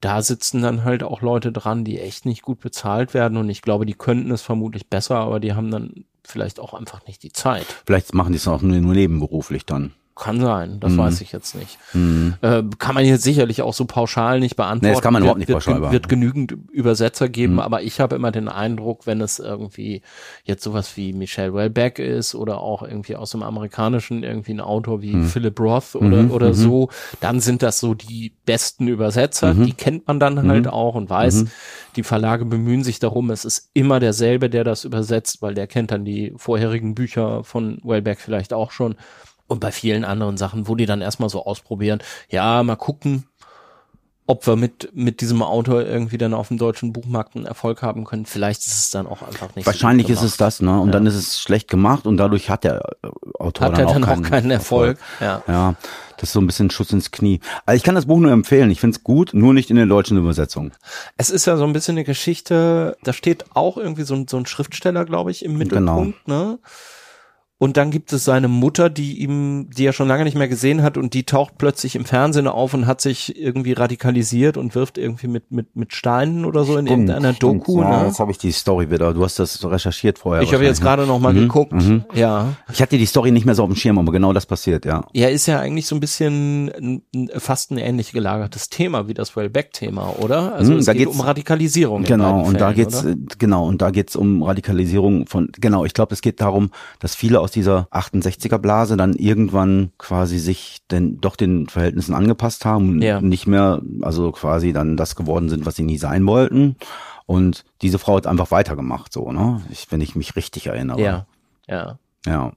da 0.00 0.22
sitzen 0.22 0.62
dann 0.62 0.84
halt 0.84 1.02
auch 1.02 1.20
Leute 1.20 1.52
dran, 1.52 1.84
die 1.84 2.00
echt 2.00 2.26
nicht 2.26 2.42
gut 2.42 2.60
bezahlt 2.60 3.14
werden. 3.14 3.36
Und 3.36 3.48
ich 3.48 3.62
glaube, 3.62 3.86
die 3.86 3.94
könnten 3.94 4.30
es 4.30 4.42
vermutlich 4.42 4.88
besser, 4.88 5.16
aber 5.16 5.40
die 5.40 5.52
haben 5.52 5.70
dann 5.70 6.04
vielleicht 6.24 6.58
auch 6.58 6.74
einfach 6.74 7.06
nicht 7.06 7.22
die 7.22 7.32
Zeit. 7.32 7.66
Vielleicht 7.86 8.14
machen 8.14 8.32
die 8.32 8.38
es 8.38 8.48
auch 8.48 8.62
nur 8.62 8.94
nebenberuflich 8.94 9.64
dann. 9.66 9.92
Kann 10.18 10.40
sein, 10.40 10.80
das 10.80 10.92
mhm. 10.92 10.98
weiß 10.98 11.20
ich 11.20 11.30
jetzt 11.32 11.54
nicht. 11.54 11.78
Mhm. 11.92 12.36
Äh, 12.40 12.62
kann 12.78 12.94
man 12.94 13.04
jetzt 13.04 13.22
sicherlich 13.22 13.60
auch 13.60 13.74
so 13.74 13.84
pauschal 13.84 14.40
nicht 14.40 14.56
beantworten. 14.56 14.86
Nee, 14.86 14.92
das 14.92 15.02
kann 15.02 15.12
man 15.12 15.20
überhaupt 15.20 15.38
nicht 15.38 15.48
wird, 15.48 15.56
pauschal 15.56 15.74
beantworten. 15.74 15.92
Wird 15.92 16.08
genügend 16.08 16.56
Übersetzer 16.72 17.28
geben, 17.28 17.54
mhm. 17.54 17.58
aber 17.58 17.82
ich 17.82 18.00
habe 18.00 18.16
immer 18.16 18.32
den 18.32 18.48
Eindruck, 18.48 19.06
wenn 19.06 19.20
es 19.20 19.38
irgendwie 19.38 20.00
jetzt 20.44 20.64
sowas 20.64 20.96
wie 20.96 21.12
Michelle 21.12 21.52
Wellbeck 21.52 21.98
ist 21.98 22.34
oder 22.34 22.60
auch 22.60 22.82
irgendwie 22.82 23.14
aus 23.14 23.32
dem 23.32 23.42
Amerikanischen 23.42 24.22
irgendwie 24.22 24.54
ein 24.54 24.60
Autor 24.60 25.02
wie 25.02 25.12
mhm. 25.12 25.26
Philip 25.26 25.60
Roth 25.60 25.94
oder, 25.94 26.22
mhm. 26.22 26.30
oder 26.30 26.48
mhm. 26.48 26.54
so, 26.54 26.88
dann 27.20 27.40
sind 27.40 27.62
das 27.62 27.78
so 27.78 27.92
die 27.92 28.32
besten 28.46 28.88
Übersetzer. 28.88 29.52
Die 29.52 29.74
kennt 29.74 30.06
man 30.06 30.18
dann 30.18 30.48
halt 30.48 30.66
auch 30.66 30.94
und 30.94 31.10
weiß, 31.10 31.44
die 31.96 32.02
Verlage 32.02 32.46
bemühen 32.46 32.84
sich 32.84 33.00
darum, 33.00 33.30
es 33.30 33.44
ist 33.44 33.68
immer 33.74 34.00
derselbe, 34.00 34.48
der 34.48 34.64
das 34.64 34.84
übersetzt, 34.84 35.42
weil 35.42 35.52
der 35.52 35.66
kennt 35.66 35.90
dann 35.90 36.06
die 36.06 36.32
vorherigen 36.36 36.94
Bücher 36.94 37.44
von 37.44 37.80
Wellbeck 37.84 38.18
vielleicht 38.18 38.54
auch 38.54 38.70
schon 38.70 38.96
und 39.46 39.60
bei 39.60 39.72
vielen 39.72 40.04
anderen 40.04 40.36
Sachen, 40.36 40.68
wo 40.68 40.74
die 40.74 40.86
dann 40.86 41.00
erstmal 41.00 41.28
so 41.28 41.44
ausprobieren, 41.44 42.00
ja, 42.30 42.62
mal 42.62 42.76
gucken, 42.76 43.26
ob 44.28 44.46
wir 44.46 44.56
mit, 44.56 44.90
mit 44.92 45.20
diesem 45.20 45.40
Autor 45.42 45.82
irgendwie 45.82 46.18
dann 46.18 46.34
auf 46.34 46.48
dem 46.48 46.58
deutschen 46.58 46.92
Buchmarkt 46.92 47.36
einen 47.36 47.46
Erfolg 47.46 47.82
haben 47.82 48.04
können. 48.04 48.26
Vielleicht 48.26 48.66
ist 48.66 48.74
es 48.74 48.90
dann 48.90 49.06
auch 49.06 49.22
einfach 49.22 49.54
nicht 49.54 49.66
Wahrscheinlich 49.66 50.08
so 50.08 50.14
ist 50.14 50.22
es 50.22 50.36
das, 50.36 50.60
ne? 50.60 50.80
Und 50.80 50.88
ja. 50.88 50.92
dann 50.92 51.06
ist 51.06 51.14
es 51.14 51.40
schlecht 51.40 51.68
gemacht 51.68 52.06
und 52.06 52.16
dadurch 52.16 52.50
hat 52.50 52.64
der 52.64 52.80
äh, 53.04 53.08
Autor 53.38 53.68
hat 53.68 53.78
dann, 53.78 53.86
auch, 53.86 53.92
dann 53.92 54.02
keinen, 54.02 54.24
auch 54.24 54.28
keinen 54.28 54.50
Erfolg. 54.50 54.98
Erfolg. 55.20 55.42
Ja. 55.46 55.52
ja, 55.52 55.74
das 56.16 56.30
ist 56.30 56.32
so 56.32 56.40
ein 56.40 56.46
bisschen 56.46 56.70
Schuss 56.70 56.92
ins 56.92 57.12
Knie. 57.12 57.40
Also 57.66 57.76
ich 57.76 57.84
kann 57.84 57.94
das 57.94 58.06
Buch 58.06 58.18
nur 58.18 58.32
empfehlen. 58.32 58.70
Ich 58.70 58.80
finde 58.80 58.96
es 58.96 59.04
gut, 59.04 59.32
nur 59.32 59.54
nicht 59.54 59.70
in 59.70 59.76
der 59.76 59.86
deutschen 59.86 60.16
Übersetzung. 60.16 60.72
Es 61.16 61.30
ist 61.30 61.46
ja 61.46 61.56
so 61.56 61.64
ein 61.64 61.72
bisschen 61.72 61.92
eine 61.92 62.04
Geschichte, 62.04 62.96
da 63.04 63.12
steht 63.12 63.44
auch 63.54 63.76
irgendwie 63.76 64.02
so 64.02 64.14
ein, 64.14 64.26
so 64.26 64.38
ein 64.38 64.46
Schriftsteller, 64.46 65.04
glaube 65.04 65.30
ich, 65.30 65.44
im 65.44 65.56
genau. 65.56 66.00
Mittelpunkt, 66.00 66.24
genau. 66.24 66.44
ne? 66.44 66.58
Und 67.58 67.78
dann 67.78 67.90
gibt 67.90 68.12
es 68.12 68.24
seine 68.24 68.48
Mutter, 68.48 68.90
die 68.90 69.22
ihm, 69.22 69.70
die 69.70 69.86
er 69.86 69.94
schon 69.94 70.08
lange 70.08 70.24
nicht 70.24 70.36
mehr 70.36 70.46
gesehen 70.46 70.82
hat 70.82 70.98
und 70.98 71.14
die 71.14 71.24
taucht 71.24 71.54
plötzlich 71.56 71.96
im 71.96 72.04
Fernsehen 72.04 72.48
auf 72.48 72.74
und 72.74 72.86
hat 72.86 73.00
sich 73.00 73.40
irgendwie 73.40 73.72
radikalisiert 73.72 74.58
und 74.58 74.74
wirft 74.74 74.98
irgendwie 74.98 75.26
mit, 75.26 75.50
mit, 75.50 75.74
mit 75.74 75.94
Steinen 75.94 76.44
oder 76.44 76.64
so 76.64 76.76
in 76.76 76.86
stimmt, 76.86 77.08
irgendeiner 77.08 77.32
Doku. 77.32 77.80
Ja, 77.80 78.02
ne? 78.02 78.06
jetzt 78.08 78.20
habe 78.20 78.30
ich 78.30 78.36
die 78.36 78.52
Story 78.52 78.90
wieder. 78.90 79.14
Du 79.14 79.24
hast 79.24 79.38
das 79.38 79.64
recherchiert 79.64 80.18
vorher. 80.18 80.42
Ich 80.42 80.52
habe 80.52 80.64
jetzt 80.64 80.82
gerade 80.82 81.06
noch 81.06 81.18
mal 81.18 81.32
mhm, 81.32 81.40
geguckt. 81.40 81.72
Mhm. 81.72 82.04
Ja. 82.12 82.52
Ich 82.70 82.82
hatte 82.82 82.98
die 82.98 83.06
Story 83.06 83.30
nicht 83.30 83.46
mehr 83.46 83.54
so 83.54 83.62
auf 83.62 83.70
dem 83.70 83.76
Schirm, 83.76 83.98
aber 83.98 84.12
genau 84.12 84.34
das 84.34 84.44
passiert, 84.44 84.84
ja. 84.84 85.06
Ja, 85.14 85.28
ist 85.28 85.46
ja 85.46 85.58
eigentlich 85.58 85.86
so 85.86 85.96
ein 85.96 86.00
bisschen 86.00 87.02
fast 87.38 87.70
ein 87.70 87.78
ähnlich 87.78 88.12
gelagertes 88.12 88.68
Thema 88.68 89.08
wie 89.08 89.14
das 89.14 89.34
Wellbeck-Thema, 89.34 90.16
oder? 90.18 90.54
Also 90.54 90.72
mhm, 90.72 90.78
es 90.80 90.86
geht 90.86 91.06
um 91.06 91.22
Radikalisierung. 91.22 92.04
Genau, 92.04 92.40
und 92.40 92.44
Fällen, 92.44 92.58
da 92.58 92.72
geht's, 92.72 93.02
oder? 93.02 93.16
genau, 93.38 93.66
und 93.66 93.80
da 93.80 93.90
geht's 93.90 94.14
um 94.14 94.42
Radikalisierung 94.42 95.26
von, 95.26 95.48
genau, 95.58 95.86
ich 95.86 95.94
glaube, 95.94 96.12
es 96.12 96.20
geht 96.20 96.42
darum, 96.42 96.70
dass 96.98 97.14
viele 97.14 97.45
aus 97.46 97.52
dieser 97.52 97.86
68er 97.92 98.58
Blase 98.58 98.96
dann 98.96 99.14
irgendwann 99.14 99.92
quasi 99.98 100.40
sich 100.40 100.78
denn 100.90 101.20
doch 101.20 101.36
den 101.36 101.68
Verhältnissen 101.68 102.12
angepasst 102.12 102.64
haben 102.64 102.90
und 102.90 103.02
ja. 103.02 103.20
nicht 103.20 103.46
mehr, 103.46 103.80
also 104.02 104.32
quasi 104.32 104.72
dann 104.72 104.96
das 104.96 105.14
geworden 105.14 105.48
sind, 105.48 105.64
was 105.64 105.76
sie 105.76 105.84
nie 105.84 105.96
sein 105.96 106.26
wollten. 106.26 106.74
Und 107.24 107.64
diese 107.82 108.00
Frau 108.00 108.16
hat 108.16 108.26
einfach 108.26 108.50
weitergemacht, 108.50 109.12
so, 109.12 109.30
ne? 109.30 109.62
Ich, 109.70 109.92
wenn 109.92 110.00
ich 110.00 110.16
mich 110.16 110.34
richtig 110.34 110.66
erinnere. 110.66 111.00
Ja, 111.00 111.26
ja. 111.68 111.98
Ja. 112.26 112.52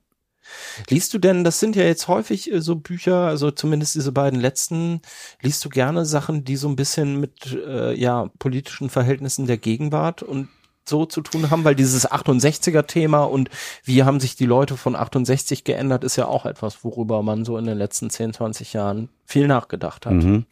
Liest 0.89 1.13
du 1.13 1.19
denn, 1.19 1.43
das 1.43 1.59
sind 1.59 1.75
ja 1.75 1.83
jetzt 1.83 2.07
häufig 2.07 2.51
äh, 2.51 2.61
so 2.61 2.75
Bücher, 2.75 3.27
also 3.27 3.51
zumindest 3.51 3.93
diese 3.93 4.11
beiden 4.11 4.39
letzten, 4.39 5.01
liest 5.41 5.63
du 5.63 5.69
gerne 5.69 6.05
Sachen, 6.05 6.43
die 6.43 6.55
so 6.55 6.67
ein 6.67 6.75
bisschen 6.75 7.19
mit 7.19 7.53
äh, 7.53 7.93
ja 7.93 8.31
politischen 8.39 8.89
Verhältnissen 8.89 9.45
der 9.45 9.59
Gegenwart 9.59 10.23
und 10.23 10.49
so 10.89 11.05
zu 11.05 11.21
tun 11.21 11.49
haben, 11.49 11.63
weil 11.63 11.75
dieses 11.75 12.09
68er-Thema 12.09 13.23
und 13.23 13.49
wie 13.83 14.03
haben 14.03 14.19
sich 14.19 14.35
die 14.35 14.45
Leute 14.45 14.75
von 14.77 14.95
68 14.95 15.63
geändert, 15.63 16.03
ist 16.03 16.15
ja 16.15 16.27
auch 16.27 16.45
etwas, 16.45 16.83
worüber 16.83 17.23
man 17.23 17.45
so 17.45 17.57
in 17.57 17.65
den 17.65 17.77
letzten 17.77 18.09
10, 18.09 18.33
20 18.33 18.73
Jahren 18.73 19.09
viel 19.25 19.47
nachgedacht 19.47 20.05
hat. 20.05 20.13
Mhm. 20.13 20.45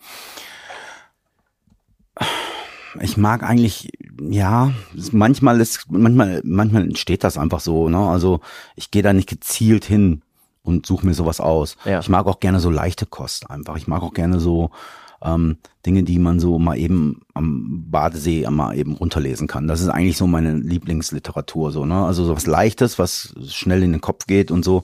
Ich 3.01 3.17
mag 3.17 3.43
eigentlich, 3.43 3.91
ja, 4.19 4.71
manchmal 5.11 5.59
ist, 5.59 5.85
manchmal, 5.89 6.41
manchmal 6.43 6.83
entsteht 6.83 7.23
das 7.23 7.38
einfach 7.38 7.59
so, 7.59 7.89
ne? 7.89 7.99
Also 7.99 8.39
ich 8.75 8.89
gehe 8.89 9.03
da 9.03 9.13
nicht 9.13 9.29
gezielt 9.29 9.85
hin 9.85 10.23
und 10.63 10.85
suche 10.85 11.05
mir 11.05 11.13
sowas 11.13 11.39
aus. 11.39 11.77
Ja. 11.85 11.99
Ich 11.99 12.09
mag 12.09 12.25
auch 12.27 12.39
gerne 12.39 12.59
so 12.59 12.69
leichte 12.69 13.05
Kost 13.05 13.49
einfach. 13.49 13.77
Ich 13.77 13.88
mag 13.88 14.01
auch 14.01 14.13
gerne 14.13 14.39
so, 14.39 14.71
ähm, 15.24 15.57
Dinge, 15.86 16.03
die 16.03 16.20
man 16.20 16.39
so 16.39 16.59
mal 16.59 16.78
eben 16.78 17.22
am 17.34 17.86
Badesee 17.89 18.47
mal 18.49 18.78
eben 18.78 18.95
runterlesen 18.95 19.47
kann. 19.47 19.68
Das 19.68 19.82
ist 19.82 19.89
eigentlich 19.89 20.18
so 20.18 20.28
meine 20.28 20.55
Lieblingsliteratur, 20.55 21.72
so, 21.72 21.86
ne? 21.86 22.05
Also 22.05 22.26
so 22.26 22.36
was 22.36 22.45
Leichtes, 22.47 22.99
was 22.99 23.34
schnell 23.47 23.84
in 23.84 23.91
den 23.91 24.01
Kopf 24.01 24.28
geht 24.28 24.51
und 24.51 24.63
so. 24.63 24.84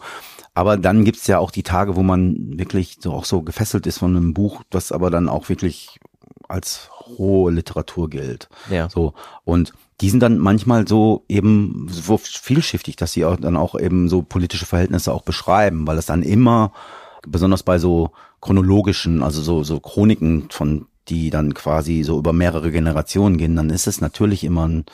Aber 0.55 0.77
dann 0.77 1.03
gibt's 1.03 1.27
ja 1.27 1.39
auch 1.39 1.51
die 1.51 1.63
Tage, 1.63 1.95
wo 1.95 2.03
man 2.03 2.57
wirklich 2.57 2.97
so 2.99 3.13
auch 3.13 3.25
so 3.25 3.41
gefesselt 3.41 3.87
ist 3.87 3.97
von 3.97 4.15
einem 4.15 4.33
Buch, 4.33 4.63
das 4.69 4.91
aber 4.91 5.09
dann 5.09 5.29
auch 5.29 5.49
wirklich 5.49 5.99
als 6.47 6.89
hohe 7.17 7.51
Literatur 7.51 8.09
gilt. 8.09 8.49
Ja. 8.69 8.89
So. 8.89 9.13
Und 9.43 9.73
die 10.01 10.09
sind 10.09 10.21
dann 10.21 10.37
manchmal 10.37 10.87
so 10.87 11.23
eben 11.27 11.87
so 11.89 12.17
vielschichtig, 12.17 12.95
dass 12.95 13.13
sie 13.13 13.25
auch 13.25 13.37
dann 13.37 13.57
auch 13.57 13.79
eben 13.79 14.09
so 14.09 14.21
politische 14.21 14.65
Verhältnisse 14.65 15.13
auch 15.13 15.23
beschreiben, 15.23 15.87
weil 15.87 15.97
es 15.97 16.05
dann 16.05 16.23
immer, 16.23 16.71
besonders 17.27 17.63
bei 17.63 17.77
so 17.77 18.11
chronologischen, 18.41 19.23
also 19.23 19.41
so, 19.41 19.63
so 19.63 19.79
Chroniken 19.79 20.49
von, 20.49 20.87
die 21.07 21.29
dann 21.29 21.53
quasi 21.53 22.03
so 22.03 22.17
über 22.17 22.33
mehrere 22.33 22.71
Generationen 22.71 23.37
gehen, 23.37 23.55
dann 23.55 23.69
ist 23.69 23.87
es 23.87 24.01
natürlich 24.01 24.43
immer 24.43 24.67
ein, 24.67 24.85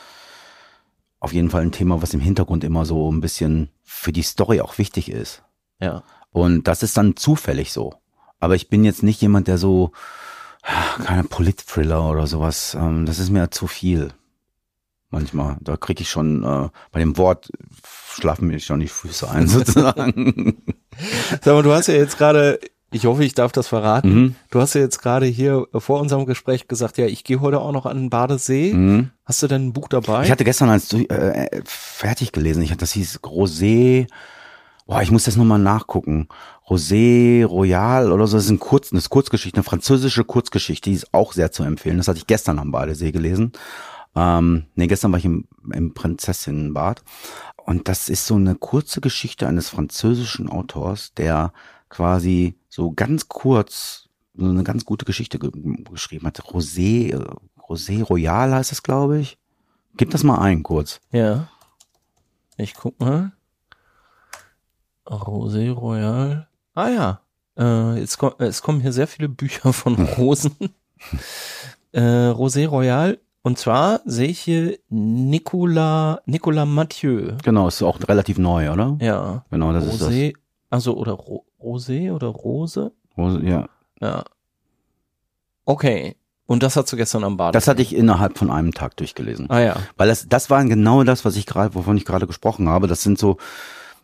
auf 1.20 1.34
jeden 1.34 1.50
Fall 1.50 1.62
ein 1.62 1.72
Thema, 1.72 2.02
was 2.02 2.14
im 2.14 2.20
Hintergrund 2.20 2.64
immer 2.64 2.86
so 2.86 3.12
ein 3.12 3.22
bisschen 3.22 3.70
für 3.84 4.12
die 4.12 4.24
Story 4.24 4.62
auch 4.62 4.78
wichtig 4.78 5.12
ist. 5.12 5.44
Ja. 5.80 6.04
Und 6.32 6.68
das 6.68 6.84
ist 6.84 6.98
dann 6.98 7.16
zufällig 7.16 7.74
so. 7.74 7.96
Aber 8.40 8.56
ich 8.56 8.70
bin 8.70 8.84
jetzt 8.84 9.04
nicht 9.04 9.22
jemand, 9.22 9.48
der 9.48 9.58
so, 9.58 9.92
keine 11.04 11.24
Polit-Thriller 11.24 12.10
oder 12.10 12.28
sowas, 12.28 12.76
ähm, 12.76 13.06
das 13.06 13.20
ist 13.20 13.30
mir 13.30 13.52
zu 13.52 13.68
viel. 13.68 14.14
Manchmal. 15.12 15.58
Da 15.62 15.76
kriege 15.76 16.02
ich 16.02 16.10
schon, 16.10 16.44
äh, 16.44 16.70
bei 16.92 17.00
dem 17.00 17.18
Wort 17.18 17.50
schlafen 18.14 18.48
mir 18.48 18.60
schon 18.60 18.80
die 18.80 18.88
Füße 18.88 19.30
ein, 19.30 19.48
sozusagen. 19.48 20.62
Sag 21.42 21.54
mal, 21.54 21.64
du 21.64 21.74
hast 21.74 21.88
ja 21.88 21.96
jetzt 21.96 22.18
gerade 22.18 22.60
Ich 22.92 23.06
hoffe, 23.06 23.24
ich 23.24 23.36
darf 23.36 23.52
das 23.52 23.68
verraten. 23.68 24.14
Mhm. 24.14 24.36
Du 24.50 24.60
hast 24.60 24.74
ja 24.74 24.82
jetzt 24.82 25.00
gerade 25.02 25.26
hier 25.28 25.68
vor 25.76 26.00
unserem 26.00 26.26
Gespräch 26.26 26.68
gesagt, 26.68 26.98
ja, 26.98 27.06
ich 27.06 27.24
gehe 27.24 27.40
heute 27.40 27.60
auch 27.60 27.72
noch 27.72 27.86
an 27.86 27.98
den 27.98 28.10
Badesee. 28.10 28.74
Mhm. 28.74 29.12
Hast 29.26 29.44
du 29.44 29.48
denn 29.48 29.68
ein 29.68 29.74
Buch 29.74 29.88
dabei? 29.88 30.24
Ich 30.24 30.32
hatte 30.32 30.44
gestern 30.44 30.70
als 30.70 30.92
äh, 30.94 31.62
fertig 31.66 32.32
gelesen, 32.32 32.64
ich 32.64 32.72
hatte, 32.72 32.80
das 32.80 32.94
hieß 32.94 33.20
Rosé, 33.24 34.08
boah, 34.88 35.02
ich 35.04 35.12
muss 35.12 35.26
das 35.26 35.38
nochmal 35.38 35.60
nachgucken. 35.60 36.30
Rosé 36.68 37.46
Royal 37.46 38.12
oder 38.12 38.28
so, 38.28 38.38
das 38.38 38.46
ist 38.46 38.52
ein 38.52 38.60
Kurz, 38.60 38.92
eine 38.92 39.02
Kurzgeschichte, 39.02 39.58
eine 39.58 39.64
französische 39.64 40.24
Kurzgeschichte, 40.24 40.90
die 40.90 40.96
ist 40.96 41.14
auch 41.14 41.34
sehr 41.34 41.52
zu 41.52 41.64
empfehlen. 41.64 41.98
Das 41.98 42.08
hatte 42.08 42.20
ich 42.20 42.28
gestern 42.28 42.60
am 42.60 42.72
Badesee 42.72 43.12
gelesen. 43.12 43.52
Ähm, 44.16 44.66
nee, 44.76 44.88
gestern 44.88 45.12
war 45.12 45.20
ich 45.20 45.26
im, 45.26 45.48
im 45.74 45.94
Prinzessinnenbad. 45.94 47.04
Und 47.58 47.88
das 47.88 48.10
ist 48.10 48.26
so 48.26 48.36
eine 48.36 48.56
kurze 48.56 49.02
Geschichte 49.02 49.48
eines 49.48 49.70
französischen 49.70 50.50
Autors, 50.50 51.14
der 51.14 51.54
quasi 51.90 52.56
so 52.68 52.92
ganz 52.92 53.28
kurz 53.28 54.10
so 54.36 54.46
eine 54.46 54.64
ganz 54.64 54.86
gute 54.86 55.06
Geschichte 55.06 55.38
ge 55.38 55.52
geschrieben 55.92 56.28
hat. 56.28 56.40
Rosé, 56.40 57.14
Rosé 57.60 58.04
Royal 58.04 58.54
heißt 58.54 58.72
es, 58.72 58.84
glaube 58.84 59.20
ich. 59.20 59.38
Gib 59.98 60.12
das 60.12 60.24
mal 60.24 60.40
ein, 60.40 60.64
kurz. 60.64 61.02
ja. 61.12 61.48
Ich 62.58 62.74
guck 62.74 63.00
mal. 63.00 63.32
Rosé 65.06 65.72
Royal. 65.72 66.50
Ah 66.74 66.90
ja. 66.90 67.22
Äh, 67.58 68.00
jetzt 68.00 68.18
ko 68.18 68.34
es 68.38 68.62
kommen 68.62 68.82
hier 68.82 68.92
sehr 68.92 69.08
viele 69.08 69.30
Bücher 69.30 69.72
von 69.72 69.96
Rosen. 69.96 70.56
äh, 71.94 72.02
Rosé 72.02 72.68
Royal. 72.68 73.20
Und 73.42 73.58
zwar 73.58 74.02
sehe 74.06 74.28
ich 74.28 74.40
hier 74.40 74.78
Nicolas, 74.90 76.20
Nicolas 76.26 76.68
Mathieu. 76.68 77.34
Genau, 77.44 77.68
ist 77.68 77.82
auch 77.82 78.00
relativ 78.08 78.38
neu, 78.38 78.72
oder? 78.72 78.98
Ja. 79.02 79.46
Genau, 79.50 79.72
das 79.74 79.86
ist 79.86 80.02
Rosé, 80.02 80.34
also 80.70 80.96
oder 80.98 81.14
Ro 81.14 81.46
Rosé 81.62 82.14
oder 82.14 82.28
Rose? 82.28 82.92
das. 83.16 83.18
Rose- 83.18 83.42
Ja. 83.46 83.68
Ja. 84.02 84.24
Okay. 85.66 86.16
Und 86.46 86.64
das 86.64 86.76
hast 86.76 86.92
du 86.92 86.98
gestern 86.98 87.24
am 87.24 87.38
Bad. 87.38 87.54
Das 87.54 87.68
hatte 87.68 87.82
ich 87.84 87.96
innerhalb 87.96 88.38
von 88.38 88.50
einem 88.50 88.74
Tag 88.74 88.98
durchgelesen. 88.98 89.50
Ah 89.52 89.60
ja. 89.60 89.76
Weil 89.98 90.08
das, 90.08 90.28
das 90.28 90.50
war 90.50 90.64
genau 90.66 91.04
das, 91.04 91.24
was 91.24 91.36
ich 91.36 91.46
gerade, 91.46 91.76
wovon 91.76 91.96
ich 91.96 92.06
gerade 92.06 92.26
gesprochen 92.26 92.68
habe. 92.68 92.88
Das 92.88 93.04
sind 93.04 93.20
so, 93.20 93.38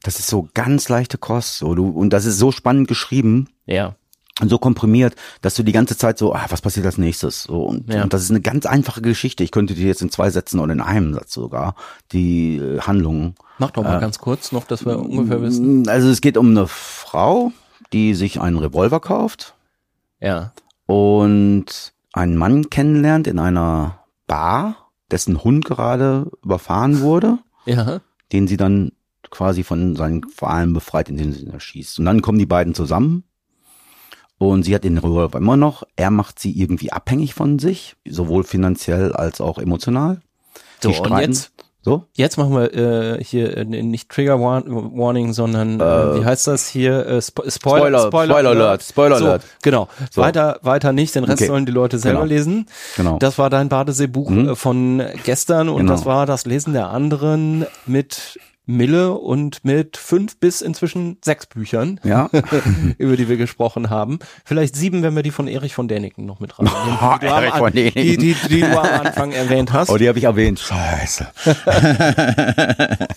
das 0.03 0.19
ist 0.19 0.27
so 0.27 0.47
ganz 0.53 0.87
leichte 0.87 1.17
Kost. 1.17 1.57
So, 1.57 1.73
du, 1.73 1.89
und 1.89 2.11
das 2.11 2.25
ist 2.25 2.37
so 2.37 2.51
spannend 2.51 2.87
geschrieben 2.87 3.49
Ja. 3.65 3.95
Und 4.41 4.49
so 4.49 4.57
komprimiert, 4.57 5.15
dass 5.41 5.55
du 5.55 5.63
die 5.63 5.71
ganze 5.71 5.97
Zeit 5.97 6.17
so, 6.17 6.33
ah, 6.33 6.45
was 6.49 6.61
passiert 6.61 6.85
als 6.85 6.97
nächstes? 6.97 7.43
So, 7.43 7.63
und, 7.63 7.91
Ja. 7.93 8.03
und 8.03 8.13
das 8.13 8.21
ist 8.21 8.31
eine 8.31 8.41
ganz 8.41 8.65
einfache 8.65 9.01
Geschichte. 9.01 9.43
Ich 9.43 9.51
könnte 9.51 9.75
dir 9.75 9.87
jetzt 9.87 10.01
in 10.01 10.09
zwei 10.11 10.29
Sätzen 10.29 10.59
oder 10.59 10.73
in 10.73 10.81
einem 10.81 11.13
Satz 11.13 11.33
sogar 11.33 11.75
die 12.11 12.57
äh, 12.57 12.79
Handlungen. 12.81 13.35
Mach 13.59 13.71
doch 13.71 13.83
mal 13.83 13.99
ganz 14.01 14.19
kurz 14.19 14.51
noch, 14.51 14.65
dass 14.65 14.85
wir 14.85 14.99
ungefähr 14.99 15.41
wissen. 15.41 15.87
Also 15.87 16.09
es 16.09 16.19
geht 16.19 16.35
um 16.37 16.49
eine 16.49 16.67
Frau, 16.67 17.53
die 17.93 18.13
sich 18.13 18.41
einen 18.41 18.57
Revolver 18.57 18.99
kauft 18.99 19.55
Ja. 20.19 20.51
und 20.85 21.93
einen 22.11 22.35
Mann 22.35 22.69
kennenlernt 22.69 23.27
in 23.27 23.39
einer 23.39 23.99
Bar, 24.27 24.91
dessen 25.11 25.43
Hund 25.43 25.63
gerade 25.65 26.29
überfahren 26.43 26.99
wurde, 26.99 27.39
Ja. 27.65 28.01
den 28.33 28.47
sie 28.47 28.57
dann 28.57 28.91
quasi 29.31 29.63
von 29.63 29.95
seinen 29.95 30.21
Qualen 30.21 30.73
befreit, 30.73 31.09
indem 31.09 31.31
sie 31.31 31.43
ihn 31.43 31.51
erschießt. 31.51 31.99
Und 31.99 32.05
dann 32.05 32.21
kommen 32.21 32.39
die 32.39 32.45
beiden 32.45 32.73
zusammen 32.73 33.23
und 34.37 34.63
sie 34.63 34.75
hat 34.75 34.83
den 34.83 34.97
Revolver 34.97 35.37
immer 35.37 35.57
noch. 35.57 35.83
Er 35.95 36.11
macht 36.11 36.39
sie 36.39 36.51
irgendwie 36.59 36.91
abhängig 36.91 37.33
von 37.33 37.59
sich, 37.59 37.95
sowohl 38.07 38.43
finanziell 38.43 39.13
als 39.13 39.41
auch 39.41 39.57
emotional. 39.57 40.21
So, 40.81 40.89
Die 40.89 40.95
streiten. 40.95 41.31
jetzt, 41.31 41.51
So? 41.81 42.03
jetzt 42.15 42.37
machen 42.37 42.53
wir 42.53 42.73
äh, 42.73 43.23
hier 43.23 43.55
äh, 43.57 43.63
nicht 43.63 44.09
Trigger 44.09 44.39
War 44.41 44.63
Warning, 44.65 45.31
sondern 45.33 45.79
äh, 45.79 46.19
wie 46.19 46.25
heißt 46.25 46.47
das 46.47 46.67
hier? 46.67 47.05
Äh, 47.05 47.21
Spo 47.21 47.43
Spoiler, 47.49 47.99
Spoiler- 48.07 48.07
Spoiler 48.33 48.49
Alert, 48.49 48.83
Spoiler 48.83 49.17
so, 49.19 49.25
Alert. 49.25 49.43
Genau. 49.61 49.87
So. 50.11 50.21
Weiter, 50.21 50.59
weiter 50.63 50.91
nicht. 50.91 51.15
Den 51.15 51.23
Rest 51.23 51.41
Okay. 51.41 51.47
sollen 51.47 51.65
die 51.65 51.71
Leute 51.71 51.97
selber 51.99 52.21
Genau. 52.23 52.29
lesen. 52.33 52.65
Genau. 52.97 53.19
Das 53.19 53.37
war 53.37 53.49
dein 53.49 53.69
Badeseebuch 53.69 54.29
Mhm. 54.29 54.49
äh, 54.49 54.55
von 54.55 55.01
gestern 55.23 55.69
und 55.69 55.77
Genau. 55.77 55.91
das 55.93 56.05
war 56.05 56.25
das 56.25 56.45
Lesen 56.45 56.73
der 56.73 56.89
anderen 56.89 57.65
mit 57.85 58.37
Mille 58.65 59.13
und 59.13 59.63
mit 59.63 59.97
fünf 59.97 60.37
bis 60.37 60.61
inzwischen 60.61 61.17
sechs 61.23 61.45
Büchern, 61.45 61.99
Ja. 62.03 62.29
über 62.97 63.15
die 63.17 63.29
wir 63.29 63.37
gesprochen 63.37 63.89
haben. 63.89 64.19
Vielleicht 64.43 64.75
sieben, 64.75 65.03
wenn 65.03 65.15
wir 65.15 65.23
die 65.23 65.31
von 65.31 65.47
Erich 65.47 65.73
von 65.75 65.87
Däniken 65.87 66.25
noch 66.25 66.39
mit 66.39 66.57
reinnehmen. 66.57 66.77
die, 67.21 67.25
du 67.25 67.33
am 67.33 67.43
Erich 67.43 67.53
von 67.55 67.71
Däniken. 67.73 68.01
die, 68.01 68.17
die, 68.17 68.35
die 68.49 68.61
du 68.61 68.79
am 68.79 69.05
Anfang 69.05 69.31
erwähnt 69.31 69.71
hast. 69.73 69.89
Oh, 69.89 69.97
die 69.97 70.07
habe 70.07 70.17
ich 70.17 70.25
erwähnt. 70.25 70.59
Scheiße. 70.59 71.27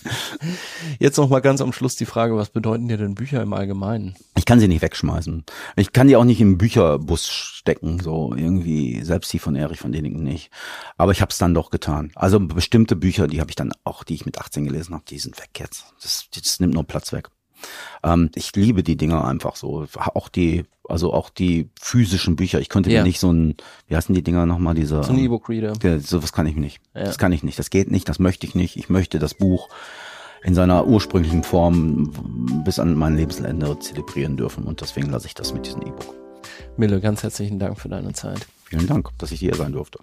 Jetzt 0.98 1.16
noch 1.16 1.28
mal 1.28 1.40
ganz 1.40 1.60
am 1.60 1.72
Schluss 1.72 1.96
die 1.96 2.06
Frage, 2.06 2.36
was 2.36 2.50
bedeuten 2.50 2.88
dir 2.88 2.96
denn 2.96 3.14
Bücher 3.14 3.42
im 3.42 3.52
Allgemeinen? 3.52 4.14
Ich 4.36 4.44
kann 4.44 4.58
sie 4.60 4.68
nicht 4.68 4.82
wegschmeißen. 4.82 5.44
Ich 5.76 5.92
kann 5.92 6.08
die 6.08 6.16
auch 6.16 6.24
nicht 6.24 6.40
im 6.40 6.58
Bücherbus 6.58 7.28
stecken, 7.28 8.00
so 8.00 8.34
irgendwie, 8.36 9.02
selbst 9.02 9.32
die 9.32 9.38
von 9.38 9.54
Erich 9.54 9.78
von 9.78 9.92
Däniken 9.92 10.22
nicht. 10.24 10.50
Aber 10.96 11.12
ich 11.12 11.20
habe 11.20 11.30
es 11.30 11.38
dann 11.38 11.54
doch 11.54 11.70
getan. 11.70 12.10
Also 12.14 12.40
bestimmte 12.40 12.96
Bücher, 12.96 13.28
die 13.28 13.40
habe 13.40 13.50
ich 13.50 13.56
dann 13.56 13.72
auch, 13.84 14.02
die 14.04 14.14
ich 14.14 14.26
mit 14.26 14.38
18 14.38 14.64
gelesen 14.64 14.94
habe, 14.94 15.04
die 15.08 15.18
sind 15.18 15.37
weg 15.40 15.50
jetzt. 15.58 15.84
Das, 16.02 16.26
das 16.34 16.60
nimmt 16.60 16.74
nur 16.74 16.84
Platz 16.84 17.12
weg. 17.12 17.28
Ähm, 18.04 18.30
ich 18.34 18.54
liebe 18.54 18.82
die 18.82 18.96
Dinger 18.96 19.24
einfach 19.24 19.56
so. 19.56 19.86
Auch 20.14 20.28
die, 20.28 20.64
also 20.88 21.12
auch 21.12 21.28
die 21.30 21.70
physischen 21.80 22.36
Bücher. 22.36 22.60
Ich 22.60 22.68
könnte 22.68 22.90
Ja. 22.90 23.00
mir 23.00 23.06
nicht 23.08 23.18
so 23.20 23.32
ein, 23.32 23.56
wie 23.88 23.96
heißen 23.96 24.14
die 24.14 24.22
Dinger 24.22 24.46
nochmal, 24.46 24.74
diese. 24.74 25.02
So 25.02 25.12
ein 25.12 25.18
E-Book-Reader. 25.18 25.72
Ja, 25.82 25.98
sowas 25.98 26.32
kann 26.32 26.46
ich 26.46 26.56
nicht. 26.56 26.80
Ja. 26.94 27.04
Das 27.04 27.18
kann 27.18 27.32
ich 27.32 27.42
nicht. 27.42 27.58
Das 27.58 27.70
geht 27.70 27.90
nicht. 27.90 28.08
Das 28.08 28.18
möchte 28.18 28.46
ich 28.46 28.54
nicht. 28.54 28.76
Ich 28.76 28.88
möchte 28.88 29.18
das 29.18 29.34
Buch 29.34 29.68
in 30.44 30.54
seiner 30.54 30.86
ursprünglichen 30.86 31.42
Form 31.42 32.62
bis 32.64 32.78
an 32.78 32.94
mein 32.94 33.16
Lebensende 33.16 33.76
zelebrieren 33.80 34.36
dürfen. 34.36 34.64
Und 34.64 34.80
deswegen 34.80 35.10
lasse 35.10 35.26
ich 35.26 35.34
das 35.34 35.52
mit 35.52 35.66
diesem 35.66 35.82
E-Book. 35.82 36.14
Mille, 36.76 37.00
ganz 37.00 37.24
herzlichen 37.24 37.58
Dank 37.58 37.80
für 37.80 37.88
deine 37.88 38.12
Zeit. 38.12 38.46
Vielen 38.66 38.86
Dank, 38.86 39.10
dass 39.18 39.32
ich 39.32 39.40
hier 39.40 39.56
sein 39.56 39.72
durfte. 39.72 39.98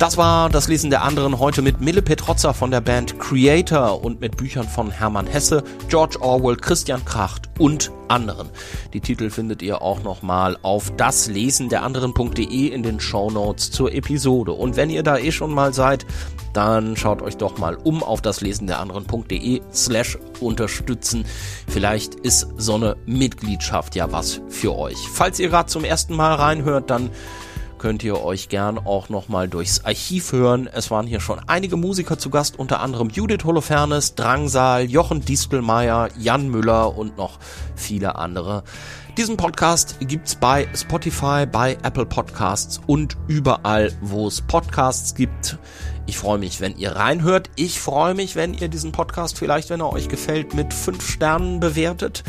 Das 0.00 0.16
war 0.16 0.48
das 0.48 0.66
Lesen 0.66 0.88
der 0.88 1.02
anderen 1.02 1.38
heute 1.40 1.60
mit 1.60 1.82
Mille 1.82 2.00
Petrozza 2.00 2.54
von 2.54 2.70
der 2.70 2.80
Band 2.80 3.20
Creator 3.20 4.02
und 4.02 4.18
mit 4.22 4.38
Büchern 4.38 4.66
von 4.66 4.90
Hermann 4.90 5.26
Hesse, 5.26 5.62
George 5.90 6.16
Orwell, 6.22 6.56
Christian 6.56 7.04
Kracht 7.04 7.50
und 7.58 7.92
anderen. 8.08 8.48
Die 8.94 9.02
Titel 9.02 9.28
findet 9.28 9.60
ihr 9.60 9.82
auch 9.82 10.02
nochmal 10.02 10.56
auf 10.62 10.90
daslesenderanderen.de 10.96 12.68
in 12.68 12.82
den 12.82 12.98
Shownotes 12.98 13.72
zur 13.72 13.92
Episode. 13.92 14.52
Und 14.52 14.76
wenn 14.76 14.88
ihr 14.88 15.02
da 15.02 15.18
eh 15.18 15.32
schon 15.32 15.52
mal 15.52 15.74
seid, 15.74 16.06
dann 16.54 16.96
schaut 16.96 17.20
euch 17.20 17.36
doch 17.36 17.58
mal 17.58 17.76
um 17.76 18.02
auf 18.02 18.22
daslesenderanderen.de 18.22 19.60
slash 19.70 20.18
unterstützen. 20.40 21.26
Vielleicht 21.68 22.14
ist 22.14 22.46
so 22.56 22.76
eine 22.76 22.96
Mitgliedschaft 23.04 23.94
ja 23.96 24.10
was 24.10 24.40
für 24.48 24.74
euch. 24.74 24.96
Falls 25.12 25.38
ihr 25.38 25.50
gerade 25.50 25.68
zum 25.68 25.84
ersten 25.84 26.16
Mal 26.16 26.36
reinhört, 26.36 26.88
dann 26.88 27.10
könnt 27.80 28.04
ihr 28.04 28.22
euch 28.22 28.50
gern 28.50 28.78
auch 28.78 29.08
nochmal 29.08 29.48
durchs 29.48 29.86
Archiv 29.86 30.32
hören. 30.32 30.68
Es 30.70 30.90
waren 30.90 31.06
hier 31.06 31.18
schon 31.18 31.40
einige 31.46 31.78
Musiker 31.78 32.18
zu 32.18 32.28
Gast, 32.28 32.58
unter 32.58 32.80
anderem 32.80 33.08
Judith 33.08 33.44
Holofernes, 33.44 34.14
Drangsal, 34.14 34.84
Jochen 34.84 35.24
Distelmeier, 35.24 36.10
Jan 36.18 36.50
Müller 36.50 36.94
und 36.94 37.16
noch 37.16 37.38
viele 37.74 38.16
andere. 38.16 38.64
Diesen 39.16 39.38
Podcast 39.38 39.96
gibt's 40.00 40.34
bei 40.34 40.68
Spotify, 40.74 41.46
bei 41.50 41.78
Apple 41.82 42.04
Podcasts 42.04 42.80
und 42.86 43.16
überall, 43.28 43.90
wo 44.02 44.28
es 44.28 44.42
Podcasts 44.42 45.14
gibt. 45.14 45.58
Ich 46.06 46.18
freue 46.18 46.38
mich, 46.38 46.60
wenn 46.60 46.76
ihr 46.76 46.96
reinhört. 46.96 47.48
Ich 47.56 47.80
freue 47.80 48.14
mich, 48.14 48.36
wenn 48.36 48.52
ihr 48.52 48.68
diesen 48.68 48.92
Podcast 48.92 49.38
vielleicht, 49.38 49.70
wenn 49.70 49.80
er 49.80 49.90
euch 49.90 50.08
gefällt, 50.08 50.52
mit 50.52 50.74
fünf 50.74 51.10
Sternen 51.10 51.60
bewertet. 51.60 52.24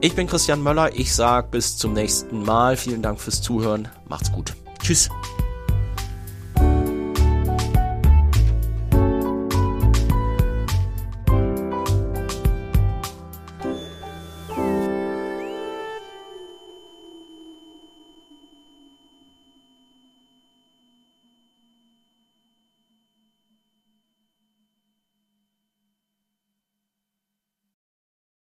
Ich 0.00 0.14
bin 0.14 0.26
Christian 0.26 0.62
Möller. 0.62 0.94
Ich 0.94 1.14
sag 1.14 1.50
bis 1.50 1.76
zum 1.76 1.92
nächsten 1.92 2.42
Mal. 2.42 2.78
Vielen 2.78 3.02
Dank 3.02 3.20
fürs 3.20 3.42
Zuhören. 3.42 3.88
Macht's 4.08 4.32
gut. 4.32 4.54
Tschüss. 4.84 5.08